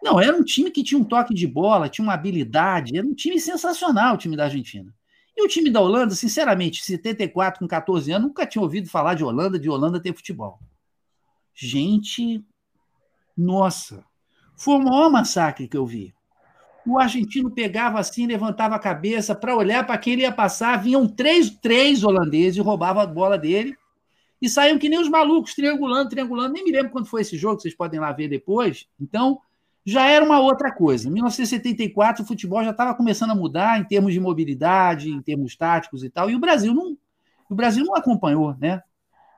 Não, 0.02 0.20
era 0.20 0.36
um 0.36 0.44
time 0.44 0.72
que 0.72 0.84
tinha 0.84 1.00
um 1.00 1.04
toque 1.04 1.34
de 1.34 1.46
bola, 1.46 1.88
tinha 1.88 2.04
uma 2.04 2.14
habilidade, 2.14 2.98
era 2.98 3.06
um 3.06 3.14
time 3.14 3.40
sensacional, 3.40 4.16
o 4.16 4.18
time 4.18 4.36
da 4.36 4.46
Argentina. 4.46 4.92
E 5.36 5.44
o 5.44 5.48
time 5.48 5.70
da 5.70 5.80
Holanda, 5.80 6.14
sinceramente, 6.14 6.84
74 6.84 7.60
com 7.60 7.68
14 7.68 8.12
anos, 8.12 8.28
nunca 8.28 8.46
tinha 8.46 8.62
ouvido 8.62 8.90
falar 8.90 9.14
de 9.14 9.24
Holanda, 9.24 9.58
de 9.58 9.70
Holanda 9.70 10.02
ter 10.02 10.14
futebol. 10.14 10.60
Gente, 11.54 12.44
nossa, 13.38 14.04
foi 14.56 14.76
o 14.76 14.84
maior 14.84 15.10
massacre 15.10 15.68
que 15.68 15.78
eu 15.78 15.86
vi. 15.86 16.14
o 16.86 17.00
argentino 17.00 17.52
pegava 17.52 18.00
assim, 18.00 18.26
levantava 18.26 18.76
a 18.76 18.80
cabeça 18.80 19.36
para 19.36 19.56
olhar 19.56 19.86
para 19.86 19.98
quem 19.98 20.14
ele 20.14 20.22
ia 20.24 20.32
passar, 20.32 20.82
vinham 20.82 21.08
três, 21.08 21.50
três 21.50 22.04
holandeses 22.04 22.58
e 22.58 22.62
roubavam 22.62 23.02
a 23.02 23.06
bola 23.06 23.38
dele 23.38 23.78
e 24.42 24.50
saíam 24.50 24.80
que 24.80 24.90
nem 24.90 25.00
os 25.00 25.08
malucos, 25.08 25.54
triangulando, 25.54 26.10
triangulando. 26.10 26.54
Nem 26.54 26.64
me 26.64 26.72
lembro 26.72 26.92
quando 26.92 27.06
foi 27.06 27.22
esse 27.22 27.38
jogo, 27.38 27.62
vocês 27.62 27.76
podem 27.76 28.00
lá 28.00 28.12
ver 28.12 28.28
depois. 28.28 28.88
Então, 29.00 29.40
já 29.86 30.08
era 30.08 30.24
uma 30.24 30.40
outra 30.40 30.72
coisa. 30.72 31.08
Em 31.08 31.12
1974, 31.12 32.24
o 32.24 32.28
futebol 32.28 32.64
já 32.64 32.72
estava 32.72 32.94
começando 32.94 33.32
a 33.32 33.36
mudar 33.36 33.80
em 33.80 33.84
termos 33.84 34.14
de 34.14 34.20
mobilidade, 34.20 35.10
em 35.10 35.22
termos 35.22 35.56
táticos 35.56 36.04
e 36.04 36.10
tal, 36.10 36.30
e 36.30 36.36
o 36.36 36.40
Brasil 36.40 36.74
não, 36.74 36.98
o 37.50 37.56
Brasil 37.56 37.84
não 37.84 37.96
acompanhou, 37.96 38.56
né? 38.60 38.82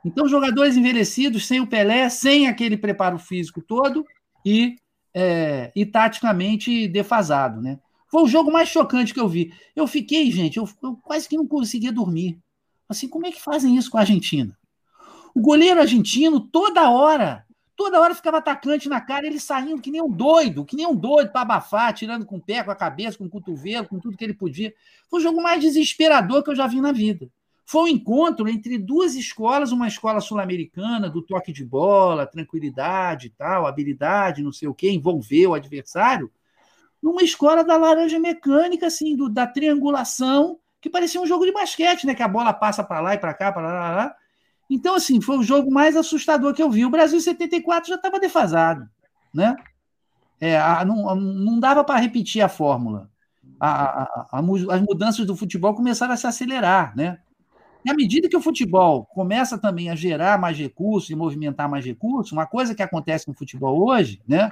Então, 0.05 0.27
jogadores 0.27 0.75
envelhecidos, 0.75 1.47
sem 1.47 1.61
o 1.61 1.67
Pelé, 1.67 2.09
sem 2.09 2.47
aquele 2.47 2.75
preparo 2.75 3.17
físico 3.17 3.61
todo 3.61 4.05
e, 4.45 4.75
é, 5.13 5.71
e 5.73 5.85
taticamente 5.85 6.87
defasado, 6.89 7.61
né? 7.61 7.79
Foi 8.11 8.21
o 8.23 8.27
jogo 8.27 8.51
mais 8.51 8.69
chocante 8.69 9.13
que 9.13 9.19
eu 9.19 9.27
vi. 9.27 9.53
Eu 9.75 9.87
fiquei, 9.87 10.29
gente, 10.29 10.57
eu, 10.57 10.69
eu 10.83 10.95
quase 10.97 11.27
que 11.27 11.37
não 11.37 11.47
conseguia 11.47 11.91
dormir. 11.91 12.37
Assim, 12.87 13.07
como 13.07 13.25
é 13.25 13.31
que 13.31 13.41
fazem 13.41 13.75
isso 13.75 13.89
com 13.89 13.97
a 13.97 14.01
Argentina? 14.01 14.55
O 15.33 15.41
goleiro 15.41 15.79
argentino, 15.79 16.39
toda 16.39 16.91
hora, 16.91 17.43
toda 17.83 17.99
hora 17.99 18.15
ficava 18.15 18.37
atacante 18.37 18.87
na 18.87 19.01
cara, 19.01 19.27
ele 19.27 19.41
saindo 19.41 19.81
que 19.81 19.91
nem 19.91 20.01
um 20.01 20.09
doido, 20.09 20.63
que 20.63 20.73
nem 20.73 20.87
um 20.87 20.95
doido 20.95 21.31
para 21.31 21.41
abafar, 21.41 21.93
tirando 21.93 22.25
com 22.25 22.37
o 22.37 22.41
pé, 22.41 22.63
com 22.63 22.71
a 22.71 22.75
cabeça, 22.75 23.17
com 23.17 23.25
o 23.25 23.29
cotovelo, 23.29 23.89
com 23.89 23.99
tudo 23.99 24.15
que 24.15 24.23
ele 24.23 24.33
podia. 24.33 24.73
Foi 25.09 25.19
o 25.19 25.21
jogo 25.21 25.43
mais 25.43 25.61
desesperador 25.61 26.41
que 26.43 26.49
eu 26.49 26.55
já 26.55 26.65
vi 26.65 26.79
na 26.79 26.93
vida. 26.93 27.29
Foi 27.65 27.81
um 27.83 27.87
encontro 27.89 28.47
entre 28.47 28.77
duas 28.77 29.15
escolas, 29.15 29.73
uma 29.73 29.85
escola 29.85 30.21
sul-americana, 30.21 31.09
do 31.09 31.21
toque 31.21 31.51
de 31.51 31.65
bola, 31.65 32.25
tranquilidade 32.25 33.27
e 33.27 33.29
tal, 33.31 33.67
habilidade, 33.67 34.41
não 34.41 34.53
sei 34.53 34.69
o 34.69 34.73
quê, 34.73 34.89
envolver 34.89 35.47
o 35.47 35.53
adversário, 35.53 36.31
numa 37.01 37.21
escola 37.21 37.65
da 37.65 37.75
laranja 37.75 38.17
mecânica, 38.17 38.87
assim, 38.87 39.13
do, 39.13 39.27
da 39.27 39.45
triangulação, 39.45 40.57
que 40.79 40.89
parecia 40.89 41.19
um 41.19 41.27
jogo 41.27 41.45
de 41.45 41.51
basquete, 41.51 42.05
né? 42.05 42.15
Que 42.15 42.23
a 42.23 42.29
bola 42.29 42.53
passa 42.53 42.81
para 42.81 43.01
lá 43.01 43.13
e 43.13 43.17
para 43.17 43.33
cá, 43.33 43.51
para 43.51 43.61
lá, 43.61 43.73
lá, 43.73 43.95
lá. 43.95 44.15
Então, 44.69 44.95
assim, 44.95 45.21
foi 45.21 45.37
o 45.37 45.43
jogo 45.43 45.71
mais 45.71 45.95
assustador 45.95 46.53
que 46.53 46.63
eu 46.63 46.69
vi. 46.69 46.85
O 46.85 46.89
Brasil 46.89 47.19
74 47.19 47.89
já 47.89 47.95
estava 47.95 48.19
defasado, 48.19 48.87
né? 49.33 49.55
É, 50.39 50.59
a, 50.59 50.83
não, 50.83 51.15
não 51.15 51.59
dava 51.59 51.83
para 51.83 51.99
repetir 51.99 52.41
a 52.41 52.49
fórmula. 52.49 53.09
A, 53.59 54.03
a, 54.03 54.39
as 54.69 54.81
mudanças 54.81 55.25
do 55.25 55.35
futebol 55.35 55.73
começaram 55.73 56.13
a 56.13 56.17
se 56.17 56.27
acelerar, 56.27 56.95
né? 56.95 57.19
E 57.85 57.91
à 57.91 57.93
medida 57.93 58.29
que 58.29 58.37
o 58.37 58.41
futebol 58.41 59.05
começa 59.05 59.57
também 59.57 59.89
a 59.89 59.95
gerar 59.95 60.39
mais 60.39 60.57
recursos 60.57 61.09
e 61.09 61.15
movimentar 61.15 61.69
mais 61.69 61.85
recursos, 61.85 62.31
uma 62.31 62.45
coisa 62.45 62.73
que 62.73 62.81
acontece 62.81 63.27
no 63.27 63.33
futebol 63.33 63.87
hoje, 63.87 64.21
né? 64.27 64.51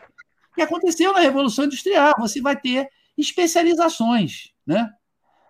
Que 0.54 0.62
aconteceu 0.62 1.14
na 1.14 1.20
Revolução 1.20 1.66
Industrial, 1.66 2.14
você 2.20 2.42
vai 2.42 2.58
ter 2.58 2.90
especializações, 3.18 4.52
né? 4.66 4.90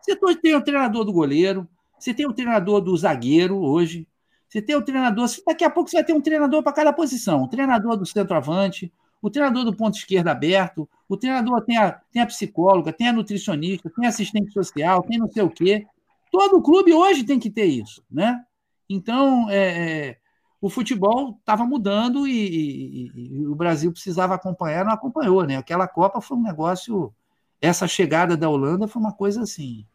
Você 0.01 0.15
tem 0.35 0.55
o 0.55 0.61
treinador 0.61 1.03
do 1.03 1.13
goleiro, 1.13 1.67
você 1.97 2.13
tem 2.13 2.27
o 2.27 2.33
treinador 2.33 2.81
do 2.81 2.95
zagueiro 2.95 3.57
hoje, 3.57 4.07
você 4.51 4.61
tem 4.61 4.75
o 4.75 4.81
treinador, 4.81 5.29
daqui 5.47 5.63
a 5.63 5.69
pouco 5.69 5.89
você 5.89 5.95
vai 5.95 6.03
ter 6.03 6.11
um 6.11 6.19
treinador 6.19 6.61
para 6.61 6.73
cada 6.73 6.91
posição, 6.91 7.43
o 7.43 7.47
treinador 7.47 7.95
do 7.95 8.05
centroavante, 8.05 8.91
o 9.21 9.29
treinador 9.29 9.63
do 9.63 9.73
ponto 9.73 9.97
esquerdo 9.97 10.27
aberto, 10.27 10.89
o 11.07 11.15
treinador 11.15 11.61
tem 11.61 11.77
a, 11.77 11.91
tem 12.11 12.21
a 12.21 12.25
psicóloga, 12.25 12.91
tem 12.91 13.07
a 13.07 13.13
nutricionista, 13.13 13.89
tem 13.89 14.05
assistente 14.05 14.51
social, 14.51 15.03
tem 15.03 15.17
não 15.17 15.31
sei 15.31 15.43
o 15.43 15.49
quê. 15.49 15.87
Todo 16.29 16.61
clube 16.61 16.91
hoje 16.93 17.23
tem 17.23 17.39
que 17.39 17.49
ter 17.49 17.63
isso, 17.63 18.03
né? 18.11 18.43
Então, 18.89 19.49
é, 19.49 20.09
é, 20.09 20.17
o 20.59 20.69
futebol 20.69 21.37
estava 21.39 21.65
mudando 21.65 22.27
e, 22.27 22.33
e, 22.33 23.11
e, 23.15 23.47
o 23.47 23.55
Brasil 23.55 23.89
precisava 23.93 24.35
acompanhar, 24.35 24.83
não 24.83 24.91
acompanhou, 24.91 25.45
né? 25.45 25.55
Aquela 25.55 25.87
Copa 25.87 26.19
foi 26.19 26.35
um 26.35 26.43
negócio. 26.43 27.13
Essa 27.61 27.87
chegada 27.87 28.35
da 28.35 28.49
Holanda 28.49 28.87
foi 28.87 29.01
uma 29.01 29.13
coisa 29.13 29.43
assim 29.43 29.85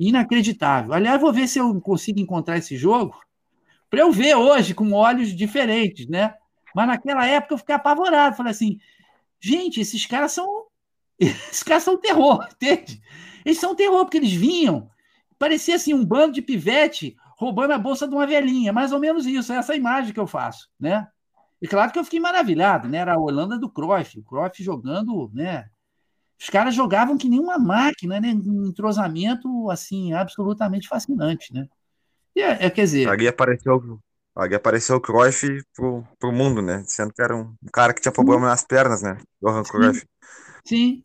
inacreditável. 0.00 0.94
Aliás, 0.94 1.20
vou 1.20 1.32
ver 1.32 1.46
se 1.48 1.58
eu 1.58 1.80
consigo 1.80 2.18
encontrar 2.18 2.56
esse 2.56 2.76
jogo 2.76 3.14
para 3.94 4.02
eu 4.02 4.10
ver 4.10 4.34
hoje 4.34 4.74
com 4.74 4.92
olhos 4.92 5.34
diferentes, 5.34 6.08
né? 6.08 6.34
Mas 6.74 6.88
naquela 6.88 7.24
época 7.24 7.54
eu 7.54 7.58
fiquei 7.58 7.76
apavorado. 7.76 8.36
Falei 8.36 8.50
assim, 8.50 8.80
gente, 9.40 9.80
esses 9.80 10.04
caras 10.04 10.32
são. 10.32 10.64
Esses 11.20 11.62
caras 11.62 11.84
são 11.84 11.96
terror, 11.96 12.44
entende? 12.52 13.00
Eles 13.44 13.60
são 13.60 13.76
terror, 13.76 14.04
porque 14.04 14.16
eles 14.16 14.32
vinham, 14.32 14.90
parecia 15.38 15.76
assim, 15.76 15.94
um 15.94 16.04
bando 16.04 16.32
de 16.32 16.42
pivete 16.42 17.14
roubando 17.38 17.70
a 17.70 17.78
bolsa 17.78 18.08
de 18.08 18.12
uma 18.12 18.26
velhinha, 18.26 18.72
mais 18.72 18.90
ou 18.90 18.98
menos 18.98 19.24
isso, 19.24 19.52
é 19.52 19.56
essa 19.56 19.76
imagem 19.76 20.12
que 20.12 20.18
eu 20.18 20.26
faço, 20.26 20.68
né? 20.78 21.06
E 21.62 21.68
claro 21.68 21.92
que 21.92 21.98
eu 22.00 22.02
fiquei 22.02 22.18
maravilhado, 22.18 22.88
né? 22.88 22.98
Era 22.98 23.14
a 23.14 23.18
Holanda 23.18 23.56
do 23.56 23.70
Cruyff, 23.70 24.18
o 24.18 24.24
Cruyff 24.24 24.60
jogando, 24.60 25.30
né? 25.32 25.66
Os 26.40 26.50
caras 26.50 26.74
jogavam 26.74 27.16
que 27.16 27.28
nem 27.28 27.38
uma 27.38 27.56
máquina, 27.56 28.20
né? 28.20 28.34
Um 28.34 28.66
entrosamento, 28.66 29.70
assim, 29.70 30.12
absolutamente 30.12 30.88
fascinante, 30.88 31.54
né? 31.54 31.68
É, 32.36 32.66
é, 32.66 32.70
quer 32.70 32.82
dizer. 32.82 33.08
Ali 33.08 33.28
apareceu, 33.28 34.00
ali 34.36 34.54
apareceu 34.54 34.96
o 34.96 35.00
Cruyff 35.00 35.62
pro, 35.74 36.04
pro 36.18 36.32
mundo, 36.32 36.60
né? 36.60 36.82
Sendo 36.86 37.12
que 37.12 37.22
era 37.22 37.36
um 37.36 37.54
cara 37.72 37.94
que 37.94 38.00
tinha 38.00 38.12
problema 38.12 38.46
nas 38.46 38.64
pernas, 38.64 39.02
né? 39.02 39.18
Johan 39.42 39.62
Cruyff. 39.62 40.06
Sim. 40.64 41.02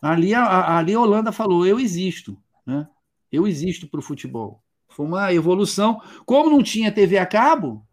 Ali 0.00 0.34
a, 0.34 0.78
ali 0.78 0.94
a 0.94 1.00
Holanda 1.00 1.32
falou: 1.32 1.66
eu 1.66 1.80
existo, 1.80 2.36
né? 2.64 2.88
Eu 3.32 3.46
existo 3.46 3.88
para 3.88 3.98
o 3.98 4.02
futebol. 4.02 4.62
Foi 4.88 5.04
uma 5.04 5.32
evolução. 5.32 6.00
Como 6.24 6.48
não 6.48 6.62
tinha 6.62 6.92
TV 6.92 7.18
a 7.18 7.26
cabo, 7.26 7.84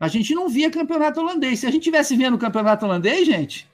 a 0.00 0.08
gente 0.08 0.34
não 0.34 0.48
via 0.48 0.70
campeonato 0.70 1.20
holandês. 1.20 1.60
Se 1.60 1.66
a 1.66 1.70
gente 1.70 1.82
tivesse 1.82 2.16
vendo 2.16 2.34
o 2.34 2.38
campeonato 2.38 2.86
holandês, 2.86 3.26
gente, 3.26 3.68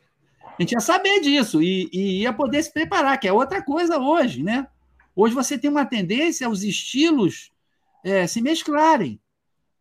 a 0.45 0.63
gente 0.63 0.73
ia 0.73 0.81
saber 0.81 1.21
disso 1.21 1.63
e, 1.63 1.89
e 1.93 2.23
ia 2.23 2.33
poder 2.33 2.63
se 2.63 2.73
preparar, 2.73 3.19
que 3.19 3.29
é 3.29 3.33
outra 3.33 3.63
coisa 3.63 3.99
hoje, 3.99 4.43
né? 4.43 4.67
Hoje 5.15 5.35
você 5.35 5.59
tem 5.59 5.71
uma 5.71 5.85
tendência 5.85 6.47
aos 6.47 6.63
estilos 6.63 7.52
é, 8.05 8.27
se 8.27 8.41
mesclarem. 8.41 9.21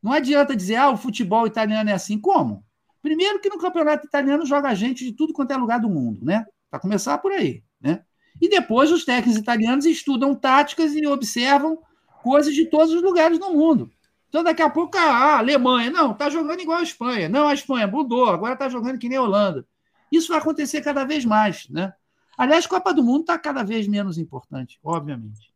Não 0.02 0.11
adianta 0.11 0.56
dizer, 0.56 0.76
ah, 0.76 0.89
o 0.89 0.98
futebol 0.98 1.45
italiano 1.45 1.89
é 1.89 1.93
assim. 1.93 2.19
Como? 2.19 2.65
Primeiro 3.02 3.39
que 3.39 3.49
no 3.49 3.57
campeonato 3.57 4.06
italiano 4.06 4.45
joga 4.45 4.73
gente 4.76 5.03
de 5.03 5.11
tudo 5.14 5.34
quanto 5.34 5.52
é 5.52 5.57
lugar 5.57 5.80
do 5.80 5.89
mundo, 5.89 6.23
né? 6.23 6.45
Para 6.69 6.80
começar 6.80 7.18
por 7.18 7.31
aí, 7.31 7.64
né? 7.80 8.03
E 8.39 8.49
depois 8.49 8.91
os 8.91 9.06
técnicos 9.06 9.39
italianos 9.39 9.85
estudam 9.85 10.34
táticas 10.34 10.95
e 10.95 11.06
observam 11.06 11.80
coisas 12.23 12.53
de 12.53 12.65
todos 12.65 12.93
os 12.93 13.02
lugares 13.02 13.38
do 13.38 13.52
mundo. 13.52 13.91
Então, 14.30 14.43
daqui 14.43 14.61
a 14.61 14.69
pouco, 14.69 14.98
ah, 14.98 15.02
a 15.02 15.38
Alemanha, 15.39 15.91
não, 15.91 16.11
está 16.14 16.30
jogando 16.30 16.61
igual 16.61 16.77
a 16.80 16.84
Espanha. 16.84 17.27
Não, 17.27 17.48
a 17.48 17.53
Espanha 17.53 17.85
mudou, 17.85 18.30
agora 18.30 18.53
está 18.53 18.69
jogando 18.69 18.98
que 18.98 19.10
nem 19.10 19.18
a 19.18 19.22
Holanda. 19.22 19.68
Isso 20.11 20.30
vai 20.30 20.38
acontecer 20.38 20.81
cada 20.81 21.03
vez 21.03 21.26
mais, 21.26 21.68
né? 21.69 21.93
Aliás, 22.38 22.65
a 22.65 22.69
Copa 22.69 22.93
do 22.93 23.03
Mundo 23.03 23.22
está 23.22 23.38
cada 23.38 23.64
vez 23.64 23.88
menos 23.88 24.18
importante, 24.18 24.80
obviamente. 24.84 25.50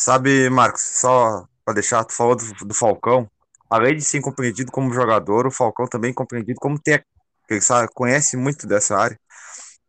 Sabe, 0.00 0.48
Marcos, 0.48 0.80
só 0.80 1.46
para 1.62 1.74
deixar, 1.74 2.02
tu 2.06 2.14
falou 2.14 2.34
do, 2.34 2.54
do, 2.64 2.74
Falcão. 2.74 3.30
Além 3.68 3.94
de 3.96 4.02
ser 4.02 4.22
compreendido 4.22 4.72
como 4.72 4.94
jogador, 4.94 5.46
o 5.46 5.50
Falcão 5.50 5.86
também 5.86 6.10
é 6.10 6.14
compreendido 6.14 6.58
como 6.58 6.78
técnico. 6.80 7.06
Ele 7.50 7.60
sabe, 7.60 7.86
conhece 7.94 8.34
muito 8.34 8.66
dessa 8.66 8.96
área. 8.96 9.20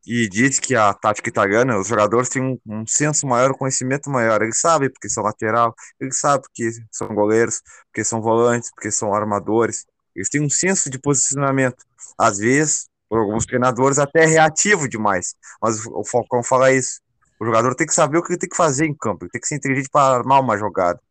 E 0.06 0.28
diz 0.28 0.60
que 0.60 0.76
a 0.76 0.94
tática 0.94 1.30
italiana, 1.30 1.80
os 1.80 1.88
jogadores 1.88 2.28
têm 2.28 2.42
um, 2.42 2.60
um 2.68 2.86
senso 2.86 3.26
maior, 3.26 3.52
um 3.52 3.58
conhecimento 3.58 4.10
maior. 4.10 4.42
Ele 4.42 4.54
sabe 4.54 4.90
porque 4.90 5.08
são 5.08 5.24
lateral, 5.24 5.74
ele 5.98 6.12
sabe 6.12 6.44
porque 6.44 6.72
são 6.92 7.08
goleiros, 7.16 7.62
porque 7.86 8.04
são 8.04 8.22
volantes, 8.22 8.70
porque 8.72 8.92
são 8.92 9.14
armadores. 9.14 9.86
Eles 10.14 10.28
têm 10.30 10.42
um 10.42 10.50
senso 10.50 10.90
de 10.90 11.00
posicionamento. 11.00 11.86
Às 12.20 12.38
vezes, 12.40 12.90
por 13.08 13.20
alguns 13.20 13.46
treinadores, 13.46 13.98
até 13.98 14.26
reativo 14.26 14.90
demais. 14.90 15.36
Mas 15.62 15.86
o 15.86 16.04
Falcão 16.04 16.44
fala 16.44 16.70
isso 16.74 17.00
o 17.42 17.46
jogador 17.46 17.74
tem 17.74 17.88
que 17.88 17.94
saber 17.96 18.20
o 18.20 18.24
que 18.24 18.38
tem 18.38 18.48
que 18.48 18.56
fazer 18.56 18.86
em 18.86 18.94
campo, 18.94 19.28
tem 19.28 19.42
que 19.42 19.48
ser 19.48 19.56
inteligente 19.56 19.90
para 19.92 20.16
armar 20.16 20.40
uma 20.40 20.56
jogada. 20.56 21.02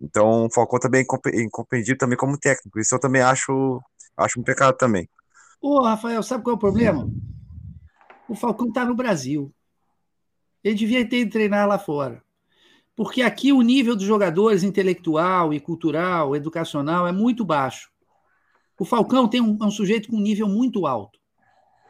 Então, 0.00 0.46
o 0.46 0.50
Falcão 0.52 0.80
também 0.80 1.06
é 1.32 1.40
incompreendido 1.40 1.96
também 1.96 2.18
como 2.18 2.36
técnico. 2.36 2.80
Isso 2.80 2.96
eu 2.96 2.98
também 2.98 3.22
acho, 3.22 3.80
acho 4.16 4.40
um 4.40 4.42
pecado 4.42 4.76
também. 4.76 5.08
Ô, 5.62 5.80
Rafael, 5.84 6.24
sabe 6.24 6.42
qual 6.42 6.54
é 6.54 6.56
o 6.56 6.60
problema? 6.60 7.08
O 8.28 8.34
Falcão 8.34 8.66
está 8.66 8.84
no 8.84 8.96
Brasil. 8.96 9.54
Ele 10.64 10.74
devia 10.74 11.08
ter 11.08 11.24
treinar 11.28 11.68
lá 11.68 11.78
fora. 11.78 12.20
Porque 12.96 13.22
aqui 13.22 13.52
o 13.52 13.62
nível 13.62 13.94
dos 13.94 14.06
jogadores 14.06 14.64
intelectual 14.64 15.54
e 15.54 15.60
cultural, 15.60 16.34
educacional, 16.34 17.06
é 17.06 17.12
muito 17.12 17.44
baixo. 17.44 17.92
O 18.76 18.84
Falcão 18.84 19.28
tem 19.28 19.40
um, 19.40 19.56
é 19.62 19.64
um 19.64 19.70
sujeito 19.70 20.08
com 20.08 20.16
um 20.16 20.20
nível 20.20 20.48
muito 20.48 20.84
alto. 20.84 21.20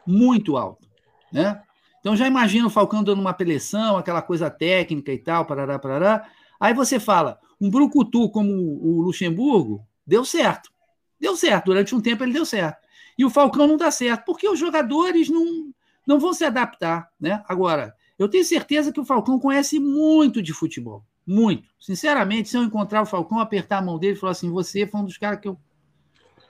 Muito 0.05 0.55
alto. 0.55 0.87
Né? 1.33 1.63
Então 2.07 2.15
já 2.15 2.25
imagina 2.25 2.65
o 2.65 2.69
Falcão 2.69 3.03
dando 3.03 3.19
uma 3.19 3.33
peleção, 3.33 3.97
aquela 3.97 4.21
coisa 4.21 4.49
técnica 4.49 5.11
e 5.11 5.17
tal, 5.17 5.43
parará, 5.45 5.77
parará. 5.77 6.25
Aí 6.57 6.73
você 6.73 7.01
fala, 7.01 7.37
um 7.59 7.69
brucutu 7.69 8.29
como 8.29 8.49
o 8.49 9.01
Luxemburgo 9.01 9.85
deu 10.05 10.23
certo. 10.23 10.71
Deu 11.19 11.35
certo, 11.35 11.65
durante 11.65 11.93
um 11.93 11.99
tempo 11.99 12.23
ele 12.23 12.31
deu 12.31 12.45
certo. 12.45 12.77
E 13.17 13.25
o 13.25 13.29
Falcão 13.29 13.67
não 13.67 13.75
dá 13.75 13.91
certo, 13.91 14.23
porque 14.23 14.47
os 14.47 14.57
jogadores 14.57 15.27
não, 15.27 15.69
não 16.07 16.17
vão 16.17 16.31
se 16.31 16.45
adaptar. 16.45 17.09
Né? 17.19 17.43
Agora, 17.45 17.93
eu 18.17 18.29
tenho 18.29 18.45
certeza 18.45 18.89
que 18.89 19.01
o 19.01 19.05
Falcão 19.05 19.37
conhece 19.37 19.77
muito 19.77 20.41
de 20.41 20.53
futebol. 20.53 21.03
Muito. 21.25 21.67
Sinceramente, 21.77 22.47
se 22.47 22.55
eu 22.55 22.63
encontrar 22.63 23.01
o 23.01 23.05
Falcão, 23.05 23.37
apertar 23.37 23.79
a 23.79 23.81
mão 23.81 23.99
dele 23.99 24.13
e 24.13 24.17
falar 24.17 24.31
assim: 24.31 24.49
você 24.49 24.87
foi 24.87 25.01
um 25.01 25.05
dos 25.05 25.17
caras 25.17 25.41
que 25.41 25.49
eu. 25.49 25.59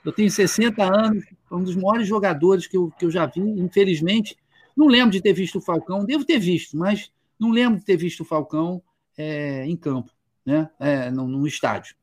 Eu 0.05 0.11
tenho 0.11 0.29
60 0.29 0.84
anos, 0.84 1.25
um 1.51 1.63
dos 1.63 1.75
maiores 1.75 2.07
jogadores 2.07 2.67
que 2.67 2.77
eu, 2.77 2.91
que 2.91 3.05
eu 3.05 3.09
já 3.09 3.25
vi. 3.25 3.41
Infelizmente, 3.41 4.38
Não 4.78 4.86
lembro 4.86 5.10
de 5.10 5.20
ter 5.20 5.34
visto 5.34 5.58
o 5.58 5.62
Falcão, 5.62 6.06
devo 6.06 6.24
ter 6.24 6.38
visto, 6.38 6.78
mas 6.78 7.12
não 7.40 7.49
lembro 7.49 7.80
de 7.80 7.86
ter 7.86 7.98
visto 7.98 8.22
o 8.22 8.26
Falcão 8.26 8.80
é, 9.18 9.66
em 9.66 9.76
campo, 9.76 10.12
né? 10.45 10.70
É, 10.80 11.10
no, 11.10 11.48
estádio. 11.48 11.95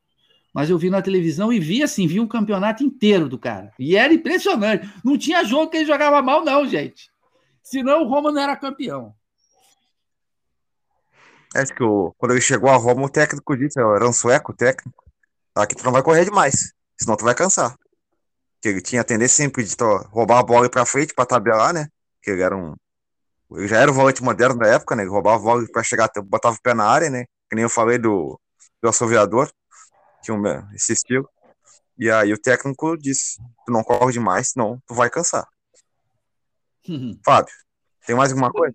Mas 0.52 0.68
eu 0.68 0.76
vi 0.76 0.90
na 0.90 1.00
televisão 1.00 1.52
e 1.52 1.60
vi 1.60 1.84
assim, 1.84 2.08
vi 2.08 2.18
um 2.18 2.26
campeonato 2.26 2.82
inteiro 2.82 3.28
do 3.28 3.38
cara. 3.38 3.72
E 3.78 3.96
era 3.96 4.12
impressionante. 4.12 4.88
Não 5.04 5.16
tinha 5.16 5.44
jogo 5.44 5.70
que 5.70 5.76
ele 5.76 5.86
jogava 5.86 6.20
mal, 6.20 6.44
não, 6.44 6.66
gente. 6.66 7.10
Senão 7.62 8.02
o 8.02 8.08
Roma 8.08 8.32
não 8.32 8.42
era 8.42 8.56
campeão. 8.56 9.14
É 11.54 11.64
que 11.64 11.82
o, 11.82 12.12
quando 12.18 12.32
ele 12.32 12.40
chegou 12.40 12.68
a 12.68 12.76
Roma, 12.76 13.06
o 13.06 13.08
técnico 13.08 13.56
disse, 13.56 13.78
era 13.78 14.08
um 14.08 14.12
sueco 14.12 14.52
técnico, 14.52 15.04
aqui 15.54 15.76
tu 15.76 15.84
não 15.84 15.92
vai 15.92 16.02
correr 16.02 16.24
demais, 16.24 16.72
senão 17.00 17.16
tu 17.16 17.24
vai 17.24 17.34
cansar. 17.36 17.76
Que 18.60 18.70
ele 18.70 18.80
tinha 18.80 19.02
a 19.02 19.04
tendência 19.04 19.36
sempre 19.36 19.62
de 19.62 19.76
roubar 20.08 20.40
a 20.40 20.42
bola 20.42 20.68
para 20.68 20.84
frente 20.84 21.14
para 21.14 21.26
tabelar, 21.26 21.72
né? 21.72 21.88
Que 22.24 22.30
ele 22.32 22.42
era 22.42 22.56
um 22.56 22.74
ele 23.52 23.68
já 23.68 23.78
era 23.78 23.90
o 23.90 23.94
volante 23.94 24.22
moderno 24.22 24.58
da 24.58 24.66
época, 24.66 24.96
né? 24.96 25.02
Ele 25.02 25.10
roubava 25.10 25.42
bola 25.42 25.64
para 25.72 25.82
chegar, 25.82 26.10
botava 26.24 26.56
o 26.56 26.62
pé 26.62 26.74
na 26.74 26.84
área, 26.84 27.10
né? 27.10 27.24
Que 27.48 27.54
nem 27.54 27.62
eu 27.62 27.70
falei 27.70 27.98
do, 27.98 28.40
do 28.82 28.88
assoviador, 28.88 29.50
tinha 30.22 30.36
um, 30.36 30.42
esse 30.74 30.92
estilo. 30.92 31.28
E 31.98 32.10
aí 32.10 32.32
o 32.32 32.40
técnico 32.40 32.96
disse: 32.96 33.40
Tu 33.66 33.72
não 33.72 33.84
corre 33.84 34.12
demais, 34.12 34.50
senão 34.50 34.80
tu 34.86 34.94
vai 34.94 35.08
cansar. 35.08 35.46
Fábio, 37.24 37.54
tem 38.06 38.16
mais 38.16 38.30
alguma 38.32 38.50
coisa? 38.50 38.74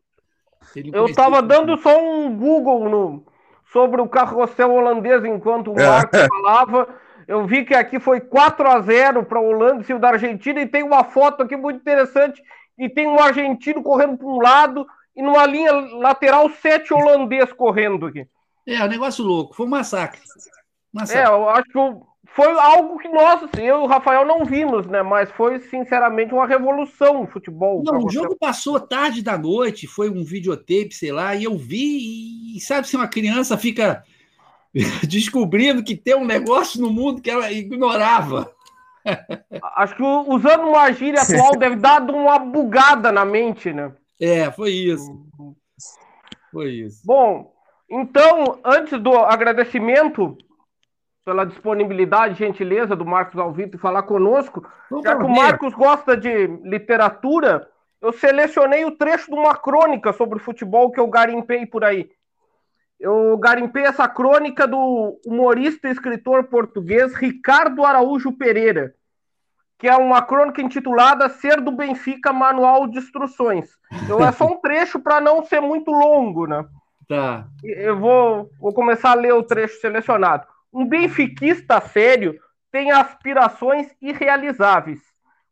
Eu 0.76 1.08
estava 1.08 1.42
dando 1.42 1.76
só 1.78 2.00
um 2.00 2.38
Google 2.38 2.90
no, 2.90 3.26
sobre 3.74 4.02
o 4.02 4.08
carrossel 4.08 4.72
holandês 4.72 5.26
enquanto 5.26 5.74
o 5.74 5.80
é. 5.80 5.86
Marcos 5.86 6.28
falava. 6.28 6.88
Eu 7.28 7.46
vi 7.46 7.64
que 7.64 7.76
aqui 7.76 8.00
foi 8.00 8.20
4 8.20 8.68
a 8.68 8.82
0 8.82 9.24
para 9.24 9.38
a 9.38 9.42
Holanda 9.42 9.86
e 9.88 9.94
o 9.94 10.00
da 10.00 10.10
Argentina, 10.10 10.62
e 10.62 10.68
tem 10.68 10.82
uma 10.82 11.04
foto 11.04 11.44
aqui 11.44 11.56
muito 11.56 11.80
interessante 11.80 12.42
e 12.80 12.90
tem 12.90 13.08
um 13.08 13.20
argentino 13.20 13.84
correndo 13.84 14.18
para 14.18 14.28
um 14.28 14.42
lado 14.42 14.88
e 15.16 15.22
numa 15.22 15.46
linha 15.46 15.72
lateral 15.74 16.50
sete 16.62 16.94
holandês 16.94 17.52
correndo 17.52 18.06
aqui. 18.06 18.26
É, 18.66 18.84
um 18.84 18.88
negócio 18.88 19.24
louco, 19.24 19.54
foi 19.54 19.66
um 19.66 19.70
massacre. 19.70 20.22
massacre. 20.94 21.24
É, 21.24 21.28
eu 21.28 21.50
acho 21.50 21.66
que 21.66 21.80
foi 22.36 22.48
algo 22.48 22.98
que 23.00 23.10
nós, 23.10 23.44
assim, 23.44 23.64
eu 23.64 23.82
e 23.82 23.84
o 23.84 23.88
Rafael 23.88 24.26
não 24.26 24.46
vimos, 24.46 24.86
né? 24.86 25.02
Mas 25.02 25.30
foi, 25.32 25.60
sinceramente, 25.60 26.34
uma 26.34 26.48
revolução 26.48 27.22
no 27.22 27.28
futebol. 27.28 27.84
Não, 27.84 28.00
o 28.00 28.10
jogo 28.10 28.38
passou 28.40 28.80
tarde 28.80 29.22
da 29.22 29.38
noite, 29.38 29.88
foi 29.88 30.10
um 30.10 30.24
videotape, 30.24 30.94
sei 30.94 31.12
lá, 31.12 31.36
e 31.36 31.44
eu 31.44 31.58
vi, 31.58 32.56
e 32.56 32.62
sabe 32.62 32.88
se 32.88 32.96
uma 32.96 33.08
criança 33.08 33.58
fica 33.58 34.04
descobrindo 35.08 35.84
que 35.84 35.96
tem 35.96 36.16
um 36.16 36.26
negócio 36.26 36.80
no 36.80 36.92
mundo 36.92 37.22
que 37.22 37.30
ela 37.30 37.52
ignorava. 37.52 38.54
Acho 39.76 39.96
que 39.96 40.04
usando 40.04 40.68
uma 40.68 40.92
gíria 40.92 41.22
atual 41.22 41.56
deve 41.60 41.76
dar 41.76 42.02
uma 42.02 42.40
bugada 42.40 43.12
na 43.12 43.26
mente, 43.26 43.74
né? 43.74 43.92
É, 44.20 44.52
foi 44.52 44.72
isso. 44.72 45.26
Foi 46.52 46.72
isso. 46.72 47.02
Bom, 47.06 47.54
então, 47.90 48.60
antes 48.64 49.00
do 49.00 49.16
agradecimento 49.18 50.38
pela 51.26 51.46
disponibilidade 51.46 52.34
e 52.34 52.48
gentileza 52.48 52.96
do 52.96 53.06
Marcos 53.06 53.40
Alvito 53.40 53.78
em 53.78 53.80
falar 53.80 54.04
conosco, 54.04 54.66
Vamos 54.90 55.04
já 55.04 55.16
que 55.16 55.24
o 55.24 55.30
Marcos 55.30 55.74
gosta 55.74 56.18
de 56.18 56.48
literatura, 56.64 57.70
eu 58.02 58.12
selecionei 58.14 58.86
o 58.86 58.92
trecho 58.98 59.28
de 59.28 59.38
uma 59.38 59.56
crônica 59.56 60.12
sobre 60.14 60.40
futebol 60.40 60.92
que 60.92 61.00
eu 61.00 61.08
garimpei 61.08 61.66
por 61.66 61.84
aí. 61.84 62.10
Eu 63.00 63.38
garimpei 63.38 63.84
essa 63.84 64.08
crônica 64.08 64.68
do 64.68 65.20
humorista 65.26 65.88
e 65.88 65.92
escritor 65.92 66.46
português 66.46 67.14
Ricardo 67.16 67.86
Araújo 67.86 68.32
Pereira, 68.34 68.94
que 69.80 69.88
é 69.88 69.96
uma 69.96 70.22
crônica 70.22 70.62
intitulada 70.62 71.30
Ser 71.30 71.62
do 71.62 71.72
Benfica 71.72 72.34
Manual 72.34 72.86
de 72.86 72.98
Instruções. 72.98 73.70
Então 74.04 74.24
é 74.24 74.30
só 74.34 74.46
um 74.46 74.58
trecho 74.62 75.00
para 75.00 75.22
não 75.22 75.42
ser 75.44 75.62
muito 75.62 75.90
longo, 75.90 76.46
né? 76.46 76.66
Tá. 77.08 77.48
Eu 77.64 77.98
vou, 77.98 78.52
vou 78.60 78.74
começar 78.74 79.12
a 79.12 79.16
ler 79.16 79.34
o 79.34 79.42
trecho 79.42 79.80
selecionado. 79.80 80.46
Um 80.72 80.86
benfiquista 80.86 81.80
sério 81.80 82.38
tem 82.72 82.92
aspirações 82.92 83.88
irrealizáveis. 84.02 85.00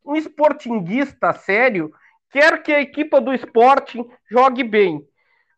Um 0.06 0.16
esportinguista 0.16 1.34
sério 1.34 1.92
quer 2.30 2.62
que 2.62 2.74
a 2.74 2.82
equipa 2.82 3.22
do 3.22 3.34
Sporting 3.34 4.06
jogue 4.30 4.64
bem. 4.64 5.02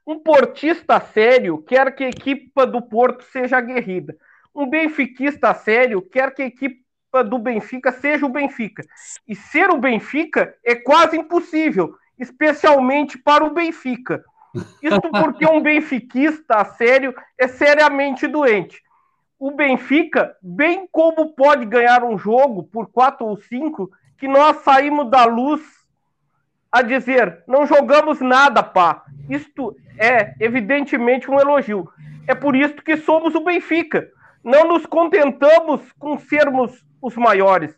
Um 0.06 0.20
portista 0.20 1.00
sério 1.00 1.58
quer 1.64 1.94
que 1.94 2.04
a 2.04 2.10
equipa 2.10 2.66
do 2.66 2.82
Porto 2.82 3.24
seja 3.26 3.58
aguerrida. 3.58 4.16
Um 4.56 4.70
benfiquista 4.70 5.54
sério 5.54 6.02
quer 6.02 6.34
que 6.34 6.44
a 6.44 6.46
equipe 6.46 6.84
do 7.30 7.40
Benfica 7.40 7.92
seja 7.92 8.26
o 8.26 8.30
Benfica. 8.30 8.84
E 9.28 9.36
ser 9.36 9.70
o 9.70 9.78
Benfica 9.78 10.56
é 10.64 10.76
quase 10.76 11.18
impossível, 11.18 11.96
especialmente 12.18 13.18
para 13.18 13.44
o 13.44 13.54
Benfica. 13.54 14.24
Isso 14.82 15.02
porque 15.12 15.46
um 15.48 15.62
benfiquista 15.62 16.56
a 16.56 16.66
sério 16.66 17.14
é 17.38 17.48
seriamente 17.48 18.28
doente. 18.28 18.82
O 19.40 19.52
Benfica, 19.52 20.36
bem 20.42 20.88
como 20.92 21.34
pode 21.34 21.66
ganhar 21.66 22.04
um 22.04 22.18
jogo 22.18 22.64
por 22.64 22.88
4 22.88 23.26
ou 23.26 23.38
5, 23.38 23.90
que 24.18 24.28
nós 24.28 24.58
saímos 24.58 25.10
da 25.10 25.26
luz 25.26 25.62
a 26.72 26.82
dizer: 26.82 27.44
não 27.48 27.66
jogamos 27.66 28.20
nada, 28.20 28.62
pá. 28.62 29.04
Isto 29.30 29.76
é 29.98 30.34
evidentemente 30.40 31.30
um 31.30 31.40
elogio. 31.40 31.90
É 32.28 32.36
por 32.36 32.56
isso 32.56 32.76
que 32.76 32.98
somos 32.98 33.34
o 33.34 33.44
Benfica. 33.44 34.10
Não 34.44 34.68
nos 34.68 34.86
contentamos 34.86 35.82
com 35.94 36.18
sermos 36.18 36.86
os 37.02 37.16
maiores. 37.16 37.74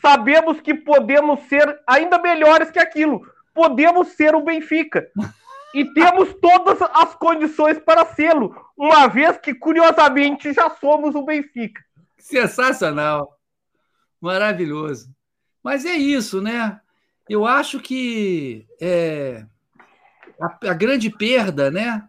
Sabemos 0.00 0.60
que 0.60 0.74
podemos 0.74 1.40
ser 1.42 1.80
ainda 1.86 2.18
melhores 2.18 2.70
que 2.70 2.78
aquilo. 2.78 3.22
Podemos 3.54 4.08
ser 4.08 4.34
o 4.34 4.42
Benfica. 4.42 5.08
E 5.74 5.84
temos 5.94 6.34
todas 6.40 6.82
as 6.82 7.14
condições 7.14 7.78
para 7.78 8.04
sê-lo, 8.04 8.54
uma 8.76 9.06
vez 9.06 9.38
que, 9.38 9.54
curiosamente, 9.54 10.52
já 10.52 10.68
somos 10.68 11.14
o 11.14 11.24
Benfica. 11.24 11.82
Sensacional. 12.18 13.38
Maravilhoso. 14.20 15.10
Mas 15.62 15.86
é 15.86 15.94
isso, 15.94 16.42
né? 16.42 16.80
Eu 17.28 17.46
acho 17.46 17.80
que 17.80 18.66
é, 18.80 19.46
a, 20.40 20.70
a 20.70 20.74
grande 20.74 21.08
perda 21.08 21.70
né, 21.70 22.06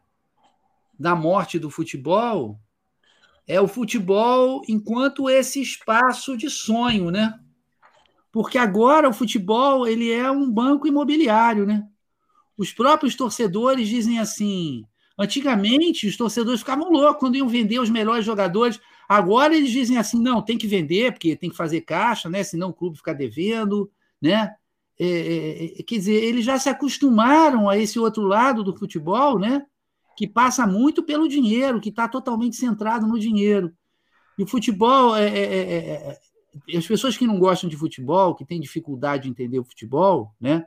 da 0.99 1.15
morte 1.15 1.57
do 1.57 1.69
futebol 1.69 2.59
é 3.47 3.59
o 3.59 3.67
futebol 3.67 4.61
enquanto 4.67 5.29
esse 5.29 5.61
espaço 5.61 6.37
de 6.37 6.49
sonho, 6.49 7.11
né? 7.11 7.33
Porque 8.31 8.57
agora 8.57 9.09
o 9.09 9.13
futebol 9.13 9.87
ele 9.87 10.11
é 10.11 10.29
um 10.31 10.49
banco 10.49 10.87
imobiliário, 10.87 11.65
né? 11.65 11.85
Os 12.57 12.71
próprios 12.71 13.15
torcedores 13.15 13.87
dizem 13.87 14.19
assim. 14.19 14.85
Antigamente, 15.17 16.07
os 16.07 16.17
torcedores 16.17 16.61
ficavam 16.61 16.89
loucos 16.89 17.19
quando 17.19 17.35
iam 17.35 17.47
vender 17.47 17.79
os 17.79 17.89
melhores 17.89 18.25
jogadores. 18.25 18.79
Agora 19.07 19.55
eles 19.55 19.69
dizem 19.71 19.97
assim: 19.97 20.19
não, 20.19 20.41
tem 20.41 20.57
que 20.57 20.67
vender, 20.67 21.11
porque 21.11 21.35
tem 21.35 21.49
que 21.49 21.55
fazer 21.55 21.81
caixa, 21.81 22.29
né? 22.29 22.43
Senão 22.43 22.69
o 22.69 22.73
clube 22.73 22.97
fica 22.97 23.13
devendo, 23.13 23.91
né? 24.21 24.55
É, 24.99 25.05
é, 25.05 25.79
é 25.79 25.83
quer 25.83 25.95
dizer, 25.97 26.23
eles 26.23 26.45
já 26.45 26.57
se 26.57 26.69
acostumaram 26.69 27.69
a 27.69 27.77
esse 27.77 27.99
outro 27.99 28.23
lado 28.23 28.63
do 28.63 28.75
futebol, 28.75 29.37
né? 29.37 29.65
Que 30.15 30.27
passa 30.27 30.65
muito 30.67 31.03
pelo 31.03 31.27
dinheiro, 31.27 31.81
que 31.81 31.89
está 31.89 32.07
totalmente 32.07 32.55
centrado 32.55 33.07
no 33.07 33.19
dinheiro. 33.19 33.73
E 34.37 34.43
o 34.43 34.47
futebol, 34.47 35.15
é, 35.15 35.27
é, 35.27 35.43
é, 35.43 36.19
é, 36.67 36.77
as 36.77 36.87
pessoas 36.87 37.17
que 37.17 37.27
não 37.27 37.39
gostam 37.39 37.69
de 37.69 37.77
futebol, 37.77 38.35
que 38.35 38.45
têm 38.45 38.59
dificuldade 38.59 39.23
de 39.23 39.29
entender 39.29 39.59
o 39.59 39.63
futebol, 39.63 40.33
né? 40.39 40.65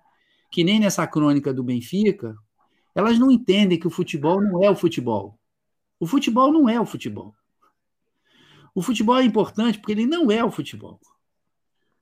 que 0.51 0.65
nem 0.65 0.81
nessa 0.81 1.07
crônica 1.07 1.53
do 1.53 1.63
Benfica, 1.63 2.37
elas 2.95 3.19
não 3.19 3.31
entendem 3.31 3.79
que 3.79 3.87
o 3.87 3.91
futebol 3.91 4.41
não 4.41 4.63
é 4.63 4.71
o 4.71 4.77
futebol. 4.77 5.39
O 5.99 6.07
futebol 6.07 6.53
não 6.53 6.69
é 6.69 6.81
o 6.81 6.87
futebol. 6.87 7.35
O 8.75 8.83
futebol 8.83 9.17
é 9.17 9.25
importante 9.25 9.79
porque 9.79 9.93
ele 9.93 10.07
não 10.07 10.31
é 10.31 10.45
o 10.45 10.51
futebol. 10.51 11.01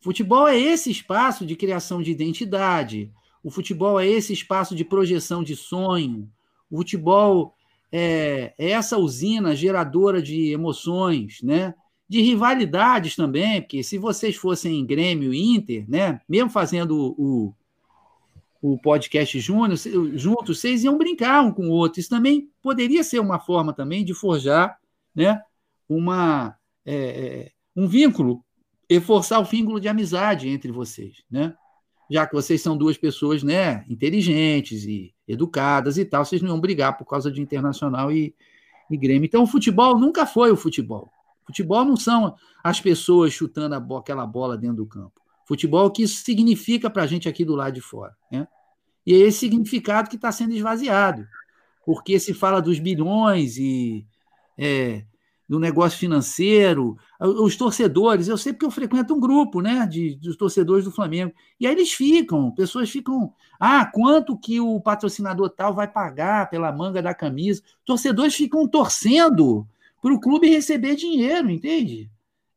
O 0.00 0.04
futebol 0.04 0.46
é 0.46 0.58
esse 0.58 0.90
espaço 0.90 1.46
de 1.46 1.56
criação 1.56 2.02
de 2.02 2.10
identidade. 2.10 3.12
O 3.42 3.50
futebol 3.50 3.98
é 3.98 4.06
esse 4.06 4.32
espaço 4.32 4.74
de 4.74 4.84
projeção 4.84 5.42
de 5.42 5.56
sonho. 5.56 6.30
O 6.74 6.78
futebol 6.78 7.55
é, 7.92 8.52
é 8.59 8.70
essa 8.70 8.98
usina 8.98 9.55
geradora 9.55 10.20
de 10.20 10.51
emoções, 10.51 11.40
né? 11.40 11.72
de 12.09 12.20
rivalidades 12.20 13.14
também, 13.14 13.62
porque 13.62 13.82
se 13.82 13.96
vocês 13.96 14.34
fossem 14.34 14.84
Grêmio 14.84 15.32
e 15.32 15.55
Inter, 15.55 15.84
né? 15.88 16.20
mesmo 16.28 16.51
fazendo 16.51 17.14
o, 17.16 17.55
o 18.60 18.76
podcast 18.78 19.38
júnior, 19.38 19.78
juntos, 20.14 20.59
vocês 20.59 20.82
iam 20.82 20.98
brincar 20.98 21.42
um 21.42 21.52
com 21.52 21.68
o 21.68 21.72
outro. 21.72 22.01
Isso 22.01 22.10
também 22.10 22.51
poderia 22.60 23.05
ser 23.05 23.20
uma 23.20 23.38
forma 23.38 23.72
também 23.72 24.05
de 24.05 24.12
forjar 24.12 24.76
né? 25.14 25.40
uma, 25.88 26.56
é, 26.84 26.96
é 26.96 27.52
um 27.76 27.86
vínculo, 27.86 28.44
e 28.90 29.01
forçar 29.01 29.40
o 29.40 29.44
vínculo 29.44 29.80
de 29.80 29.88
amizade 29.88 30.48
entre 30.48 30.72
vocês. 30.72 31.22
Né? 31.30 31.55
já 32.10 32.26
que 32.26 32.34
vocês 32.34 32.60
são 32.60 32.76
duas 32.76 32.96
pessoas 32.96 33.42
né, 33.42 33.84
inteligentes 33.88 34.84
e 34.84 35.13
educadas 35.26 35.98
e 35.98 36.05
tal, 36.05 36.24
vocês 36.24 36.42
não 36.42 36.51
iam 36.51 36.60
brigar 36.60 36.96
por 36.96 37.06
causa 37.06 37.30
de 37.30 37.40
internacional 37.40 38.12
e, 38.12 38.34
e 38.90 38.96
Grêmio. 38.96 39.26
Então, 39.26 39.42
o 39.42 39.46
futebol 39.46 39.98
nunca 39.98 40.26
foi 40.26 40.51
o 40.51 40.56
futebol. 40.56 41.10
Futebol 41.46 41.84
não 41.84 41.96
são 41.96 42.34
as 42.62 42.80
pessoas 42.80 43.32
chutando 43.32 43.78
bola, 43.80 44.01
aquela 44.01 44.26
bola 44.26 44.56
dentro 44.56 44.76
do 44.76 44.86
campo. 44.86 45.20
Futebol, 45.46 45.86
o 45.86 45.90
que 45.90 46.02
isso 46.02 46.24
significa 46.24 46.88
para 46.88 47.02
a 47.02 47.06
gente 47.06 47.28
aqui 47.28 47.44
do 47.44 47.55
lado 47.55 47.74
de 47.74 47.80
fora. 47.80 48.14
Né? 48.30 48.48
E 49.06 49.12
é 49.14 49.18
esse 49.18 49.40
significado 49.40 50.09
que 50.09 50.16
está 50.16 50.32
sendo 50.32 50.55
esvaziado, 50.55 51.26
porque 51.84 52.18
se 52.18 52.32
fala 52.32 52.60
dos 52.60 52.78
bilhões 52.78 53.59
e 53.59 54.06
é, 54.56 55.05
do 55.48 55.60
negócio 55.60 55.98
financeiro, 55.98 56.96
os 57.20 57.56
torcedores, 57.56 58.28
eu 58.28 58.38
sei 58.38 58.52
porque 58.52 58.64
eu 58.64 58.70
frequento 58.70 59.14
um 59.14 59.20
grupo, 59.20 59.60
né, 59.60 59.86
de, 59.86 60.16
dos 60.16 60.36
torcedores 60.36 60.84
do 60.84 60.90
Flamengo, 60.90 61.34
e 61.60 61.66
aí 61.66 61.72
eles 61.74 61.92
ficam, 61.92 62.50
pessoas 62.50 62.90
ficam, 62.90 63.32
ah, 63.60 63.84
quanto 63.84 64.38
que 64.38 64.58
o 64.58 64.80
patrocinador 64.80 65.50
tal 65.50 65.74
vai 65.74 65.86
pagar 65.86 66.48
pela 66.48 66.72
manga 66.72 67.02
da 67.02 67.14
camisa? 67.14 67.62
Torcedores 67.84 68.34
ficam 68.34 68.66
torcendo 68.66 69.66
para 70.00 70.14
o 70.14 70.20
clube 70.20 70.48
receber 70.48 70.96
dinheiro, 70.96 71.50
entende? 71.50 72.10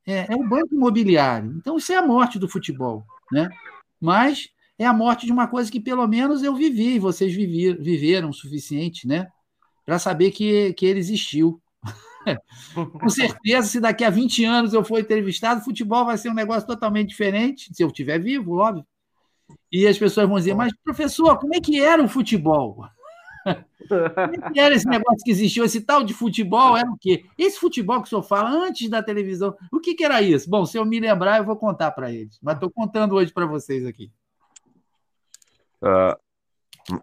É, 0.06 0.34
é 0.34 0.36
o 0.36 0.48
banco 0.48 0.74
imobiliário. 0.74 1.54
Então 1.58 1.78
isso 1.78 1.92
é 1.92 1.98
a 1.98 2.06
morte 2.06 2.40
do 2.40 2.48
futebol, 2.48 3.06
né? 3.32 3.50
Mas 4.00 4.50
é 4.80 4.86
a 4.86 4.94
morte 4.94 5.26
de 5.26 5.32
uma 5.32 5.48
coisa 5.48 5.72
que 5.72 5.80
pelo 5.80 6.08
menos 6.08 6.44
eu 6.44 6.56
vivi, 6.56 7.00
vocês 7.00 7.34
viveram 7.34 8.30
o 8.30 8.34
suficiente, 8.34 9.08
né, 9.08 9.28
para 9.86 9.98
saber 9.98 10.32
que, 10.32 10.74
que 10.74 10.86
ele 10.86 11.00
existiu. 11.00 11.62
Com 13.00 13.10
certeza, 13.10 13.68
se 13.68 13.80
daqui 13.80 14.04
a 14.04 14.10
20 14.10 14.46
anos 14.46 14.74
eu 14.74 14.84
for 14.84 15.00
entrevistado, 15.00 15.64
futebol 15.64 16.06
vai 16.06 16.18
ser 16.18 16.30
um 16.30 16.34
negócio 16.34 16.68
totalmente 16.68 17.10
diferente, 17.10 17.74
se 17.74 17.84
eu 17.84 17.88
estiver 17.88 18.20
vivo, 18.20 18.58
óbvio. 18.58 18.86
E 19.72 19.88
as 19.88 19.98
pessoas 19.98 20.28
vão 20.28 20.38
dizer, 20.38 20.54
mas 20.54 20.74
professor, 20.84 21.38
como 21.38 21.56
é 21.56 21.62
que 21.62 21.80
era 21.80 22.04
o 22.04 22.10
futebol? 22.10 22.86
Como 23.88 24.46
é 24.48 24.52
que 24.52 24.60
era 24.60 24.76
esse 24.76 24.88
negócio 24.88 25.24
que 25.24 25.32
existiu? 25.32 25.64
Esse 25.64 25.82
tal 25.82 26.04
de 26.04 26.14
futebol 26.14 26.76
era 26.76 26.90
o 26.90 26.98
quê? 27.00 27.26
Esse 27.38 27.60
futebol 27.60 28.02
que 28.02 28.08
o 28.08 28.10
senhor 28.10 28.24
fala 28.24 28.50
antes 28.50 28.90
da 28.90 29.02
televisão, 29.02 29.56
o 29.72 29.80
que, 29.80 29.96
que 29.96 30.04
era 30.04 30.22
isso? 30.22 30.50
Bom, 30.50 30.66
se 30.66 30.78
eu 30.78 30.86
me 30.86 31.00
lembrar, 31.00 31.38
eu 31.38 31.46
vou 31.46 31.56
contar 31.56 31.92
para 31.92 32.12
eles. 32.12 32.38
Mas 32.42 32.56
estou 32.56 32.70
contando 32.70 33.16
hoje 33.16 33.32
para 33.32 33.46
vocês 33.46 33.86
aqui. 33.86 34.12
Uh, 35.82 36.18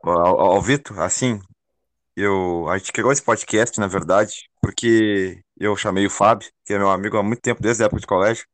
ao, 0.03 0.41
ao 0.41 0.63
Vitor, 0.63 0.99
assim, 1.01 1.41
eu, 2.17 2.69
a 2.69 2.79
gente 2.79 2.93
criou 2.93 3.13
esse 3.13 3.23
podcast, 3.23 3.79
na 3.79 3.87
verdade, 3.87 4.49
porque 4.65 5.43
eu 5.61 5.77
chamei 5.77 6.07
o 6.07 6.11
Fábio, 6.11 6.49
que 6.65 6.73
é 6.73 6.78
meu 6.78 6.89
amigo 6.89 7.19
há 7.19 7.23
muito 7.23 7.43
tempo, 7.43 7.61
desde 7.61 7.82
a 7.82 7.86
época 7.86 8.01
de 8.01 8.07
colégio, 8.07 8.47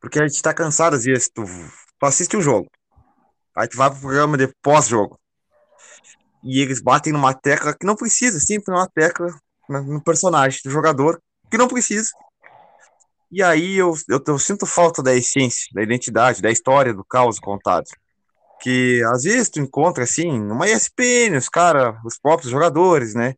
porque 0.00 0.20
a 0.20 0.28
gente 0.28 0.40
tá 0.40 0.54
cansado 0.54 0.94
às 0.94 1.02
vezes, 1.02 1.28
tu, 1.28 1.42
tu 1.42 2.06
assiste 2.06 2.36
um 2.36 2.40
jogo, 2.40 2.70
aí 3.56 3.66
tu 3.66 3.76
vai 3.76 3.90
pro 3.90 3.98
programa 3.98 4.38
de 4.38 4.48
pós-jogo, 4.62 5.18
e 6.44 6.60
eles 6.60 6.80
batem 6.80 7.12
numa 7.12 7.34
tecla 7.34 7.74
que 7.74 7.84
não 7.84 7.96
precisa, 7.96 8.38
sempre 8.38 8.72
numa 8.72 8.88
tecla 8.88 9.36
no 9.68 10.00
personagem 10.04 10.60
do 10.64 10.70
jogador, 10.70 11.20
que 11.50 11.58
não 11.58 11.66
precisa. 11.66 12.12
E 13.28 13.42
aí 13.42 13.76
eu, 13.76 13.92
eu, 14.08 14.22
eu 14.24 14.38
sinto 14.38 14.66
falta 14.66 15.02
da 15.02 15.14
essência, 15.14 15.66
da 15.74 15.82
identidade, 15.82 16.40
da 16.40 16.50
história, 16.50 16.94
do 16.94 17.04
caos 17.04 17.40
contado 17.40 17.88
que 18.60 19.02
às 19.10 19.22
vezes 19.22 19.48
tu 19.48 19.58
encontra 19.58 20.04
assim, 20.04 20.38
numa 20.38 20.68
ESPN, 20.68 21.38
os 21.38 21.48
cara, 21.48 21.98
os 22.04 22.18
próprios 22.18 22.50
jogadores, 22.50 23.14
né? 23.14 23.34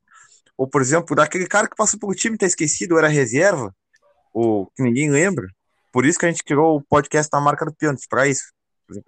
Ou, 0.62 0.68
por 0.68 0.80
exemplo, 0.80 1.16
daquele 1.16 1.48
cara 1.48 1.66
que 1.66 1.74
passou 1.74 1.98
pelo 1.98 2.14
time 2.14 2.36
e 2.36 2.38
tá 2.38 2.46
esquecido, 2.46 2.92
ou 2.92 2.98
era 3.00 3.08
reserva, 3.08 3.74
ou 4.32 4.70
que 4.76 4.80
ninguém 4.84 5.10
lembra. 5.10 5.48
Por 5.90 6.06
isso 6.06 6.16
que 6.16 6.24
a 6.24 6.30
gente 6.30 6.44
criou 6.44 6.76
o 6.76 6.80
podcast 6.80 7.28
na 7.32 7.40
marca 7.40 7.64
do 7.64 7.74
pênalti, 7.74 8.06
para 8.08 8.28
isso. 8.28 8.44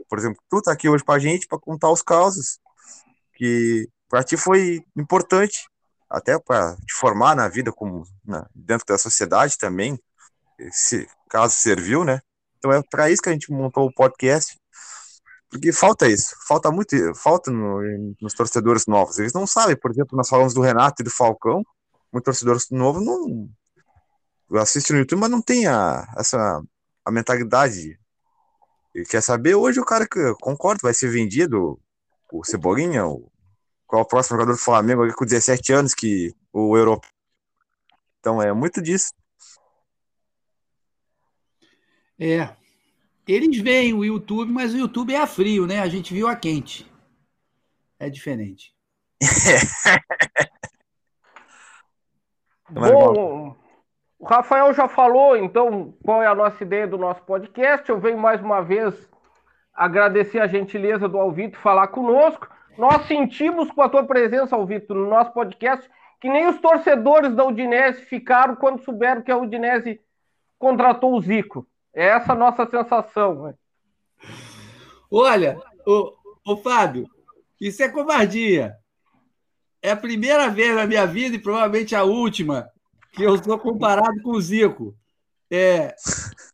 Por 0.08 0.18
exemplo, 0.18 0.42
tu 0.50 0.60
tá 0.60 0.72
aqui 0.72 0.88
hoje 0.88 1.04
com 1.04 1.12
a 1.12 1.18
gente 1.20 1.46
para 1.46 1.56
contar 1.60 1.92
os 1.92 2.02
casos 2.02 2.58
que 3.36 3.88
para 4.08 4.24
ti 4.24 4.36
foi 4.36 4.82
importante, 4.96 5.60
até 6.10 6.36
para 6.40 6.74
te 6.74 6.92
formar 6.92 7.36
na 7.36 7.46
vida 7.46 7.70
como 7.70 8.02
na, 8.24 8.48
dentro 8.52 8.84
da 8.88 8.98
sociedade 8.98 9.56
também, 9.56 9.96
esse 10.58 11.06
caso 11.30 11.54
serviu, 11.54 12.02
né? 12.04 12.18
Então 12.58 12.72
é 12.72 12.82
para 12.90 13.08
isso 13.12 13.22
que 13.22 13.28
a 13.28 13.32
gente 13.32 13.52
montou 13.52 13.86
o 13.86 13.94
podcast 13.94 14.58
porque 15.54 15.70
falta 15.70 16.08
isso, 16.08 16.34
falta 16.48 16.68
muito, 16.68 16.96
falta 17.14 17.48
no, 17.48 17.80
nos 18.20 18.34
torcedores 18.34 18.88
novos. 18.88 19.20
Eles 19.20 19.32
não 19.32 19.46
sabem, 19.46 19.76
por 19.76 19.92
exemplo, 19.92 20.16
nós 20.16 20.28
falamos 20.28 20.52
do 20.52 20.60
Renato 20.60 21.00
e 21.00 21.04
do 21.04 21.12
Falcão, 21.12 21.62
muito 22.12 22.24
torcedor 22.24 22.58
novo 22.72 23.00
não 23.00 23.48
assiste 24.60 24.92
no 24.92 24.98
YouTube, 24.98 25.20
mas 25.20 25.30
não 25.30 25.40
tem 25.40 25.68
a, 25.68 26.12
essa 26.18 26.60
a 27.04 27.10
mentalidade. 27.12 27.96
Ele 28.92 29.04
quer 29.04 29.22
saber 29.22 29.54
hoje 29.54 29.78
o 29.78 29.84
cara 29.84 30.08
que 30.08 30.34
concorda, 30.40 30.80
vai 30.82 30.92
ser 30.92 31.08
vendido 31.08 31.80
o 32.32 32.44
Cebolinha, 32.44 33.06
o, 33.06 33.30
qual 33.86 34.02
é 34.02 34.04
o 34.04 34.08
próximo 34.08 34.36
jogador 34.36 34.54
do 34.54 34.60
Flamengo 34.60 35.06
com 35.14 35.24
17 35.24 35.72
anos 35.72 35.94
que 35.94 36.34
o 36.52 36.76
europeu. 36.76 37.08
Então 38.18 38.42
é 38.42 38.52
muito 38.52 38.82
disso. 38.82 39.12
É, 42.18 42.56
eles 43.26 43.58
veem 43.58 43.94
o 43.94 44.04
YouTube, 44.04 44.52
mas 44.52 44.74
o 44.74 44.78
YouTube 44.78 45.14
é 45.14 45.18
a 45.18 45.26
frio, 45.26 45.66
né? 45.66 45.80
A 45.80 45.88
gente 45.88 46.12
viu 46.12 46.28
a 46.28 46.36
quente. 46.36 46.90
É 47.98 48.10
diferente. 48.10 48.74
Bom, 52.70 53.56
o 54.18 54.24
Rafael 54.24 54.72
já 54.74 54.88
falou, 54.88 55.36
então, 55.36 55.94
qual 56.02 56.22
é 56.22 56.26
a 56.26 56.34
nossa 56.34 56.62
ideia 56.62 56.86
do 56.86 56.98
nosso 56.98 57.22
podcast. 57.22 57.88
Eu 57.88 58.00
venho 58.00 58.18
mais 58.18 58.40
uma 58.40 58.62
vez 58.62 58.94
agradecer 59.72 60.40
a 60.40 60.46
gentileza 60.46 61.08
do 61.08 61.18
Alvito 61.18 61.58
falar 61.58 61.88
conosco. 61.88 62.48
Nós 62.76 63.06
sentimos 63.06 63.70
com 63.70 63.82
a 63.82 63.88
tua 63.88 64.04
presença, 64.04 64.56
Alvito, 64.56 64.94
no 64.94 65.08
nosso 65.08 65.32
podcast, 65.32 65.88
que 66.20 66.28
nem 66.28 66.46
os 66.46 66.58
torcedores 66.60 67.34
da 67.34 67.44
Udinese 67.44 68.02
ficaram 68.02 68.56
quando 68.56 68.82
souberam 68.82 69.22
que 69.22 69.30
a 69.30 69.36
Udinese 69.36 70.00
contratou 70.58 71.14
o 71.14 71.20
Zico. 71.20 71.66
É 71.94 72.08
essa 72.08 72.32
a 72.32 72.36
nossa 72.36 72.68
sensação. 72.68 73.44
Né? 73.44 73.54
Olha, 75.10 75.58
o, 75.86 76.12
o 76.44 76.56
Fábio, 76.56 77.08
isso 77.60 77.82
é 77.82 77.88
covardia. 77.88 78.74
É 79.80 79.92
a 79.92 79.96
primeira 79.96 80.48
vez 80.48 80.74
na 80.74 80.86
minha 80.86 81.06
vida, 81.06 81.36
e 81.36 81.38
provavelmente 81.38 81.94
a 81.94 82.02
última, 82.02 82.68
que 83.12 83.22
eu 83.22 83.42
sou 83.42 83.58
comparado 83.58 84.20
com 84.22 84.32
o 84.32 84.40
Zico. 84.40 84.96
É, 85.50 85.94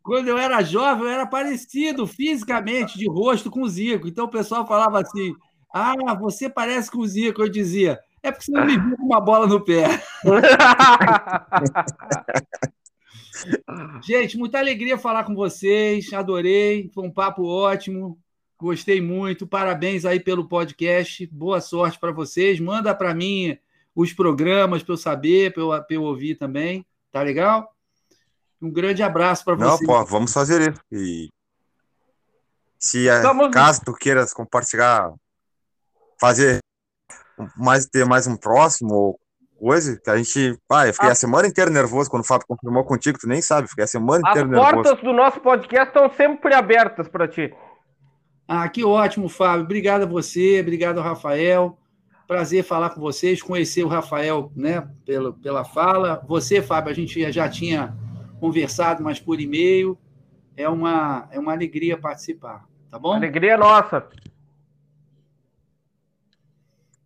quando 0.02 0.28
eu 0.28 0.36
era 0.36 0.62
jovem, 0.62 1.04
eu 1.04 1.10
era 1.10 1.26
parecido 1.26 2.06
fisicamente, 2.06 2.98
de 2.98 3.08
rosto, 3.08 3.50
com 3.50 3.62
o 3.62 3.68
Zico. 3.68 4.08
Então 4.08 4.26
o 4.26 4.30
pessoal 4.30 4.66
falava 4.66 5.00
assim: 5.00 5.34
Ah, 5.72 6.14
você 6.14 6.50
parece 6.50 6.90
com 6.90 6.98
o 6.98 7.06
Zico. 7.06 7.40
Eu 7.40 7.48
dizia: 7.48 7.98
É 8.22 8.30
porque 8.30 8.46
você 8.46 8.52
não 8.52 8.66
me 8.66 8.76
viu 8.76 8.96
com 8.96 9.04
uma 9.04 9.20
bola 9.20 9.46
no 9.46 9.64
pé. 9.64 10.02
Gente, 14.02 14.36
muita 14.36 14.58
alegria 14.58 14.98
falar 14.98 15.24
com 15.24 15.34
vocês. 15.34 16.12
Adorei. 16.12 16.90
Foi 16.94 17.04
um 17.04 17.10
papo 17.10 17.44
ótimo. 17.44 18.18
Gostei 18.58 19.00
muito. 19.00 19.46
Parabéns 19.46 20.04
aí 20.04 20.20
pelo 20.20 20.48
podcast. 20.48 21.26
Boa 21.26 21.60
sorte 21.60 21.98
para 21.98 22.12
vocês. 22.12 22.60
Manda 22.60 22.94
para 22.94 23.14
mim 23.14 23.58
os 23.94 24.12
programas 24.12 24.82
para 24.82 24.92
eu 24.92 24.98
saber, 24.98 25.52
para 25.52 25.62
eu, 25.62 25.84
eu, 25.90 26.02
ouvir 26.02 26.34
também. 26.36 26.86
Tá 27.10 27.22
legal? 27.22 27.74
Um 28.60 28.70
grande 28.70 29.02
abraço 29.02 29.44
para 29.44 29.54
vocês. 29.54 29.80
Não, 29.80 29.86
pô, 29.86 30.04
vamos 30.04 30.32
fazer 30.32 30.72
isso. 30.72 30.80
E 30.92 31.28
se 32.78 33.08
é, 33.08 33.22
caso 33.52 33.80
tu 33.84 33.92
queiras 33.94 34.32
compartilhar, 34.32 35.12
fazer 36.20 36.58
mais 37.56 37.86
ter 37.86 38.04
mais 38.04 38.26
um 38.26 38.36
próximo 38.36 39.18
coisa 39.60 40.00
que 40.02 40.10
a 40.10 40.16
gente. 40.16 40.58
Ah, 40.70 40.86
eu 40.86 40.94
fiquei 40.94 41.10
a... 41.10 41.12
a 41.12 41.14
semana 41.14 41.46
inteira 41.46 41.70
nervoso 41.70 42.10
quando 42.10 42.22
o 42.22 42.26
Fábio 42.26 42.46
confirmou 42.46 42.82
contigo, 42.84 43.18
tu 43.18 43.28
nem 43.28 43.42
sabe, 43.42 43.68
fiquei 43.68 43.84
a 43.84 43.86
semana 43.86 44.20
inteira 44.26 44.48
nervoso. 44.48 44.66
As 44.66 44.72
portas 44.72 45.04
do 45.04 45.12
nosso 45.12 45.40
podcast 45.40 45.88
estão 45.88 46.10
sempre 46.16 46.54
abertas 46.54 47.06
para 47.08 47.28
ti. 47.28 47.52
Ah, 48.48 48.68
que 48.68 48.82
ótimo, 48.82 49.28
Fábio. 49.28 49.64
Obrigado 49.64 50.02
a 50.02 50.06
você, 50.06 50.60
obrigado 50.60 50.98
ao 50.98 51.04
Rafael. 51.04 51.78
Prazer 52.26 52.64
falar 52.64 52.90
com 52.90 53.00
vocês, 53.00 53.42
conhecer 53.42 53.84
o 53.84 53.88
Rafael 53.88 54.50
né, 54.56 54.88
pela, 55.04 55.32
pela 55.32 55.64
fala. 55.64 56.24
Você, 56.26 56.62
Fábio, 56.62 56.90
a 56.90 56.94
gente 56.94 57.30
já 57.30 57.48
tinha 57.48 57.94
conversado, 58.40 59.04
mas 59.04 59.20
por 59.20 59.40
e-mail. 59.40 59.98
É 60.56 60.68
uma, 60.68 61.28
é 61.30 61.38
uma 61.38 61.52
alegria 61.52 61.96
participar, 61.96 62.64
tá 62.90 62.98
bom? 62.98 63.12
Alegria 63.12 63.56
nossa. 63.56 64.06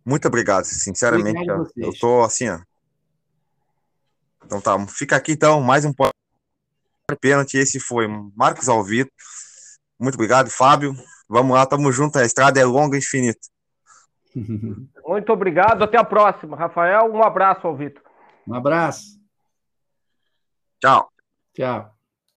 Muito 0.05 0.27
obrigado, 0.27 0.65
sinceramente. 0.65 1.49
Obrigado 1.49 1.71
eu 1.75 1.91
tô 1.99 2.23
assim, 2.23 2.47
ó. 2.49 2.59
Então 4.45 4.61
tá, 4.61 4.77
fica 4.87 5.15
aqui 5.15 5.31
então, 5.31 5.59
mais 5.61 5.83
um 5.85 5.91
pênalti. 7.19 7.57
Esse 7.57 7.79
foi 7.79 8.07
Marcos 8.35 8.69
Alvito. 8.69 9.11
Muito 9.99 10.15
obrigado, 10.15 10.49
Fábio. 10.49 10.93
Vamos 11.27 11.55
lá, 11.55 11.65
tamo 11.65 11.91
junto. 11.91 12.19
A 12.19 12.25
estrada 12.25 12.59
é 12.59 12.65
longa 12.65 12.95
e 12.95 12.99
infinita. 12.99 13.39
Muito 15.05 15.33
obrigado. 15.33 15.83
Até 15.83 15.97
a 15.97 16.03
próxima, 16.03 16.55
Rafael. 16.55 17.11
Um 17.11 17.23
abraço, 17.23 17.65
Alvito. 17.65 18.01
Um 18.47 18.53
abraço. 18.53 19.19
Tchau. 20.79 21.09
Tchau. 21.55 21.94